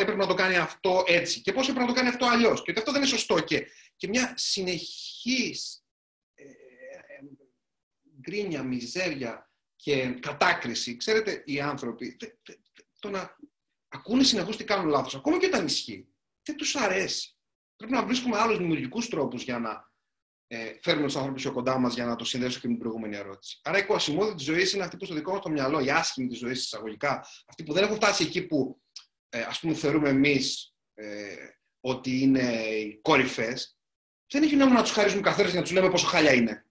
έπρεπε 0.00 0.18
να 0.18 0.26
το 0.26 0.34
κάνει 0.34 0.56
αυτό 0.56 1.02
έτσι 1.06 1.40
και 1.40 1.52
πόσο 1.52 1.70
έπρεπε 1.70 1.88
να 1.88 1.94
το 1.94 2.00
κάνει 2.00 2.12
αυτό 2.14 2.26
αλλιώς. 2.26 2.62
Και 2.62 2.70
ότι 2.70 2.78
αυτό 2.78 2.92
δεν 2.92 3.00
είναι 3.00 3.10
σωστό. 3.10 3.40
Και, 3.40 3.66
και 3.96 4.08
μια 4.08 4.32
συνεχής 4.36 5.84
ε, 6.34 6.44
ε, 6.44 6.48
γκρίνια, 8.20 8.62
μιζέρια 8.62 9.51
και 9.82 10.18
κατάκριση. 10.20 10.96
Ξέρετε, 10.96 11.42
οι 11.46 11.60
άνθρωποι 11.60 12.16
τε, 12.16 12.26
τε, 12.26 12.52
τε, 12.52 12.82
το 12.98 13.10
να 13.10 13.36
ακούνε 13.88 14.22
συνεχώς 14.22 14.56
τι 14.56 14.64
κάνουν 14.64 14.88
λάθος, 14.88 15.14
ακόμα 15.14 15.38
και 15.38 15.46
όταν 15.46 15.66
ισχύει, 15.66 16.08
δεν 16.42 16.56
τους 16.56 16.76
αρέσει. 16.76 17.36
Πρέπει 17.76 17.92
να 17.92 18.04
βρίσκουμε 18.04 18.38
άλλους 18.38 18.58
δημιουργικούς 18.58 19.08
τρόπους 19.08 19.42
για 19.42 19.58
να 19.58 19.90
ε, 20.46 20.78
φέρουμε 20.80 21.06
τους 21.06 21.16
άνθρωπου 21.16 21.36
πιο 21.36 21.52
κοντά 21.52 21.78
μας 21.78 21.94
για 21.94 22.04
να 22.04 22.16
το 22.16 22.24
συνδέσω 22.24 22.60
και 22.60 22.66
με 22.66 22.72
την 22.72 22.82
προηγούμενη 22.82 23.16
ερώτηση. 23.16 23.60
Άρα 23.62 23.78
η 23.78 23.86
κοασιμότητα 23.86 24.34
της 24.34 24.44
ζωής 24.44 24.72
είναι 24.72 24.84
αυτή 24.84 24.96
που 24.96 25.04
στο 25.04 25.14
δικό 25.14 25.32
μας 25.32 25.40
το 25.40 25.50
μυαλό, 25.50 25.80
η 25.80 25.90
άσχημη 25.90 26.28
της 26.28 26.38
ζωής 26.38 26.64
εισαγωγικά, 26.64 27.26
αυτοί 27.46 27.62
που 27.62 27.72
δεν 27.72 27.82
έχουν 27.82 27.96
φτάσει 27.96 28.24
εκεί 28.24 28.46
που 28.46 28.82
ε, 29.28 29.40
ας 29.40 29.60
πούμε 29.60 29.74
θεωρούμε 29.74 30.08
εμείς 30.08 30.74
ε, 30.94 31.36
ότι 31.80 32.20
είναι 32.20 32.66
οι 32.66 32.98
κορυφές, 33.02 33.78
δεν 34.32 34.42
έχει 34.42 34.56
νόημα 34.56 34.74
να 34.74 34.82
τους 34.82 34.92
χαρίζουμε 34.92 35.22
καθρέφτη 35.22 35.56
να 35.56 35.62
τους 35.62 35.72
λέμε 35.72 35.90
πόσο 35.90 36.06
χάλια 36.06 36.32
είναι. 36.32 36.66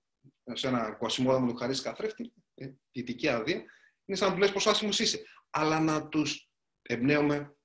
Σε 0.53 0.67
ένα 0.67 0.91
κοασιμόδα 0.91 1.39
μου 1.39 1.47
του 1.47 1.55
χαρίσει 1.55 1.81
καθρέφτη, 1.81 2.33
ε, 2.61 2.73
δυτική 2.91 3.27
αδεία, 3.27 3.63
είναι 4.05 4.17
σαν 4.17 4.27
να 4.27 4.33
του 4.33 4.39
λες 4.39 4.51
πόσο 4.51 4.69
άσχημος 4.69 4.99
είσαι. 4.99 5.23
Αλλά 5.49 5.79
να 5.79 6.07
τους 6.07 6.49
εμπνέουμε 6.81 7.55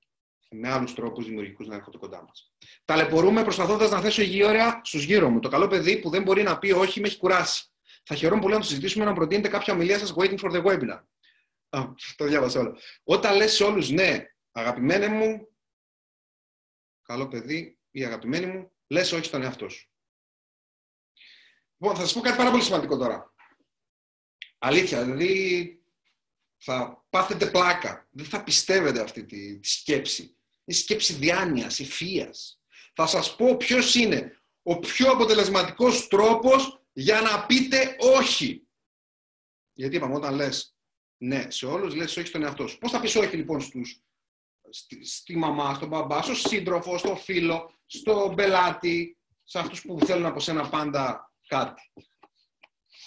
με 0.49 0.69
άλλους 0.69 0.93
τρόπους 0.93 1.25
δημιουργικούς 1.25 1.67
να 1.67 1.75
έρχονται 1.75 1.97
κοντά 1.97 2.23
μας. 2.23 2.53
Ταλαιπωρούμε 2.85 3.43
προσπαθώντας 3.43 3.89
να 3.89 4.01
θέσω 4.01 4.21
υγιή 4.21 4.43
ώρα 4.43 4.81
στους 4.83 5.03
γύρω 5.03 5.29
μου. 5.29 5.39
Το 5.39 5.49
καλό 5.49 5.67
παιδί 5.67 5.99
που 5.99 6.09
δεν 6.09 6.23
μπορεί 6.23 6.43
να 6.43 6.59
πει 6.59 6.71
όχι 6.71 6.99
με 6.99 7.07
έχει 7.07 7.17
κουράσει. 7.17 7.71
Θα 8.03 8.15
χαιρόμουν 8.15 8.41
πολύ 8.41 8.53
να 8.53 8.59
το 8.59 8.65
συζητήσουμε 8.65 9.05
να 9.05 9.13
προτείνετε 9.13 9.47
κάποια 9.47 9.73
ομιλία 9.73 9.99
σας 9.99 10.13
waiting 10.17 10.39
for 10.39 10.51
the 10.51 10.63
webinar. 10.63 11.01
Α, 11.69 11.81
το 12.15 12.25
διάβασα 12.25 12.59
όλο. 12.59 12.77
Όταν 13.03 13.35
λες 13.35 13.53
σε 13.53 13.63
όλους 13.63 13.89
ναι, 13.89 14.25
αγαπημένε 14.51 15.07
μου, 15.07 15.47
καλό 17.01 17.27
παιδί 17.27 17.79
ή 17.91 18.05
αγαπημένη 18.05 18.45
μου, 18.45 18.71
λες 18.87 19.11
όχι 19.11 19.25
στον 19.25 19.41
εαυτό 19.41 19.69
σου. 19.69 19.91
Λοιπόν, 21.77 21.95
θα 21.95 22.01
σας 22.01 22.13
πω 22.13 22.19
κάτι 22.19 22.37
πάρα 22.37 22.51
πολύ 22.51 22.63
σημαντικό 22.63 22.97
τώρα. 22.97 23.33
Αλήθεια, 24.57 25.03
δηλαδή 25.03 25.71
θα 26.57 27.05
πάθετε 27.09 27.45
πλάκα. 27.45 28.07
Δεν 28.11 28.25
θα 28.25 28.43
πιστεύετε 28.43 29.01
αυτή 29.01 29.25
τη, 29.25 29.59
τη 29.59 29.67
σκέψη. 29.67 30.37
Η 30.63 30.73
σκέψη 30.73 31.13
διάνοιας, 31.13 31.79
ευφύας. 31.79 32.61
Θα 32.93 33.07
σας 33.07 33.35
πω 33.35 33.57
ποιος 33.57 33.95
είναι 33.95 34.41
ο 34.61 34.79
πιο 34.79 35.11
αποτελεσματικός 35.11 36.07
τρόπος 36.07 36.81
για 36.93 37.21
να 37.21 37.45
πείτε 37.45 37.95
όχι. 37.99 38.67
Γιατί 39.73 39.95
είπαμε, 39.95 40.15
όταν 40.15 40.35
λες 40.35 40.75
ναι 41.17 41.51
σε 41.51 41.65
όλους, 41.65 41.95
λες 41.95 42.17
όχι 42.17 42.27
στον 42.27 42.43
εαυτό 42.43 42.67
σου. 42.67 42.77
Πώς 42.77 42.91
θα 42.91 42.99
πεις 42.99 43.15
όχι 43.15 43.35
λοιπόν 43.35 43.61
στους, 43.61 44.01
στη, 44.69 45.05
στη 45.05 45.37
μαμά, 45.37 45.73
στον 45.73 45.87
μπαμπά, 45.87 46.21
στο 46.21 46.35
σύντροφο, 46.35 46.97
στο 46.97 47.15
φίλο, 47.15 47.71
στο 47.85 48.33
πελάτη, 48.35 49.17
σε 49.43 49.59
αυτούς 49.59 49.81
που 49.81 49.99
θέλουν 50.05 50.25
από 50.25 50.39
σένα 50.39 50.69
πάντα 50.69 51.33
κάτι; 51.47 51.91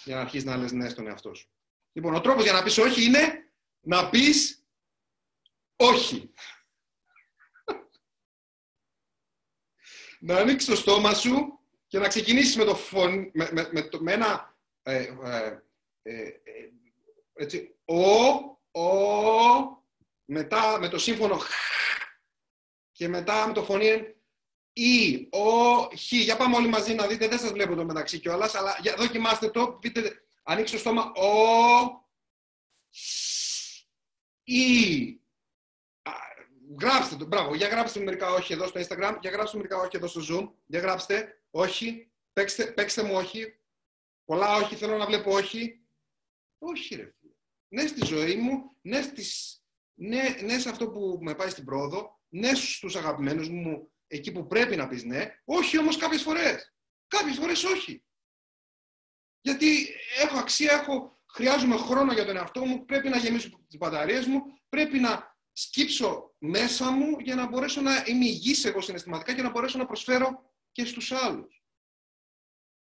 Για 0.03 0.15
να 0.15 0.21
αρχίσεις 0.21 0.45
να 0.45 0.57
λες 0.57 0.71
ναι 0.71 0.89
στον 0.89 1.07
εαυτό 1.07 1.33
σου. 1.33 1.49
Λοιπόν, 1.91 2.15
ο 2.15 2.21
τρόπος 2.21 2.43
για 2.43 2.53
να 2.53 2.63
πεις 2.63 2.77
όχι 2.77 3.03
είναι 3.05 3.51
να 3.79 4.09
πεις 4.09 4.65
όχι. 5.75 6.33
να 10.19 10.37
ανοίξεις 10.37 10.69
το 10.69 10.75
στόμα 10.75 11.13
σου 11.13 11.59
και 11.87 11.99
να 11.99 12.07
ξεκινήσεις 12.07 12.55
με, 12.55 12.63
το 12.63 12.75
φων... 12.75 13.31
με, 13.33 13.49
με, 13.51 13.69
με, 13.71 13.81
το, 13.81 14.01
με 14.01 14.13
ένα 14.13 14.57
ε, 14.83 15.15
ε, 15.23 15.59
ε, 16.01 16.39
έτσι, 17.33 17.75
ο, 17.85 18.03
ο, 18.81 19.85
μετά 20.25 20.79
με 20.79 20.89
το 20.89 20.97
σύμφωνο 20.97 21.37
και 22.91 23.07
μετά 23.07 23.47
με 23.47 23.53
το 23.53 23.63
φωνή 23.63 24.15
ή, 24.73 25.27
ο, 25.31 25.81
χ. 25.97 26.11
Για 26.11 26.37
πάμε 26.37 26.55
όλοι 26.55 26.67
μαζί 26.67 26.93
να 26.93 27.07
δείτε, 27.07 27.27
δεν 27.27 27.39
σας 27.39 27.51
βλέπω 27.51 27.75
το 27.75 27.85
μεταξύ 27.85 28.19
κιόλας, 28.19 28.55
αλλά 28.55 28.77
για, 28.81 28.95
δοκιμάστε 28.95 29.49
το, 29.49 29.67
πείτε, 29.67 30.23
ανοίξτε 30.43 30.75
το 30.75 30.81
στόμα, 30.81 31.11
ο, 31.11 31.29
ή, 34.43 35.21
Γράψτε 36.79 37.15
το, 37.15 37.25
μπράβο. 37.25 37.55
Για 37.55 37.67
γράψτε 37.67 37.99
μερικά 37.99 38.33
όχι 38.33 38.53
εδώ 38.53 38.67
στο 38.67 38.79
Instagram, 38.79 39.17
για 39.21 39.29
γράψτε 39.29 39.57
μερικά 39.57 39.77
όχι 39.77 39.95
εδώ 39.97 40.07
στο 40.07 40.21
Zoom. 40.29 40.51
Για 40.65 40.79
γράψτε 40.79 41.41
όχι, 41.49 42.11
παίξτε, 42.33 42.65
παίξτε 42.65 43.03
μου 43.03 43.15
όχι. 43.15 43.55
Πολλά 44.25 44.55
όχι, 44.55 44.75
θέλω 44.75 44.97
να 44.97 45.05
βλέπω 45.05 45.31
όχι. 45.31 45.85
Όχι 46.57 46.95
ρε 46.95 47.11
φίλε. 47.19 47.33
Ναι 47.67 47.87
στη 47.87 48.05
ζωή 48.05 48.35
μου, 48.35 48.75
ναι, 48.81 49.01
στις, 49.01 49.61
ναι, 49.93 50.35
ναι 50.43 50.59
σε 50.59 50.69
αυτό 50.69 50.89
που 50.89 51.17
με 51.21 51.35
πάει 51.35 51.49
στην 51.49 51.65
πρόοδο, 51.65 52.19
ναι 52.29 52.53
στους 52.53 52.95
αγαπημένους 52.95 53.49
μου, 53.49 53.91
εκεί 54.11 54.31
που 54.31 54.47
πρέπει 54.47 54.75
να 54.75 54.87
πεις 54.87 55.03
ναι, 55.03 55.35
όχι 55.45 55.77
όμως 55.77 55.97
κάποιες 55.97 56.21
φορές. 56.21 56.73
Κάποιες 57.07 57.37
φορές 57.37 57.63
όχι. 57.63 58.03
Γιατί 59.41 59.87
έχω 60.21 60.37
αξία, 60.37 60.71
έχω, 60.71 61.19
χρειάζομαι 61.33 61.77
χρόνο 61.77 62.13
για 62.13 62.25
τον 62.25 62.35
εαυτό 62.37 62.65
μου, 62.65 62.85
πρέπει 62.85 63.09
να 63.09 63.17
γεμίσω 63.17 63.49
τις 63.67 63.77
μπαταρίες 63.77 64.25
μου, 64.25 64.41
πρέπει 64.69 64.99
να 64.99 65.37
σκύψω 65.53 66.35
μέσα 66.37 66.91
μου 66.91 67.19
για 67.19 67.35
να 67.35 67.47
μπορέσω 67.47 67.81
να 67.81 68.03
είμαι 68.05 68.25
υγιής 68.25 68.65
εγώ 68.65 68.81
συναισθηματικά 68.81 69.35
και 69.35 69.41
να 69.41 69.49
μπορέσω 69.49 69.77
να 69.77 69.85
προσφέρω 69.85 70.53
και 70.71 70.85
στους 70.85 71.11
άλλους. 71.11 71.63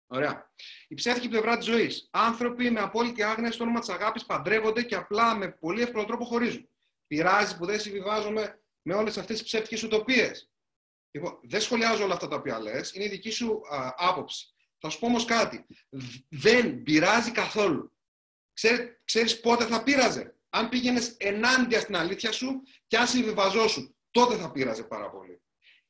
Ωραία. 0.08 0.52
Η 0.88 0.96
ψεύτικη 0.96 1.30
πλευρά 1.30 1.58
της 1.58 1.66
ζωής. 1.66 2.10
Άνθρωποι 2.12 2.72
με 2.72 2.80
απόλυτη 2.80 3.24
άγνοια 3.24 3.52
στο 3.52 3.64
όνομα 3.64 3.80
της 3.80 3.90
αγάπης 3.90 4.26
παντρεύονται 4.26 4.84
και 4.84 4.96
απλά 4.96 5.36
με 5.36 5.52
πολύ 5.52 5.82
εύκολο 5.82 6.06
τρόπο 6.06 6.26
χωρίζουν. 6.26 6.70
Πειράζει 7.08 7.58
που 7.58 7.66
δεν 7.66 7.80
συμβιβάζομαι 7.80 8.62
με 8.82 8.94
όλες 8.94 9.18
αυτές 9.18 9.38
τις 9.38 9.46
ψεύτικες 9.46 9.84
ουτοπίες. 9.84 10.51
Λοιπόν, 11.12 11.40
δεν 11.44 11.62
σχολιάζω 11.62 12.04
όλα 12.04 12.14
αυτά 12.14 12.28
τα 12.28 12.36
οποία 12.36 12.60
λες, 12.60 12.94
είναι 12.94 13.04
η 13.04 13.10
δική 13.10 13.30
σου 13.30 13.62
α, 13.70 13.94
άποψη. 13.98 14.54
Θα 14.78 14.90
σου 14.90 15.00
πω 15.00 15.06
όμως 15.06 15.26
κάτι. 15.26 15.66
Δεν 16.30 16.84
πειράζει 16.84 17.32
καθόλου. 17.32 17.96
Ξέρει, 18.54 19.00
ξέρεις 19.04 19.40
πότε 19.40 19.66
θα 19.66 19.84
πείραζε. 19.84 20.36
Αν 20.50 20.70
πήγαινες 20.70 21.16
ενάντια 21.18 21.80
στην 21.80 21.96
αλήθεια 21.96 22.32
σου 22.32 22.62
και 22.88 22.98
αν 22.98 23.08
συμβιβαζόσου, 23.08 23.96
τότε 24.12 24.36
θα 24.36 24.52
πείραζε 24.52 24.84
πάρα 24.84 25.10
πολύ. 25.10 25.42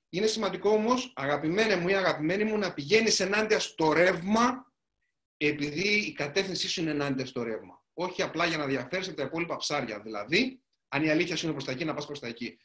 Είναι 0.10 0.28
σημαντικό 0.28 0.70
όμως, 0.70 1.14
αγαπημένε 1.16 1.76
μου 1.76 1.88
ή 1.88 1.96
αγαπημένη 1.96 2.44
μου, 2.44 2.58
να 2.58 2.74
πηγαίνεις 2.74 3.20
ενάντια 3.20 3.60
στο 3.60 3.94
ρεύμα, 3.94 4.74
επειδή 5.38 5.90
η 5.90 6.14
κατεύθυνσή 6.14 6.70
σου 6.70 6.82
είναι 6.82 6.92
ενάντια 6.92 7.26
στο 7.26 7.44
ρεύμα. 7.44 7.84
Όχι 7.94 8.22
απλά 8.22 8.46
για 8.46 8.58
να 8.58 8.66
διαφέρεις 8.66 9.08
από 9.08 9.18
τα 9.18 9.24
υπόλοιπα 9.24 9.58
ψάρια. 9.58 10.00
Δηλαδή, 10.02 10.62
αν 10.88 11.04
η 11.04 11.10
αλήθεια 11.10 11.36
σου 11.36 11.46
είναι 11.46 11.54
προς 11.54 11.66
τα 11.66 11.72
εκεί, 11.72 11.86
να 11.86 11.94
πας 11.94 12.06
προς 12.06 12.20
τα 12.20 12.28
εκεί. 12.28 12.58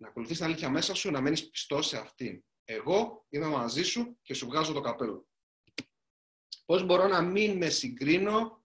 Να 0.00 0.08
ακολουθείς 0.08 0.36
την 0.36 0.46
αλήθεια 0.46 0.70
μέσα 0.70 0.94
σου, 0.94 1.10
να 1.10 1.20
μένεις 1.20 1.50
πιστός 1.50 1.86
σε 1.86 1.98
αυτήν. 1.98 2.44
Εγώ 2.64 3.26
είμαι 3.28 3.46
μαζί 3.46 3.82
σου 3.82 4.18
και 4.22 4.34
σου 4.34 4.46
βγάζω 4.46 4.72
το 4.72 4.80
καπέλο. 4.80 5.28
Πώς 6.64 6.84
μπορώ 6.84 7.06
να 7.06 7.22
μην 7.22 7.56
με 7.56 7.68
συγκρίνω 7.68 8.64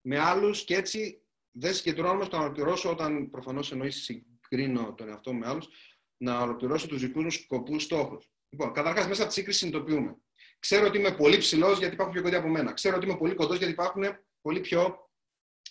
με 0.00 0.18
άλλους 0.18 0.64
και 0.64 0.76
έτσι 0.76 1.22
δεν 1.50 1.74
συγκεντρώνομαι 1.74 2.24
στο 2.24 2.36
να 2.36 2.42
ολοκληρώσω 2.42 2.90
όταν 2.90 3.30
προφανώς 3.30 3.72
εννοείς 3.72 4.04
συγκρίνω 4.04 4.94
τον 4.94 5.08
εαυτό 5.08 5.34
με 5.34 5.46
άλλους 5.46 5.68
να 6.16 6.40
ολοκληρώσω 6.40 6.86
τους 6.86 7.00
δικούς 7.00 7.22
μου 7.24 7.30
σκοπούς 7.30 7.82
στόχους. 7.82 8.30
Λοιπόν, 8.48 8.72
καταρχάς, 8.72 9.06
μέσα 9.06 9.20
από 9.20 9.30
τη 9.30 9.36
σύγκριση 9.36 9.58
συνειδητοποιούμε. 9.58 10.16
Ξέρω 10.58 10.86
ότι 10.86 10.98
είμαι 10.98 11.16
πολύ 11.16 11.38
ψηλός 11.38 11.78
γιατί 11.78 11.94
υπάρχουν 11.94 12.14
πιο 12.14 12.22
κοντά 12.22 12.38
από 12.38 12.48
μένα. 12.48 12.72
Ξέρω 12.72 12.96
ότι 12.96 13.06
είμαι 13.06 13.16
πολύ 13.16 13.34
κοντός 13.34 13.56
γιατί 13.56 13.72
υπάρχουν 13.72 14.04
πολύ 14.40 14.60
πιο 14.60 15.10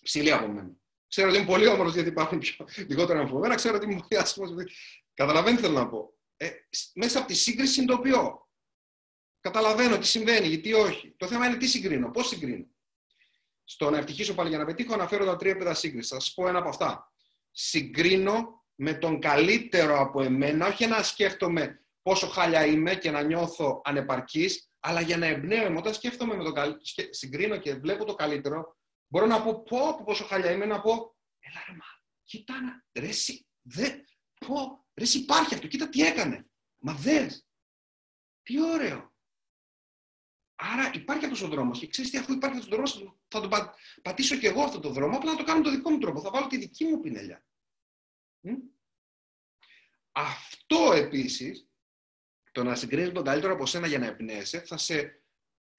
ψηλοί 0.03 0.31
από 0.31 0.47
μένα. 0.47 0.78
Ξέρω 1.09 1.29
ότι 1.29 1.37
είμαι 1.37 1.45
πολύ 1.45 1.67
όμορφος 1.67 1.93
γιατί 1.93 2.09
υπάρχουν 2.09 2.39
πιο 2.39 2.67
λιγότερο 2.87 3.21
από 3.21 3.39
μένα. 3.39 3.55
Ξέρω 3.55 3.75
ότι 3.75 3.85
είμαι 3.85 4.03
πολύ 4.07 4.21
άσχημος. 4.21 4.49
Καταλαβαίνετε 5.13 5.61
τι 5.61 5.67
θέλω 5.67 5.79
να 5.79 5.89
πω. 5.89 6.13
Ε, 6.37 6.49
μέσα 6.93 7.19
από 7.19 7.27
τη 7.27 7.33
σύγκριση 7.33 7.73
συνειδητοποιώ. 7.73 8.47
Καταλαβαίνω 9.39 9.97
τι 9.97 10.07
συμβαίνει, 10.07 10.47
γιατί 10.47 10.73
όχι. 10.73 11.13
Το 11.17 11.27
θέμα 11.27 11.47
είναι 11.47 11.57
τι 11.57 11.67
συγκρίνω, 11.67 12.11
πώς 12.11 12.27
συγκρίνω. 12.27 12.65
Στο 13.63 13.89
να 13.89 13.97
ευτυχήσω 13.97 14.33
πάλι 14.33 14.49
για 14.49 14.57
να 14.57 14.65
πετύχω, 14.65 14.93
αναφέρω 14.93 15.25
τα 15.25 15.35
τρία 15.35 15.51
επίπεδα 15.51 15.73
σύγκρισης. 15.73 16.09
Θα 16.11 16.19
σας 16.19 16.33
πω 16.33 16.47
ένα 16.47 16.59
από 16.59 16.69
αυτά. 16.69 17.13
Συγκρίνω 17.51 18.65
με 18.75 18.93
τον 18.93 19.19
καλύτερο 19.19 19.99
από 19.99 20.21
εμένα, 20.21 20.67
όχι 20.67 20.87
να 20.87 21.03
σκέφτομαι 21.03 21.83
πόσο 22.01 22.27
χάλια 22.27 22.65
είμαι 22.65 22.95
και 22.95 23.11
να 23.11 23.21
νιώθω 23.21 23.81
ανεπαρκής, 23.83 24.71
αλλά 24.79 25.01
για 25.01 25.17
να 25.17 25.25
εμπνέομαι. 25.25 25.77
Όταν 25.77 25.93
σκέφτομαι 25.93 26.35
με 26.35 26.43
τον 26.43 26.53
καλύτερο, 26.53 26.81
συγκρίνω 27.09 27.57
και 27.57 27.73
βλέπω 27.73 28.05
το 28.05 28.15
καλύτερο, 28.15 28.77
μπορώ 29.11 29.25
να 29.25 29.43
πω 29.43 29.63
πω, 29.63 30.03
πόσο 30.05 30.25
χάλια 30.25 30.51
είμαι, 30.51 30.65
να 30.65 30.81
πω, 30.81 31.17
έλα 31.39 31.63
ρε 31.67 31.73
μα, 31.73 31.85
κοίτα 32.23 32.61
να, 32.61 32.85
ρε 32.99 33.07
εσύ, 33.07 33.47
δε, 33.61 33.89
πω, 34.45 34.87
ρε 34.93 35.03
εσύ 35.03 35.17
υπάρχει 35.17 35.53
αυτό, 35.53 35.67
κοίτα 35.67 35.89
τι 35.89 36.01
έκανε. 36.01 36.49
Μα 36.77 36.93
δες, 36.93 37.47
τι 38.43 38.61
ωραίο. 38.61 39.13
Άρα 40.55 40.91
υπάρχει 40.93 41.25
αυτός 41.25 41.41
ο 41.41 41.47
δρόμος. 41.47 41.79
Και 41.79 41.87
ξέρεις 41.87 42.11
τι, 42.11 42.17
αφού 42.17 42.33
υπάρχει 42.33 42.57
αυτός 42.57 42.71
ο 42.71 42.75
δρόμος, 42.75 43.17
θα 43.27 43.41
τον 43.41 43.49
πατήσω 44.01 44.37
και 44.37 44.47
εγώ 44.47 44.63
αυτό 44.63 44.79
το 44.79 44.89
δρόμο, 44.89 45.15
απλά 45.17 45.31
να 45.31 45.37
το 45.37 45.43
κάνω 45.43 45.61
το 45.61 45.69
δικό 45.69 45.89
μου 45.89 45.97
τρόπο. 45.97 46.21
Θα 46.21 46.29
βάλω 46.29 46.47
τη 46.47 46.57
δική 46.57 46.85
μου 46.85 46.99
πινελιά. 46.99 47.45
Αυτό 50.11 50.91
επίσης, 50.93 51.69
το 52.51 52.63
να 52.63 52.75
συγκρίνεις 52.75 53.11
τον 53.11 53.23
καλύτερο 53.23 53.53
από 53.53 53.65
σένα 53.65 53.87
για 53.87 53.99
να 53.99 54.05
εμπνέεσαι, 54.05 54.59
θα 54.59 54.77
σε 54.77 55.18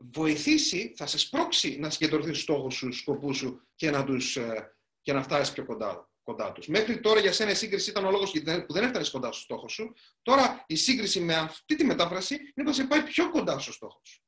βοηθήσει, 0.01 0.93
θα 0.97 1.07
σε 1.07 1.19
σπρώξει 1.19 1.79
να 1.79 1.91
συγκεντρωθείς 1.91 2.31
στους 2.31 2.43
στόχους 2.43 2.75
σου, 2.75 2.93
σκοπούς 2.93 3.37
σου 3.37 3.69
και 3.75 3.91
να, 3.91 4.05
τους, 4.05 4.37
ε, 4.37 4.77
και 5.03 5.13
να 5.13 5.23
φτάσεις 5.23 5.55
πιο 5.55 5.65
κοντά, 5.65 6.11
κοντά 6.23 6.53
τους. 6.53 6.67
Μέχρι 6.67 7.01
τώρα 7.01 7.21
για 7.21 7.33
σένα 7.33 7.51
η 7.51 7.55
σύγκριση 7.55 7.91
ήταν 7.91 8.05
ο 8.05 8.11
λόγος 8.11 8.31
που 8.67 8.73
δεν 8.73 8.85
έφτανες 8.85 9.11
κοντά 9.11 9.33
στο 9.33 9.41
στόχο 9.41 9.69
σου. 9.69 9.93
Τώρα 10.23 10.65
η 10.67 10.77
σύγκριση 10.77 11.21
με 11.21 11.35
αυτή 11.35 11.75
τη 11.75 11.85
μετάφραση 11.85 12.35
είναι 12.35 12.67
να 12.67 12.73
σε 12.73 12.85
πάει 12.85 13.03
πιο 13.03 13.31
κοντά 13.31 13.59
στο 13.59 13.73
στόχο 13.73 14.01
σου. 14.05 14.23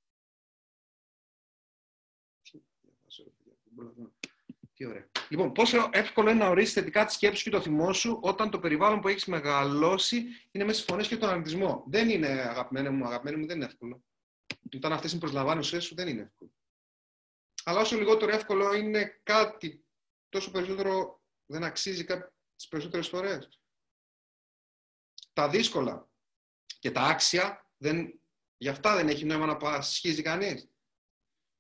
Τι 4.75 4.85
ωραία. 4.85 5.11
Λοιπόν, 5.29 5.53
πόσο 5.53 5.89
εύκολο 5.93 6.31
είναι 6.31 6.39
να 6.39 6.49
ορίσεις 6.49 6.73
θετικά 6.73 7.05
τη 7.05 7.13
σκέψη 7.13 7.43
και 7.43 7.51
το 7.51 7.61
θυμό 7.61 7.93
σου 7.93 8.19
όταν 8.23 8.51
το 8.51 8.59
περιβάλλον 8.59 9.01
που 9.01 9.09
έχεις 9.09 9.25
μεγαλώσει 9.25 10.25
είναι 10.51 10.65
μέσα 10.65 10.79
στις 10.79 10.91
φωνές 10.91 11.09
και 11.09 11.17
τον 11.17 11.29
αρνητισμό. 11.29 11.85
Δεν 11.87 12.09
είναι 12.09 12.29
αγαπημένο 12.29 12.91
μου, 12.93 13.07
αγαπημένο 13.07 13.39
μου, 13.39 13.47
δεν 13.47 13.57
είναι 13.57 13.65
εύκολο. 13.65 14.03
Όταν 14.77 14.93
αυτές 14.93 15.11
είναι 15.11 15.21
προσλαμβάνωσέ 15.21 15.81
σου, 15.81 15.95
δεν 15.95 16.09
είναι 16.09 16.23
εύκολο. 16.23 16.51
Αλλά 17.65 17.81
όσο 17.81 17.97
λιγότερο 17.97 18.33
εύκολο 18.33 18.75
είναι 18.75 19.21
κάτι, 19.23 19.87
τόσο 20.29 20.51
περισσότερο 20.51 21.23
δεν 21.47 21.65
αξίζει 21.65 22.05
τι 22.05 22.67
περισσότερες 22.69 23.09
φορές. 23.09 23.61
Τα 25.33 25.49
δύσκολα 25.49 26.11
και 26.79 26.91
τα 26.91 27.03
άξια, 27.03 27.71
δεν, 27.77 28.21
γι' 28.57 28.69
αυτά 28.69 28.97
δεν 28.97 29.09
έχει 29.09 29.25
νόημα 29.25 29.47
να 29.47 29.57
πασχίζει 29.57 30.23
κανείς. 30.23 30.71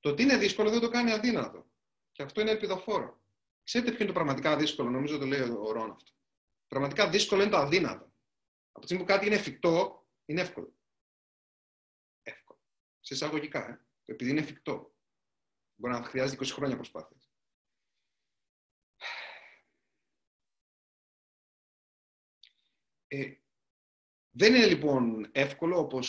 Το 0.01 0.09
ότι 0.09 0.23
είναι 0.23 0.37
δύσκολο 0.37 0.71
δεν 0.71 0.81
το 0.81 0.89
κάνει 0.89 1.13
αδύνατο. 1.13 1.71
Και 2.13 2.23
αυτό 2.23 2.41
είναι 2.41 2.51
ελπιδοφόρο. 2.51 3.23
Ξέρετε 3.63 3.91
ποιο 3.91 4.05
είναι 4.05 4.13
το 4.13 4.19
πραγματικά 4.19 4.57
δύσκολο, 4.57 4.91
νομίζω 4.91 5.19
το 5.19 5.27
λέει 5.27 5.41
ο 5.41 5.73
Ρόν 5.73 5.91
αυτό. 5.91 6.13
Πραγματικά 6.67 7.09
δύσκολο 7.09 7.43
είναι 7.43 7.51
το 7.51 7.57
αδύνατο. 7.57 8.13
Από 8.73 8.81
τη 8.81 8.87
στιγμή 8.87 9.03
που 9.03 9.09
κάτι 9.09 9.27
είναι 9.27 9.35
εφικτό, 9.35 10.07
είναι 10.25 10.41
εύκολο. 10.41 10.75
Εύκολο. 13.03 13.15
Σε 13.15 13.15
εισαγωγικά, 13.15 13.69
ε. 13.69 13.87
επειδή 14.05 14.31
είναι 14.31 14.41
εφικτό. 14.41 14.95
Μπορεί 15.75 15.95
να 15.95 16.03
χρειάζεται 16.03 16.45
20 16.45 16.49
χρόνια 16.53 16.77
προσπάθειας. 16.77 17.31
Ε, 23.07 23.37
δεν 24.31 24.55
είναι 24.55 24.67
λοιπόν 24.67 25.29
εύκολο, 25.33 25.79
όπως 25.79 26.07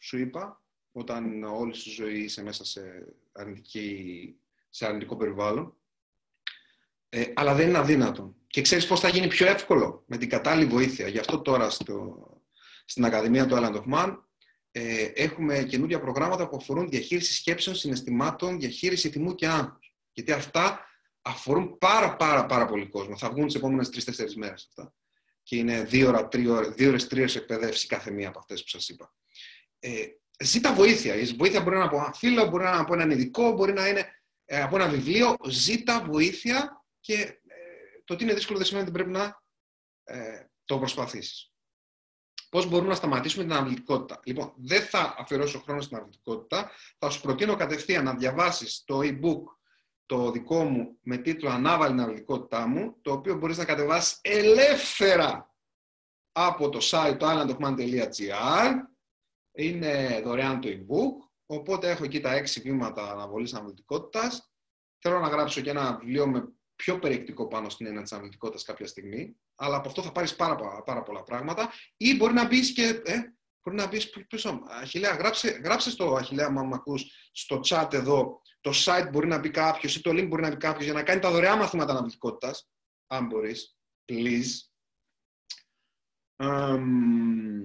σου 0.00 0.18
είπα, 0.18 0.62
όταν 0.92 1.44
όλη 1.44 1.74
σου 1.74 1.90
ζωή 1.90 2.22
είσαι 2.22 2.42
μέσα 2.42 2.64
σε 2.64 3.14
αρνητική 3.32 4.40
σε 4.68 4.86
αρνητικό 4.86 5.16
περιβάλλον. 5.16 5.76
Ε, 7.08 7.32
αλλά 7.34 7.54
δεν 7.54 7.68
είναι 7.68 7.78
αδύνατο. 7.78 8.36
Και 8.46 8.60
ξέρεις 8.60 8.86
πώς 8.86 9.00
θα 9.00 9.08
γίνει 9.08 9.28
πιο 9.28 9.46
εύκολο; 9.46 10.04
Με 10.06 10.16
την 10.16 10.28
κατάλληλη 10.28 10.70
βοήθεια. 10.70 11.08
Γι' 11.08 11.18
αυτό 11.18 11.40
τώρα 11.40 11.70
στο, 11.70 12.26
στην 12.84 13.04
Ακαδημία 13.04 13.46
του 13.46 13.54
Island 13.54 13.82
of 13.82 13.94
Man 13.94 14.27
ε, 14.80 15.12
έχουμε 15.14 15.62
καινούργια 15.62 16.00
προγράμματα 16.00 16.48
που 16.48 16.56
αφορούν 16.56 16.88
διαχείριση 16.88 17.34
σκέψεων, 17.34 17.76
συναισθημάτων, 17.76 18.58
διαχείριση 18.58 19.10
θυμού 19.10 19.34
και 19.34 19.46
άγχους. 19.46 19.94
Γιατί 20.12 20.32
αυτά 20.32 20.86
αφορούν 21.22 21.78
πάρα 21.78 22.16
πάρα 22.16 22.46
πάρα 22.46 22.66
πολύ 22.66 22.88
κόσμο. 22.88 23.16
Θα 23.16 23.30
βγουν 23.30 23.46
τις 23.46 23.54
επόμενες 23.54 23.90
τρει-τέσσερι 23.90 24.36
μέρες 24.36 24.66
αυτά. 24.68 24.94
Και 25.42 25.56
είναι 25.56 25.82
δύο 25.82 26.08
ώρε, 26.08 26.28
τρία 26.28 26.52
ώρες, 26.88 27.06
τρει 27.06 27.20
ώρες 27.20 27.36
εκπαίδευση 27.36 27.86
κάθε 27.86 28.10
μία 28.10 28.28
από 28.28 28.38
αυτές 28.38 28.62
που 28.62 28.68
σας 28.68 28.88
είπα. 28.88 29.14
Ε, 29.78 30.06
ζήτα 30.38 30.74
βοήθεια. 30.74 31.14
Η 31.14 31.24
βοήθεια 31.24 31.60
μπορεί 31.60 31.76
να 31.76 31.76
είναι 31.76 31.90
από 31.90 31.96
ένα 31.96 32.12
φίλο, 32.12 32.46
μπορεί 32.46 32.64
να 32.64 32.70
είναι 32.70 32.80
από 32.80 32.94
έναν 32.94 33.10
ειδικό, 33.10 33.52
μπορεί 33.52 33.72
να 33.72 33.88
είναι 33.88 34.06
ε, 34.44 34.62
από 34.62 34.76
ένα 34.76 34.88
βιβλίο, 34.88 35.36
ζήτα 35.48 36.04
βοήθεια 36.04 36.84
και 37.00 37.14
ε, 37.14 37.38
το 38.04 38.14
ότι 38.14 38.24
είναι 38.24 38.34
δύσκολο 38.34 38.58
δεν 38.58 38.66
σημαίνει 38.66 38.86
ότι 38.88 38.94
πρέπει 38.94 39.10
να 39.10 39.42
ε, 40.04 40.44
το 40.64 40.78
προσπαθήσεις. 40.78 41.52
Πώς 42.50 42.66
μπορούμε 42.66 42.88
να 42.88 42.94
σταματήσουμε 42.94 43.44
την 43.44 43.52
αναβλητικότητα. 43.52 44.20
Λοιπόν, 44.24 44.52
δεν 44.56 44.82
θα 44.82 45.14
αφιερώσω 45.18 45.58
χρόνο 45.60 45.80
στην 45.80 45.96
αναβλητικότητα. 45.96 46.70
Θα 46.98 47.10
σου 47.10 47.20
προτείνω 47.20 47.56
κατευθείαν 47.56 48.04
να 48.04 48.14
διαβάσεις 48.14 48.84
το 48.84 48.98
e-book 49.02 49.42
το 50.06 50.30
δικό 50.30 50.64
μου 50.64 50.98
με 51.02 51.16
τίτλο 51.16 51.50
«Ανάβαλη 51.50 51.90
την 51.90 52.00
αναβλητικότητά 52.00 52.66
μου», 52.66 52.96
το 53.02 53.12
οποίο 53.12 53.36
μπορείς 53.36 53.56
να 53.56 53.64
κατεβάσεις 53.64 54.18
ελεύθερα 54.22 55.54
από 56.32 56.68
το 56.68 56.78
site 56.82 57.16
το 57.18 57.26
islandofman.gr. 57.30 58.74
Είναι 59.52 60.20
δωρεάν 60.24 60.60
το 60.60 60.68
e-book 60.68 61.28
Οπότε 61.50 61.90
έχω 61.90 62.04
εκεί 62.04 62.20
τα 62.20 62.34
έξι 62.34 62.60
βήματα 62.60 63.10
αναβολής 63.12 63.54
αναλυτικότητας. 63.54 64.52
Θέλω 64.98 65.20
να 65.20 65.28
γράψω 65.28 65.60
και 65.60 65.70
ένα 65.70 65.96
βιβλίο 65.96 66.26
με 66.26 66.52
πιο 66.76 66.98
περιεκτικό 66.98 67.48
πάνω 67.48 67.68
στην 67.68 67.86
έννοια 67.86 68.02
της 68.02 68.12
αναλυτικότητας 68.12 68.62
κάποια 68.64 68.86
στιγμή. 68.86 69.36
Αλλά 69.58 69.76
από 69.76 69.88
αυτό 69.88 70.02
θα 70.02 70.12
πάρεις 70.12 70.36
πάρα, 70.36 70.82
πάρα 70.82 71.02
πολλά 71.02 71.22
πράγματα. 71.22 71.72
Ή 71.96 72.16
μπορεί 72.16 72.32
να 72.32 72.46
μπεις 72.46 72.72
και... 72.72 73.02
Ε, 73.04 73.18
μπορεί 73.62 73.76
να 73.76 73.86
μπεις 73.86 74.10
πίσω. 74.10 74.62
Αχιλέα, 74.68 75.14
γράψε, 75.14 75.50
γράψε 75.50 75.90
στο 75.90 76.14
Αχιλέα, 76.14 76.50
μα 76.50 76.76
ακούς, 76.76 77.30
στο 77.32 77.60
chat 77.64 77.88
εδώ. 77.92 78.40
Το 78.60 78.70
site 78.74 79.08
μπορεί 79.12 79.26
να 79.26 79.38
μπει 79.38 79.50
κάποιος 79.50 79.96
ή 79.96 80.00
το 80.00 80.10
link 80.10 80.26
μπορεί 80.28 80.42
να 80.42 80.48
μπει 80.48 80.56
κάποιος 80.56 80.84
για 80.84 80.92
να 80.92 81.02
κάνει 81.02 81.20
τα 81.20 81.30
δωρεάν 81.30 81.58
μαθήματα 81.58 81.92
αναλυτικότητας. 81.92 82.70
Αν 83.06 83.26
μπορείς. 83.26 83.76
Please 84.08 84.68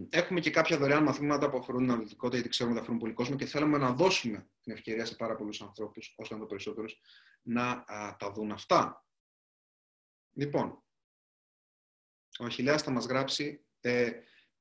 έχουμε 0.10 0.40
και 0.40 0.50
κάποια 0.50 0.78
δωρεάν 0.78 1.04
μαθήματα 1.04 1.50
που 1.50 1.58
αφορούν 1.58 1.82
την 1.82 1.92
αναλυτικότητα, 1.92 2.36
γιατί 2.36 2.50
ξέρουμε 2.50 2.76
ότι 2.76 2.84
αφορούν 2.84 3.02
πολύ 3.02 3.14
κόσμο 3.14 3.36
και 3.36 3.46
θέλουμε 3.46 3.78
να 3.78 3.92
δώσουμε 3.92 4.50
την 4.62 4.74
ευκαιρία 4.74 5.06
σε 5.06 5.16
πάρα 5.16 5.36
πολλούς 5.36 5.62
ανθρώπους, 5.62 6.14
όσο 6.18 6.34
να 6.34 6.40
το 6.40 6.46
περισσότερου, 6.46 6.88
να 7.42 7.84
τα 8.18 8.32
δουν 8.34 8.52
αυτά. 8.52 9.06
Λοιπόν, 10.34 10.83
Ο 12.40 12.46
Αχιλέας 12.46 12.84
θα 12.84 12.92
μας 12.92 13.06
γράψει... 13.06 13.66
Ε, 13.80 14.12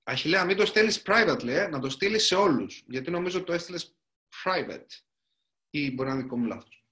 Αχιλέα, 0.05 0.45
μην 0.45 0.57
το 0.57 0.67
στέλνεις 0.67 1.03
privately, 1.07 1.47
ε, 1.47 1.67
να 1.67 1.79
το 1.79 1.91
στείλεις 1.91 2.27
σε 2.27 2.35
όλους. 2.35 2.85
Γιατί 2.89 3.11
νομίζω 3.11 3.45
το 3.45 3.53
έστειλες 3.53 3.97
private. 4.45 4.87
Ή 5.71 5.91
μπορεί 5.91 6.09
να 6.09 6.15
είναι 6.15 6.23
δικό 6.23 6.39
μου 6.39 6.45
λάθος. 6.45 6.87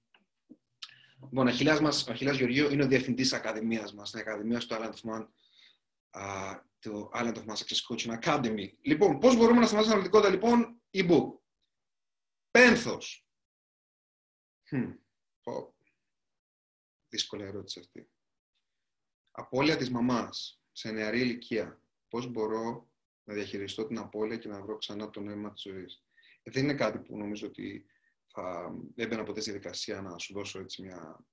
Λοιπόν, 1.22 1.46
ο 1.46 1.50
Αχιλέας, 1.50 1.80
μας, 1.80 2.06
ο 2.08 2.12
Αχιλέας 2.12 2.36
Γεωργίου 2.36 2.70
είναι 2.70 2.84
ο 2.84 2.86
διευθυντής 2.86 3.28
της 3.28 3.38
Ακαδημίας 3.38 3.94
μας, 3.94 4.08
στην 4.08 4.20
Ακαδημίας 4.20 4.66
του 4.66 4.74
Island 4.74 4.92
of 4.92 5.10
Man, 5.10 5.28
uh, 6.10 6.60
το 6.78 7.10
Island 7.14 7.34
of 7.34 7.44
Man 7.44 7.54
Success 7.54 7.80
Coaching 7.88 8.18
Academy. 8.22 8.68
Λοιπόν, 8.80 9.18
πώς 9.18 9.36
μπορούμε 9.36 9.60
να 9.60 9.66
σταματήσουμε 9.66 9.82
την 9.82 9.90
αναλυτικότητα, 9.92 10.30
λοιπόν, 10.30 10.80
e-book. 10.90 11.38
Πένθος. 12.50 13.26
Hm. 14.70 14.94
Oh. 15.42 15.72
Δύσκολη 17.08 17.42
ερώτηση 17.42 17.80
αυτή. 17.80 18.10
Απόλυα 19.30 19.76
της 19.76 19.90
μαμάς 19.90 20.59
σε 20.80 20.90
νεαρή 20.90 21.20
ηλικία. 21.20 21.80
Πώς 22.08 22.26
μπορώ 22.26 22.90
να 23.24 23.34
διαχειριστώ 23.34 23.86
την 23.86 23.98
απώλεια 23.98 24.36
και 24.36 24.48
να 24.48 24.62
βρω 24.62 24.76
ξανά 24.76 25.10
το 25.10 25.20
νόημα 25.20 25.52
της 25.52 25.62
ζωής. 25.62 26.04
Ε, 26.42 26.50
δεν 26.50 26.62
είναι 26.62 26.74
κάτι 26.74 26.98
που 26.98 27.16
νομίζω 27.16 27.46
ότι 27.46 27.86
θα 28.26 28.74
έμπαινα 28.94 29.22
ποτέ 29.22 29.40
στη 29.40 29.50
διαδικασία 29.50 30.02
να 30.02 30.18
σου 30.18 30.32
δώσω 30.32 30.58
έτσι 30.58 30.82
μια 30.82 31.26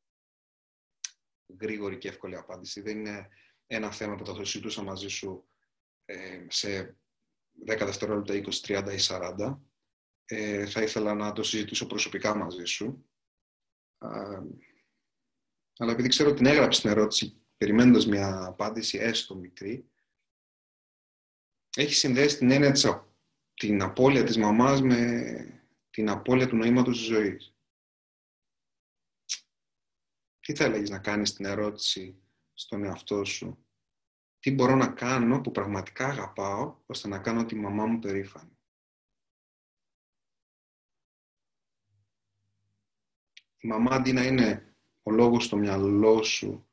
γρήγορη 1.60 1.98
και 1.98 2.08
εύκολη 2.08 2.36
απάντηση. 2.36 2.82
Δεν 2.82 2.98
είναι 2.98 3.28
ένα 3.68 3.92
θέμα 3.92 4.16
που 4.16 4.26
θα 4.26 4.34
το 4.34 4.46
συζητούσα 4.46 4.84
μαζί 4.84 5.08
σου 5.08 5.50
ε, 6.06 6.46
σε 6.50 6.98
10 7.68 7.78
δευτερόλεπτα, 7.86 8.34
20, 8.34 8.86
30 8.86 8.94
ή 8.94 9.00
40. 9.00 9.60
Ε, 10.26 10.66
θα 10.66 10.82
ήθελα 10.82 11.14
να 11.14 11.32
το 11.32 11.44
συζητήσω 11.44 11.88
προσωπικά 11.88 12.36
μαζί 12.36 12.66
σου. 12.66 13.10
αλλά 15.78 15.92
επειδή 15.92 16.08
ξέρω 16.08 16.30
ότι 16.30 16.38
την 16.38 16.46
έγραψες 16.46 16.82
την 16.82 16.90
ερώτηση 16.90 17.42
περιμένοντας 17.58 18.06
μια 18.06 18.46
απάντηση 18.46 18.98
έστω 18.98 19.36
μικρή, 19.36 19.90
έχει 21.76 21.94
συνδέσει 21.94 22.38
την 22.38 22.52
έννοια 22.52 22.72
της, 22.72 22.86
την 23.54 23.82
απώλεια 23.82 24.24
της 24.24 24.38
μαμάς 24.38 24.82
με 24.82 25.72
την 25.90 26.10
απώλεια 26.10 26.48
του 26.48 26.56
νοήματος 26.56 26.98
της 26.98 27.08
ζωής. 27.08 27.56
Τι 30.40 30.56
θα 30.56 30.64
έλεγες 30.64 30.90
να 30.90 31.00
κάνεις 31.00 31.34
την 31.34 31.46
ερώτηση 31.46 32.22
στον 32.54 32.84
εαυτό 32.84 33.24
σου; 33.24 33.66
Τι 34.40 34.52
μπορώ 34.52 34.76
να 34.76 34.88
κάνω 34.88 35.42
που 35.42 35.52
πραγματικά 35.52 36.08
αγαπάω, 36.08 36.82
ώστε 36.86 37.08
να 37.08 37.20
κάνω 37.20 37.46
τη 37.46 37.56
μαμά 37.56 37.86
μου 37.86 38.00
περήφανη; 38.00 38.58
Η 43.58 43.68
μαμά 43.68 43.96
αντί 43.96 44.14
να 44.14 44.24
είναι 44.24 44.76
ο 45.04 45.12
λόγος 45.12 45.46
στο 45.46 45.58
μυαλό 45.58 46.24
σου 46.24 46.67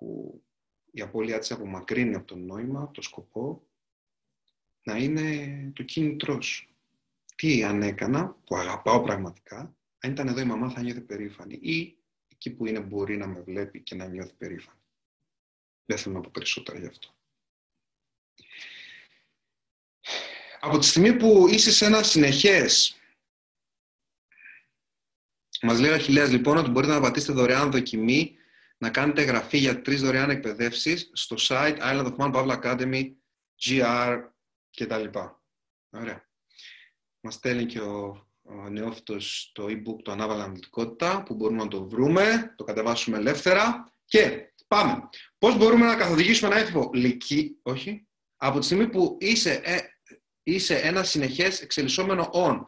που 0.00 0.42
η 0.90 1.00
απώλειά 1.00 1.38
της 1.38 1.50
απομακρύνει 1.50 2.14
από 2.14 2.26
το 2.26 2.36
νόημα, 2.36 2.90
το 2.90 3.02
σκοπό, 3.02 3.66
να 4.82 4.96
είναι 4.96 5.72
το 5.74 5.82
κίνητρός 5.82 6.46
σου. 6.46 6.68
Τι 7.36 7.64
αν 7.64 7.82
έκανα, 7.82 8.36
που 8.44 8.56
αγαπάω 8.56 9.00
πραγματικά, 9.00 9.76
αν 9.98 10.10
ήταν 10.10 10.28
εδώ 10.28 10.40
η 10.40 10.44
μαμά 10.44 10.70
θα 10.70 10.82
νιώθει 10.82 11.00
περήφανη 11.00 11.58
ή 11.62 11.98
εκεί 12.28 12.50
που 12.50 12.66
είναι 12.66 12.80
μπορεί 12.80 13.16
να 13.16 13.26
με 13.26 13.40
βλέπει 13.40 13.80
και 13.80 13.94
να 13.94 14.06
νιώθει 14.06 14.32
περήφανη. 14.32 14.78
Δεν 15.84 15.98
θέλω 15.98 16.14
να 16.14 16.20
πω 16.20 16.30
περισσότερα 16.32 16.78
γι' 16.78 16.86
αυτό. 16.86 17.14
Από 20.60 20.78
τη 20.78 20.86
στιγμή 20.86 21.16
που 21.16 21.46
είσαι 21.48 21.72
σε 21.72 21.84
ένα 21.84 22.02
συνεχές 22.02 23.00
μας 25.62 25.80
λέει 25.80 25.90
ο 25.90 25.94
Αχιλέας 25.94 26.30
λοιπόν 26.30 26.56
ότι 26.56 26.70
μπορείτε 26.70 26.92
να 26.92 27.00
πατήσετε 27.00 27.32
δωρεάν 27.32 27.70
δοκιμή 27.70 28.38
να 28.82 28.90
κάνετε 28.90 29.20
εγγραφή 29.20 29.58
για 29.58 29.82
τρεις 29.82 30.00
δωρεάν 30.00 30.30
εκπαιδεύσεις 30.30 31.10
στο 31.12 31.36
site 31.38 31.78
Island 31.78 32.06
of 32.06 32.16
Man 32.16 32.32
Pavla 32.34 32.60
Academy, 32.62 33.10
GR 33.64 34.18
κτλ. 34.76 35.18
Ωραία. 35.90 36.28
Μας 37.20 37.34
στέλνει 37.34 37.66
και 37.66 37.80
ο, 37.80 38.26
ο 38.42 38.68
νεόφυτος 38.68 39.50
το 39.54 39.64
e-book 39.64 40.02
το 40.02 40.12
Ανάβαλα 40.12 40.44
Αναλυτικότητα 40.44 41.22
που 41.22 41.34
μπορούμε 41.34 41.62
να 41.62 41.68
το 41.68 41.88
βρούμε, 41.88 42.54
το 42.56 42.64
κατεβάσουμε 42.64 43.16
ελεύθερα 43.16 43.92
και 44.04 44.52
πάμε. 44.66 45.08
Πώς 45.38 45.56
μπορούμε 45.56 45.86
να 45.86 45.96
καθοδηγήσουμε 45.96 46.50
ένα 46.50 46.60
έφηβο; 46.60 46.90
Λυκή, 46.92 47.58
όχι, 47.62 48.06
από 48.36 48.58
τη 48.58 48.64
στιγμή 48.64 48.88
που 48.88 49.16
είσαι, 49.20 49.60
ε, 49.64 49.78
είσαι 50.42 50.78
ένα 50.78 51.02
συνεχές 51.02 51.62
εξελισσόμενο 51.62 52.30
on. 52.32 52.60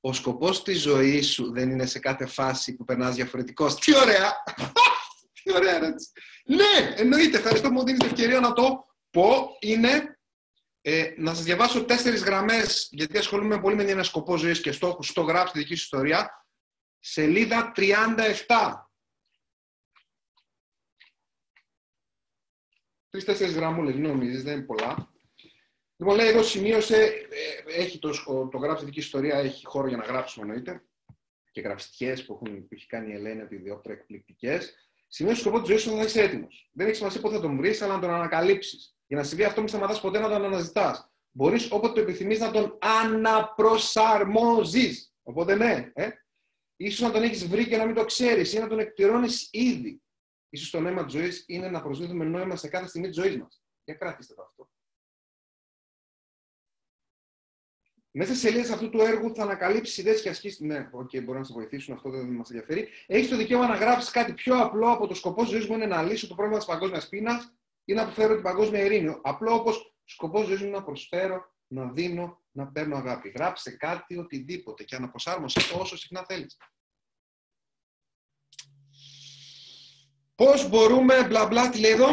Ο 0.00 0.12
σκοπός 0.12 0.62
της 0.62 0.80
ζωής 0.80 1.32
σου 1.32 1.52
δεν 1.52 1.70
είναι 1.70 1.86
σε 1.86 1.98
κάθε 1.98 2.26
φάση 2.26 2.76
που 2.76 2.84
περνάς 2.84 3.14
διαφορετικός. 3.14 3.74
Τι 3.74 3.96
ωραία! 3.96 4.32
Τι 5.42 5.54
ωραία 5.54 5.74
ερώτηση. 5.74 6.10
Ναι, 6.44 6.94
εννοείται. 6.96 7.36
Ευχαριστώ 7.36 7.68
που 7.68 7.74
μου 7.74 7.84
δίνεις 7.84 8.00
την 8.00 8.08
ευκαιρία 8.08 8.40
να 8.40 8.52
το 8.52 8.86
πω. 9.10 9.56
Είναι 9.60 10.18
ε, 10.80 11.14
να 11.16 11.34
σας 11.34 11.44
διαβάσω 11.44 11.84
τέσσερις 11.84 12.22
γραμμές, 12.22 12.88
γιατί 12.90 13.18
ασχολούμαι 13.18 13.60
πολύ 13.60 13.74
με 13.74 13.82
ένα 13.82 14.02
σκοπό 14.02 14.36
ζωής 14.36 14.60
και 14.60 14.72
στόχους, 14.72 15.08
στο 15.08 15.22
γράψει 15.22 15.52
τη 15.52 15.58
δική 15.58 15.74
σου 15.74 15.82
ιστορία. 15.82 16.46
Σελίδα 16.98 17.72
37. 17.76 18.86
Τρεις-τέσσερις 23.08 23.54
γραμμούλες, 23.54 23.94
μην 23.94 24.02
νομίζεις, 24.02 24.42
δεν 24.42 24.56
είναι 24.56 24.66
πολλά. 24.66 25.12
Λοιπόν, 25.96 26.16
λέει 26.16 26.28
εδώ 26.28 26.42
σημείωσε, 26.42 27.02
ε, 27.30 27.80
έχει 27.80 27.98
το, 27.98 28.10
το 28.50 28.58
γράψει 28.58 28.84
δική 28.84 28.98
ιστορία, 28.98 29.38
έχει 29.38 29.66
χώρο 29.66 29.88
για 29.88 29.96
να 29.96 30.04
γράψουμε 30.04 30.46
εννοείται 30.46 30.84
και 31.50 31.60
γραφιστικές 31.60 32.24
που, 32.24 32.32
έχουν, 32.32 32.68
που 32.68 32.74
έχει 32.74 32.86
κάνει 32.86 33.12
η 33.12 33.14
Ελένη 33.14 33.40
από 33.40 33.50
τη 33.50 33.56
διόπτρα 33.56 34.04
εκπληκτικές. 35.10 35.12
Σημείωσε 35.12 35.40
σκοπό 35.40 35.58
της 35.58 35.68
ζωής 35.68 35.82
σου 35.82 35.96
να 35.96 36.02
είσαι 36.02 36.22
έτοιμος. 36.22 36.70
Δεν 36.72 36.86
έχει 36.86 36.96
σημασία 36.96 37.20
πότε 37.20 37.34
θα 37.34 37.40
τον 37.40 37.56
βρεις, 37.56 37.82
αλλά 37.82 37.94
να 37.94 38.00
τον 38.00 38.10
ανακαλύψεις. 38.10 38.96
Για 39.06 39.16
να 39.16 39.24
συμβεί 39.24 39.44
αυτό, 39.44 39.60
μην 39.60 39.68
σταματάς 39.68 40.00
ποτέ 40.00 40.18
να 40.18 40.28
τον 40.28 40.44
αναζητάς. 40.44 41.10
Μπορείς 41.30 41.72
όποτε 41.72 41.92
το 41.92 42.00
επιθυμείς 42.00 42.38
να 42.38 42.50
τον 42.50 42.78
αναπροσαρμόζεις. 42.80 45.14
Οπότε 45.22 45.54
ναι, 45.54 45.90
ε; 45.94 46.08
ίσως 46.76 47.00
να 47.00 47.10
τον 47.10 47.22
έχεις 47.22 47.48
βρει 47.48 47.68
και 47.68 47.76
να 47.76 47.86
μην 47.86 47.94
το 47.94 48.04
ξέρεις 48.04 48.52
ή 48.52 48.58
να 48.58 48.68
τον 48.68 48.78
εκπληρώνεις 48.78 49.48
ήδη. 49.52 50.02
σω 50.56 50.70
το 50.70 50.80
νόημα 50.80 51.04
της 51.04 51.12
ζωής 51.12 51.44
είναι 51.46 51.70
να 51.70 51.82
προσδίδουμε 51.82 52.24
νόημα 52.24 52.56
σε 52.56 52.68
κάθε 52.68 52.86
στιγμή 52.86 53.08
της 53.08 53.16
ζωής 53.16 53.38
μας. 53.38 53.62
Για 53.84 53.94
κρατήστε 53.94 54.34
το 54.34 54.42
αυτό. 54.42 54.68
Μέσα 58.12 58.34
σε 58.34 58.38
σελίδες 58.38 58.70
αυτού 58.70 58.90
του 58.90 59.00
έργου 59.00 59.34
θα 59.34 59.42
ανακαλύψει 59.42 60.00
ιδέε 60.00 60.14
και 60.14 60.28
ασκήσει. 60.28 60.66
Ναι, 60.66 60.90
okay, 60.92 61.22
μπορεί 61.22 61.38
να 61.38 61.44
σε 61.44 61.52
βοηθήσουν, 61.52 61.94
αυτό 61.94 62.10
δεν 62.10 62.26
μας 62.26 62.50
ενδιαφέρει. 62.50 62.88
Έχεις 63.06 63.28
το 63.28 63.36
δικαίωμα 63.36 63.66
να 63.66 63.74
γράψεις 63.74 64.10
κάτι 64.10 64.32
πιο 64.32 64.58
απλό 64.58 64.90
από 64.90 65.06
το 65.06 65.14
σκοπός 65.14 65.48
ζωής 65.48 65.66
μου 65.66 65.74
είναι 65.74 65.86
να 65.86 66.02
λύσω 66.02 66.26
το 66.26 66.34
πρόβλημα 66.34 66.58
της 66.58 66.66
παγκόσμιας 66.66 67.08
πείνας 67.08 67.54
ή 67.84 67.92
να 67.92 68.02
αποφέρω 68.02 68.34
την 68.34 68.42
παγκόσμια 68.42 68.84
ειρήνη. 68.84 69.18
Απλό 69.22 69.54
όπως 69.54 69.94
σκοπός 70.04 70.46
ζωής 70.46 70.60
μου 70.60 70.66
είναι 70.66 70.76
να 70.76 70.82
προσφέρω, 70.82 71.54
να 71.66 71.86
δίνω, 71.86 72.42
να 72.50 72.66
παίρνω 72.66 72.96
αγάπη. 72.96 73.28
Γράψε 73.28 73.70
κάτι, 73.70 74.16
οτιδήποτε 74.16 74.84
και 74.84 74.96
αναποσάρμοσε 74.96 75.68
το 75.72 75.78
όσο 75.78 75.96
συχνά 75.96 76.24
θέλεις. 76.28 76.56
Πώς 80.34 80.68
μπορούμε, 80.68 81.24
μπλα 81.26 81.46
μπλα, 81.46 81.70
τι 81.70 81.78
λέει 81.78 81.90
εδώ, 81.90 82.08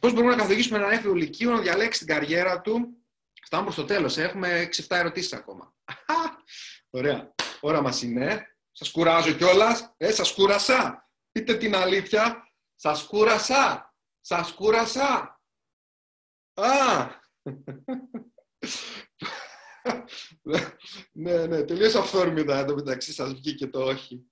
πώς 0.00 0.12
μπορούμε 0.12 0.30
να 0.30 0.36
καθοδηγήσουμε 0.36 0.78
έναν 0.78 0.90
έφηβο 0.90 1.14
λυκείο 1.14 1.50
να 1.50 1.60
διαλέξει 1.60 1.98
την 1.98 2.14
καριέρα 2.14 2.60
του 2.60 2.99
Φτάνουμε 3.44 3.70
προς 3.70 3.86
το 3.86 3.94
τέλος. 3.94 4.16
Έχουμε 4.16 4.60
6-7 4.60 4.84
ερωτήσεις 4.88 5.32
ακόμα. 5.32 5.74
Ωραία. 6.90 7.34
Ώρα 7.60 7.80
μας 7.80 8.02
είναι. 8.02 8.56
Σας 8.72 8.90
κουράζω 8.90 9.32
κιόλας. 9.32 9.94
Ε, 9.96 10.12
σας 10.12 10.32
κούρασα. 10.32 11.10
Πείτε 11.32 11.56
την 11.56 11.74
αλήθεια. 11.74 12.52
Σας 12.74 13.06
κούρασα. 13.06 13.94
Σας 14.20 14.52
κούρασα. 14.52 15.40
Α! 16.54 17.08
ναι, 21.12 21.46
ναι, 21.46 21.62
τελείως 21.62 21.94
αυθόρμητα 21.94 22.58
εδώ 22.58 22.74
μεταξύ 22.74 23.12
σας 23.12 23.32
βγήκε 23.32 23.66
το 23.66 23.84
όχι. 23.84 24.30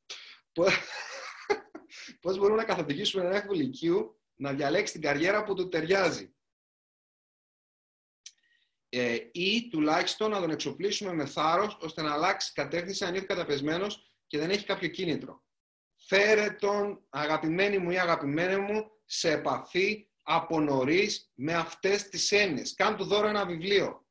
Πώς 2.21 2.35
μπορούμε 2.39 2.57
να 2.57 2.65
καθοδηγήσουμε 2.65 3.23
έναν 3.23 3.37
έφηβο 3.37 3.53
λυκείου 3.53 4.21
να 4.35 4.53
διαλέξει 4.53 4.93
την 4.93 5.03
καριέρα 5.03 5.45
που 5.45 5.55
του 5.55 5.69
ταιριάζει; 5.69 6.35
Ε, 8.89 9.17
ή 9.33 9.69
τουλάχιστον 9.71 10.31
να 10.31 10.41
τον 10.41 10.51
εξοπλίσουμε 10.51 11.13
με 11.13 11.27
θάρρος 11.27 11.79
ώστε 11.81 12.03
να 12.03 12.13
αλλάξει 12.13 12.53
κατεύθυνση 12.53 13.05
αν 13.05 13.15
είναι 13.15 13.25
καταπεσμένος 13.25 14.13
και 14.27 14.39
δεν 14.39 14.51
έχει 14.51 14.65
κάποιο 14.65 14.89
κίνητρο. 14.89 15.43
Φέρε 16.07 16.51
τον 16.51 17.05
αγαπημένη 17.09 17.79
μου 17.79 17.91
ή 17.91 17.99
αγαπημένη 17.99 18.57
μου 18.57 18.91
σε 19.05 19.31
επαφή 19.31 20.09
από 20.23 20.61
νωρίς 20.61 21.31
με 21.35 21.55
αυτές 21.55 22.09
τις 22.09 22.33
έννοιες. 22.33 22.75
Κάν 22.75 22.97
του 22.97 23.05
δώρο 23.05 23.29
ένα 23.29 23.47
βιβλίο. 23.47 24.07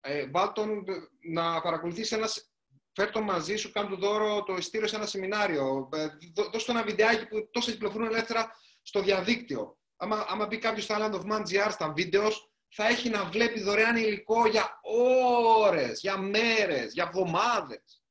Ε, 0.00 0.26
τον 0.54 0.84
να 1.20 1.60
παρακολουθήσει 1.60 2.14
ένας. 2.14 2.46
Φέρ 2.94 3.10
τον 3.10 3.22
μαζί 3.22 3.56
σου, 3.56 3.72
κάν 3.72 3.88
του 3.88 3.96
δώρο 3.96 4.42
το 4.42 4.54
ειστήριο 4.54 4.86
σε 4.88 4.96
ένα 4.96 5.06
σεμινάριο. 5.06 5.88
Ε, 5.92 6.08
δώσ' 6.52 6.64
του 6.64 6.70
ένα 6.70 6.82
βιντεάκι 6.82 7.26
που 7.26 7.48
τόσο 7.50 7.70
κυκλοφορούν 7.70 8.06
ελεύθερα 8.06 8.50
στο 8.82 9.02
διαδίκτυο. 9.02 9.78
Άμα, 9.96 10.26
άμα 10.28 10.46
μπει 10.46 10.58
κάποιος 10.58 10.84
στο 10.84 10.94
Island 10.98 11.14
of 11.14 11.32
Man 11.32 11.40
GR 11.40 11.70
στα 11.70 11.92
βίντεος, 11.92 12.51
θα 12.74 12.86
έχει 12.86 13.08
να 13.08 13.24
βλέπει 13.24 13.60
δωρεάν 13.60 13.96
υλικό 13.96 14.46
για 14.46 14.80
ώρες, 14.82 16.00
για 16.00 16.16
μέρες, 16.18 16.92
για 16.92 17.04
εβδομάδες. 17.04 18.02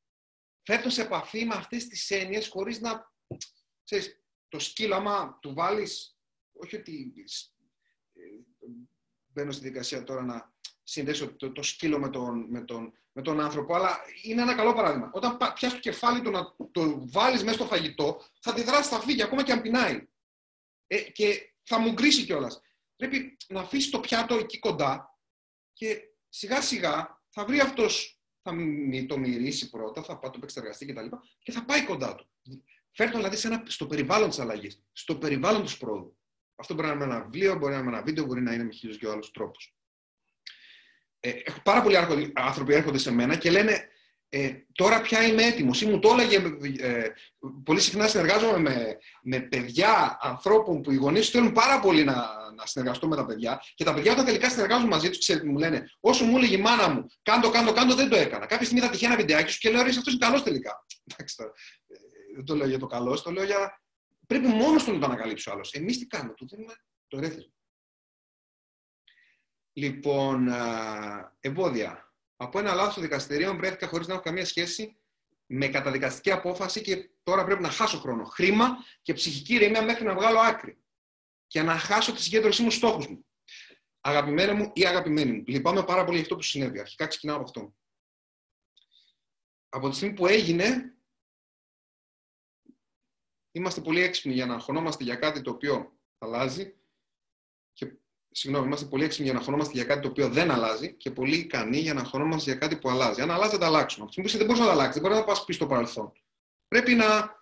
Φέρνω 0.63 0.89
σε 0.89 1.01
επαφή 1.01 1.45
με 1.45 1.55
αυτές 1.55 1.87
τις 1.87 2.09
έννοιες 2.11 2.47
χωρίς 2.47 2.79
να... 2.79 3.11
Ξέρεις, 3.83 4.21
το 4.47 4.59
σκύλο 4.59 4.95
άμα 4.95 5.37
του 5.41 5.53
βάλεις, 5.53 6.17
όχι 6.53 6.75
ότι 6.75 7.13
μπαίνω 9.27 9.51
στη 9.51 9.67
δικασία 9.67 10.03
τώρα 10.03 10.21
να 10.21 10.53
συνδέσω 10.83 11.35
το, 11.35 11.51
το 11.51 11.63
σκύλο 11.63 11.99
με 11.99 12.09
τον, 12.09 12.45
με, 12.49 12.61
τον, 12.61 12.93
με 13.11 13.21
τον 13.21 13.39
άνθρωπο, 13.39 13.75
αλλά 13.75 13.99
είναι 14.23 14.41
ένα 14.41 14.55
καλό 14.55 14.73
παράδειγμα. 14.73 15.09
Όταν 15.13 15.37
πιάσεις 15.37 15.73
το 15.73 15.79
κεφάλι 15.79 16.21
του 16.21 16.31
να 16.31 16.55
το 16.71 17.09
βάλεις 17.11 17.43
μέσα 17.43 17.55
στο 17.55 17.65
φαγητό, 17.65 18.21
θα 18.41 18.51
αντιδράσει, 18.51 18.89
θα 18.89 18.99
φύγει, 18.99 19.23
ακόμα 19.23 19.43
και 19.43 19.51
αν 19.51 19.61
πεινάει. 19.61 20.07
Ε, 20.87 21.01
και 21.01 21.53
θα 21.63 21.79
μου 21.79 21.91
γκρίσει 21.91 22.25
κιόλας. 22.25 22.61
Πρέπει 23.01 23.37
να 23.47 23.59
αφήσει 23.59 23.91
το 23.91 23.99
πιάτο 23.99 24.35
εκεί 24.35 24.59
κοντά 24.59 25.19
και 25.73 26.01
σιγά 26.29 26.61
σιγά 26.61 27.21
θα 27.29 27.45
βρει 27.45 27.59
αυτός, 27.59 28.21
θα 28.41 28.51
το 29.07 29.17
μυρίσει 29.17 29.69
πρώτα, 29.69 30.03
θα 30.03 30.19
πάει 30.19 30.31
το 30.31 30.37
επεξεργαστεί 30.37 30.85
κτλ. 30.85 31.05
Και, 31.05 31.17
και 31.43 31.51
θα 31.51 31.65
πάει 31.65 31.85
κοντά 31.85 32.15
του. 32.15 32.29
Φέρνει 32.91 33.15
δηλαδή 33.15 33.35
σε 33.35 33.47
ένα, 33.47 33.63
στο 33.67 33.87
περιβάλλον 33.87 34.29
της 34.29 34.39
αλλαγής, 34.39 34.83
στο 34.91 35.15
περιβάλλον 35.15 35.65
του 35.65 35.77
πρόοδου. 35.77 36.17
Αυτό 36.55 36.73
μπορεί 36.73 36.87
να 36.87 36.93
είναι 36.93 37.03
ένα 37.03 37.23
βιβλίο, 37.23 37.55
μπορεί 37.55 37.73
να 37.73 37.79
είναι 37.79 37.87
ένα 37.87 38.01
βίντεο, 38.01 38.25
μπορεί 38.25 38.41
να 38.41 38.53
είναι 38.53 38.63
με 38.63 38.71
χίλιους 38.71 38.97
και 38.97 39.07
άλλους 39.07 39.31
τρόπους. 39.31 39.75
Ε, 41.19 41.41
πάρα 41.63 41.81
πολλοί 41.81 42.31
άνθρωποι 42.33 42.73
έρχονται 42.73 42.97
σε 42.97 43.11
μένα 43.11 43.35
και 43.35 43.51
λένε 43.51 43.90
ε, 44.33 44.53
τώρα 44.71 45.01
πια 45.01 45.27
είμαι 45.27 45.43
έτοιμος. 45.43 45.81
Ή 45.81 45.85
μου 45.85 45.99
το 45.99 46.09
έλεγε, 46.09 46.41
ε, 46.79 47.07
πολύ 47.63 47.79
συχνά 47.79 48.07
συνεργάζομαι 48.07 48.57
με, 48.57 48.97
με 49.21 49.39
παιδιά 49.39 50.17
ανθρώπων 50.21 50.81
που 50.81 50.91
οι 50.91 50.95
γονείς 50.95 51.29
θέλουν 51.29 51.51
πάρα 51.51 51.79
πολύ 51.79 52.03
να, 52.03 52.13
να 52.55 52.65
συνεργαστώ 52.65 53.07
με 53.07 53.15
τα 53.15 53.25
παιδιά 53.25 53.61
και 53.75 53.83
τα 53.83 53.93
παιδιά 53.93 54.11
όταν 54.11 54.25
τελικά 54.25 54.49
συνεργάζομαι 54.49 54.89
μαζί 54.89 55.09
τους, 55.09 55.17
ξέρετε, 55.17 55.45
μου 55.45 55.57
λένε 55.57 55.91
όσο 55.99 56.25
μου 56.25 56.37
έλεγε 56.37 56.55
η 56.55 56.61
μάνα 56.61 56.89
μου, 56.89 57.05
κάντο, 57.21 57.49
κάντο, 57.49 57.73
κάντο, 57.73 57.95
δεν 57.95 58.09
το 58.09 58.15
έκανα. 58.15 58.45
Κάποια 58.45 58.65
στιγμή 58.65 58.85
θα 58.85 58.91
τυχαία 58.91 59.09
ένα 59.09 59.17
βιντεάκι 59.19 59.51
σου 59.51 59.59
και 59.59 59.69
λέω, 59.69 59.83
ρε, 59.83 59.89
αυτός 59.89 60.13
είναι 60.13 60.25
καλός 60.25 60.43
τελικά. 60.43 60.85
Εντάξει 61.05 61.35
τώρα, 61.35 61.51
ε, 61.87 61.95
δεν 62.35 62.45
το 62.45 62.55
λέω 62.55 62.67
για 62.67 62.79
το 62.79 62.87
καλός, 62.87 63.21
το 63.21 63.31
λέω 63.31 63.43
για... 63.43 63.81
Πρέπει 64.27 64.47
μόνος 64.47 64.83
του 64.83 64.91
να 64.91 64.99
το 64.99 65.05
ανακαλύψει 65.05 65.49
ο 65.49 65.51
άλλος. 65.51 65.73
Εμείς 65.73 65.97
τι 65.97 66.05
κάνουμε, 66.05 66.33
του 66.33 66.47
δίνουμε 66.47 66.73
το 67.07 67.19
ρέθισμα. 67.19 67.53
Λοιπόν, 69.73 70.49
εμπόδια. 71.39 72.10
Από 72.41 72.59
ένα 72.59 72.73
λάθος 72.73 72.93
των 72.93 73.03
δικαστηρίων 73.03 73.57
βρέθηκα 73.57 73.87
χωρίς 73.87 74.07
να 74.07 74.13
έχω 74.13 74.23
καμία 74.23 74.45
σχέση 74.45 74.97
με 75.45 75.67
καταδικαστική 75.67 76.31
απόφαση 76.31 76.81
και 76.81 77.09
τώρα 77.23 77.43
πρέπει 77.43 77.61
να 77.61 77.69
χάσω 77.69 77.99
χρόνο. 77.99 78.23
Χρήμα 78.23 78.77
και 79.01 79.13
ψυχική 79.13 79.53
ηρεμία 79.53 79.83
μέχρι 79.83 80.05
να 80.05 80.13
βγάλω 80.13 80.39
άκρη. 80.39 80.83
Και 81.47 81.61
να 81.61 81.77
χάσω 81.77 82.13
τη 82.13 82.21
συγκέντρωσή 82.21 82.63
μου 82.63 82.71
στόχους 82.71 83.07
μου. 83.07 83.25
Αγαπημένη 84.01 84.53
μου 84.53 84.71
ή 84.73 84.85
αγαπημένη 84.85 85.31
μου. 85.31 85.43
Λυπάμαι 85.47 85.83
πάρα 85.83 86.03
πολύ 86.03 86.13
για 86.13 86.21
αυτό 86.21 86.35
που 86.35 86.41
συνέβη. 86.41 86.79
Αρχικά 86.79 87.07
ξεκινάω 87.07 87.35
από 87.35 87.45
αυτό. 87.45 87.75
Από 89.69 89.89
τη 89.89 89.95
στιγμή 89.95 90.15
που 90.15 90.27
έγινε, 90.27 90.95
είμαστε 93.51 93.81
πολύ 93.81 94.01
έξυπνοι 94.01 94.33
για 94.33 94.45
να 94.45 94.53
αγχωνόμαστε 94.53 95.03
για 95.03 95.15
κάτι 95.15 95.41
το 95.41 95.51
οποίο 95.51 95.99
αλλάζει 96.17 96.65
και 96.65 96.80
συγγνώμη, 98.31 98.65
είμαστε 98.67 98.85
πολύ 98.85 99.03
έξυπνοι 99.03 99.25
για 99.25 99.39
να 99.39 99.43
χωνόμαστε 99.43 99.73
για 99.73 99.83
κάτι 99.83 100.01
το 100.01 100.07
οποίο 100.07 100.29
δεν 100.29 100.51
αλλάζει 100.51 100.93
και 100.93 101.11
πολύ 101.11 101.35
ικανοί 101.35 101.77
για 101.77 101.93
να 101.93 102.03
χωνόμαστε 102.03 102.51
για 102.51 102.59
κάτι 102.59 102.75
που 102.75 102.89
αλλάζει. 102.89 103.21
Αν 103.21 103.31
αλλάζει, 103.31 103.51
θα 103.51 103.57
τα 103.57 103.65
αλλάξουμε. 103.65 104.05
Από 104.05 104.27
τη 104.27 104.37
δεν 104.37 104.45
μπορείς 104.45 104.61
να 104.61 104.65
τα 104.65 104.71
αλλάξεις, 104.71 104.93
δεν 104.93 105.03
μπορεί 105.03 105.15
να 105.15 105.23
πας 105.23 105.45
πίσω 105.45 105.59
στο 105.59 105.67
παρελθόν. 105.67 106.11
Πρέπει 106.67 106.93
να 106.93 107.39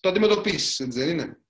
το 0.00 0.08
αντιμετωπίσεις, 0.08 0.80
έτσι 0.80 0.98
δεν 0.98 1.08
είναι; 1.08 1.40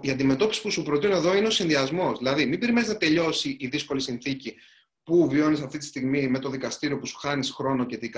Η 0.00 0.10
αντιμετώπιση 0.10 0.62
που 0.62 0.70
σου 0.70 0.82
προτείνω 0.82 1.16
εδώ 1.16 1.34
είναι 1.34 1.46
ο 1.46 1.50
συνδυασμός. 1.50 2.18
Δηλαδή, 2.18 2.46
μην 2.46 2.58
περιμένεις 2.58 2.88
να 2.88 2.96
τελειώσει 2.96 3.56
η 3.60 3.66
δύσκολη 3.66 4.00
συνθήκη 4.00 4.54
που 5.02 5.28
βιώνεις 5.28 5.60
αυτή 5.60 5.78
τη 5.78 5.84
στιγμή 5.84 6.28
με 6.28 6.38
το 6.38 6.48
δικαστήριο 6.48 6.98
που 6.98 7.06
σου 7.06 7.16
χάνεις 7.16 7.50
χρόνο 7.50 7.86
και 7.86 7.96
την 7.96 8.12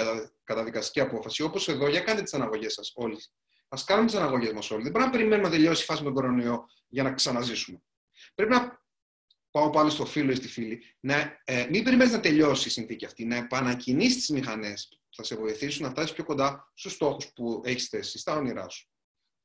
καταδικαστική 0.44 1.00
απόφαση. 1.00 1.42
Όπως 1.42 1.68
εδώ, 1.68 1.88
για 1.88 2.00
κάντε 2.00 2.22
τις 2.22 2.34
αναγωγές 2.34 2.72
σας 2.72 2.92
όλοι. 2.94 3.16
Α 3.68 3.78
κάνουμε 3.86 4.06
τις 4.06 4.16
αναγωγές 4.16 4.52
μας 4.52 4.70
όλοι. 4.70 4.82
Δεν 4.82 4.92
πρέπει 4.92 5.06
να 5.06 5.12
περιμένουμε 5.12 5.48
να 5.48 5.54
τελειώσει 5.54 5.82
η 5.82 5.84
φάση 5.84 5.98
με 6.02 6.06
τον 6.06 6.14
κορονοϊό 6.14 6.68
για 6.88 7.02
να 7.02 7.12
ξαναζήσουμε. 7.12 7.82
Πρέπει 8.34 8.52
να 8.52 8.85
πάω 9.56 9.70
πάλι 9.70 9.90
στο 9.90 10.06
φίλο 10.06 10.30
ή 10.30 10.34
στη 10.34 10.48
φίλη, 10.48 10.82
να, 11.00 11.40
ε, 11.44 11.66
μην 11.70 11.84
περιμένεις 11.84 12.12
να 12.12 12.20
τελειώσει 12.20 12.68
η 12.68 12.70
συνθήκη 12.70 13.04
αυτή, 13.04 13.24
να 13.24 13.36
επανακινήσεις 13.36 14.16
τις 14.16 14.28
μηχανές 14.28 14.88
που 14.88 15.14
θα 15.16 15.22
σε 15.22 15.36
βοηθήσουν 15.36 15.82
να 15.82 15.90
φτάσεις 15.90 16.12
πιο 16.12 16.24
κοντά 16.24 16.72
στους 16.74 16.92
στόχους 16.92 17.32
που 17.32 17.62
έχεις 17.64 17.88
θέσει, 17.88 18.18
στα 18.18 18.36
όνειρά 18.36 18.68
σου. 18.68 18.88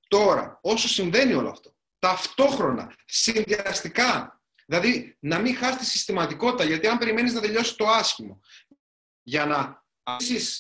Τώρα, 0.07 0.59
όσο 0.61 0.88
συμβαίνει 0.88 1.33
όλο 1.33 1.49
αυτό, 1.49 1.75
ταυτόχρονα, 1.99 2.95
συνδυαστικά, 3.05 4.41
δηλαδή 4.65 5.17
να 5.19 5.39
μην 5.39 5.55
χάσεις 5.55 5.77
τη 5.77 5.85
συστηματικότητα, 5.85 6.63
γιατί 6.63 6.88
αν 6.88 6.97
περιμένεις 6.97 7.33
να 7.33 7.41
τελειώσει 7.41 7.75
το 7.75 7.88
άσχημο, 7.88 8.39
για 9.21 9.45
να, 9.45 9.85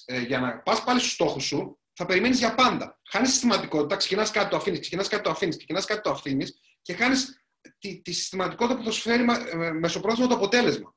ε, 0.05 0.19
για 0.19 0.39
να 0.39 0.59
πας 0.59 0.83
πάλι 0.83 0.99
στους 0.99 1.11
στόχους 1.11 1.43
σου, 1.43 1.79
θα 1.93 2.05
περιμένεις 2.05 2.37
για 2.37 2.55
πάντα. 2.55 2.99
Χάνεις 3.09 3.29
συστηματικότητα, 3.29 3.95
ξεκινάς 3.95 4.31
κάτι, 4.31 4.49
το 4.49 4.55
αφήνεις, 4.55 4.79
ξεκινάς 4.79 5.07
κάτι, 5.07 5.23
το 5.23 5.29
αφήνεις, 5.29 5.57
ξεκινάς 5.57 5.85
κάτι, 5.85 6.01
το 6.01 6.09
αφήνεις 6.09 6.59
και 6.81 6.93
χάνεις 6.93 7.40
τη, 7.79 8.01
τη 8.01 8.11
συστηματικότητα 8.11 8.77
που 8.77 8.83
θα 8.83 8.91
σου 8.91 9.01
φέρει 9.01 9.25
ε, 9.51 9.71
μεσοπρόθεσμα 9.71 10.27
το 10.27 10.35
αποτέλεσμα. 10.35 10.95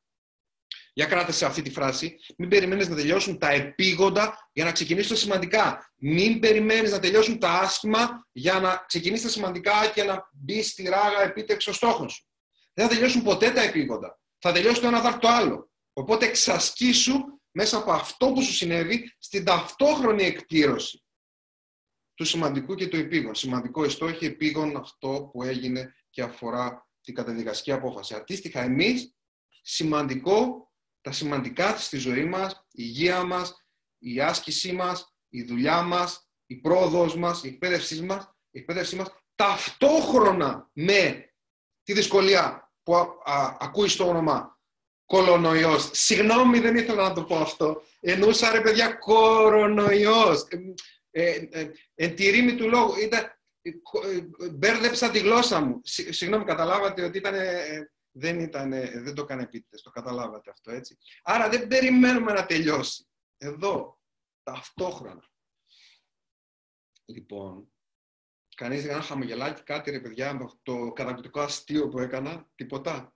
Για 0.93 1.07
κράτε 1.07 1.33
σε 1.33 1.47
αυτή 1.47 1.63
τη 1.63 1.71
φράση. 1.71 2.17
Μην 2.37 2.49
περιμένεις 2.49 2.89
να 2.89 2.97
τελειώσουν 2.97 3.39
τα 3.39 3.51
επίγοντα 3.51 4.51
για 4.53 4.65
να 4.65 4.73
ξεκινήσει 4.73 5.09
το 5.09 5.17
σημαντικά. 5.17 5.93
Μην 5.97 6.41
περιμένεις 6.41 6.91
να 6.91 6.99
τελειώσουν 6.99 7.39
τα 7.39 7.51
άσχημα 7.51 8.29
για 8.33 8.61
να 8.61 8.85
ξεκινήσεις 8.87 9.25
τα 9.25 9.31
σημαντικά 9.31 9.87
και 9.95 10.03
να 10.03 10.31
μπει 10.33 10.63
στη 10.63 10.83
ράγα 10.83 11.23
επίτευξης 11.23 11.65
των 11.65 11.75
στόχων 11.75 12.09
σου. 12.09 12.25
Δεν 12.75 12.89
θα 12.89 12.95
τελειώσουν 12.95 13.23
ποτέ 13.23 13.51
τα 13.51 13.63
επίγοντα. 13.63 14.21
Θα 14.39 14.53
τελειώσει 14.53 14.81
το 14.81 14.87
ένα 14.87 15.01
δάρ 15.01 15.19
το 15.19 15.29
άλλο. 15.29 15.71
Οπότε 15.93 16.27
εξασκήσου 16.27 17.15
μέσα 17.51 17.77
από 17.77 17.93
αυτό 17.93 18.33
που 18.33 18.43
σου 18.43 18.53
συνέβη 18.53 19.15
στην 19.19 19.45
ταυτόχρονη 19.45 20.25
εκπλήρωση 20.25 21.05
του 22.15 22.25
σημαντικού 22.25 22.75
και 22.75 22.89
του 22.89 22.97
επίγον. 22.97 23.35
Σημαντικό 23.35 23.85
εστόχη, 23.85 24.27
επίγον 24.27 24.77
αυτό 24.77 25.31
που 25.33 25.43
έγινε 25.43 25.95
και 26.15 26.23
αφορά 26.23 26.89
την 27.01 27.15
καταδικαστική 27.15 27.73
απόφαση. 27.73 28.15
Αντίστοιχα, 28.15 28.61
εμείς, 28.63 29.15
σημαντικό, 29.63 30.71
τα 31.01 31.13
σημαντικά 31.13 31.77
στη 31.77 31.97
ζωή 31.97 32.25
μας, 32.25 32.53
η 32.53 32.59
υγεία 32.71 33.23
μας, 33.23 33.67
η 33.99 34.21
άσκησή 34.21 34.73
μας, 34.73 35.15
η 35.29 35.43
δουλειά 35.43 35.83
μας, 35.83 36.29
η 36.47 36.57
πρόοδος 36.57 37.17
μας, 37.17 37.45
η 37.45 37.49
εκπαίδευσή 37.49 38.03
μας, 38.03 38.35
η 38.51 38.59
εκπαίδευσή 38.59 38.97
μας 38.97 39.09
ταυτόχρονα 39.35 40.71
με 40.73 41.33
τη 41.83 41.93
δυσκολία 41.93 42.73
που 42.83 42.95
ακούει 43.59 43.89
στο 43.89 44.09
όνομα 44.09 44.59
κολονοϊός. 45.05 45.91
Συγγνώμη, 45.93 46.59
δεν 46.59 46.77
ήθελα 46.77 47.09
να 47.09 47.15
το 47.15 47.25
πω 47.25 47.37
αυτό. 47.37 47.83
Εννοούσα, 48.01 48.51
ρε 48.51 48.61
παιδιά, 48.61 48.93
κορονοϊός. 48.93 50.47
Ε, 51.11 51.31
ε, 51.31 51.49
ε, 51.51 51.71
εν 51.95 52.15
τη 52.15 52.31
ρήμη 52.31 52.55
του 52.55 52.69
λόγου. 52.69 52.97
Ήταν, 52.97 53.34
μπέρδεψα 54.53 55.11
τη 55.11 55.19
γλώσσα 55.19 55.61
μου. 55.61 55.81
Συγγνώμη, 55.85 56.45
καταλάβατε 56.45 57.05
ότι 57.05 57.19
ήταν, 57.19 57.35
δεν, 58.11 58.41
ήταν, 58.41 58.71
δεν 59.03 59.15
το 59.15 59.23
έκανε 59.23 59.43
επίτηδες, 59.43 59.83
το 59.83 59.91
καταλάβατε 59.91 60.51
αυτό, 60.51 60.71
έτσι. 60.71 60.99
Άρα 61.23 61.49
δεν 61.49 61.69
περιμένουμε 61.69 62.33
να 62.33 62.47
τελειώσει. 62.47 63.07
Εδώ, 63.37 64.01
ταυτόχρονα. 64.43 65.29
Λοιπόν, 67.05 67.73
κανείς 68.57 68.85
δεν 68.85 69.03
χαμογελάκι, 69.03 69.63
κάτι 69.63 69.91
ρε 69.91 70.01
παιδιά, 70.01 70.59
το 70.63 70.93
καταπληκτικό 70.93 71.41
αστείο 71.41 71.89
που 71.89 71.99
έκανα, 71.99 72.51
τίποτα. 72.55 73.15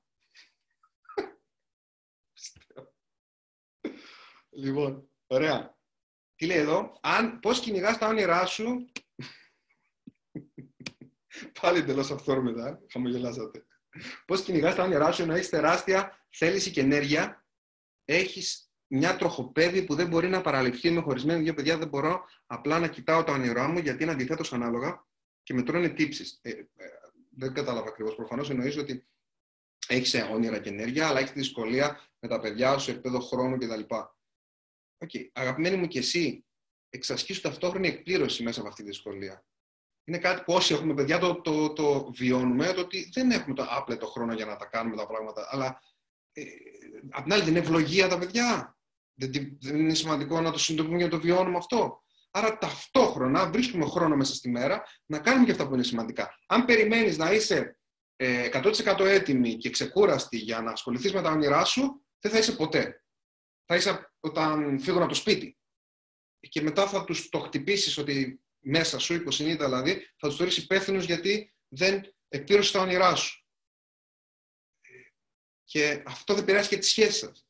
λοιπόν, 4.51 5.11
ωραία. 5.27 5.77
Τι 6.35 6.47
λέει 6.47 6.59
εδώ, 6.59 6.99
αν, 7.03 7.39
πώς 7.39 7.61
κυνηγάς 7.61 7.99
τα 7.99 8.07
όνειρά 8.07 8.47
σου 8.47 8.91
Πάλι 11.61 11.79
εντελώς 11.79 12.11
αυθόρμητα, 12.11 12.83
χαμογελάσατε. 12.93 13.65
Πώς 14.27 14.43
κυνηγάς 14.43 14.75
τα 14.75 14.83
όνειρά 14.83 15.13
σου 15.13 15.23
ενώ 15.23 15.35
έχεις 15.35 15.49
τεράστια 15.49 16.27
θέληση 16.31 16.71
και 16.71 16.81
ενέργεια, 16.81 17.47
έχεις 18.05 18.73
μια 18.87 19.17
τροχοπέδη 19.17 19.83
που 19.85 19.95
δεν 19.95 20.09
μπορεί 20.09 20.29
να 20.29 20.41
παραλυφθεί 20.41 20.91
με 20.91 21.01
χωρισμένη 21.01 21.43
δύο 21.43 21.55
παιδιά. 21.55 21.79
Δεν 21.79 21.89
μπορώ 21.89 22.25
απλά 22.47 22.79
να 22.79 22.89
κοιτάω 22.89 23.25
τα 23.25 23.33
όνειρά 23.33 23.69
μου 23.69 23.79
γιατί 23.79 24.03
είναι 24.03 24.13
αντιθέτως 24.13 24.53
ανάλογα 24.53 25.07
και 25.43 25.55
με 25.55 25.63
τρώνε 25.63 25.89
τύψεις. 25.89 26.39
Ε, 26.43 26.51
ε, 26.51 26.67
δεν 27.31 27.53
κατάλαβα 27.53 27.89
ακριβώς. 27.89 28.15
Προφανώς 28.15 28.51
εννοείς 28.51 28.77
ότι 28.77 29.09
έχεις 29.89 30.15
όνειρα 30.15 30.59
και 30.59 30.69
ενέργεια, 30.69 31.09
αλλά 31.09 31.19
έχεις 31.19 31.33
τη 31.33 31.39
δυσκολία 31.39 32.01
με 32.19 32.29
τα 32.29 32.41
παιδιά 32.41 32.79
σου, 32.79 32.91
επίπεδο 32.91 33.21
χρόνου 33.21 33.59
κτλ. 33.59 33.81
Okay. 35.05 35.29
Αγαπημένοι 35.33 35.77
μου 35.77 35.87
και 35.87 35.99
εσύ, 35.99 36.45
εξασκήσου 36.89 37.41
ταυτόχρονη 37.41 37.89
εκπλήρωση 37.89 38.43
μέσα 38.43 38.61
από 38.61 38.69
αυτή 38.69 38.83
τη 38.83 38.89
δυσκολία 38.89 39.47
είναι 40.09 40.19
κάτι 40.19 40.43
που 40.45 40.53
όσοι 40.53 40.75
έχουμε 40.75 40.95
παιδιά 40.95 41.19
το, 41.19 41.41
το, 41.41 41.73
το 41.73 42.13
βιώνουμε, 42.13 42.73
το 42.73 42.81
ότι 42.81 43.11
δεν 43.13 43.31
έχουμε 43.31 43.55
το 43.55 43.67
άπλετο 43.71 44.07
χρόνο 44.07 44.33
για 44.33 44.47
να 44.47 44.57
τα 44.57 44.67
κάνουμε 44.67 44.97
τα 44.97 45.07
πράγματα. 45.07 45.49
Αλλά 45.51 45.83
ε, 46.33 46.43
απ' 47.11 47.23
την 47.23 47.33
άλλη, 47.33 47.43
δεν 47.43 47.51
είναι 47.51 47.59
ευλογία 47.59 48.09
τα 48.09 48.19
παιδιά. 48.19 48.77
Δεν, 49.15 49.59
δεν 49.61 49.77
είναι 49.77 49.95
σημαντικό 49.95 50.41
να 50.41 50.53
το 50.53 50.59
συνειδητοποιούμε 50.59 51.03
για 51.03 51.11
να 51.11 51.19
το 51.19 51.27
βιώνουμε 51.27 51.57
αυτό. 51.57 52.03
Άρα 52.31 52.59
ταυτόχρονα 52.59 53.51
βρίσκουμε 53.51 53.87
χρόνο 53.87 54.17
μέσα 54.17 54.35
στη 54.35 54.49
μέρα 54.49 54.83
να 55.07 55.19
κάνουμε 55.19 55.45
και 55.45 55.51
αυτά 55.51 55.69
που 55.69 55.75
είναι 55.75 55.83
σημαντικά. 55.83 56.39
Αν 56.47 56.65
περιμένεις 56.65 57.19
να 57.19 57.33
είσαι 57.33 57.79
ε, 58.17 58.49
100% 58.53 59.01
έτοιμη 59.01 59.57
και 59.57 59.71
ξεκούραστη 59.71 60.37
για 60.37 60.61
να 60.61 60.71
ασχοληθείς 60.71 61.13
με 61.13 61.23
τα 61.23 61.31
όνειρά 61.31 61.65
σου, 61.65 62.05
δεν 62.21 62.33
θα 62.33 62.39
είσαι 62.39 62.53
ποτέ. 62.53 63.03
Θα 63.65 63.77
είσαι 63.77 64.13
όταν 64.21 64.81
φύγουν 64.81 65.01
από 65.01 65.09
το 65.09 65.15
σπίτι. 65.15 65.59
Και 66.41 66.63
μετά 66.63 66.87
θα 66.87 67.05
τους 67.05 67.29
το 67.29 67.39
χτυπήσεις 67.39 67.99
ότι 67.99 68.41
μέσα 68.61 68.99
σου, 68.99 69.15
20 69.15 69.57
δηλαδή, 69.57 70.07
θα 70.17 70.29
τους 70.29 70.37
θεωρήσει 70.37 70.61
υπεύθυνους 70.61 71.05
γιατί 71.05 71.55
δεν 71.69 72.15
εκπλήρωσες 72.29 72.73
τα 72.73 72.81
όνειρά 72.81 73.15
σου. 73.15 73.47
Και 75.65 76.03
αυτό 76.07 76.35
δεν 76.35 76.43
επηρεάσει 76.43 76.69
και 76.69 76.79
τις 76.79 76.89
σχέσεις 76.89 77.19
σας. 77.19 77.47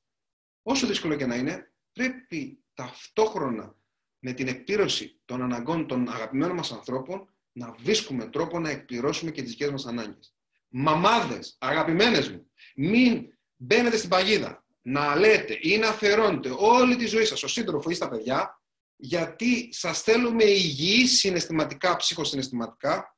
Όσο 0.62 0.86
δύσκολο 0.86 1.16
και 1.16 1.26
να 1.26 1.34
είναι, 1.34 1.72
πρέπει 1.92 2.64
ταυτόχρονα 2.74 3.76
με 4.18 4.32
την 4.32 4.48
εκπλήρωση 4.48 5.20
των 5.24 5.42
αναγκών 5.42 5.86
των 5.86 6.08
αγαπημένων 6.08 6.56
μας 6.56 6.72
ανθρώπων 6.72 7.34
να 7.52 7.72
βρίσκουμε 7.72 8.26
τρόπο 8.26 8.58
να 8.58 8.70
εκπληρώσουμε 8.70 9.30
και 9.30 9.42
τις 9.42 9.50
δικές 9.50 9.70
μας 9.70 9.86
ανάγκες. 9.86 10.34
Μαμάδες, 10.68 11.56
αγαπημένες 11.60 12.30
μου, 12.30 12.50
μην 12.76 13.38
μπαίνετε 13.56 13.96
στην 13.96 14.08
παγίδα 14.08 14.64
να 14.82 15.16
λέτε 15.16 15.58
ή 15.60 15.78
να 15.78 15.88
αφαιρώνετε 15.88 16.54
όλη 16.56 16.96
τη 16.96 17.06
ζωή 17.06 17.24
σας, 17.24 17.42
ο 17.42 17.48
σύντροφο 17.48 17.90
ή 17.90 17.94
στα 17.94 18.08
παιδιά, 18.08 18.57
γιατί 19.00 19.68
σας 19.72 20.02
θέλουμε 20.02 20.44
υγιή 20.44 21.06
συναισθηματικά, 21.06 21.96
ψυχοσυναισθηματικά, 21.96 23.16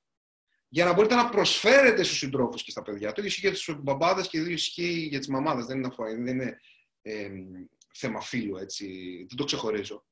για 0.68 0.84
να 0.84 0.92
μπορείτε 0.92 1.14
να 1.14 1.28
προσφέρετε 1.28 2.02
στους 2.02 2.18
συντρόφους 2.18 2.62
και 2.62 2.70
στα 2.70 2.82
παιδιά. 2.82 3.12
Το 3.12 3.22
ίδιο 3.22 3.24
ισχύει 3.24 3.40
για 3.40 3.52
τους 3.52 3.82
μπαμπάδες 3.82 4.28
και 4.28 4.36
το 4.36 4.42
ίδιο 4.42 4.54
ισχύει 4.54 5.06
για 5.10 5.18
τις 5.18 5.28
μαμάδες. 5.28 5.66
Δεν 5.66 5.76
είναι, 5.76 5.94
δεν 5.96 6.26
είναι 6.26 6.60
ε, 7.02 7.30
θέμα 7.94 8.20
φίλου, 8.20 8.56
έτσι. 8.56 8.86
Δεν 9.28 9.36
το 9.36 9.44
ξεχωρίζω. 9.44 10.04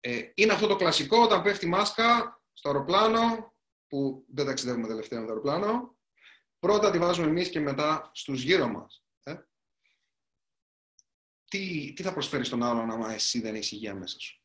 Ε, 0.00 0.20
είναι 0.34 0.52
αυτό 0.52 0.66
το 0.66 0.76
κλασικό 0.76 1.22
όταν 1.22 1.42
πέφτει 1.42 1.66
μάσκα 1.66 2.40
στο 2.52 2.68
αεροπλάνο, 2.68 3.54
που 3.88 4.24
δεν 4.28 4.46
ταξιδεύουμε 4.46 4.86
τελευταία 4.86 5.20
με 5.20 5.26
το 5.26 5.32
αεροπλάνο, 5.32 5.96
πρώτα 6.58 6.90
τη 6.90 6.98
βάζουμε 6.98 7.26
εμείς 7.26 7.48
και 7.48 7.60
μετά 7.60 8.10
στους 8.14 8.42
γύρω 8.42 8.68
μας. 8.68 9.05
Ε; 11.50 11.58
Τι, 11.58 11.92
τι 11.92 12.02
θα 12.02 12.12
προσφέρεις 12.12 12.46
στον 12.46 12.62
άλλον 12.62 12.90
άμα 12.90 13.12
εσύ 13.12 13.40
δεν 13.40 13.54
έχεις 13.54 13.72
υγεία 13.72 13.94
μέσα 13.94 14.18
σου; 14.18 14.42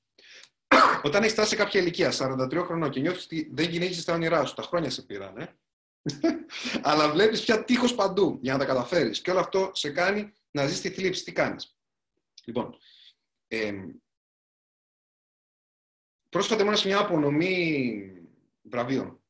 Όταν 1.03 1.21
έχεις 1.21 1.33
φτάσει 1.33 1.49
σε 1.49 1.55
κάποια 1.55 1.81
ηλικία, 1.81 2.11
43 2.11 2.63
χρονών 2.65 2.89
και 2.89 2.99
νιώθεις 2.99 3.23
ότι 3.23 3.49
δεν 3.53 3.69
κυνήγησες 3.69 4.05
τα 4.05 4.13
όνειρά 4.13 4.45
σου, 4.45 4.53
τα 4.53 4.61
χρόνια 4.61 4.89
σε 4.89 5.01
πήραν, 5.01 5.37
ε; 5.37 5.59
αλλά 6.81 7.11
βλέπεις 7.11 7.43
πια 7.43 7.63
τείχος 7.63 7.95
παντού 7.95 8.39
για 8.41 8.53
να 8.53 8.59
τα 8.59 8.65
καταφέρεις. 8.65 9.21
Και 9.21 9.31
όλο 9.31 9.39
αυτό 9.39 9.71
σε 9.73 9.91
κάνει 9.91 10.33
να 10.51 10.67
ζεις 10.67 10.81
τη 10.81 10.89
θλίψη. 10.89 11.23
Τι 11.23 11.31
κάνεις; 11.31 11.77
Λοιπόν, 12.45 12.77
ε, 13.47 13.85
πρόσφατα 16.29 16.61
ήμουν 16.61 16.75
σε 16.75 16.87
μια 16.87 16.99
απονομή 16.99 18.13
βραβείων. 18.61 19.23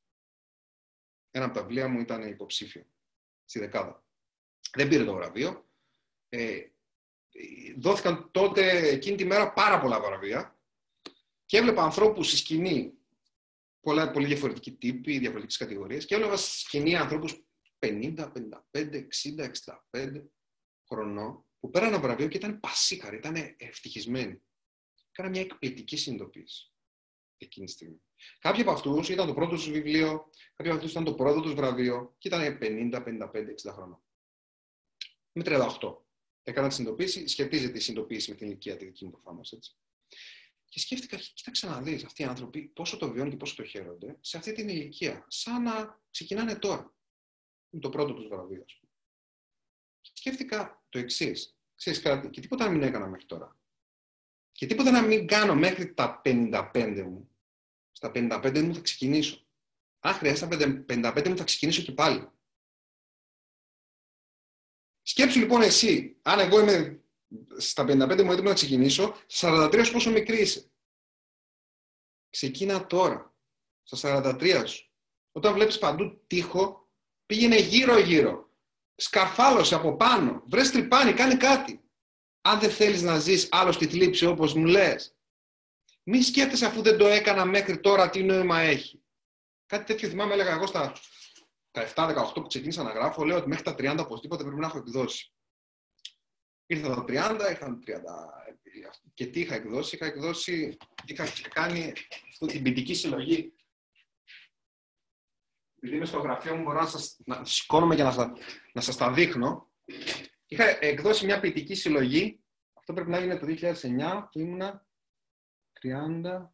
Ένα 1.31 1.45
από 1.45 1.53
τα 1.53 1.61
βιβλία 1.61 1.88
μου 1.88 1.99
ήταν 1.99 2.27
υποψήφιο 2.27 2.85
στη 3.45 3.60
δεκάδα. 3.60 4.06
Δεν 4.72 4.88
πήρε 4.88 5.03
το 5.03 5.14
βραβείο. 5.14 5.69
Ε, 6.30 6.65
δόθηκαν 7.78 8.32
τότε 8.32 8.88
εκείνη 8.88 9.18
τη 9.18 9.26
μέρα 9.26 9.53
πάρα 9.53 9.80
πολλά 9.80 10.02
βραβεία 10.02 10.60
και 11.45 11.58
έβλεπα 11.58 11.84
ανθρώπους 11.84 12.28
στη 12.28 12.38
σκηνή, 12.38 12.94
πολλά, 13.80 14.12
πολύ 14.12 14.26
διαφορετικοί 14.26 14.72
τύποι, 14.72 15.18
διαφορετικές 15.18 15.58
κατηγορίες 15.58 16.06
και 16.06 16.16
έβλεπα 16.16 16.38
στη 16.38 16.60
σκηνή 16.60 16.95
ανθρώπους 16.95 17.45
50, 17.80 18.32
55, 18.72 19.08
60, 19.08 19.52
65 19.94 20.24
χρονών 20.88 21.45
που 21.60 21.70
πέραν 21.70 21.88
ένα 21.88 21.99
βραβείο 21.99 22.28
και 22.28 22.38
ήταν 22.38 22.60
πασίχαροι, 22.60 23.18
ήταν 23.18 23.56
ευτυχισμένοι. 23.58 24.41
Κάνα 25.12 25.30
μια 25.30 25.41
εκπληκτική 25.41 25.98
συνειδητοποίηση 25.98 26.72
εκείνη 27.38 27.66
τη 27.66 27.72
στιγμή. 27.72 28.02
Κάποιοι 28.40 28.62
από 28.62 28.72
αυτούς 28.72 29.10
ήταν 29.10 29.28
το 29.28 29.34
πρώτο 29.34 29.56
τους 29.56 29.70
βιβλίο, 29.70 30.30
κάποιοι 30.56 30.72
από 30.72 30.76
αυτούς 30.76 30.91
ήταν 30.91 31.03
το 31.03 31.14
πρώτο 31.14 31.41
τους 31.41 31.53
βραβείο 31.53 32.16
και 32.18 32.28
ήταν 32.28 32.58
50, 32.62 33.03
55, 33.03 33.53
60 33.70 33.74
χρόνια. 33.74 34.02
Με 35.32 35.44
38. 35.45 35.95
Έκανα 36.43 36.68
τη 36.68 36.73
συνειδητοποίηση, 36.73 37.27
σχετίζεται 37.27 37.77
η 37.77 37.81
συνειδητοποίηση 37.81 38.30
με 38.30 38.35
την 38.35 38.47
ηλικία 38.47 38.77
τη 38.77 38.85
δική 38.85 39.05
μου 39.05 39.11
προφανώς. 39.11 39.53
Και 40.72 40.80
σκέφτηκα, 40.80 41.18
κοίταξε 41.18 41.68
να 41.68 41.81
δει 41.81 42.01
αυτοί 42.05 42.22
οι 42.22 42.26
άνθρωποι 42.26 42.61
πόσο 42.61 42.97
το 42.97 43.11
βιώνουν 43.11 43.31
και 43.31 43.38
πόσο 43.38 43.55
το 43.55 43.63
χαίρονται 43.63 44.18
σε 44.19 44.38
αυτή 44.38 44.51
την 44.51 44.69
ηλικία. 44.69 45.26
Σαν 45.27 45.63
να 45.63 46.01
ξεκινάνε 46.11 46.55
τώρα. 46.55 46.93
Είναι 47.69 47.81
το 47.81 47.89
πρώτο 47.89 48.13
τους 48.13 48.27
βραβείο, 48.27 48.65
Και 50.01 50.11
σκέφτηκα 50.13 50.84
το 50.89 50.99
εξής. 50.99 51.57
Ξέρεις 51.76 52.01
κάτι, 52.01 52.30
και 52.30 52.41
τίποτα 52.41 52.65
να 52.65 52.72
μην 52.72 52.81
έκανα 52.81 53.07
μέχρι 53.07 53.26
τώρα. 53.26 53.59
Και 54.51 54.65
τίποτα 54.65 54.91
να 54.91 55.01
μην 55.01 55.27
κάνω 55.27 55.55
μέχρι 55.55 55.93
τα 55.93 56.22
55 56.23 57.03
μου. 57.05 57.30
Στα 57.91 58.11
55 58.13 58.61
μου 58.61 58.76
θα 58.76 58.81
ξεκινήσω. 58.81 59.45
Αν 59.99 60.13
χρειάζεται 60.13 60.55
στα 60.55 60.85
55 60.88 61.30
μου 61.30 61.38
θα 61.38 61.43
ξεκινήσω 61.43 61.81
και 61.81 61.91
πάλι. 61.91 62.30
Σκέψου 65.02 65.40
λοιπόν 65.40 65.61
εσύ, 65.61 66.18
αν 66.22 66.40
εγώ 66.40 66.60
είμαι 66.60 67.02
στα 67.57 67.84
55 67.84 67.95
μου 68.06 68.11
έτοιμο 68.11 68.34
να 68.34 68.53
ξεκινήσω, 68.53 69.15
στα 69.26 69.69
43 69.72 69.86
σου 69.86 69.91
πόσο 69.91 70.11
μικρή 70.11 70.41
είσαι. 70.41 70.72
Ξεκίνα 72.30 72.86
τώρα, 72.86 73.36
στα 73.84 74.23
43 74.40 74.64
σου. 74.68 74.91
Όταν 75.32 75.53
βλέπεις 75.53 75.78
παντού 75.78 76.23
τείχο, 76.28 76.90
πήγαινε 77.26 77.60
γύρω-γύρω. 77.60 78.49
Σκαρφάλωσε 78.95 79.76
από 79.76 79.95
πάνω. 79.95 80.44
Βρες 80.48 80.72
τρυπάνι, 80.72 81.14
κάνει 81.14 81.36
κάτι. 81.38 81.84
Αν 82.41 82.60
δεν 82.60 82.72
θέλεις 82.72 83.02
να 83.02 83.19
ζεις 83.19 83.48
άλλο 83.52 83.72
στη 83.72 83.88
θλίψη 83.88 84.26
όπως 84.26 84.53
μου 84.53 84.65
λες, 84.65 85.15
μη 86.03 86.22
σκέφτεσαι 86.22 86.65
αφού 86.65 86.82
δεν 86.82 86.98
το 86.98 87.07
έκανα 87.07 87.45
μέχρι 87.45 87.80
τώρα 87.80 88.10
τι 88.10 88.23
νόημα 88.23 88.60
έχει. 88.60 89.03
Κάτι 89.65 89.86
τέτοιο 89.86 90.10
θυμάμαι 90.10 90.34
έλεγα 90.34 90.52
εγώ 90.52 90.68
στα 90.68 90.94
17-18 91.72 92.31
που 92.34 92.48
ξεκίνησα 92.48 92.84
να 92.84 92.91
γράφω, 92.91 93.23
λέω 93.23 93.38
ότι 93.38 93.48
μέχρι 93.48 93.64
τα 93.64 93.76
30 93.77 93.98
οπωσδήποτε 93.99 94.43
πρέπει 94.43 94.60
να 94.60 94.68
έχω 94.68 94.77
εκδώσει. 94.77 95.34
Ήρθα 96.65 96.95
τα 96.95 97.06
30, 97.07 97.49
ήρθαν 97.49 97.84
30. 97.85 97.91
Και 99.14 99.26
τι 99.26 99.39
είχα 99.39 99.56
εκδώσει, 99.56 99.95
είχα 99.95 100.06
εκδώσει, 100.06 100.77
είχα 101.06 101.26
κάνει 101.53 101.93
αυτή 102.30 102.45
την 102.45 102.64
ποιητική 102.64 102.93
συλλογή. 102.93 103.53
Επειδή 105.76 105.95
είμαι 105.95 106.06
στο 106.06 106.19
γραφείο 106.19 106.56
μου, 106.56 106.64
μπορώ 106.64 106.80
να, 106.80 106.88
σας, 106.88 107.18
να 107.26 107.45
σηκώνομαι 107.45 107.95
και 107.95 108.03
να, 108.03 108.34
να 108.73 108.81
σας 108.81 108.98
τα 108.98 109.11
δείχνω. 109.11 109.72
Είχα 110.45 110.84
εκδώσει 110.85 111.26
μια 111.26 111.39
ποιητική 111.39 111.76
συλλογή, 111.76 112.43
αυτό 112.73 112.93
πρέπει 112.93 113.10
να 113.10 113.18
έγινε 113.18 113.38
το 113.38 113.45
2009, 113.48 114.27
που 114.31 114.39
ήμουνα 114.39 114.85
30... 115.81 116.49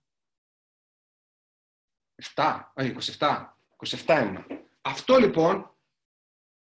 7, 2.35 2.61
όχι 2.73 2.95
27, 3.17 3.45
27 4.05 4.21
ήμουνα. 4.23 4.56
Αυτό 4.87 5.17
λοιπόν 5.17 5.75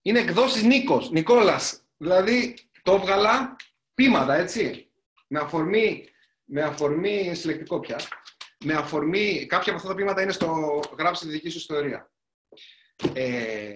είναι 0.03 0.19
εκδόσεις 0.19 0.63
Νίκος, 0.63 1.11
Νικόλας. 1.11 1.83
Δηλαδή 1.97 2.55
το 2.83 2.93
έβγαλα 2.93 3.57
πείματα, 3.95 4.35
έτσι. 4.35 4.91
Με 5.27 5.39
αφορμή, 5.39 6.09
με 6.45 6.63
αφορμή 6.63 7.35
συλλεκτικό 7.35 7.81
πια. 7.81 8.01
Με 8.65 8.75
αφορμή, 8.75 9.47
κάποια 9.47 9.73
από 9.73 9.81
αυτά 9.81 9.89
τα 9.89 9.95
πείματα 9.95 10.23
είναι 10.23 10.33
στο 10.33 10.81
γράψη 10.99 11.25
τη 11.25 11.31
δική 11.31 11.49
σου 11.49 11.59
ιστορία. 11.59 12.11
Ε, 13.13 13.75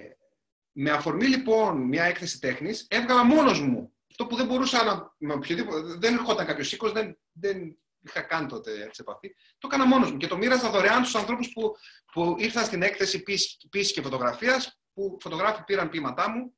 με 0.73 0.91
αφορμή 0.91 1.27
λοιπόν 1.27 1.81
μια 1.81 2.05
έκθεση 2.05 2.41
τέχνης, 2.41 2.87
έβγαλα 2.91 3.25
μόνος 3.25 3.61
μου. 3.61 3.93
Αυτό 4.11 4.27
που 4.27 4.37
δεν 4.37 4.47
μπορούσα 4.47 4.85
να, 4.85 5.15
με 5.19 5.33
οποιοδήποτε, 5.33 5.95
δεν 5.99 6.15
ερχόταν 6.15 6.47
κάποιος 6.47 6.73
οίκος, 6.73 6.93
δεν, 6.93 7.19
δεν 7.33 7.79
είχα 8.03 8.23
καν 8.23 8.49
τότε 8.49 8.83
έτσι 8.83 9.01
επαφή. 9.01 9.35
Το 9.59 9.69
έκανα 9.71 9.87
μόνος 9.87 10.11
μου 10.11 10.17
και 10.17 10.27
το 10.27 10.37
μοίραζα 10.37 10.71
δωρεάν 10.71 11.05
στους 11.05 11.21
ανθρώπους 11.21 11.53
που, 11.53 11.77
που 12.13 12.37
ήρθαν 12.39 12.65
στην 12.65 12.83
έκθεση 12.83 13.23
πίση 13.71 13.93
και 13.93 14.03
φωτογραφίας, 14.03 14.81
που 14.93 15.17
φωτογράφοι 15.21 15.65
πήραν 15.65 15.89
ποίηματά 15.89 16.31
μου 16.31 16.57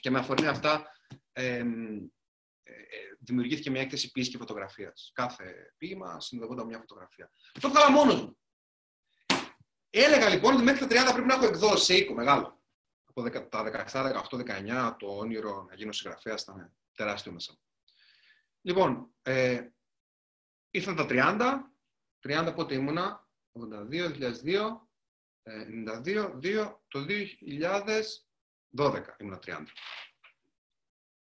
και 0.00 0.10
με 0.10 0.18
αφορμή 0.18 0.46
αυτά 0.46 0.86
ε, 1.32 1.64
δημιουργήθηκε 3.18 3.70
μια 3.70 3.80
έκθεση 3.80 4.10
ποιήση 4.10 4.30
και 4.30 4.38
φωτογραφίας. 4.38 5.10
Κάθε 5.14 5.74
ποίημα 5.76 6.20
συνδεδόταν 6.20 6.66
μια 6.66 6.78
φωτογραφία. 6.78 7.30
Το 7.60 7.68
έβγαλα 7.68 7.90
μόνος 7.90 8.22
μου. 8.22 8.38
Έλεγα 9.90 10.28
λοιπόν 10.28 10.54
ότι 10.54 10.62
μέχρι 10.62 10.86
τα 10.86 11.10
30 11.10 11.12
πρέπει 11.12 11.28
να 11.28 11.34
έχω 11.34 11.46
εκδώσει 11.46 11.84
σε 11.84 11.96
οίκο 11.96 12.14
μεγάλο. 12.14 12.62
Από 13.04 13.30
τα 13.30 13.48
17, 13.50 14.24
18, 14.30 14.90
19 14.90 14.94
το 14.98 15.06
όνειρο 15.06 15.66
να 15.68 15.74
γίνω 15.74 15.92
συγγραφέας 15.92 16.42
ήταν 16.42 16.76
τεράστιο 16.94 17.32
μέσα 17.32 17.58
Λοιπόν, 18.60 19.14
ε, 19.22 19.68
ήρθαν 20.74 20.96
τα 20.96 21.06
30, 21.08 22.48
30 22.48 22.52
πότε 22.54 22.74
ήμουνα, 22.74 23.28
82, 23.52 24.10
2002, 24.44 24.88
92, 26.04 26.38
2, 26.42 26.74
το 26.88 27.06
2012 28.78 29.04
ήμουνα 29.18 29.38
30. 29.46 29.64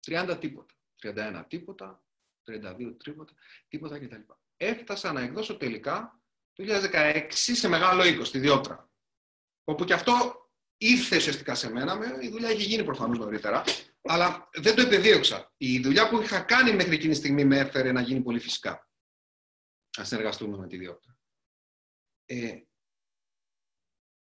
30 0.07 0.37
τίποτα, 0.39 0.73
31 1.01 1.43
τίποτα, 1.47 2.03
32 2.47 2.95
τίποτα, 3.03 3.33
τίποτα 3.67 3.99
κτλ. 3.99 4.21
Έφτασα 4.57 5.11
να 5.11 5.21
εκδώσω 5.21 5.57
τελικά 5.57 6.21
το 6.53 6.63
2016 6.67 7.25
σε 7.31 7.67
μεγάλο 7.67 8.05
οίκο, 8.05 8.23
στη 8.23 8.39
Διότρα. 8.39 8.89
Όπου 9.63 9.85
και 9.85 9.93
αυτό 9.93 10.47
ήρθε 10.77 11.15
ουσιαστικά 11.15 11.55
σε 11.55 11.71
μένα, 11.71 12.21
η 12.21 12.29
δουλειά 12.29 12.49
έχει 12.49 12.63
γίνει 12.63 12.83
προφανώς 12.83 13.17
νωρίτερα, 13.17 13.63
αλλά 14.01 14.49
δεν 14.53 14.75
το 14.75 14.81
επεδίωξα. 14.81 15.53
Η 15.57 15.79
δουλειά 15.79 16.09
που 16.09 16.21
είχα 16.21 16.39
κάνει 16.39 16.73
μέχρι 16.73 16.93
εκείνη 16.93 17.11
τη 17.11 17.17
στιγμή 17.19 17.45
με 17.45 17.57
έφερε 17.57 17.91
να 17.91 18.01
γίνει 18.01 18.21
πολύ 18.21 18.39
φυσικά. 18.39 18.88
Να 19.97 20.03
συνεργαστούμε 20.03 20.57
με 20.57 20.67
τη 20.67 20.77
Διότρα. 20.77 21.17
Ε, 22.25 22.59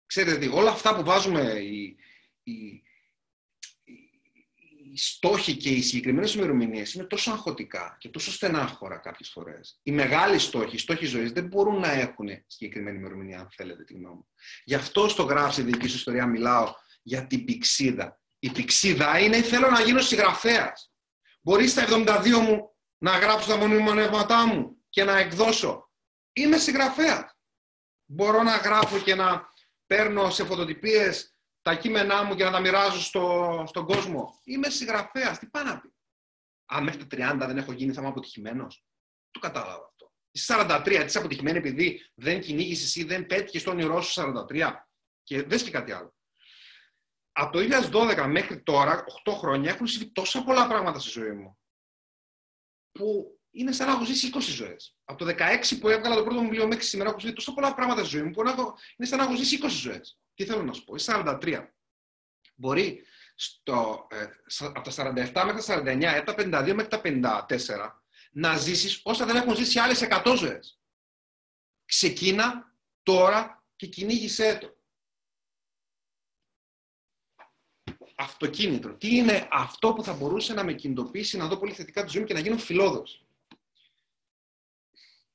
ξέρετε, 0.06 0.48
όλα 0.48 0.70
αυτά 0.70 0.96
που 0.96 1.04
βάζουμε, 1.04 1.40
οι, 1.42 1.96
οι, 2.42 2.82
οι 4.96 4.96
στόχοι 4.96 5.56
και 5.56 5.68
οι 5.68 5.82
συγκεκριμένες 5.82 6.34
ημερομηνίες 6.34 6.94
είναι 6.94 7.04
τόσο 7.04 7.30
αγχωτικά 7.30 7.96
και 8.00 8.08
τόσο 8.08 8.32
στενάχωρα 8.32 8.96
κάποιες 8.96 9.28
φορές. 9.30 9.80
Οι 9.82 9.92
μεγάλοι 9.92 10.38
στόχοι, 10.38 10.74
οι 10.74 10.78
στόχοι 10.78 11.06
ζωής 11.06 11.32
δεν 11.32 11.46
μπορούν 11.46 11.80
να 11.80 11.90
έχουν 11.92 12.28
συγκεκριμένη 12.46 12.98
ημερομηνία, 12.98 13.40
αν 13.40 13.50
θέλετε 13.50 13.84
τη 13.84 13.94
γνώμη 13.94 14.14
μου. 14.14 14.28
Γι' 14.64 14.74
αυτό 14.74 15.08
στο 15.08 15.22
γράψη 15.22 15.62
δική 15.62 15.88
σου 15.88 15.96
ιστορία 15.96 16.26
μιλάω 16.26 16.74
για 17.02 17.26
την 17.26 17.44
πηξίδα. 17.44 18.20
Η 18.38 18.50
πηξίδα 18.50 19.18
είναι 19.18 19.42
θέλω 19.42 19.70
να 19.70 19.80
γίνω 19.80 20.00
συγγραφέας. 20.00 20.92
Μπορεί 21.40 21.68
στα 21.68 21.84
72 21.88 22.28
μου 22.28 22.76
να 22.98 23.18
γράψω 23.18 23.48
τα 23.48 23.56
μονιμονεύματά 23.56 24.46
μου 24.46 24.75
και 24.97 25.05
να 25.05 25.16
εκδώσω. 25.18 25.90
Είμαι 26.32 26.59
συγγραφέα. 26.59 27.36
Μπορώ 28.06 28.43
να 28.43 28.56
γράφω 28.56 28.98
και 28.98 29.14
να 29.14 29.48
παίρνω 29.86 30.31
σε 30.31 30.44
φωτοτυπίες 30.44 31.36
τα 31.62 31.74
κείμενά 31.74 32.23
μου 32.23 32.35
και 32.35 32.44
να 32.44 32.51
τα 32.51 32.60
μοιράζω 32.60 33.01
στο, 33.01 33.64
στον 33.66 33.86
κόσμο. 33.86 34.40
Είμαι 34.44 34.70
συγγραφέας. 34.70 35.39
Τι 35.39 35.47
πάει 35.47 35.64
να 35.64 35.81
πει; 35.81 35.94
Αν 36.64 36.85
μέχρι 36.85 37.06
τα 37.06 37.35
30 37.35 37.47
δεν 37.47 37.59
έχω 37.59 37.73
γίνει, 37.73 37.93
θα 37.93 38.01
είμαι 38.01 38.10
αποτυχημένος. 38.10 38.85
Το 39.31 39.40
κατάλαβα 39.40 39.85
αυτό. 39.85 40.12
Είσαι 40.31 40.55
43, 40.59 41.05
είσαι 41.06 41.18
αποτυχημένη 41.18 41.59
επειδή 41.59 42.10
δεν 42.14 42.40
κυνήγησε 42.40 43.01
ή 43.01 43.05
δεν 43.05 43.27
πέτυχες 43.27 43.62
το 43.62 43.70
όνειρό 43.70 44.01
σου 44.01 44.23
43. 44.48 44.73
Και 45.23 45.43
δεν 45.43 45.59
και 45.59 45.70
κάτι 45.70 45.93
άλλο. 45.93 46.14
Από 47.32 47.52
το 47.52 47.59
2012 47.93 48.27
μέχρι 48.28 48.62
τώρα, 48.62 49.05
8 49.24 49.32
χρόνια, 49.32 49.70
έχουν 49.70 49.86
συμβεί 49.86 50.12
τόσα 50.12 50.44
πολλά 50.44 50.66
πράγματα 50.66 50.98
στη 50.98 51.10
ζωή 51.10 51.32
μου. 51.32 51.59
Που 52.93 53.35
είναι 53.56 53.72
σαν 53.72 53.86
να 53.86 53.92
έχω 53.92 54.04
ζήσει 54.04 54.30
20 54.34 54.40
ζωές. 54.40 54.96
Από 55.04 55.24
το 55.24 55.34
16 55.38 55.78
που 55.80 55.88
έβγαλα 55.88 56.14
το 56.14 56.22
πρώτο 56.22 56.40
μου 56.40 56.48
βιβλίο 56.48 56.66
μέχρι 56.66 56.84
σήμερα, 56.84 57.10
έχω 57.10 57.20
ζήσει 57.20 57.32
τόσα 57.32 57.52
πολλά 57.52 57.74
πράγματα 57.74 58.00
στη 58.00 58.16
ζωή 58.16 58.22
μου 58.22 58.30
που 58.30 58.40
είναι 58.96 59.08
σαν 59.08 59.18
να 59.18 59.24
έχω 59.24 59.36
ζήσει 59.36 59.58
20 59.62 59.68
ζωές. 59.68 60.18
Τι 60.34 60.44
θέλω 60.44 60.62
να 60.62 60.72
σου 60.72 60.84
πω, 60.84 60.94
είσαι 60.94 61.12
43. 61.42 61.66
Μπορεί 62.54 63.02
στο, 63.34 64.06
ε, 64.10 64.26
από 64.66 64.90
τα 64.90 64.90
47 64.90 65.12
μέχρι 65.14 65.32
τα 65.32 65.62
49 65.62 66.16
ή 66.20 66.22
τα 66.24 66.34
52 66.34 66.74
μέχρι 66.74 66.88
τα 66.88 67.00
54 67.48 68.02
να 68.30 68.56
ζήσεις 68.56 69.00
όσα 69.02 69.26
δεν 69.26 69.36
έχουν 69.36 69.56
ζήσει 69.56 69.78
άλλες 69.78 70.02
100 70.02 70.34
ζωές. 70.36 70.80
Ξεκίνα 71.84 72.74
τώρα 73.02 73.64
και 73.76 73.86
κυνήγησέ 73.86 74.58
το. 74.60 74.74
Αυτοκίνητρο. 78.16 78.94
Τι 78.94 79.16
είναι 79.16 79.48
αυτό 79.50 79.92
που 79.92 80.02
θα 80.02 80.12
μπορούσε 80.12 80.54
να 80.54 80.64
με 80.64 80.72
κινητοποιήσει 80.72 81.36
να 81.36 81.46
δω 81.46 81.56
πολύ 81.56 81.72
θετικά 81.72 82.04
τη 82.04 82.10
ζωή 82.10 82.20
μου 82.20 82.26
και 82.26 82.34
να 82.34 82.40
γίνω 82.40 82.58
φιλόδοξη. 82.58 83.25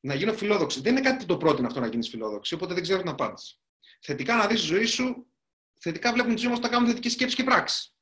Να 0.04 0.14
γίνω 0.14 0.34
φιλόδοξη. 0.34 0.82
Δεν 0.82 0.92
είναι 0.92 1.02
κάτι 1.02 1.18
που 1.18 1.26
το 1.26 1.38
πρότεινε 1.38 1.68
αυτό 1.68 1.80
να 1.80 1.88
γίνεις 1.88 2.10
φιλόδοξη, 2.10 2.54
οπότε 2.54 2.74
δεν 2.74 2.84
ξέρω 2.84 3.00
την 3.00 3.10
απάντηση. 3.10 3.60
Θετικά 4.02 4.36
να 4.36 4.48
δεις 4.48 4.60
τη 4.60 4.66
ζωή 4.66 4.86
σου, 4.86 5.32
θετικά 5.80 6.14
βλέπουμε 6.14 6.34
τη 6.34 6.40
ζωή 6.40 6.50
μας 6.50 6.58
όταν 6.58 6.72
κάνουμε 6.72 6.90
θετικέ 6.90 7.10
σκέψει 7.10 7.36
και 7.36 7.44
πράξει. 7.44 7.94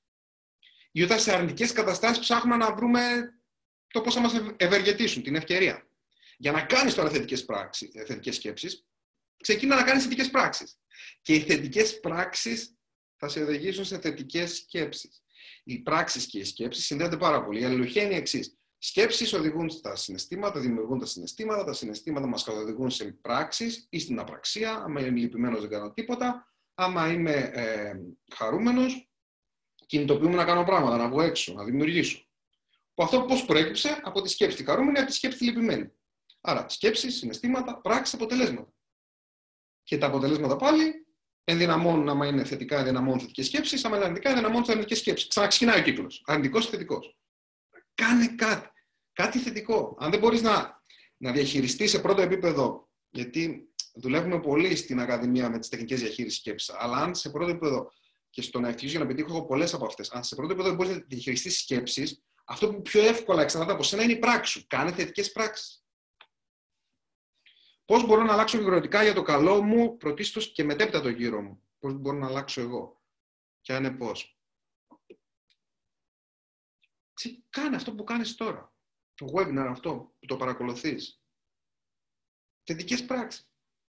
Ή 0.92 1.04
όταν 1.04 1.20
σε 1.20 1.34
αρνητικές 1.34 1.72
καταστάσεις 1.72 2.20
ψάχνουμε 2.20 2.56
να 2.56 2.74
βρούμε 2.76 3.34
το 3.88 4.02
πώς 4.02 4.14
θα 4.14 4.20
μας 4.20 4.34
ευεργετήσουν, 4.58 5.24
την 5.24 5.36
ευκαιρία. 5.36 5.90
Για 6.38 6.52
να 6.52 6.62
κάνεις 6.62 6.94
τώρα 6.94 7.10
θετικές 7.10 8.36
σκέψεις, 8.36 8.86
ξεκίνα 9.44 9.76
να 9.76 9.84
κάνεις 9.84 10.04
θετικές 10.04 10.30
πράξεις. 10.30 10.80
Και 11.22 11.34
οι 11.34 11.40
θετικές 11.40 12.00
πράξεις 12.00 12.78
θα 13.16 13.28
σε 13.28 13.44
οδηγήσουν 13.44 13.86
σε 13.86 14.00
θετικές 14.00 14.56
σκέψεις. 14.56 15.24
Οι 15.64 15.80
πράξεις 15.80 16.26
και 16.26 16.40
οι 16.40 16.44
σκέψεις 16.44 16.86
συνδέονται 16.86 17.18
πάρα 17.18 17.46
πολύ. 17.46 17.62
Η 17.62 17.64
αλληλουχία 17.64 18.04
είναι 18.04 18.14
η 18.14 18.18
εξής. 18.18 18.59
Σκέψεις 18.82 19.34
οδηγούν 19.34 19.70
στα 19.70 19.96
συναισθήματα, 19.96 20.60
δημιουργούν 20.60 21.00
τα 21.00 21.06
συναισθήματα, 21.06 21.64
τα 21.64 21.74
συναισθήματα 21.74 22.28
μας 22.28 22.44
καθοδηγούν 22.44 22.90
σε 22.90 23.06
πράξεις 23.06 23.88
ή 23.90 24.00
στην 24.00 24.20
απραξία. 24.20 24.74
Άμα 24.74 25.00
είμαι 25.00 25.20
λυπημένος, 25.20 25.62
δεν 25.62 25.70
κάνω 25.70 25.92
τίποτα. 25.92 26.54
Άμα 26.76 27.12
είμαι 27.12 27.32
ε, 27.54 27.94
χαρούμενος, 28.36 29.10
κινητοποιούμε 29.86 30.36
να 30.36 30.46
κάνω 30.46 30.64
πράγματα, 30.64 30.98
να 30.98 31.10
βγω 31.10 31.22
έξω, 31.22 31.54
να 31.54 31.64
δημιουργήσω. 31.64 32.24
Που 32.94 33.04
αυτό 33.04 33.22
πώς 33.22 33.46
προέκυψε; 33.46 34.00
Από 34.04 34.22
τη 34.22 34.30
σκέψη 34.30 34.58
τη 34.58 34.64
χαρούμενη, 34.64 34.98
από 34.98 35.08
τη 35.08 35.14
σκέψη 35.14 35.38
τη 35.38 35.46
λυπημένη. 35.46 35.92
Άρα, 36.42 36.70
σκέψεις, 36.70 37.18
συναισθήματα, 37.18 37.82
πράξεις, 37.82 38.14
αποτελέσματα. 38.14 38.74
Και 39.84 39.98
τα 39.98 40.08
αποτελέσματα 40.08 40.56
πάλι 40.56 41.08
ενδυναμώνουν, 41.44 42.10
άμα 42.10 42.28
είναι 42.28 42.44
θετικά, 42.44 42.78
ενδυναμώνουν 42.78 43.20
θετικές 43.20 43.46
σκέψεις, 43.46 43.86
άμα 43.86 43.96
είναι 43.96 44.06
αρνητικά, 44.06 44.30
ενδυναμώνουν 44.30 44.70
αρνητικές 44.70 44.98
σκέψεις. 44.98 45.28
Ξαναξεκινάει 45.28 45.80
ο 45.80 45.84
κύκλος. 45.84 46.24
Αρνητικός 46.26 46.70
θετικός. 46.70 47.19
Κάνε 48.00 48.28
κάτι. 48.28 48.70
Κάτι 49.14 49.40
θετικό. 49.40 49.96
Αν 50.00 50.12
δεν 50.12 50.20
μπορείς 50.20 50.42
να, 50.42 50.84
να 51.18 51.32
διαχειριστείς 51.32 51.92
σε 51.92 52.00
πρώτο 52.00 52.22
επίπεδο, 52.22 52.90
γιατί 53.10 53.70
δουλεύουμε 53.94 54.40
πολύ 54.40 54.76
στην 54.76 55.00
Ακαδημία 55.00 55.50
με 55.50 55.60
τις 55.60 55.70
τεχνικές 55.70 56.00
διαχείρισης 56.00 56.40
σκέψη, 56.40 56.74
αλλά 56.78 56.98
αν 56.98 57.16
σε 57.16 57.30
πρώτο 57.30 57.52
επίπεδο 57.52 57.92
και 58.30 58.42
στο 58.42 58.60
να 58.60 58.68
ευτυχήσω 58.68 58.92
για 58.92 59.00
να 59.00 59.06
πετύχω 59.06 59.32
έχω 59.32 59.46
πολλές 59.46 59.74
από 59.74 59.86
αυτές, 59.86 60.12
αν 60.12 60.24
σε 60.24 60.36
πρώτο 60.36 60.54
επίπεδο 60.54 60.76
μπορείς 60.76 60.96
να 60.96 61.04
διαχειριστείς 61.08 61.60
σκέψεις, 61.60 62.24
αυτό 62.46 62.74
που 62.74 62.82
πιο 62.82 63.02
εύκολα 63.02 63.42
εξαρτάται 63.42 63.74
από 63.74 63.84
σένα 63.84 64.04
είναι 64.04 64.12
η 64.12 64.20
πράξη 64.20 64.52
σου. 64.52 64.66
Κάνε 64.68 64.92
θετικές 64.92 65.32
πράξεις. 65.32 65.84
Πώς 67.86 68.06
μπορώ 68.06 68.24
να 68.24 68.34
αλλάξω 68.34 68.58
βιβλιοτικά 68.58 69.04
για 69.04 69.14
το 69.14 69.22
καλό 69.22 69.62
μου, 69.62 69.98
πρωτίστως 69.98 70.52
και 70.52 70.64
μετέπειτα 70.64 71.02
το 71.02 71.10
γύρο 71.10 71.42
μου. 71.42 71.64
Πώς 71.80 71.94
μπορώ 71.94 72.18
να 72.18 72.28
αλλάξω 72.28 72.62
εγώ. 72.62 73.02
Και 73.62 73.74
αν 73.74 73.84
είναι 73.84 73.96
πώς. 73.96 74.39
Κάνε 77.50 77.76
αυτό 77.76 77.94
που 77.94 78.04
κάνεις 78.04 78.36
τώρα. 78.36 78.74
Το 79.16 79.28
webinar 79.36 79.68
αυτό 79.70 80.14
που 80.20 80.26
το 80.26 80.36
παρακολουθείς. 80.36 81.22
Θετικέ 82.64 82.98
πράξεις. 82.98 83.50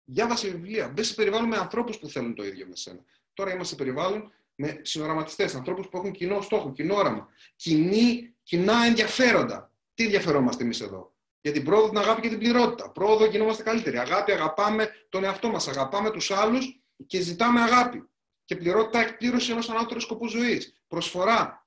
Διάβασε 0.03 0.49
βιβλία. 0.49 0.89
Μπε 0.89 1.03
σε 1.03 1.13
περιβάλλον 1.13 1.47
με 1.47 1.57
ανθρώπους 1.57 1.99
που 1.99 2.07
θέλουν 2.07 2.35
το 2.35 2.45
ίδιο 2.45 2.67
με 2.67 2.75
σένα. 2.75 3.03
Τώρα 3.33 3.51
είμαστε 3.51 3.75
σε 3.75 3.83
περιβάλλον 3.83 4.31
με 4.55 4.79
συνοραματιστέ, 4.81 5.43
ανθρώπους 5.55 5.87
που 5.87 5.97
έχουν 5.97 6.11
κοινό 6.11 6.41
στόχο, 6.41 6.71
κοινό 6.71 6.95
όραμα. 6.95 7.29
Κοινή, 7.55 8.35
κοινά 8.43 8.85
ενδιαφέροντα. 8.85 9.71
Τι 9.93 10.03
ενδιαφερόμαστε 10.03 10.63
εμείς 10.63 10.81
εδώ; 10.81 11.13
Για 11.41 11.51
την 11.51 11.63
πρόοδο, 11.63 11.89
την 11.89 11.97
αγάπη 11.97 12.21
και 12.21 12.29
την 12.29 12.39
πληρότητα. 12.39 12.91
Πρόοδο 12.91 13.25
γινόμαστε 13.25 13.63
καλύτεροι. 13.63 13.97
Αγάπη, 13.97 14.31
αγαπάμε 14.31 14.89
τον 15.09 15.23
εαυτό 15.23 15.49
μας. 15.49 15.67
Αγαπάμε 15.67 16.11
τους 16.11 16.31
άλλους 16.31 16.81
και 17.07 17.21
ζητάμε 17.21 17.61
αγάπη. 17.61 18.09
Και 18.45 18.55
πληρότητα, 18.55 18.99
εκπλήρωση 18.99 19.51
ενός 19.51 19.69
ανώτερου 19.69 19.99
σκοπού 19.99 20.27
ζωής. 20.27 20.83
Προσφορά, 20.87 21.62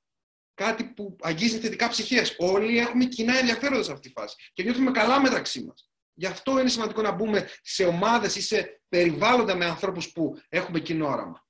κάτι 0.57 0.85
που 0.85 1.17
αγγίζει 1.21 1.59
θετικά 1.59 1.89
ψυχές. 1.89 2.35
Όλοι 2.39 2.79
έχουμε 2.79 3.05
κοινά 3.05 3.39
ενδιαφέροντα 3.39 3.83
σε 3.83 3.93
αυτή 3.93 4.09
τη 4.09 4.15
φάση 4.21 4.37
και 4.53 4.63
νιώθουμε 4.63 4.91
καλά 4.91 5.21
μεταξύ 5.21 5.65
μας. 5.65 5.91
Γι' 6.15 6.27
αυτό 6.27 6.59
είναι 6.61 6.69
σημαντικό 6.69 7.03
να 7.03 7.11
μπούμε 7.11 7.49
σε 7.63 7.85
ομάδες 7.85 8.37
ή 8.37 8.43
σε 8.43 8.83
περιβάλλοντα 8.89 9.55
με 9.55 9.65
ανθρώπους 9.65 10.13
που 10.13 10.41
έχουμε 10.49 10.81
κοινό 10.81 11.09
όραμα. 11.09 11.47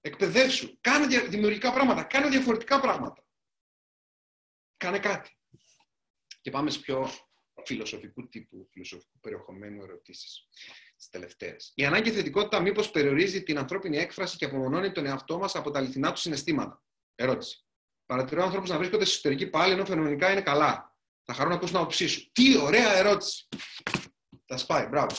Εκπαιδεύσου. 0.00 0.80
Κάνε 0.80 1.18
δημιουργικά 1.18 1.72
πράγματα. 1.72 2.02
Κάνε 2.02 2.28
διαφορετικά 2.28 2.80
πράγματα. 2.80 3.24
Κάνε 4.76 4.98
κάτι. 4.98 5.38
Και 6.40 6.50
πάμε 6.50 6.70
σε 6.70 6.78
πιο 6.78 7.10
φιλοσοφικού 7.64 8.28
τύπου, 8.28 8.68
φιλοσοφικού 8.70 9.18
περιεχομένου 9.20 9.82
ερωτήσεις. 9.82 10.48
Τις 10.96 11.08
τελευταίες. 11.08 11.72
Η 11.74 11.84
ανάγκη 11.84 12.10
θετικότητα 12.10 12.60
μήπως 12.60 12.90
περιορίζει 12.90 13.42
την 13.42 13.58
ανθρώπινη 13.58 13.96
έκφραση 13.96 14.36
και 14.36 14.44
απομονώνει 14.44 14.92
τον 14.92 15.06
εαυτό 15.06 15.38
μας 15.38 15.54
από 15.54 15.70
τα 15.70 15.78
αληθινά 15.78 16.12
του 16.12 16.20
συναισθήματα. 16.20 16.82
Ερώτηση. 17.14 17.65
Παρατηρώ 18.06 18.42
ανθρώπους 18.42 18.68
να 18.70 18.78
βρίσκονται 18.78 19.04
σε 19.04 19.12
εσωτερική 19.12 19.46
πάλι 19.46 19.72
ενώ 19.72 19.84
φαινομενικά 19.84 20.32
είναι 20.32 20.40
καλά. 20.40 20.96
Θα 21.22 21.34
χαρώ 21.34 21.48
να 21.48 21.54
ακούσω 21.54 21.72
την 21.72 21.80
άποψή 21.80 22.06
σου. 22.06 22.32
Τι 22.32 22.58
ωραία 22.58 22.96
ερώτηση. 22.96 23.48
Τα 24.44 24.56
σπάει, 24.56 24.86
μπράβο. 24.86 25.16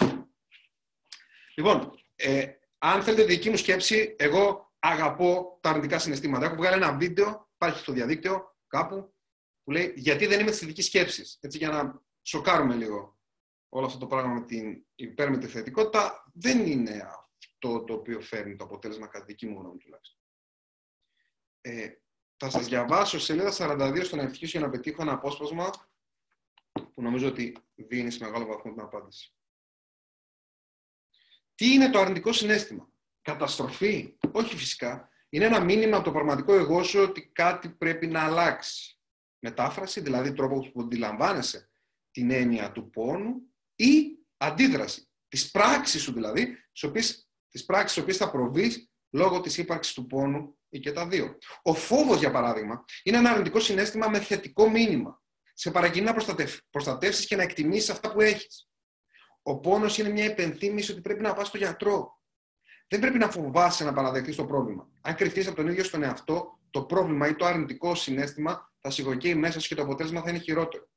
Λοιπόν, 1.55 1.99
ε, 2.15 2.51
αν 2.77 3.03
θέλετε 3.03 3.23
δική 3.23 3.49
μου 3.49 3.57
σκέψη, 3.57 4.15
εγώ 4.17 4.73
αγαπώ 4.79 5.57
τα 5.61 5.69
αρνητικά 5.69 5.99
συναισθήματα. 5.99 6.45
Έχω 6.45 6.55
βγάλει 6.55 6.75
ένα 6.75 6.97
βίντεο, 6.97 7.49
υπάρχει 7.53 7.79
στο 7.79 7.91
διαδίκτυο 7.91 8.55
κάπου, 8.67 9.15
που 9.63 9.71
λέει 9.71 9.93
γιατί 9.95 10.25
δεν 10.25 10.39
είμαι 10.39 10.49
της 10.49 10.59
θετικής 10.59 10.85
σκέψης. 10.85 11.37
Έτσι, 11.41 11.57
για 11.57 11.69
να 11.69 12.01
σοκάρουμε 12.21 12.75
λίγο 12.75 13.19
όλο 13.69 13.85
αυτό 13.85 13.97
το 13.97 14.07
πράγμα 14.07 14.33
με 14.33 14.45
την 14.45 14.85
υπέρμετη 14.95 15.47
θετικότητα, 15.47 16.31
δεν 16.33 16.65
είναι 16.65 17.09
αυτό 17.37 17.83
το 17.83 17.93
οποίο 17.93 18.21
φέρνει 18.21 18.55
το 18.55 18.63
αποτέλεσμα 18.63 19.07
κατά 19.07 19.25
δική 19.25 19.47
μου 19.47 19.59
γνώμη 19.59 19.77
τουλάχιστον. 19.77 20.21
Ε, 21.61 21.89
θα 22.37 22.49
σας 22.49 22.67
διαβάσω 22.67 23.19
σελίδα 23.19 23.53
42 23.57 24.01
στον 24.03 24.19
ευτυχής 24.19 24.51
για 24.51 24.59
να 24.59 24.69
πετύχω 24.69 25.01
ένα 25.01 25.11
απόσπασμα 25.11 25.69
που 26.71 27.01
νομίζω 27.01 27.27
ότι 27.27 27.57
δίνει 27.75 28.11
σε 28.11 28.23
μεγάλο 28.23 28.45
βαθμό 28.45 28.71
την 28.71 28.81
απάντηση. 28.81 29.33
Τι 31.55 31.73
είναι 31.73 31.89
το 31.89 31.99
αρνητικό 31.99 32.33
συνέστημα; 32.33 32.89
Καταστροφή; 33.21 34.17
Όχι 34.31 34.55
φυσικά. 34.55 35.09
Είναι 35.29 35.45
ένα 35.45 35.59
μήνυμα 35.59 35.95
από 35.95 36.05
το 36.05 36.11
πραγματικό 36.11 36.53
εγώ 36.53 36.83
σου 36.83 36.99
ότι 37.01 37.27
κάτι 37.27 37.69
πρέπει 37.69 38.07
να 38.07 38.25
αλλάξει. 38.25 38.99
Μετάφραση, 39.39 40.01
δηλαδή 40.01 40.33
τρόπο 40.33 40.71
που 40.71 40.81
αντιλαμβάνεσαι 40.81 41.69
την 42.11 42.31
έννοια 42.31 42.71
του 42.71 42.89
πόνου 42.89 43.53
ή 43.75 44.17
αντίδραση. 44.37 45.09
Τις 45.27 45.51
πράξεις 45.51 46.01
σου 46.01 46.13
δηλαδή, 46.13 46.57
τις 47.49 47.65
πράξεις 47.65 47.93
τις 47.93 48.03
οποίες 48.03 48.17
θα 48.17 48.31
προβείς 48.31 48.91
λόγω 49.09 49.41
της 49.41 49.57
ύπαρξης 49.57 49.93
του 49.93 50.05
πόνου 50.05 50.56
ή 50.69 50.79
και 50.79 50.91
τα 50.91 51.07
δύο. 51.07 51.37
Ο 51.61 51.73
φόβος, 51.73 52.19
για 52.19 52.31
παράδειγμα, 52.31 52.83
είναι 53.03 53.17
ένα 53.17 53.31
αρνητικό 53.31 53.59
συνέστημα 53.59 54.09
με 54.09 54.19
θετικό 54.19 54.69
μήνυμα. 54.69 55.21
Σε 55.53 55.71
παρακινεί 55.71 56.05
να 56.05 56.15
προστατεύσεις 56.69 57.27
και 57.27 57.35
να 57.35 57.43
εκτιμήσεις 57.43 57.89
αυτά 57.89 58.11
που 58.11 58.21
έχεις. 58.21 58.69
Ο 59.41 59.59
πόνος 59.59 59.97
είναι 59.97 60.09
μια 60.09 60.25
υπενθύμηση 60.25 60.91
ότι 60.91 61.01
πρέπει 61.01 61.21
να 61.21 61.33
πας 61.33 61.47
στο 61.47 61.57
γιατρό. 61.57 62.21
Δεν 62.87 62.99
πρέπει 62.99 63.17
να 63.17 63.29
φοβάσαι 63.29 63.83
να 63.83 63.93
παραδεχτείς 63.93 64.35
το 64.35 64.45
πρόβλημα. 64.45 64.89
Αν 65.01 65.15
κρυφτείς 65.15 65.47
από 65.47 65.55
τον 65.55 65.67
ίδιο 65.67 65.83
στον 65.83 66.03
εαυτό, 66.03 66.59
το 66.69 66.83
πρόβλημα 66.83 67.27
ή 67.27 67.35
το 67.35 67.45
αρνητικό 67.45 67.95
συνέστημα 67.95 68.71
θα 68.81 68.89
σιγοκαίει 68.89 69.35
μέσα 69.35 69.59
σου 69.59 69.67
και 69.67 69.75
το 69.75 69.81
αποτέλεσμα 69.81 70.21
θα 70.21 70.29
είναι 70.29 70.39
χειρότερο. 70.39 70.89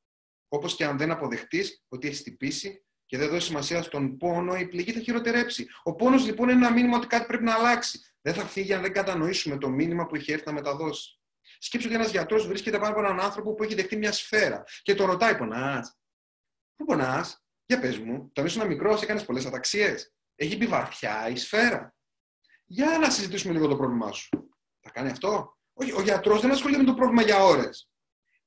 Όπως 0.47 0.75
και 0.75 0.85
αν 0.85 0.97
δεν 0.97 1.11
αποδεχτείς 1.11 1.83
ότι 1.87 2.07
έχεις 2.07 2.23
τυπήσει 2.23 2.85
και 3.05 3.17
δεν 3.17 3.29
δώσει 3.29 3.47
σημασία 3.47 3.81
στον 3.81 4.17
πόνο, 4.17 4.55
η 4.55 4.67
πληγή 4.67 4.91
θα 4.91 4.99
χειροτερέψει. 4.99 5.67
Ο 5.83 5.95
πόνος 5.95 6.25
λοιπόν 6.25 6.49
είναι 6.49 6.65
ένα 6.65 6.73
μήνυμα 6.73 6.97
ότι 6.97 7.07
κάτι 7.07 7.25
πρέπει 7.25 7.43
να 7.43 7.53
αλλάξει. 7.53 8.10
Δεν 8.21 8.33
θα 8.33 8.45
φύγει 8.45 8.73
αν 8.73 8.81
δεν 8.81 8.93
κατανοήσουμε 8.93 9.57
το 9.57 9.69
μήνυμα 9.69 10.05
που 10.05 10.15
έχει 10.15 10.31
έρθει 10.31 10.45
να 10.45 10.53
μεταδώσει. 10.53 11.19
Σκέψου 11.59 11.87
ότι 11.87 11.95
ένας 11.95 12.11
γιατρός 12.11 12.47
βρίσκεται 12.47 12.79
πάνω 12.79 12.91
από 12.91 12.99
έναν 12.99 13.19
άνθρωπο 13.19 13.53
που 13.53 13.63
έχει 13.63 13.75
δεχτεί 13.75 13.97
μια 13.97 14.11
σφαίρα 14.11 14.63
και 14.81 14.95
το 14.95 15.05
ρωτάει: 15.05 15.37
Πονάς. 15.37 15.95
Πού 16.75 16.85
πονάς, 16.85 17.43
για 17.65 17.79
πες 17.79 17.97
μου, 17.97 18.27
όταν 18.29 18.45
ήσουν 18.45 18.67
μικρός 18.67 19.01
έκανες 19.01 19.25
πολλές 19.25 19.45
αταξίες. 19.45 20.13
Έχει 20.35 20.57
μπει 20.57 20.67
βαθιά 20.67 21.29
η 21.29 21.35
σφαίρα. 21.35 21.95
Για 22.65 22.97
να 22.97 23.09
συζητήσουμε 23.09 23.53
λίγο 23.53 23.67
το 23.67 23.75
πρόβλημά 23.75 24.11
σου. 24.11 24.29
Θα 24.79 24.89
κάνει 24.89 25.09
αυτό; 25.09 25.57
Όχι, 25.73 25.91
ο 25.91 26.01
γιατρός 26.01 26.41
δεν 26.41 26.51
ασχολείται 26.51 26.79
με 26.79 26.85
το 26.85 26.93
πρόβλημα 26.93 27.21
για 27.21 27.43
ώρες. 27.43 27.89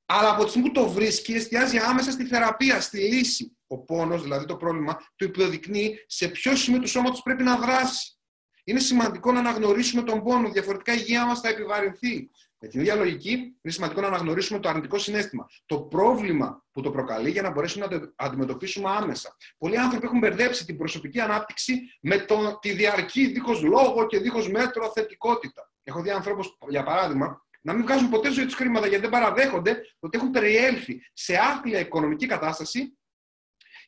Αλλά 0.07 0.31
από 0.31 0.45
τη 0.45 0.51
στιγμή 0.51 0.69
που 0.69 0.75
το 0.75 0.89
βρίσκει, 0.89 1.33
εστιάζει 1.33 1.79
άμεσα 1.79 2.11
στη 2.11 2.25
θεραπεία, 2.25 2.81
στη 2.81 2.99
λύση. 2.99 3.57
Ο 3.67 3.79
πόνος, 3.79 4.23
δηλαδή 4.23 4.47
το 4.47 4.57
πρόβλημα, 4.57 4.97
του 5.17 5.25
υποδεικνύει 5.25 5.99
σε 6.07 6.29
ποιο 6.29 6.57
σημείο 6.57 6.81
του 6.81 6.89
σώματος 6.89 7.23
πρέπει 7.23 7.43
να 7.43 7.57
δράσει. 7.57 8.19
Είναι 8.65 8.79
σημαντικό 8.79 9.33
να 9.33 9.39
αναγνωρίσουμε 9.39 10.03
τον 10.03 10.23
πόνο, 10.23 10.51
διαφορετικά 10.51 10.93
η 10.93 10.97
υγεία 11.01 11.27
μας 11.27 11.41
θα 11.41 11.49
επιβαρυνθεί. 11.49 12.31
Με 12.59 12.69
την 12.69 12.81
ίδια 12.81 12.95
λογική, 12.95 13.31
είναι 13.31 13.73
σημαντικό 13.73 14.01
να 14.01 14.07
αναγνωρίσουμε 14.07 14.59
το 14.59 14.69
αρνητικό 14.69 14.99
συνέστημα. 14.99 15.47
Το 15.67 15.81
πρόβλημα 15.81 16.65
που 16.73 16.81
το 16.81 16.91
προκαλεί 16.91 17.31
για 17.31 17.43
να 17.43 17.51
μπορέσουμε 17.51 17.87
να 17.87 17.99
το 18.01 18.13
αντιμετωπίσουμε 18.17 18.91
άμεσα. 18.91 19.37
Πολλοί 19.59 19.79
άνθρωποι 19.79 20.07
έχουν 20.07 20.19
μπερδέψει 20.19 20.65
την 20.65 20.77
προσωπική 20.77 21.21
ανάπτυξη 21.21 21.81
με 22.01 22.19
το, 22.19 22.59
τη 22.61 22.73
διαρκή 22.73 23.27
δίχως 23.27 23.63
λόγο 23.63 24.07
και 24.07 24.19
δίχως 24.19 24.51
μέτρο 24.51 24.91
θετικότητα. 24.91 25.73
Έχω 25.83 26.03
δει 26.03 26.11
ανθρώπους, 26.11 26.57
για 26.69 26.83
παράδειγμα, 26.83 27.45
να 27.61 27.73
μην 27.73 27.83
βγάζουν 27.83 28.09
ποτέ 28.09 28.31
ζωή 28.31 28.45
τους 28.45 28.55
χρήματα 28.55 28.87
γιατί 28.87 29.03
δεν 29.03 29.11
παραδέχονται 29.11 29.81
ότι 29.99 30.19
έχουν 30.19 30.31
περιέλθει 30.31 31.03
σε 31.13 31.37
άθλια 31.37 31.79
οικονομική 31.79 32.27
κατάσταση 32.27 32.99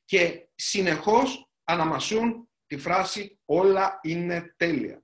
και 0.05 0.49
συνεχώς 0.55 1.51
αναμασούν 1.65 2.49
τη 2.67 2.77
φράση 2.79 3.41
«όλα 3.45 3.99
είναι 4.03 4.55
τέλεια». 4.57 5.01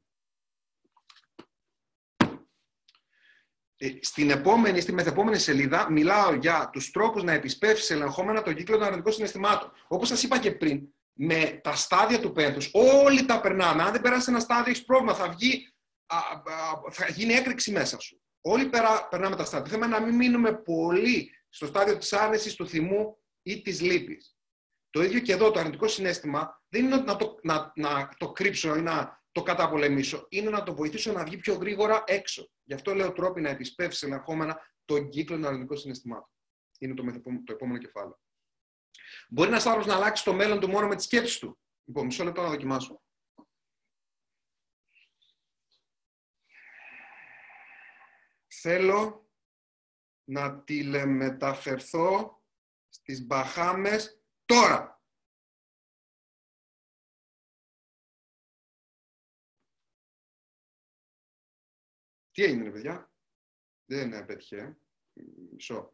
Ε, 3.77 3.99
στην 4.01 4.31
επόμενη, 4.31 4.81
στη 4.81 4.93
μεθεπόμενη 4.93 5.39
σελίδα 5.39 5.91
μιλάω 5.91 6.35
για 6.35 6.71
τους 6.73 6.91
τρόπους 6.91 7.23
να 7.23 7.33
επισπεύσεις 7.33 7.91
ελεγχόμενα 7.91 8.43
τον 8.43 8.55
κύκλο 8.55 8.77
των 8.77 8.85
αρνητικών 8.85 9.13
συναισθημάτων. 9.13 9.73
Όπως 9.89 10.09
σας 10.09 10.23
είπα 10.23 10.39
και 10.39 10.53
πριν, 10.53 10.89
με 11.13 11.61
τα 11.63 11.75
στάδια 11.75 12.21
του 12.21 12.33
πένθους, 12.33 12.71
όλοι 12.73 13.25
τα 13.25 13.41
περνάμε. 13.41 13.83
Αν 13.83 13.93
δεν 13.93 14.01
περάσει 14.01 14.31
ένα 14.31 14.41
στάδιο, 14.41 14.71
έχεις 14.71 14.85
πρόβλημα, 14.85 15.15
θα, 15.15 15.29
βγει, 15.29 15.75
α, 16.07 16.17
α, 16.17 16.23
θα 16.91 17.07
γίνει 17.09 17.33
έκρηξη 17.33 17.73
μέσα 17.73 18.01
σου. 18.01 18.23
Όλοι 18.41 18.69
περά, 18.69 19.09
περνάμε 19.09 19.37
τα 19.37 19.45
στάδια. 19.45 19.71
Θέλουμε 19.71 19.87
να 19.87 20.01
μην 20.01 20.15
μείνουμε 20.15 20.53
πολύ 20.53 21.31
στο 21.49 21.67
στάδιο 21.67 21.99
της 21.99 22.13
άρνησης, 22.13 22.55
του 22.55 22.69
θυμού 22.69 23.19
ή 23.43 23.63
της 23.63 23.81
λύπης. 23.81 24.37
Το 24.93 25.03
ίδιο 25.03 25.21
και 25.21 25.33
εδώ 25.33 25.51
το 25.51 25.59
αρνητικό 25.59 25.89
συνέστημα 25.89 26.63
δεν 26.69 26.85
είναι 26.85 26.97
να 26.97 27.17
το, 27.17 27.39
να, 27.43 27.73
να 27.75 28.09
το 28.17 28.33
κρύψω 28.33 28.77
ή 28.77 28.81
να 28.81 29.23
το 29.33 29.43
καταπολεμήσω, 29.43 30.27
είναι 30.29 30.51
να 30.51 30.63
το 30.63 30.75
βοηθήσω 30.75 31.13
να 31.13 31.25
βγει 31.25 31.37
πιο 31.37 31.55
γρήγορα 31.55 32.03
έξω. 32.07 32.51
Γι' 32.63 32.75
αυτό 32.75 32.95
λέω 32.95 33.13
τρόποι 33.13 33.41
να 33.41 33.49
επισπεύσεις 33.49 34.03
ενδεχόμενα 34.03 34.61
τον 34.85 35.09
κύκλο 35.09 35.37
των 35.37 35.45
αρνητικών 35.45 35.77
συναισθημάτων. 35.77 36.31
Είναι 36.79 36.95
το, 36.95 37.03
το 37.45 37.53
επόμενο 37.53 37.79
κεφάλαιο. 37.79 38.21
Μπορεί 39.29 39.49
ένας 39.49 39.67
άνθρωπος 39.67 39.89
να 39.89 39.97
αλλάξει 39.97 40.25
το 40.25 40.33
μέλλον 40.33 40.61
του 40.61 40.69
μόνο 40.69 40.87
με 40.87 40.97
τη 40.97 41.03
σκέψη 41.03 41.41
του. 41.41 41.59
Λοιπόν, 41.85 42.05
μισό 42.05 42.25
λεπτό 42.25 42.43
να 42.43 42.49
δοκιμάσω. 42.49 43.03
Θέλω 48.47 49.31
να 50.25 50.63
τηλεμεταφερθώ 50.63 52.43
στις 52.89 53.27
Μπαχάμες 53.27 54.22
τώρα. 54.53 55.01
Τι 62.31 62.43
έγινε, 62.43 62.71
παιδιά; 62.71 63.13
Δεν 63.85 64.15
απέτυχε. 64.15 64.77
Μισό. 65.53 65.93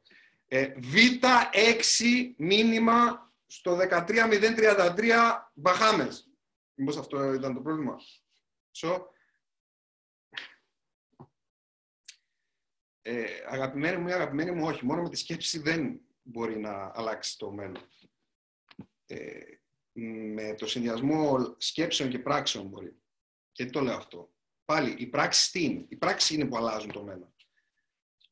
Ε, 0.49 0.75
Β6 0.93 2.35
μήνυμα 2.37 3.33
στο 3.47 3.77
13033 3.77 5.51
Μπαχάμες. 5.55 6.31
Μήπως 6.75 6.97
αυτό 6.97 7.33
ήταν 7.33 7.55
το 7.55 7.61
πρόβλημα; 7.61 7.97
Μισό. 8.69 9.13
Ε, 13.03 13.25
αγαπημένη 13.47 13.97
μου 13.97 14.09
ή 14.09 14.13
αγαπημένη 14.13 14.51
μου, 14.51 14.67
όχι. 14.67 14.85
Μόνο 14.85 15.03
με 15.03 15.09
τη 15.09 15.17
σκέψη 15.17 15.59
δεν 15.59 16.01
μπορεί 16.23 16.59
να 16.59 16.93
αλλάξει 16.95 17.39
το 17.39 17.51
μέλλον. 17.51 17.89
Ε, 19.11 19.41
με 20.33 20.55
το 20.55 20.67
συνδυασμό 20.67 21.55
σκέψεων 21.59 22.11
και 22.11 22.19
πράξεων 22.19 22.67
μπορεί. 22.67 23.03
Και 23.53 23.65
τι 23.65 23.71
το 23.71 23.81
λέω 23.81 23.97
αυτό. 23.97 24.35
Πάλι, 24.65 24.95
οι 24.99 25.07
πράξεις 25.07 25.51
τι 25.51 25.65
είναι; 25.65 25.87
Οι 25.89 25.97
πράξεις 25.97 26.31
είναι 26.31 26.45
που 26.45 26.57
αλλάζουν 26.57 26.93
το 26.93 27.03
μέλλον. 27.03 27.35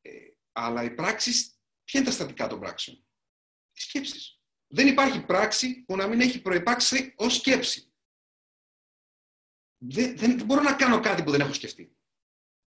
Ε, 0.01 0.11
αλλά 0.51 0.83
οι 0.83 0.91
πράξεις, 0.91 1.59
ποια 1.83 1.99
είναι 1.99 2.09
τα 2.09 2.15
στατικά 2.15 2.47
των 2.47 2.59
πράξεων; 2.59 2.97
Οι 3.71 3.79
σκέψεις. 3.79 4.41
Δεν 4.67 4.87
υπάρχει 4.87 5.25
πράξη 5.25 5.83
που 5.83 5.95
να 5.95 6.07
μην 6.07 6.21
έχει 6.21 6.41
προϋπάρξει 6.41 7.13
ως 7.17 7.35
σκέψη. 7.35 7.91
Δεν, 9.77 10.17
δεν, 10.17 10.45
μπορώ 10.45 10.61
να 10.61 10.75
κάνω 10.75 10.99
κάτι 10.99 11.23
που 11.23 11.31
δεν 11.31 11.39
έχω 11.39 11.53
σκεφτεί. 11.53 11.97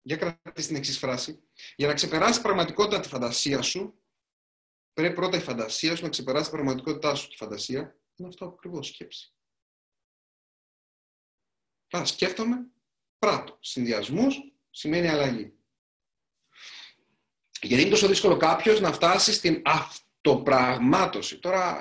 Για 0.03 0.17
κρατήσεις 0.17 0.67
την 0.67 0.77
εξής 0.77 0.99
φράση. 0.99 1.49
Για 1.77 1.87
να 1.87 1.95
ξεπεράσεις 1.95 2.43
πραγματικότητα 2.43 3.01
τη 3.01 3.09
φαντασία 3.09 3.63
σου, 3.63 4.04
πρέπει 4.95 5.15
πρώτα 5.15 5.37
η 5.37 5.41
φαντασία 5.41 5.97
σου 5.97 6.03
να 6.03 6.09
ξεπεράσει 6.09 6.51
την 6.51 6.59
πραγματικότητά 6.59 7.15
σου. 7.15 7.27
Και 7.29 7.35
η 7.35 7.39
φαντασία 7.39 7.99
είναι 8.17 8.29
αυτό 8.29 8.45
ακριβώς 8.45 8.87
σκέψη. 8.87 9.35
Α, 11.97 12.05
σκέφτομαι, 12.05 12.67
πράττο. 13.19 13.59
Συνδυασμός 13.61 14.53
σημαίνει 14.71 15.09
αλλαγή. 15.09 15.53
Γιατί 17.61 17.83
είναι 17.83 17.91
τόσο 17.91 18.09
δύσκολο 18.09 18.37
κάποιος 18.37 18.81
να 18.81 18.93
φτάσει 18.93 19.33
στην 19.33 19.63
αυτοπραγμάτωση. 19.65 21.39
Τώρα, 21.39 21.79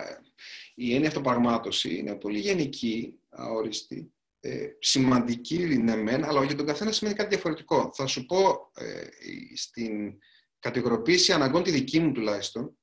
η 0.76 0.94
έννοια 0.94 1.08
αυτοπραγμάτωση 1.08 1.98
είναι 1.98 2.16
πολύ 2.16 2.40
γενική, 2.40 3.20
αόριστη, 3.30 4.14
ε, 4.40 4.68
σημαντική 4.80 5.56
είναι 5.56 5.96
μεν, 5.96 6.24
αλλά 6.24 6.44
για 6.44 6.56
τον 6.56 6.66
καθένα 6.66 6.92
σημαίνει 6.92 7.16
κάτι 7.16 7.30
διαφορετικό. 7.30 7.92
Θα 7.94 8.08
σου 8.08 8.26
πω 8.26 8.72
ε, 8.74 9.08
στην 9.56 10.18
κατηγοροποίηση 10.60 11.34
αναγκών 11.34 11.64
τη 11.64 11.72
δική 11.72 12.00
μου 12.00 12.12
τουλάχιστον, 12.12 12.78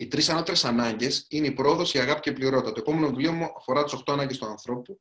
οι 0.00 0.08
τρεις 0.08 0.28
ανώτερες 0.28 0.64
ανάγκες 0.64 1.26
είναι 1.28 1.46
η 1.46 1.52
πρόοδος, 1.52 1.94
η 1.94 1.98
αγάπη 1.98 2.20
και 2.20 2.30
η 2.30 2.32
πληρότητα. 2.32 2.72
Το 2.72 2.80
επόμενο 2.80 3.06
βιβλίο 3.06 3.32
μου 3.32 3.52
αφορά 3.56 3.84
τις 3.84 3.92
8 3.92 4.12
ανάγκες 4.12 4.38
του 4.38 4.46
ανθρώπου 4.46 5.00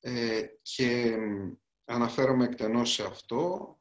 ε, 0.00 0.42
και 0.62 1.16
Αναφέρομαι 1.92 2.44
εκτενώς 2.44 2.92
σε 2.92 3.04
αυτό, 3.04 3.78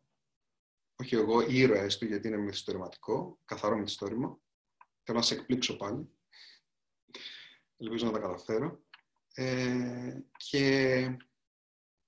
όχι 0.96 1.16
εγώ, 1.16 1.42
οι 1.42 1.58
ήρωες 1.58 1.98
του, 1.98 2.06
γιατί 2.06 2.28
είναι 2.28 2.38
μυθιστορηματικό, 2.38 3.40
καθαρό 3.46 3.78
μυθιστόρημα. 3.78 4.40
Θέλω 5.04 5.18
να 5.18 5.24
σε 5.24 5.34
εκπλήξω 5.34 5.78
πάλι. 5.78 6.10
Ελπίζω 7.78 8.06
να 8.06 8.12
τα 8.12 8.20
καταφέρω. 8.20 8.84
Ε, 9.34 10.20
και 10.38 10.60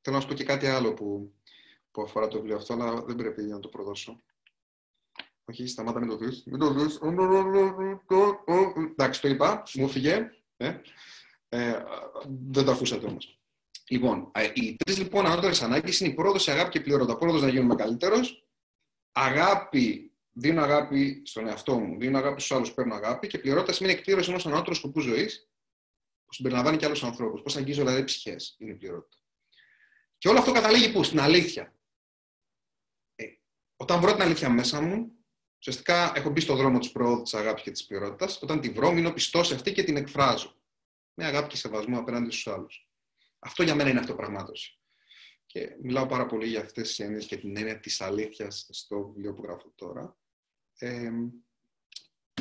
θέλω 0.02 0.15
να 0.15 0.22
σου 0.22 0.27
πω 0.27 0.34
και 0.34 0.43
κάτι 0.43 0.68
άλλο 0.68 0.93
που, 0.93 1.34
που 1.91 2.02
αφορά 2.02 2.27
το 2.27 2.38
βιβλίο 2.38 2.56
αυτό, 2.56 2.73
αλλά 2.73 3.03
δεν 3.03 3.15
πρέπει 3.15 3.43
να 3.43 3.60
το 3.60 3.69
προδώσω. 3.69 4.23
Όχι, 5.52 5.68
σταμάτα, 5.68 5.99
μην 5.99 6.10
το 6.10 6.18
δεις. 6.18 6.44
Μην 6.45 6.60
το 6.60 6.73
δεις. 6.73 6.99
Εντάξει, 8.90 9.22
το 9.22 9.28
είπα, 9.28 9.64
μου 9.73 9.90
φύγε. 9.90 10.30
Ε, 10.57 10.82
ε, 11.49 11.84
δεν 12.52 12.65
το 12.65 12.72
ακούσατε 12.72 13.07
όμως. 13.07 13.41
Λοιπόν, 13.88 14.32
ε, 14.34 14.52
οι 14.53 14.76
τρεις 14.76 14.98
λοιπόν 14.98 15.26
ανώτερες 15.26 15.61
ανάγκες 15.61 15.99
είναι 15.99 16.10
η 16.10 16.14
πρόοδος, 16.14 16.48
η 16.48 16.52
αγάπη 16.52 16.69
και 16.69 16.78
η 16.78 16.82
πληρώτα. 16.82 17.18
Πρόοδος 17.18 17.41
να 17.41 17.48
γίνουμε 17.48 17.76
καλύτερος. 17.76 18.48
Αγάπη, 19.11 20.14
δίνω 20.32 20.61
αγάπη 20.61 21.22
στον 21.26 21.48
εαυτό 21.48 21.80
μου, 21.80 21.99
δίνω 21.99 22.18
αγάπη 22.18 22.41
στους 22.41 22.57
άλλους, 22.57 22.73
παίρνω 22.73 22.95
αγάπη. 22.95 23.28
Και 23.28 23.40
πληρώτα 23.40 23.73
σημαίνει 23.73 23.95
εκπλήρωση 23.95 24.30
ενός 24.30 24.45
ανώτερου 24.45 24.76
σκοπού 24.76 24.99
ζωής 24.99 25.49
που 26.26 26.34
συμπεριλαμβάνει 26.34 26.78
και 26.78 26.86
άλλους 26.86 27.03
ανθρώπους. 27.03 27.41
Πώς 27.41 27.56
αγγίζω 27.56 27.84
δηλαδή 27.84 28.03
ψυχές 28.03 28.56
είναι 28.57 28.72
η 28.72 28.76
πληρότητα. 28.76 29.18
Και 30.18 30.28
όλο 30.28 30.40
αυτό 30.40 30.52
καταλήγει 30.52 30.91
πού, 30.91 31.03
στην 31.03 31.19
αλήθεια. 31.19 31.76
Ε, 33.15 33.26
όταν 33.76 34.02
βρω 34.02 34.11
την 34.11 34.22
αλήθεια 34.22 34.49
μέσα 34.49 34.82
μου, 34.82 35.20
ουσιαστικά 35.61 36.11
έχω 36.15 36.29
μπει 36.29 36.39
στον 36.39 36.57
δρόμο 36.57 36.79
της 36.79 36.91
πρόοδου, 36.91 37.21
της 37.21 37.33
αγάπης 37.33 37.63
και 37.63 37.71
της 37.71 37.85
πληρότητα. 37.85 38.38
Όταν 38.41 38.61
τη 38.61 38.69
βρω, 38.69 38.91
μείνω 38.91 39.11
πιστός 39.11 39.47
σε 39.47 39.53
αυτή 39.53 39.71
και 39.71 39.83
την 39.83 39.97
εκφράζω. 39.97 40.55
Με 41.13 41.25
αγάπη 41.25 41.47
και 41.47 41.55
σεβασμό 41.55 41.99
απέναντι 41.99 42.31
στους 42.31 42.47
άλλους. 42.47 42.88
Αυτό 43.39 43.63
για 43.63 43.75
μένα 43.75 43.89
είναι 43.89 43.99
αυτοπραγμάτωση. 43.99 44.79
Και 45.45 45.75
μιλάω 45.81 46.05
πάρα 46.05 46.25
πολύ 46.25 46.47
για 46.47 46.61
αυτές 46.61 46.88
τις 46.88 46.99
έννοιες 46.99 47.25
και 47.25 47.38
την 47.38 47.57
έννοια 47.57 47.79
της 47.79 48.01
αλήθειας 48.01 48.67
στο 48.69 49.07
βιβλίο 49.07 49.33
που 49.33 49.43
γράφω 49.43 49.71
τώρα. 49.75 50.17
Ε, 50.77 51.11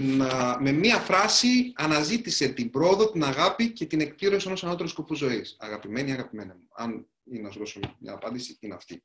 να, 0.01 0.61
με 0.61 0.73
μία 0.73 0.99
φράση 0.99 1.73
αναζήτησε 1.77 2.49
την 2.49 2.71
πρόοδο, 2.71 3.11
την 3.11 3.25
αγάπη 3.25 3.73
και 3.73 3.87
την 3.87 4.01
εκπλήρωση 4.01 4.47
ενός 4.47 4.65
ανώτερου 4.65 4.89
σκοπού 4.89 5.15
ζωής. 5.15 5.57
Αγαπημένη, 5.59 6.13
αγαπημένα 6.13 6.55
μου. 6.55 6.69
Αν 6.73 7.09
είναι 7.25 7.41
να 7.41 7.51
σου 7.51 7.59
δώσω 7.59 7.81
μια 7.99 8.13
απάντηση, 8.13 8.57
είναι 8.61 8.75
αυτή. 8.75 9.05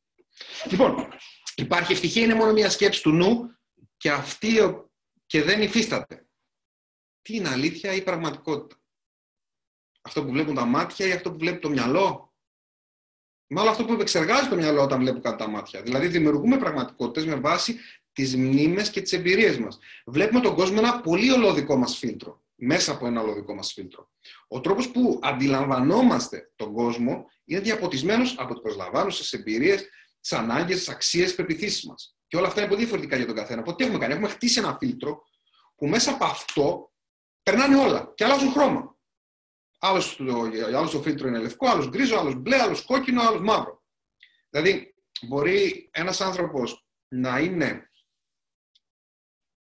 Λοιπόν, 0.70 1.08
υπάρχει 1.56 1.92
ευτυχία, 1.92 2.24
είναι 2.24 2.36
μόνο 2.36 2.52
μια 2.52 2.70
σκέψη 2.70 3.02
του 3.02 3.12
νου 3.12 3.56
και 4.06 4.12
αυτή 4.12 4.84
και 5.26 5.42
δεν 5.42 5.62
υφίσταται. 5.62 6.28
Τι 7.22 7.36
είναι 7.36 7.50
αλήθεια 7.50 7.94
ή 7.94 8.04
πραγματικότητα; 8.04 8.82
Αυτό 10.02 10.24
που 10.24 10.32
βλέπουν 10.32 10.56
τα 10.56 10.66
μάτια 10.66 11.08
ή 11.08 11.12
αυτό 11.12 11.32
που 11.32 11.38
βλέπει 11.38 11.60
το 11.60 11.70
μυαλό; 11.70 12.34
Μάλλον 13.48 13.72
αυτό 13.72 13.86
που 13.86 13.94
επεξεργάζει 13.94 14.50
το 14.50 14.56
μυαλό 14.56 14.82
όταν 14.82 15.00
βλέπω 15.00 15.20
κατά 15.20 15.36
τα 15.36 15.48
μάτια. 15.48 15.82
Δηλαδή, 15.82 16.08
δημιουργούμε 16.08 16.58
πραγματικότητες 16.58 17.26
με 17.26 17.36
βάση 17.36 17.80
τις 18.12 18.36
μνήμες 18.36 18.90
και 18.90 19.02
τις 19.02 19.14
εμπειρίες 19.14 19.58
μας. 19.58 19.78
Βλέπουμε 20.06 20.40
τον 20.40 20.56
κόσμο 20.56 20.76
ένα 20.80 21.02
πολύ 21.02 21.32
ολοδικό 21.32 21.76
μας 21.76 21.98
φίλτρο. 21.98 22.44
Μέσα 22.56 22.92
από 22.92 23.08
ένα 23.08 23.22
ολοδικό 23.22 23.54
μας 23.54 23.74
φίλτρο. 23.74 24.12
Ο 24.48 24.60
τρόπος 24.60 24.92
που 24.92 25.20
αντιλαμβανόμαστε 25.22 26.52
τον 26.56 26.74
κόσμο 26.74 27.26
είναι 27.46 27.60
διαποτισμένος 27.60 28.36
από 28.38 28.54
τι 28.54 28.62
προσλαμβάνουσε 28.62 29.38
εμπειρίες, 29.38 29.90
τις 30.22 30.34
ανάγκες, 30.34 30.78
τις 30.78 30.90
αξίες, 30.90 31.30
τι 31.30 31.36
πεπιθήσει 31.36 31.88
μας. 31.88 32.15
Και 32.28 32.38
όλα 32.38 32.48
αυτά 32.48 32.60
είναι 32.60 32.70
πολύ 32.70 32.82
διαφορετικά 32.82 33.16
για 33.16 33.26
τον 33.26 33.36
καθένα. 33.36 33.62
Οπότε 33.62 33.76
τι 33.78 33.84
έχουμε 33.84 34.00
κάνει, 34.00 34.14
έχουμε 34.14 34.28
χτίσει 34.30 34.60
ένα 34.60 34.78
φίλτρο 34.78 35.24
που 35.76 35.88
μέσα 35.88 36.12
από 36.12 36.26
αυτό 36.26 36.94
περνάνε 37.44 37.76
όλα 37.76 38.14
και 38.16 38.24
αλλάζουν 38.24 38.52
χρώμα. 38.52 38.98
Άλλος 39.80 40.16
το, 40.16 40.50
το 40.92 41.02
φίλτρο 41.02 41.28
είναι 41.28 41.40
λευκό, 41.40 41.68
άλλος 41.68 41.90
γκρίζο, 41.90 42.18
άλλος 42.18 42.36
μπλε, 42.36 42.62
άλλος 42.62 42.82
κόκκινο, 42.82 43.22
άλλος 43.22 43.42
μαύρο. 43.42 43.84
Δηλαδή, 44.50 44.96
μπορεί 45.22 45.90
ένας 45.92 46.22
άνθρωπος 46.22 46.88
να 47.08 47.40
είναι 47.40 47.90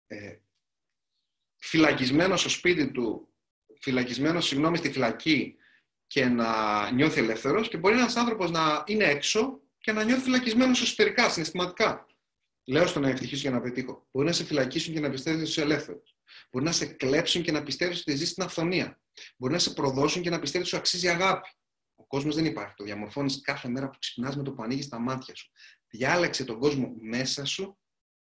ε, 0.06 0.36
φυλακισμένος 1.56 2.40
στο 2.40 2.48
σπίτι 2.48 2.90
του, 2.90 3.34
φυλακισμένος, 3.80 4.46
συγγνώμη, 4.46 4.76
στη 4.76 4.92
φυλακή 4.92 5.56
και 6.06 6.24
να 6.24 6.90
νιώθει 6.90 7.20
ελεύθερος 7.20 7.68
και 7.68 7.76
μπορεί 7.76 7.98
ένας 7.98 8.16
άνθρωπος 8.16 8.50
να 8.50 8.82
είναι 8.86 9.04
έξω 9.04 9.60
και 9.78 9.92
να 9.92 10.04
νιώθει 10.04 10.22
φυλακισμένος 10.22 10.82
εσωτερικά, 10.82 11.28
συναισθηματικά. 11.30 12.06
Λέω 12.68 12.86
στο 12.86 13.00
να 13.00 13.08
ευτυχήσω 13.08 13.40
για 13.40 13.50
να 13.50 13.60
πετύχω. 13.60 14.06
Μπορεί 14.12 14.26
να 14.26 14.32
σε 14.32 14.44
φυλακίσουν 14.44 14.94
και 14.94 15.00
να 15.00 15.10
πιστεύεις 15.10 15.40
ότι 15.40 15.50
είσαι 15.50 15.62
ελεύθερος. 15.62 16.16
Μπορεί 16.50 16.64
να 16.64 16.72
σε 16.72 16.86
κλέψουν 16.86 17.42
και 17.42 17.52
να 17.52 17.62
πιστεύεις 17.62 18.00
ότι 18.00 18.16
ζεις 18.16 18.28
στην 18.28 18.42
αυθονία. 18.42 19.00
Μπορεί 19.36 19.52
να 19.52 19.58
σε 19.58 19.70
προδώσουν 19.70 20.22
και 20.22 20.30
να 20.30 20.38
πιστεύεις 20.38 20.66
ότι 20.66 20.76
σου 20.76 20.76
αξίζει 20.76 21.08
αγάπη. 21.08 21.48
Ο 21.94 22.06
κόσμος 22.06 22.34
δεν 22.34 22.44
υπάρχει. 22.44 22.74
Το 22.76 22.84
διαμορφώνεις 22.84 23.40
κάθε 23.40 23.68
μέρα 23.68 23.90
που 23.90 23.98
ξυπνάς 23.98 24.36
με 24.36 24.42
το 24.42 24.52
που 24.52 24.62
ανοίγεις 24.62 24.88
τα 24.88 24.98
μάτια 24.98 25.34
σου. 25.34 25.50
Διάλεξε 25.88 26.44
τον 26.44 26.58
κόσμο 26.58 26.94
μέσα 27.00 27.44
σου 27.44 27.78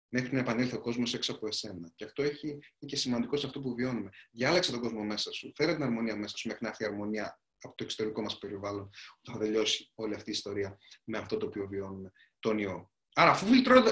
μέχρι 0.09 0.33
να 0.33 0.39
επανέλθει 0.39 0.75
ο 0.75 0.79
κόσμος 0.79 1.13
έξω 1.13 1.31
από 1.31 1.47
εσένα. 1.47 1.91
Και 1.95 2.05
αυτό 2.05 2.23
έχει, 2.23 2.47
είναι 2.47 2.61
και 2.85 2.95
σημαντικό 2.95 3.37
σε 3.37 3.45
αυτό 3.45 3.61
που 3.61 3.75
βιώνουμε. 3.75 4.09
Διάλεξε 4.31 4.71
τον 4.71 4.81
κόσμο 4.81 5.03
μέσα 5.03 5.31
σου. 5.31 5.51
Φέρε 5.55 5.73
την 5.73 5.83
αρμονία 5.83 6.15
μέσα 6.15 6.37
σου 6.37 6.47
μέχρι 6.47 6.63
να 6.63 6.69
έρθει 6.69 6.83
η 6.83 6.85
αρμονία 6.85 7.39
από 7.61 7.75
το 7.75 7.83
εξωτερικό 7.83 8.21
μας 8.21 8.37
περιβάλλον, 8.37 8.89
που 9.21 9.31
θα 9.31 9.37
τελειώσει 9.37 9.91
όλη 9.95 10.15
αυτή 10.15 10.29
η 10.29 10.33
ιστορία 10.33 10.77
με 11.03 11.17
αυτό 11.17 11.37
το 11.37 11.45
οποίο 11.45 11.67
βιώνουμε, 11.67 12.11
τον 12.39 12.57
ιό. 12.57 12.92
Άρα, 13.13 13.31
αφού 13.31 13.47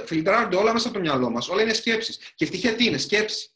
φιλτράρονται 0.06 0.56
όλα 0.56 0.74
μέσα 0.74 0.88
από 0.88 0.96
το 0.98 1.04
μυαλό 1.04 1.30
μας, 1.30 1.50
όλα 1.50 1.62
είναι 1.62 1.74
σκέψεις. 1.74 2.18
Και 2.36 2.44
ευτυχία 2.44 2.76
τι 2.76 2.86
είναι, 2.86 2.98
σκέψη. 2.98 3.56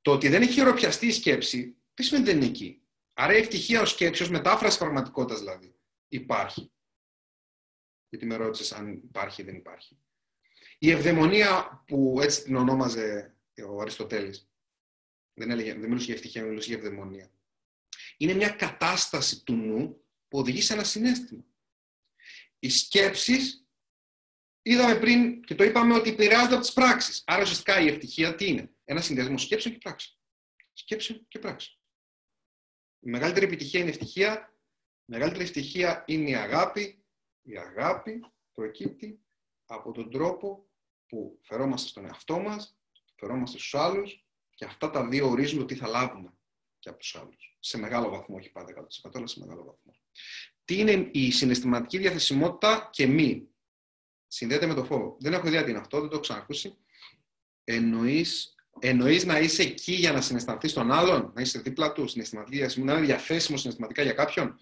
Το 0.00 0.12
ότι 0.12 0.28
δεν 0.28 0.42
έχει 0.42 0.52
χειροπιαστεί 0.52 1.06
η 1.06 1.12
σκέψη, 1.12 1.76
τι 1.94 2.02
σημαίνει 2.02 2.24
δεν 2.24 2.36
είναι 2.36 2.46
εκεί; 2.46 2.82
Άρα 3.12 3.34
η 3.34 3.38
ευτυχία 3.38 3.80
ως 3.80 3.90
σκέψη, 3.90 4.22
ως 4.22 4.30
μετάφραση 4.30 4.78
πραγματικότητας 4.78 5.38
δηλαδή, 5.38 5.74
υπάρχει. 6.08 6.72
Γιατί 8.08 8.26
με 8.26 8.36
ρώτησες 8.36 8.72
αν 8.72 8.92
υπάρχει 8.92 9.42
ή 9.42 9.44
δεν 9.44 9.54
υπάρχει. 9.54 9.98
Η 10.78 10.90
ευδαιμονία 10.90 11.82
που 11.86 12.18
έτσι 12.20 12.42
την 12.42 12.56
ονόμαζε 12.56 13.36
ο 13.68 13.80
Αριστοτέλης, 13.80 14.50
δεν, 15.34 15.50
έλεγε, 15.50 15.74
δεν 15.74 15.88
μιλούσε 15.88 16.04
για 16.04 16.14
ευτυχία, 16.14 16.44
μιλούσε 16.44 16.68
για 16.68 16.76
ευδαιμονία. 16.76 17.30
Είναι 18.16 18.34
μια 18.34 18.50
κατάσταση 18.50 19.44
του 19.44 19.54
νου 19.54 20.04
που 20.28 20.38
οδηγεί 20.38 20.60
σε 20.60 20.72
ένα 20.72 20.84
συνέστημα. 20.84 21.44
Οι 22.58 22.68
σκέψεις, 22.68 23.66
είδαμε 24.62 24.94
πριν 24.98 25.42
και 25.42 25.54
το 25.54 25.64
είπαμε 25.64 25.94
ότι 25.94 26.10
επηρεάζονται 26.10 26.54
από 26.54 26.62
τις 26.62 26.72
πράξεις. 26.72 27.22
Άρα 27.26 27.42
ουσιαστικά 27.42 27.80
η 27.80 27.86
ευτυχία 27.86 28.34
τι 28.34 28.46
είναι; 28.46 28.74
Ένα 28.84 29.00
συνδυασμό 29.00 29.38
σκέψεων 29.38 29.74
και 29.74 29.80
πράξεων. 29.80 30.18
Σκέψεων 30.72 31.26
και 31.28 31.38
πράξεων. 31.38 31.78
Η 33.00 33.10
μεγαλύτερη 33.10 33.46
επιτυχία 33.46 33.80
είναι 33.80 33.88
η 33.88 33.92
ευτυχία. 33.92 34.52
Η 35.04 35.12
μεγαλύτερη 35.12 35.44
ευτυχία 35.44 36.04
είναι 36.06 36.30
η 36.30 36.34
αγάπη. 36.34 37.02
Η 37.42 37.58
αγάπη 37.58 38.20
προκύπτει 38.52 39.20
από 39.64 39.92
τον 39.92 40.10
τρόπο 40.10 40.70
που 41.06 41.38
φερόμαστε 41.42 41.88
στον 41.88 42.04
εαυτό 42.04 42.38
μας, 42.38 42.78
φερόμαστε 43.16 43.58
στους 43.58 43.74
άλλους 43.74 44.26
και 44.54 44.64
αυτά 44.64 44.90
τα 44.90 45.08
δύο 45.08 45.28
ορίζουν 45.28 45.58
το 45.58 45.64
τι 45.64 45.74
θα 45.74 45.88
λάβουμε 45.88 46.38
και 46.78 46.88
από 46.88 46.98
τους 46.98 47.14
άλλους. 47.14 47.56
Σε 47.60 47.78
μεγάλο 47.78 48.08
βαθμό, 48.08 48.36
όχι 48.36 48.50
πάντα 48.50 48.70
100%, 48.70 49.10
αλλά 49.14 49.26
σε 49.26 49.38
μεγάλο 49.38 49.64
βαθμό. 49.64 49.94
Τι 50.68 50.78
είναι 50.78 51.08
η 51.12 51.30
συναισθηματική 51.30 51.98
διαθεσιμότητα 51.98 52.88
και 52.92 53.06
μη; 53.06 53.48
Συνδέεται 54.26 54.66
με 54.66 54.74
το 54.74 54.84
φόβο. 54.84 55.16
Δεν 55.20 55.32
έχω 55.32 55.46
ιδέα 55.46 55.64
τι 55.64 55.70
είναι 55.70 55.78
αυτό, 55.78 56.00
δεν 56.00 56.08
το 56.08 56.14
έχω 56.14 56.22
ξανακούσει. 56.22 56.76
Εννοείς, 57.64 58.54
εννοείς 58.78 59.24
να 59.24 59.38
είσαι 59.38 59.62
εκεί 59.62 59.92
για 59.92 60.12
να 60.12 60.20
συναισθανθείς 60.20 60.72
τον 60.72 60.92
άλλον, 60.92 61.32
να 61.34 61.40
είσαι 61.40 61.58
δίπλα 61.58 61.92
του, 61.92 62.08
συναισθηματική 62.08 62.56
διαθεσιμότητα, 62.56 62.94
να 62.94 63.04
είναι 63.04 63.12
διαθέσιμος 63.12 63.60
συναισθηματικά 63.60 64.02
για 64.02 64.12
κάποιον. 64.12 64.58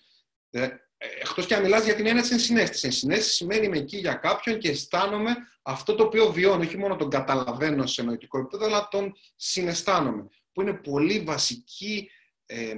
Ε, 0.50 0.68
Εκτός 0.98 1.46
και 1.46 1.54
αν 1.54 1.62
μιλάς 1.62 1.84
για 1.84 1.94
την 1.94 2.06
έννοια 2.06 2.22
τη 2.22 2.32
ενσυναίσθηση. 2.32 2.86
Ενσυναίσθηση 2.86 3.34
σημαίνει 3.34 3.66
είμαι 3.66 3.78
εκεί 3.78 3.96
για 3.96 4.14
κάποιον 4.14 4.58
και 4.58 4.68
αισθάνομαι 4.68 5.36
αυτό 5.62 5.94
το 5.94 6.02
οποίο 6.02 6.32
βιώνω. 6.32 6.62
Όχι 6.62 6.76
μόνο 6.76 6.96
τον 6.96 7.10
καταλαβαίνω 7.10 7.86
σε 7.86 8.02
νοητικό 8.02 8.38
επίπεδο, 8.38 8.64
αλλά 8.64 8.88
τον 8.88 9.14
συναισθάνομαι. 9.36 10.28
Που 10.52 10.60
είναι 10.60 10.74
πολύ 10.74 11.20
βασική, 11.20 12.10
ε, 12.46 12.74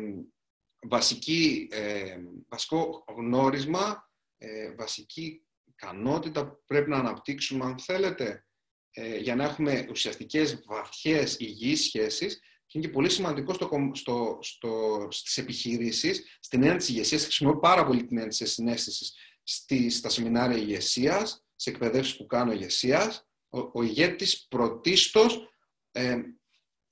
βασική, 0.81 1.69
ε, 1.71 2.17
βασικό 2.49 3.05
γνώρισμα, 3.17 4.11
ε, 4.39 4.75
βασική 4.75 5.43
ικανότητα 5.65 6.47
που 6.49 6.63
πρέπει 6.67 6.91
να 6.91 6.97
αναπτύξουμε, 6.97 7.65
αν 7.65 7.79
θέλετε, 7.79 8.47
ε, 8.91 9.17
για 9.17 9.35
να 9.35 9.45
έχουμε 9.45 9.87
ουσιαστικές, 9.91 10.63
βαθιές, 10.67 11.37
υγιείς 11.39 11.85
σχέσεις 11.85 12.41
και 12.67 12.79
είναι 12.79 12.87
και 12.87 12.93
πολύ 12.93 13.11
σημαντικό 13.11 13.53
στο, 13.53 13.69
στο, 13.95 14.39
στο, 14.41 15.07
στις 15.11 15.39
επιχειρήσεις, 15.39 16.39
στην 16.41 16.63
έννοια 16.63 16.77
της 16.77 16.89
ηγεσίας, 16.89 17.23
χρησιμοποιώ 17.23 17.61
πάρα 17.61 17.87
πολύ 17.87 18.05
την 18.05 18.17
έννοια 18.17 18.37
της 18.37 18.53
συνέστησης 18.53 19.15
στα 19.91 20.09
σεμινάρια 20.09 20.57
ηγεσίας, 20.57 21.45
σε 21.55 21.71
εκπαιδεύσεις 21.71 22.17
που 22.17 22.27
κάνω 22.27 22.53
ηγεσίας. 22.53 23.27
Ο, 23.49 23.59
ο 23.59 23.83
ηγέτης 23.83 24.47
πρωτίστως 24.49 25.49
ε, 25.93 26.21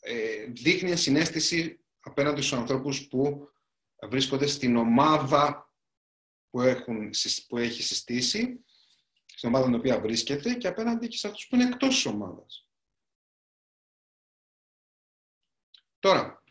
ε, 0.01 0.47
δείχνει 0.49 0.97
συνέστηση 0.97 1.81
απέναντι 2.01 2.41
στους 2.41 2.59
ανθρώπους 2.59 3.09
που 3.09 3.49
βρίσκονται 4.02 4.47
στην 4.47 4.77
ομάδα 4.77 5.73
που, 6.51 6.60
έχουν, 6.60 7.10
που 7.48 7.59
έχει 7.59 7.82
συστήσει, 7.82 8.64
στην 9.24 9.48
ομάδα 9.48 9.64
στην 9.64 9.78
οποία 9.78 10.01
βρίσκεται 10.01 10.55
και 10.55 10.68
απέναντι 10.68 11.09
και 11.09 11.16
σε 11.16 11.27
αυτούς 11.27 11.47
που 11.47 11.55
είναι 11.55 11.64
εκτός 11.64 11.94
της 11.94 12.06
ομάδας. 12.06 12.68
Τώρα, 15.98 16.43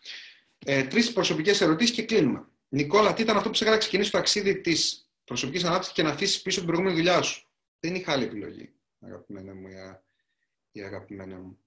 ε, 0.66 0.84
τρεις 0.84 1.14
προσωπικές 1.14 1.62
ερωτήσεις 1.62 1.96
και 1.96 2.06
κλείνουμε. 2.06 2.50
Νικόλα, 2.68 3.14
τι 3.14 3.22
ήταν 3.22 3.38
αυτό 3.38 3.50
που 3.50 3.56
σε 3.56 3.64
έκανε 3.64 3.76
να 3.76 3.82
ξεκινήσεις 3.82 4.12
το 4.12 4.18
ταξίδι 4.18 4.62
της 4.62 5.10
προσωπικής 5.24 5.64
ανάπτυξης 5.64 5.94
και 5.94 6.04
να 6.04 6.10
αφήσεις 6.10 6.42
πίσω 6.42 6.58
την 6.58 6.68
προηγούμενη 6.68 6.98
δουλειά 6.98 7.22
σου; 7.22 7.50
Δεν 7.80 7.96
είχα 7.96 8.12
άλλη 8.12 8.24
επιλογή, 8.24 8.74
αγαπημένα 9.00 9.54
μου, 9.54 9.68
η 10.72 10.82
αγαπημένα 10.82 11.38
μου. 11.38 11.60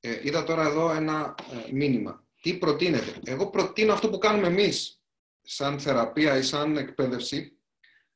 Ε, 0.00 0.20
είδα 0.22 0.44
τώρα 0.44 0.66
εδώ 0.66 0.90
ένα 0.90 1.34
ε, 1.50 1.72
μήνυμα. 1.72 2.25
Τι 2.46 2.54
προτείνετε; 2.54 3.20
Εγώ 3.24 3.50
προτείνω 3.50 3.92
αυτό 3.92 4.10
που 4.10 4.18
κάνουμε 4.18 4.46
εμείς, 4.46 5.02
σαν 5.42 5.80
θεραπεία 5.80 6.36
ή 6.36 6.42
σαν 6.42 6.76
εκπαίδευση, 6.76 7.58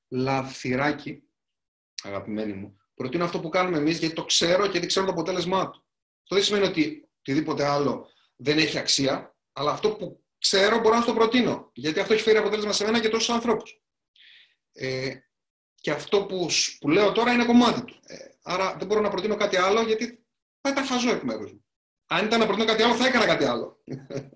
λαθυράκι, 0.09 1.23
αγαπημένοι 2.03 2.53
μου. 2.53 2.77
Προτείνω 2.95 3.25
αυτό 3.25 3.41
που 3.41 3.49
κάνουμε 3.49 3.77
εμείς 3.77 3.99
γιατί 3.99 4.15
το 4.15 4.25
ξέρω 4.25 4.67
και 4.67 4.79
δεν 4.79 4.89
ξέρω 4.89 5.07
το 5.07 5.13
αποτέλεσμά 5.13 5.71
του. 5.71 5.87
Αυτό 6.23 6.35
δεν 6.35 6.45
σημαίνει 6.45 6.67
ότι 6.67 7.09
οτιδήποτε 7.19 7.65
άλλο 7.65 8.09
δεν 8.37 8.59
έχει 8.59 8.79
αξία, 8.79 9.37
αλλά 9.53 9.71
αυτό 9.71 9.91
που 9.91 10.25
ξέρω 10.39 10.79
μπορώ 10.79 10.99
να 10.99 11.05
το 11.05 11.15
προτείνω. 11.15 11.71
Γιατί 11.75 12.01
αυτό 12.01 12.13
έχει 12.13 12.23
φέρει 12.23 12.39
αποτέλεσμα 12.39 12.73
σε 12.73 12.85
μένα 12.85 13.01
και 13.01 13.09
τόσους 13.09 13.31
ανθρώπους. 13.31 13.83
Ε, 14.73 15.15
και 15.75 15.91
αυτό 15.91 16.25
που, 16.27 16.49
που 16.81 16.89
λέω 16.89 17.13
τώρα 17.13 17.33
είναι 17.33 17.45
κομμάτι 17.45 17.85
του. 17.85 18.01
Ε, 18.07 18.17
άρα 18.43 18.77
δεν 18.77 18.87
μπορώ 18.87 19.01
να 19.01 19.11
προτείνω 19.11 19.37
κάτι 19.37 19.57
άλλο 19.57 19.83
γιατί 19.83 20.25
θα 20.61 20.71
ήταν 20.71 20.85
χαζό 20.85 21.11
εκ 21.11 21.23
μέρους 21.23 21.53
μου. 21.53 21.65
Αν 22.13 22.27
ήταν 22.27 22.39
να 22.39 22.47
προτείνω 22.47 22.67
κάτι 22.67 22.83
άλλο, 22.83 22.95
θα 22.95 23.07
έκανα 23.07 23.27
κάτι 23.27 23.45
άλλο. 23.45 23.83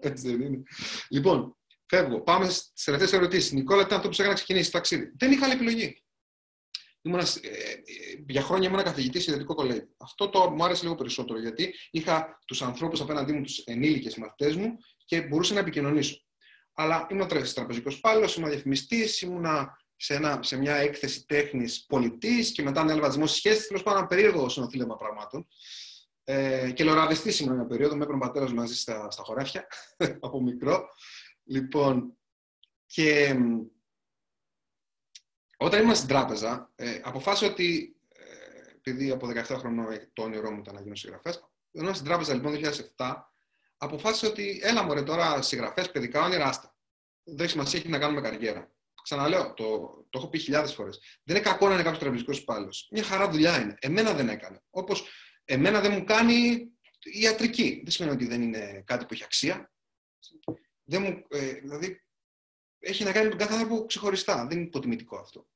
Έτσι 0.01 0.29
δεν 0.37 0.41
είναι. 0.41 0.63
Λοιπόν, 1.09 1.57
φεύγω. 1.87 2.21
Πάμε 2.21 2.49
στις 2.49 2.85
τελευταίες 2.85 3.13
ερωτήσεις. 3.13 3.53
Νικόλα, 3.53 3.83
ήταν 3.83 3.97
αυτό 3.97 4.09
που 4.09 4.15
σε 4.15 4.23
έκανα 4.23 4.37
ξεκινήσει 4.37 4.71
το 4.71 4.77
ταξίδι. 4.77 5.13
Δεν 5.17 5.33
είχα 5.33 5.45
άλλη 5.45 5.55
επιλογή. 5.55 6.03
Ήμουνα, 7.03 7.27
ε, 7.43 7.49
ε, 7.49 8.25
για 8.29 8.43
χρόνια 8.43 8.69
ήμουν 8.69 8.83
καθηγητής 8.83 9.23
σε 9.23 9.31
ιδιωτικό 9.31 9.55
κολέγιο. 9.55 9.89
Αυτό 9.97 10.29
το 10.29 10.51
μου 10.51 10.65
άρεσε 10.65 10.83
λίγο 10.83 10.95
περισσότερο 10.95 11.41
γιατί 11.41 11.75
είχα 11.91 12.39
τους 12.47 12.63
ανθρώπους 12.63 13.01
απέναντί 13.01 13.33
μου, 13.33 13.43
τους 13.43 13.59
ενήλικες 13.59 14.17
μαθητές 14.17 14.57
μου 14.57 14.77
και 15.05 15.21
μπορούσα 15.21 15.55
να 15.55 15.61
επικοινωνήσω. 15.61 16.17
Αλλά 16.75 17.07
ήμουν 17.11 17.29
τραπεζικός 17.29 17.97
υπάλληλο, 17.97 18.35
ήμουν 18.37 18.51
διαφημιστής, 18.51 19.21
ήμουν 19.21 19.47
σε, 19.97 20.15
ένα, 20.15 20.39
σε 20.43 20.57
μια 20.57 20.77
έκθεση 20.77 21.27
τέχνης 21.27 21.85
πολιτής 21.87 22.53
και 22.53 22.63
μετά 22.63 22.81
ανέλαβα 22.81 23.11
δημόσιε 23.11 23.37
σχέσει. 23.37 23.67
Τέλος 23.67 23.83
πάντων, 23.83 23.99
ένα 23.99 24.09
περίεργο 24.09 24.49
συνοθήλευμα 24.49 24.97
πραγμάτων. 24.97 25.47
Ε, 26.25 26.71
και 26.71 26.85
λογαριαστή 26.85 27.43
ήμουν 27.43 27.55
ένα 27.55 27.67
περίοδο, 27.67 27.97
με 27.97 28.03
έπαιρνε 28.03 28.25
ο 28.25 28.27
πατέρας 28.27 28.53
μαζί 28.53 28.77
στα, 28.77 29.11
στα 29.11 29.23
χωράφια 29.23 29.67
από 30.27 30.43
μικρό. 30.43 30.89
Λοιπόν, 31.45 32.19
και 32.87 33.37
όταν 35.57 35.83
ήμουν 35.83 35.95
στην 35.95 36.09
τράπεζα, 36.09 36.73
ε, 36.75 37.01
αποφάσισα 37.03 37.53
ότι, 37.53 37.97
ε, 38.09 38.71
επειδή 38.75 39.11
από 39.11 39.29
17 39.29 39.43
χρονών 39.43 39.87
το 40.13 40.23
όνειρό 40.23 40.51
μου 40.51 40.59
ήταν 40.59 40.75
να 40.75 40.81
γίνω 40.81 40.95
συγγραφέας, 40.95 41.37
όταν 41.37 41.51
ήμουν 41.73 41.95
στην 41.95 42.07
τράπεζα 42.07 42.35
λοιπόν 42.35 42.53
το 42.53 42.59
2007, 42.97 43.15
αποφάσισα 43.77 44.29
ότι 44.29 44.61
έλα 44.63 44.83
μωρέ 44.83 45.03
τώρα 45.03 45.43
συγγραφές, 45.43 45.91
παιδικά 45.91 46.25
όνειρα, 46.25 46.47
άστα. 46.47 46.77
Δεν 47.25 47.41
έχει 47.41 47.51
σημασία, 47.51 47.79
έχει 47.79 47.89
να 47.89 47.99
κάνουμε 47.99 48.21
καριέρα. 48.21 48.73
Ξαναλέω, 49.03 49.55
το, 49.55 49.65
το 50.11 50.19
έχω 50.19 50.29
πει 50.29 50.39
χιλιάδες 50.39 50.75
φορές. 50.75 51.01
Δεν 51.23 51.37
είναι 51.37 51.45
κακό 51.45 51.67
να 51.67 51.75
είναι 51.75 51.83
κάποιος 51.83 52.03
τραπεζικός 52.03 52.39
υπάλληλος. 52.39 52.89
Μια 52.91 53.03
χαρά 53.03 53.29
δουλειά 53.29 53.61
είναι. 53.61 53.75
Εμένα 53.81 54.13
δεν 54.13 54.29
έκανε. 54.29 54.63
Όπως 54.71 55.09
εμένα 55.45 55.81
δεν 55.81 55.93
μου 55.93 56.05
κάνει 56.05 56.35
η 57.03 57.21
ιατρική. 57.21 57.81
Δεν 57.83 57.91
σημαίνει 57.91 58.15
ότι 58.15 58.27
δεν 58.27 58.43
είναι 58.43 58.83
κάτι 58.87 59.05
που 59.05 59.15
έχει 59.15 59.25
αξία. 59.25 59.73
Δεν 60.85 61.03
μου, 61.03 61.25
ε, 61.29 61.53
δηλαδή, 61.53 62.05
έχει 62.79 63.05
να 63.05 63.12
κάνει 63.12 63.25
με 63.25 63.31
τον 63.31 63.39
κάθε 63.39 63.55
άνθρωπο 63.55 63.87
ξεχωριστά. 63.87 64.47
Δεν 64.47 64.57
είναι 64.57 64.66
υποτιμητικό 64.66 65.16
αυτό. 65.16 65.49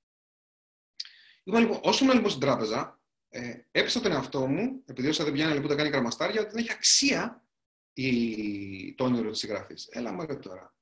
Είπα 1.43 1.61
λοιπόν, 1.61 1.81
όσο 1.83 2.05
ήμουν 2.05 2.15
λοιπόν 2.15 2.31
στην 2.31 2.43
τράπεζα, 2.43 3.01
ε, 3.29 3.55
έπεσα 3.71 4.01
τον 4.01 4.13
εαυτό 4.13 4.47
μου, 4.47 4.83
επειδή 4.87 5.09
όσα 5.09 5.25
δεν 5.25 5.33
πιάνει 5.33 5.53
λοιπόν 5.53 5.69
τα 5.69 5.77
κάνει 5.77 5.91
καρμαστάρια, 5.91 6.41
ότι 6.41 6.51
δεν 6.51 6.59
έχει 6.59 6.73
αξία 6.73 7.47
η, 7.93 8.95
το 8.95 9.05
όνειρο 9.05 9.31
της 9.31 9.39
συγγραφής. 9.39 9.89
Έλα 9.91 10.13
μου 10.13 10.39
τώρα. 10.39 10.75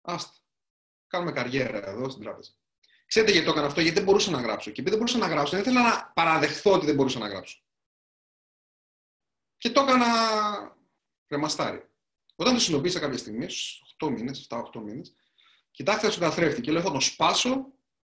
Άστα. 0.00 0.32
Κάνουμε 1.06 1.32
καριέρα 1.32 1.88
εδώ 1.88 2.08
στην 2.08 2.22
τράπεζα. 2.22 2.52
Ξέρετε 3.06 3.32
γιατί 3.32 3.46
το 3.46 3.52
έκανα 3.52 3.66
αυτό, 3.66 3.80
γιατί 3.80 3.96
δεν 3.96 4.04
μπορούσα 4.04 4.30
να 4.30 4.40
γράψω. 4.40 4.70
Και 4.70 4.80
επειδή 4.80 4.96
δεν 4.96 4.98
μπορούσα 4.98 5.18
να 5.18 5.34
γράψω, 5.34 5.50
δεν 5.50 5.60
ήθελα 5.60 5.82
να 5.82 6.12
παραδεχθώ 6.14 6.72
ότι 6.72 6.86
δεν 6.86 6.94
μπορούσα 6.94 7.18
να 7.18 7.28
γράψω. 7.28 7.63
Και 9.64 9.70
το 9.70 9.80
έκανα 9.80 10.06
κρεμαστάρι. 11.26 11.88
Όταν 12.34 12.54
το 12.54 12.60
συνειδητοποίησα 12.60 13.00
κάποια 13.00 13.18
στιγμή, 13.18 13.50
στους 13.50 13.94
8 13.98 14.10
μήνες, 14.10 14.46
7-8 14.50 14.80
μήνες, 14.82 15.14
κοιτάξτε 15.70 16.10
στον 16.10 16.22
καθρέφτη 16.22 16.60
και 16.60 16.72
λέω: 16.72 16.82
Θα 16.82 16.90
τον 16.90 17.00
σπάσω, 17.00 17.52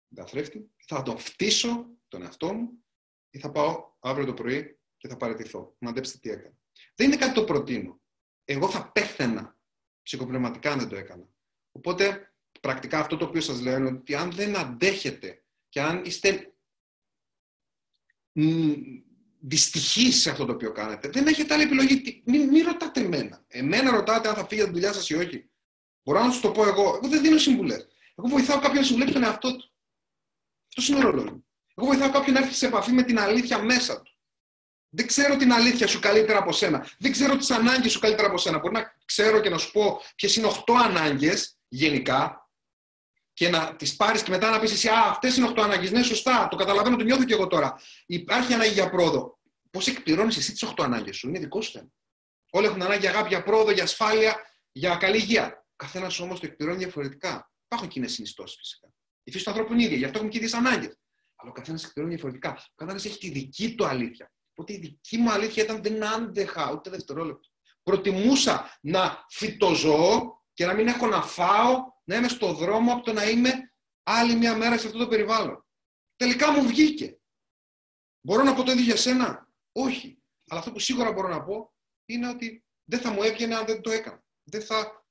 τον 0.09 0.24
καθρέφτη, 0.24 0.70
θα 0.87 1.03
τον 1.03 1.19
φτύσω 1.19 1.87
τον 2.09 2.23
εαυτό 2.23 2.55
μου, 2.55 2.85
ή 3.31 3.39
θα 3.39 3.51
πάω 3.51 3.93
αύριο 4.01 4.27
το 4.27 4.35
πρωί 4.35 4.79
και 4.97 5.09
θα 5.09 5.16
παραιτηθώ. 5.16 5.77
Μαντέψτε 5.79 6.19
τι 6.19 6.31
έκανα. 6.31 6.57
Δεν 6.95 7.07
είναι 7.07 7.16
κάτι 7.16 7.35
το 7.35 7.45
προτείνω. 7.45 8.01
Εγώ 8.45 8.70
θα 8.70 8.93
πέθαινα 8.93 9.59
ψυχοπνευματικά 10.03 10.73
αν 10.73 10.79
δεν 10.79 10.89
το 10.89 10.97
έκανα. 10.97 11.29
Οπότε, 11.73 12.35
πρακτικά 12.61 12.99
αυτό 12.99 13.16
το 13.16 13.24
οποίο 13.24 13.41
σας 13.41 13.61
λέω 13.61 13.77
είναι 13.77 13.89
ότι 13.89 14.15
αν 14.15 14.33
δεν 14.33 14.57
αντέχετε 14.57 15.45
και 15.69 15.81
αν 15.81 16.05
είστε 16.05 16.55
δυστυχείς 19.43 20.20
σε 20.20 20.31
αυτό 20.31 20.44
το 20.44 20.52
οποίο 20.52 20.73
κάνετε, 20.73 21.09
δεν 21.09 21.27
έχετε 21.27 21.55
άλλη 21.55 21.62
επιλογή. 21.62 22.23
Μην, 22.27 22.48
μην 22.48 22.64
ρωτάτε 22.64 23.01
εμένα. 23.01 23.44
Εμένα 23.48 23.90
ρωτάτε 23.90 24.28
αν 24.28 24.35
θα 24.35 24.47
φύγει 24.47 24.60
από 24.60 24.70
τη 24.70 24.77
δουλειά 24.77 24.93
σας 24.93 25.10
ή 25.10 25.14
όχι. 25.14 25.51
Μπορώ 26.02 26.24
να 26.24 26.32
σα 26.32 26.40
το 26.40 26.51
πω 26.51 26.66
εγώ. 26.66 26.82
Εγώ 26.82 27.09
δεν 27.09 27.23
δίνω 27.23 27.39
συμβουλές. 27.39 27.86
Εγώ 28.19 28.28
βοηθάω 28.28 28.60
κάποιον 28.60 28.77
να 28.77 28.82
συμβουλέψει 28.82 29.14
τον 29.14 29.24
εαυτό 29.24 29.56
του. 29.56 29.73
Αυτό 30.77 30.93
είναι 30.93 31.05
ο 31.05 31.10
ρόλο 31.10 31.23
μου. 31.23 31.47
Εγώ 31.77 31.86
βοηθάω 31.86 32.10
κάποιον 32.10 32.35
να 32.35 32.40
έρθει 32.40 32.55
σε 32.55 32.66
επαφή 32.66 32.93
με 32.93 33.02
την 33.02 33.19
αλήθεια 33.19 33.59
μέσα 33.59 34.02
του. 34.02 34.12
Δεν 34.89 35.06
ξέρω 35.06 35.36
την 35.36 35.52
αλήθεια 35.52 35.86
σου 35.86 36.01
καλύτερα 36.01 36.39
από 36.39 36.52
σένα. 36.52 36.89
Δεν 36.98 37.12
ξέρω 37.12 37.36
τις 37.36 37.51
ανάγκες 37.51 37.93
σου 37.93 37.98
καλύτερα 37.98 38.28
από 38.28 38.39
σένα. 38.39 38.59
Μπορεί 38.59 38.74
να 38.74 38.94
ξέρω 39.05 39.40
και 39.40 39.48
να 39.48 39.59
σου 39.59 39.70
πω 39.73 40.01
ποιες 40.16 40.36
είναι 40.36 40.48
8 40.66 40.74
ανάγκες 40.85 41.59
γενικά 41.69 42.41
και 43.33 43.49
να 43.49 43.77
τις 43.77 43.97
πάρεις 43.97 44.23
και 44.23 44.31
μετά 44.31 44.51
να 44.51 44.61
πεις 44.61 44.73
εσύ, 44.73 44.89
Α, 44.89 45.09
αυτές 45.09 45.37
είναι 45.37 45.47
8 45.47 45.63
ανάγκε. 45.63 45.91
Ναι, 45.91 46.03
σωστά, 46.03 46.49
το 46.49 46.57
καταλαβαίνω, 46.57 46.97
το 46.97 47.05
νιώθω 47.05 47.25
και 47.25 47.35
εγώ 47.35 47.47
τώρα. 47.47 47.81
Υπάρχει 48.07 48.53
ανάγκη 48.53 48.73
για 48.73 48.91
πρόοδο. 48.91 49.39
Πώς 49.71 49.87
εκπληρώνεις 49.87 50.37
εσύ 50.37 50.53
τις 50.53 50.63
8 50.65 50.85
ανάγκε 50.85 51.13
σου, 51.13 51.29
είναι 51.29 51.39
δικός 51.39 51.65
σου 51.65 51.73
θέμα. 51.73 51.89
Όλοι 52.51 52.67
έχουν 52.67 52.83
ανάγκη 52.83 53.01
για 53.01 53.11
αγάπη, 53.11 53.29
για 53.29 53.43
πρόοδο, 53.43 53.71
για 53.71 53.83
ασφάλεια, 53.83 54.37
για 54.73 54.97
καλή 54.97 55.17
υγεία. 55.17 55.67
Καθένας 55.77 56.21
όμως 56.21 56.41
το 56.41 56.47
εκπληρώνει 56.47 56.79
διαφορετικά. 56.79 57.53
Υπάρχουν 57.65 57.89
κοινές 57.89 58.13
συνιστώσεις 58.13 58.57
φυσικά. 58.57 58.89
Η 59.23 59.31
φύση 59.33 59.45
του 59.45 59.51
ανθρώπου 59.51 59.73
είναι 59.73 59.83
ίδια, 59.83 59.97
γι' 59.97 60.05
αυτό 60.05 60.17
έχουμε 60.17 60.33
και 60.33 60.39
ίδιες 60.39 60.55
ανάγκες. 60.55 60.99
Αλλά 61.37 61.51
ο 61.51 61.53
καθένας 61.53 61.85
εκπληρώνει 61.85 62.15
διαφορετικά. 62.15 62.51
Ο 62.51 62.75
καθένας 62.75 63.05
έχει 63.05 63.19
τη 63.19 63.31
δική 63.31 63.75
του 63.75 63.87
αλήθεια. 63.87 64.33
Οπότε 64.55 64.73
η 64.73 64.79
δική 64.79 65.17
μου 65.17 65.31
αλήθεια 65.31 65.63
ήταν 65.63 65.83
δεν 65.83 66.05
άντεχα 66.05 66.73
ούτε 66.73 66.91
δευτερόλεπτο. 66.91 67.49
Προτιμούσα 67.83 68.79
να 68.81 69.25
φυτοζωώ 69.29 70.43
και 70.55 70.67
να 70.67 70.75
μην 70.75 70.87
έχω 70.87 71.07
να 71.07 71.23
φάω, 71.23 71.91
να 72.05 72.16
είμαι 72.16 72.29
στο 72.29 72.53
δρόμο 72.53 72.93
από 72.93 73.03
το 73.03 73.12
να 73.12 73.29
είμαι 73.29 73.74
άλλη 74.03 74.35
μια 74.35 74.57
μέρα 74.57 74.79
σε 74.79 74.87
αυτό 74.87 74.99
το 74.99 75.09
περιβάλλον. 75.09 75.66
Τελικά 76.16 76.53
μου 76.53 76.66
βγήκε. 76.66 77.20
Μπορώ 78.20 78.43
να 78.43 78.55
πω 78.55 78.62
το 78.62 78.70
ίδιο 78.70 78.85
για 78.85 78.97
σένα; 78.97 79.53
Όχι. 79.73 80.23
Αλλά 80.49 80.61
αυτό 80.61 80.73
που 80.73 80.79
σίγουρα 80.79 81.12
μπορώ 81.12 81.29
να 81.29 81.45
πω 81.45 81.74
είναι 82.05 82.29
ότι 82.29 82.65
δεν 82.85 83.01
θα 83.01 83.11
μου 83.11 83.23
έβγαινε 83.23 83.55
αν 83.55 83.66
δεν 83.66 83.81
το 83.81 83.91
έκανα. 83.91 84.24
Δεν, 84.43 84.62
θα, 84.62 85.07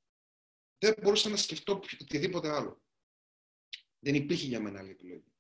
δεν 0.78 0.94
μπορούσα 1.02 1.30
να 1.30 1.36
σκεφτώ 1.36 1.82
οτιδήποτε 2.02 2.50
άλλο. 2.50 2.82
Δεν 4.00 4.16
υπήρχε 4.16 4.46
για 4.46 4.60
μένα 4.60 4.80
άλλη 4.80 4.90
επιλογή. 4.90 5.34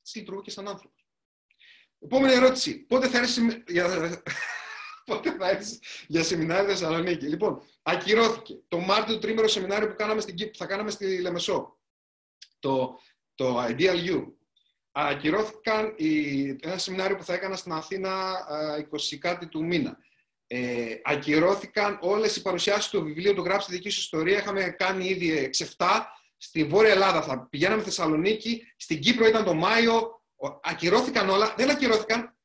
Έτσι 0.00 0.18
λειτουργώ 0.18 0.42
και 0.42 0.50
σαν 0.50 0.68
άνθρωπο. 0.68 0.94
Επόμενη 1.98 2.34
ερώτηση. 2.34 2.78
Πότε 2.78 3.08
θα 3.08 3.18
έρθει 3.18 3.62
για... 3.66 4.22
Πότε 5.08 5.36
θα 5.38 5.48
έρθεις 5.50 5.78
για 6.06 6.22
σεμινάριο 6.22 6.68
Θεσσαλονίκη. 6.68 7.26
Λοιπόν, 7.26 7.62
ακυρώθηκε 7.82 8.58
το 8.68 8.78
Μάρτιο 8.78 9.14
το 9.14 9.20
τρίμερο 9.20 9.48
σεμινάριο 9.48 9.88
που, 9.88 9.94
κάναμε 9.96 10.20
στην... 10.20 10.36
που 10.36 10.56
θα 10.56 10.66
κάναμε 10.66 10.90
στη 10.90 11.20
Λεμεσό. 11.20 11.78
Το, 12.58 13.00
το 13.34 13.64
Ideal 13.64 14.08
You. 14.08 14.24
Ακυρώθηκαν 14.92 15.94
η... 15.96 16.48
ένα 16.60 16.78
σεμινάριο 16.78 17.16
που 17.16 17.24
θα 17.24 17.34
έκανα 17.34 17.56
στην 17.56 17.72
Αθήνα 17.72 18.36
20 19.12 19.16
κάτι 19.18 19.46
του 19.46 19.64
μήνα. 19.64 19.98
Ε, 20.46 20.94
ακυρώθηκαν 21.04 21.98
όλες 22.00 22.36
οι 22.36 22.42
παρουσιάσεις 22.42 22.90
του 22.90 23.02
βιβλίου 23.02 23.34
του 23.34 23.42
«Γράψτε 23.42 23.72
δική 23.72 23.88
σου 23.88 24.00
ιστορία». 24.00 24.38
Είχαμε 24.38 24.74
κάνει 24.78 25.08
ήδη 25.08 25.50
6-7. 25.76 25.86
Στη 26.36 26.64
Βόρεια 26.64 26.92
Ελλάδα 26.92 27.22
θα 27.22 27.46
πηγαίναμε 27.50 27.82
Θεσσαλονίκη. 27.82 28.62
Στην 28.76 29.00
Κύπρο 29.00 29.26
ήταν 29.26 29.44
το 29.44 29.54
Μάιο 29.54 30.18
ακυρώθηκαν 30.62 31.28
όλα, 31.28 31.54
δεν 31.56 31.70
ακυρώθηκαν, 31.70 32.37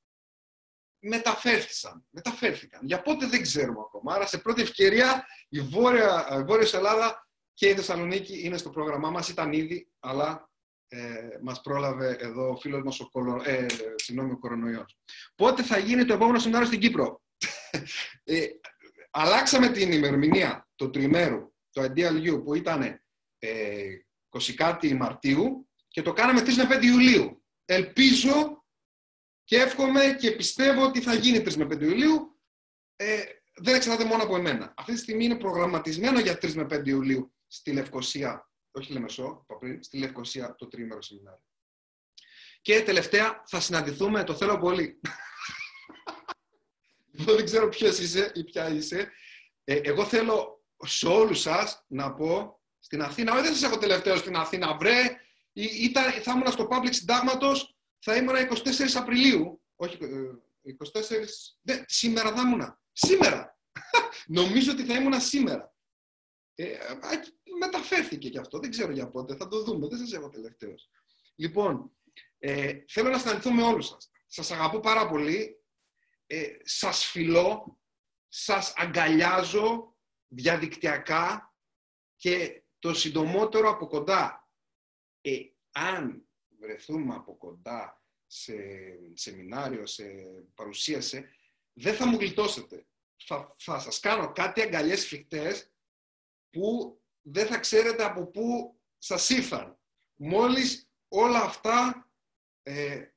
μεταφέρθησαν. 1.03 2.05
Μεταφέρθηκαν. 2.09 2.79
Για 2.83 3.01
πότε 3.01 3.27
δεν 3.27 3.41
ξέρουμε 3.41 3.79
ακόμα. 3.79 4.13
Άρα 4.13 4.25
σε 4.25 4.37
πρώτη 4.37 4.61
ευκαιρία 4.61 5.25
η 5.49 5.59
Βόρεια, 5.59 6.27
η 6.39 6.43
Βόρεια 6.43 6.67
Ελλάδα 6.73 7.27
και 7.53 7.67
η 7.67 7.73
Θεσσαλονίκη 7.73 8.45
είναι 8.45 8.57
στο 8.57 8.69
πρόγραμμά 8.69 9.09
μας. 9.09 9.29
Ήταν 9.29 9.53
ήδη, 9.53 9.89
αλλά 9.99 10.49
ε, 10.87 11.29
μας 11.41 11.61
πρόλαβε 11.61 12.17
εδώ 12.19 12.49
ο 12.49 12.55
φίλος 12.55 12.81
μας 12.83 12.99
ο, 12.99 13.09
κολο, 13.09 13.41
ε, 13.45 13.65
συγγνώμη, 13.95 14.31
ο 14.31 14.37
κορονοϊός. 14.37 14.97
Πότε 15.35 15.63
θα 15.63 15.77
γίνει 15.77 16.05
το 16.05 16.13
επόμενο 16.13 16.39
σεμινάριο 16.39 16.67
στην 16.67 16.79
Κύπρο; 16.79 17.21
ε, 18.23 18.45
αλλάξαμε 19.11 19.69
την 19.69 19.91
ημερομηνία 19.91 20.67
του 20.75 20.89
τριμέρου, 20.89 21.53
το 21.69 21.83
Ideal 21.83 22.31
U, 22.31 22.43
που 22.43 22.53
ήταν 22.53 23.01
ε, 23.39 23.83
20 24.79 24.95
Μαρτίου 24.97 25.69
και 25.87 26.01
το 26.01 26.13
κάναμε 26.13 26.41
3 26.41 26.53
με 26.53 26.77
5 26.77 26.83
Ιουλίου 26.83 27.43
ελπίζω 27.65 28.62
και 29.43 29.57
εύχομαι 29.57 30.15
και 30.19 30.31
πιστεύω 30.31 30.85
ότι 30.85 31.01
θα 31.01 31.13
γίνει 31.13 31.37
3 31.37 31.53
με 31.53 31.65
5 31.65 31.81
Ιουλίου. 31.81 32.39
Ε, 32.95 33.23
δεν 33.55 33.75
εξαρτάται 33.75 34.07
μόνο 34.07 34.23
από 34.23 34.35
εμένα. 34.35 34.73
Αυτή 34.77 34.93
τη 34.93 34.99
στιγμή 34.99 35.25
είναι 35.25 35.37
προγραμματισμένο 35.37 36.19
για 36.19 36.33
3 36.33 36.53
με 36.53 36.63
5 36.63 36.87
Ιουλίου 36.87 37.33
στη 37.47 37.71
Λευκοσία, 37.71 38.49
όχι 38.71 38.93
Λεμεσό, 38.93 39.45
πριν, 39.59 39.83
στη 39.83 39.97
Λευκοσία 39.97 40.55
το 40.55 40.67
τρίμερο 40.67 41.01
σεμινάριο. 41.01 41.43
Και 42.61 42.81
τελευταία 42.81 43.43
θα 43.47 43.59
συναντηθούμε, 43.59 44.23
το 44.23 44.35
θέλω 44.35 44.57
πολύ. 44.57 44.99
δεν 47.25 47.45
ξέρω 47.45 47.69
ποιος 47.69 47.99
είσαι 47.99 48.31
ή 48.35 48.43
ποια 48.43 48.69
είσαι. 48.69 49.11
Ε, 49.63 49.79
εγώ 49.83 50.05
θέλω 50.05 50.65
σε 50.85 51.07
όλους 51.07 51.39
σας 51.39 51.85
να 51.87 52.13
πω 52.13 52.61
στην 52.79 53.01
Αθήνα, 53.01 53.33
όχι 53.33 53.41
δεν 53.41 53.53
σας 53.53 53.63
έχω 53.63 53.77
τελευταίο 53.77 54.15
στην 54.15 54.35
Αθήνα, 54.35 54.77
βρε, 54.77 55.17
ήταν, 55.53 56.11
θα 56.11 56.31
ήμουν 56.31 56.51
στο 56.51 56.67
public 56.71 56.93
συντάγματος, 56.93 57.72
θα 58.03 58.15
ήμουν 58.15 58.35
24 58.35 58.95
Απριλίου. 58.95 59.63
Όχι, 59.75 59.97
24. 59.97 61.25
Ε, 61.63 61.83
σήμερα 61.85 62.35
θα 62.35 62.41
ήμουν. 62.41 62.79
Σήμερα. 62.91 63.59
Νομίζω 64.39 64.71
ότι 64.71 64.83
θα 64.83 64.93
ήμουν 64.93 65.21
σήμερα. 65.21 65.75
Ε, 66.55 66.77
μεταφέρθηκε 67.59 68.29
και 68.29 68.39
αυτό. 68.39 68.59
Δεν 68.59 68.69
ξέρω 68.69 68.91
για 68.91 69.09
πότε. 69.09 69.35
Θα 69.35 69.47
το 69.47 69.63
δούμε. 69.63 69.87
Δεν 69.87 69.97
σας 69.97 70.13
έχω 70.13 70.29
τελευταίος. 70.29 70.89
Λοιπόν, 71.35 71.97
ε, 72.37 72.83
θέλω 72.87 73.09
να 73.09 73.17
συναντηθώ 73.17 73.51
με 73.51 73.63
όλους 73.63 73.87
σας. 73.87 74.11
Σας 74.27 74.51
αγαπώ 74.51 74.79
πάρα 74.79 75.09
πολύ. 75.09 75.63
Ε, 76.25 76.55
σας 76.63 77.05
φιλώ. 77.05 77.79
Σας 78.27 78.73
αγκαλιάζω 78.75 79.97
διαδικτυακά 80.27 81.55
και 82.15 82.63
το 82.79 82.93
συντομότερο 82.93 83.69
από 83.69 83.87
κοντά 83.87 84.49
ε, 85.21 85.39
αν 85.71 86.27
βρεθούμε 86.63 87.15
από 87.15 87.37
κοντά 87.37 88.01
σε 88.27 88.53
σεμινάριο, 89.13 89.85
σε 89.85 90.03
παρουσίαση, 90.55 91.25
δεν 91.73 91.93
θα 91.93 92.07
μου 92.07 92.17
γλιτώσετε. 92.17 92.85
Θα, 93.25 93.55
θα 93.57 93.79
σας 93.79 93.99
κάνω 93.99 94.31
κάτι 94.31 94.61
αγκαλιές 94.61 95.05
φυκτές 95.05 95.71
που 96.49 96.97
δεν 97.21 97.47
θα 97.47 97.57
ξέρετε 97.57 98.03
από 98.03 98.25
πού 98.25 98.79
σας 98.97 99.29
ήρθαν. 99.29 99.77
Μόλις 100.15 100.89
όλα 101.07 101.41
αυτά 101.41 102.09
ε, 102.63 102.93
ε, 102.93 103.11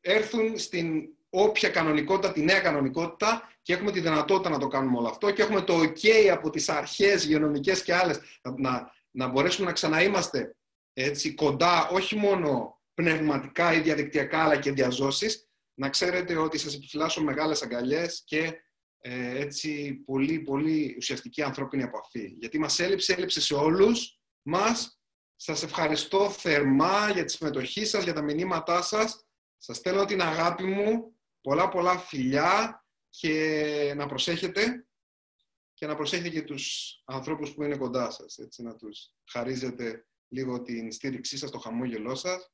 έρθουν 0.00 0.58
στην 0.58 1.14
όποια 1.30 1.68
κανονικότητα, 1.68 2.32
τη 2.32 2.42
νέα 2.42 2.60
κανονικότητα 2.60 3.52
και 3.62 3.72
έχουμε 3.72 3.92
τη 3.92 4.00
δυνατότητα 4.00 4.50
να 4.50 4.58
το 4.58 4.68
κάνουμε 4.68 4.96
όλο 4.96 5.08
αυτό 5.08 5.30
και 5.30 5.42
έχουμε 5.42 5.62
το 5.62 5.80
ok 5.80 6.08
από 6.32 6.50
τις 6.50 6.68
αρχές 6.68 7.24
υγειονομικές 7.24 7.82
και 7.82 7.94
άλλες 7.94 8.20
να, 8.56 8.92
να 9.10 9.28
μπορέσουμε 9.28 9.66
να 9.66 9.72
ξαναείμαστε 9.72 10.54
έτσι, 11.02 11.34
κοντά 11.34 11.88
όχι 11.88 12.16
μόνο 12.16 12.80
πνευματικά 12.94 13.72
ή 13.72 13.80
διαδικτυακά 13.80 14.42
αλλά 14.42 14.58
και 14.58 14.72
διαζώσεις, 14.72 15.48
να 15.74 15.88
ξέρετε 15.88 16.36
ότι 16.36 16.58
σας 16.58 16.74
επιφυλάσσω 16.74 17.22
μεγάλες 17.22 17.62
αγκαλιές 17.62 18.22
και 18.24 18.52
ε, 19.00 19.40
έτσι 19.40 19.94
πολύ, 19.94 20.40
πολύ 20.40 20.94
ουσιαστική 20.98 21.42
ανθρώπινη 21.42 21.82
επαφή. 21.82 22.26
Γιατί 22.38 22.58
μας 22.58 22.78
έλειψε, 22.78 23.12
έλειψε 23.12 23.40
σε 23.40 23.54
όλους 23.54 24.20
μας 24.42 25.00
Σας 25.36 25.62
ευχαριστώ 25.62 26.30
θερμά 26.30 27.10
για 27.10 27.24
τη 27.24 27.32
συμμετοχή 27.32 27.84
σας, 27.84 28.04
για 28.04 28.12
τα 28.12 28.22
μηνύματά 28.22 28.82
σας. 28.82 29.24
Σας 29.56 29.76
στέλνω 29.76 30.04
την 30.04 30.22
αγάπη 30.22 30.64
μου, 30.64 31.16
πολλά 31.40 31.68
πολλά 31.68 31.98
φιλιά 31.98 32.84
και 33.08 33.92
να 33.96 34.06
προσέχετε 34.06 34.86
και 35.74 35.86
να 35.86 35.94
προσέχετε 35.94 36.28
και 36.28 36.42
τους 36.42 36.94
ανθρώπους 37.04 37.54
που 37.54 37.62
είναι 37.62 37.76
κοντά 37.76 38.10
σας, 38.10 38.38
έτσι, 38.38 38.62
να 38.62 38.76
τους 38.76 39.10
χαρίζετε 39.30 40.06
λίγο 40.30 40.62
την 40.62 40.92
στήριξή 40.92 41.38
σας, 41.38 41.50
το 41.50 41.58
χαμόγελό 41.58 42.14
σας 42.14 42.52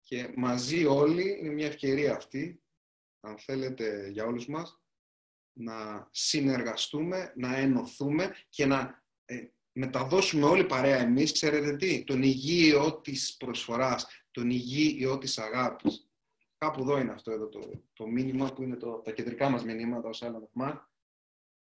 και 0.00 0.32
μαζί 0.36 0.84
όλοι, 0.84 1.38
είναι 1.38 1.52
μια 1.52 1.66
ευκαιρία 1.66 2.14
αυτή, 2.14 2.62
αν 3.20 3.38
θέλετε 3.38 4.08
για 4.08 4.24
όλους 4.24 4.46
μας, 4.46 4.80
να 5.52 6.08
συνεργαστούμε, 6.10 7.32
να 7.36 7.56
ενωθούμε 7.56 8.34
και 8.48 8.66
να 8.66 9.04
ε, 9.24 9.46
μεταδώσουμε 9.72 10.46
όλοι 10.46 10.66
παρέα 10.66 10.98
εμείς, 10.98 11.32
ξέρετε 11.32 11.76
τι, 11.76 12.04
τον 12.04 12.22
υγιείο 12.22 13.00
της 13.00 13.36
προσφοράς, 13.36 14.06
τον 14.30 14.50
υγιείο 14.50 15.18
της 15.18 15.38
αγάπης. 15.38 16.10
Κάπου 16.58 16.80
εδώ 16.80 16.98
είναι 16.98 17.12
αυτό 17.12 17.30
εδώ 17.30 17.48
το, 17.48 17.84
το 17.92 18.06
μήνυμα 18.06 18.52
που 18.52 18.62
είναι 18.62 18.76
το, 18.76 19.00
τα 19.00 19.12
κεντρικά 19.12 19.48
μας 19.48 19.64
μηνύματα 19.64 20.08
ως 20.08 20.22
άλλο 20.22 20.50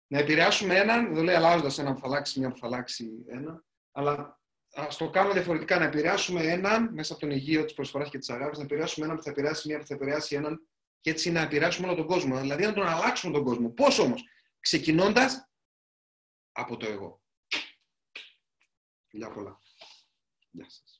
Να 0.07 0.19
επηρεάσουμε 0.19 0.77
έναν, 0.77 1.15
δεν 1.15 1.25
λέει 1.25 1.35
αλλάζοντας 1.35 1.79
έναν 1.79 1.95
που 1.95 2.01
θα 2.01 2.07
αλλάξει 2.07 2.39
μια 2.39 2.51
που 2.51 2.59
θα 2.59 2.67
αλλάξει 2.67 3.25
ένα, 3.27 3.65
αλλά 3.93 4.44
α 4.75 4.87
το 4.99 5.11
κάνουμε 5.11 5.35
διαφορετικά. 5.35 5.79
Να 5.79 5.85
επηρεάσουμε 5.85 6.43
έναν 6.43 6.93
μέσα 6.93 7.13
από 7.13 7.21
τον 7.21 7.31
υγείο 7.31 7.65
της 7.65 7.75
προσφοράς 7.75 8.11
και 8.11 8.19
της 8.19 8.31
αγάπης, 8.31 8.59
να 8.59 8.65
επηρεάσουμε 8.65 9.05
έναν 9.05 9.17
που 9.17 9.23
θα 9.23 9.31
επηρεάσει 9.31 9.69
μια 9.69 9.79
που 9.79 9.87
θα 9.87 9.95
επηρεάσει 9.95 10.35
έναν 10.35 10.69
και 11.01 11.11
έτσι 11.11 11.31
να 11.31 11.41
επηρεάσουμε 11.41 11.87
όλο 11.87 11.97
τον 11.97 12.07
κόσμο. 12.07 12.41
Δηλαδή 12.41 12.65
να 12.65 12.73
τον 12.73 12.87
αλλάξουμε 12.87 13.33
τον 13.33 13.45
κόσμο. 13.45 13.71
Πώς 13.71 13.99
όμως, 13.99 14.25
ξεκινώντας 14.61 15.49
από 16.53 16.77
το 16.77 16.87
εγώ. 16.87 17.23
Φιλιά 19.09 19.31
πολλά. 19.31 19.59
Γεια 20.51 20.71
σας. 20.71 20.94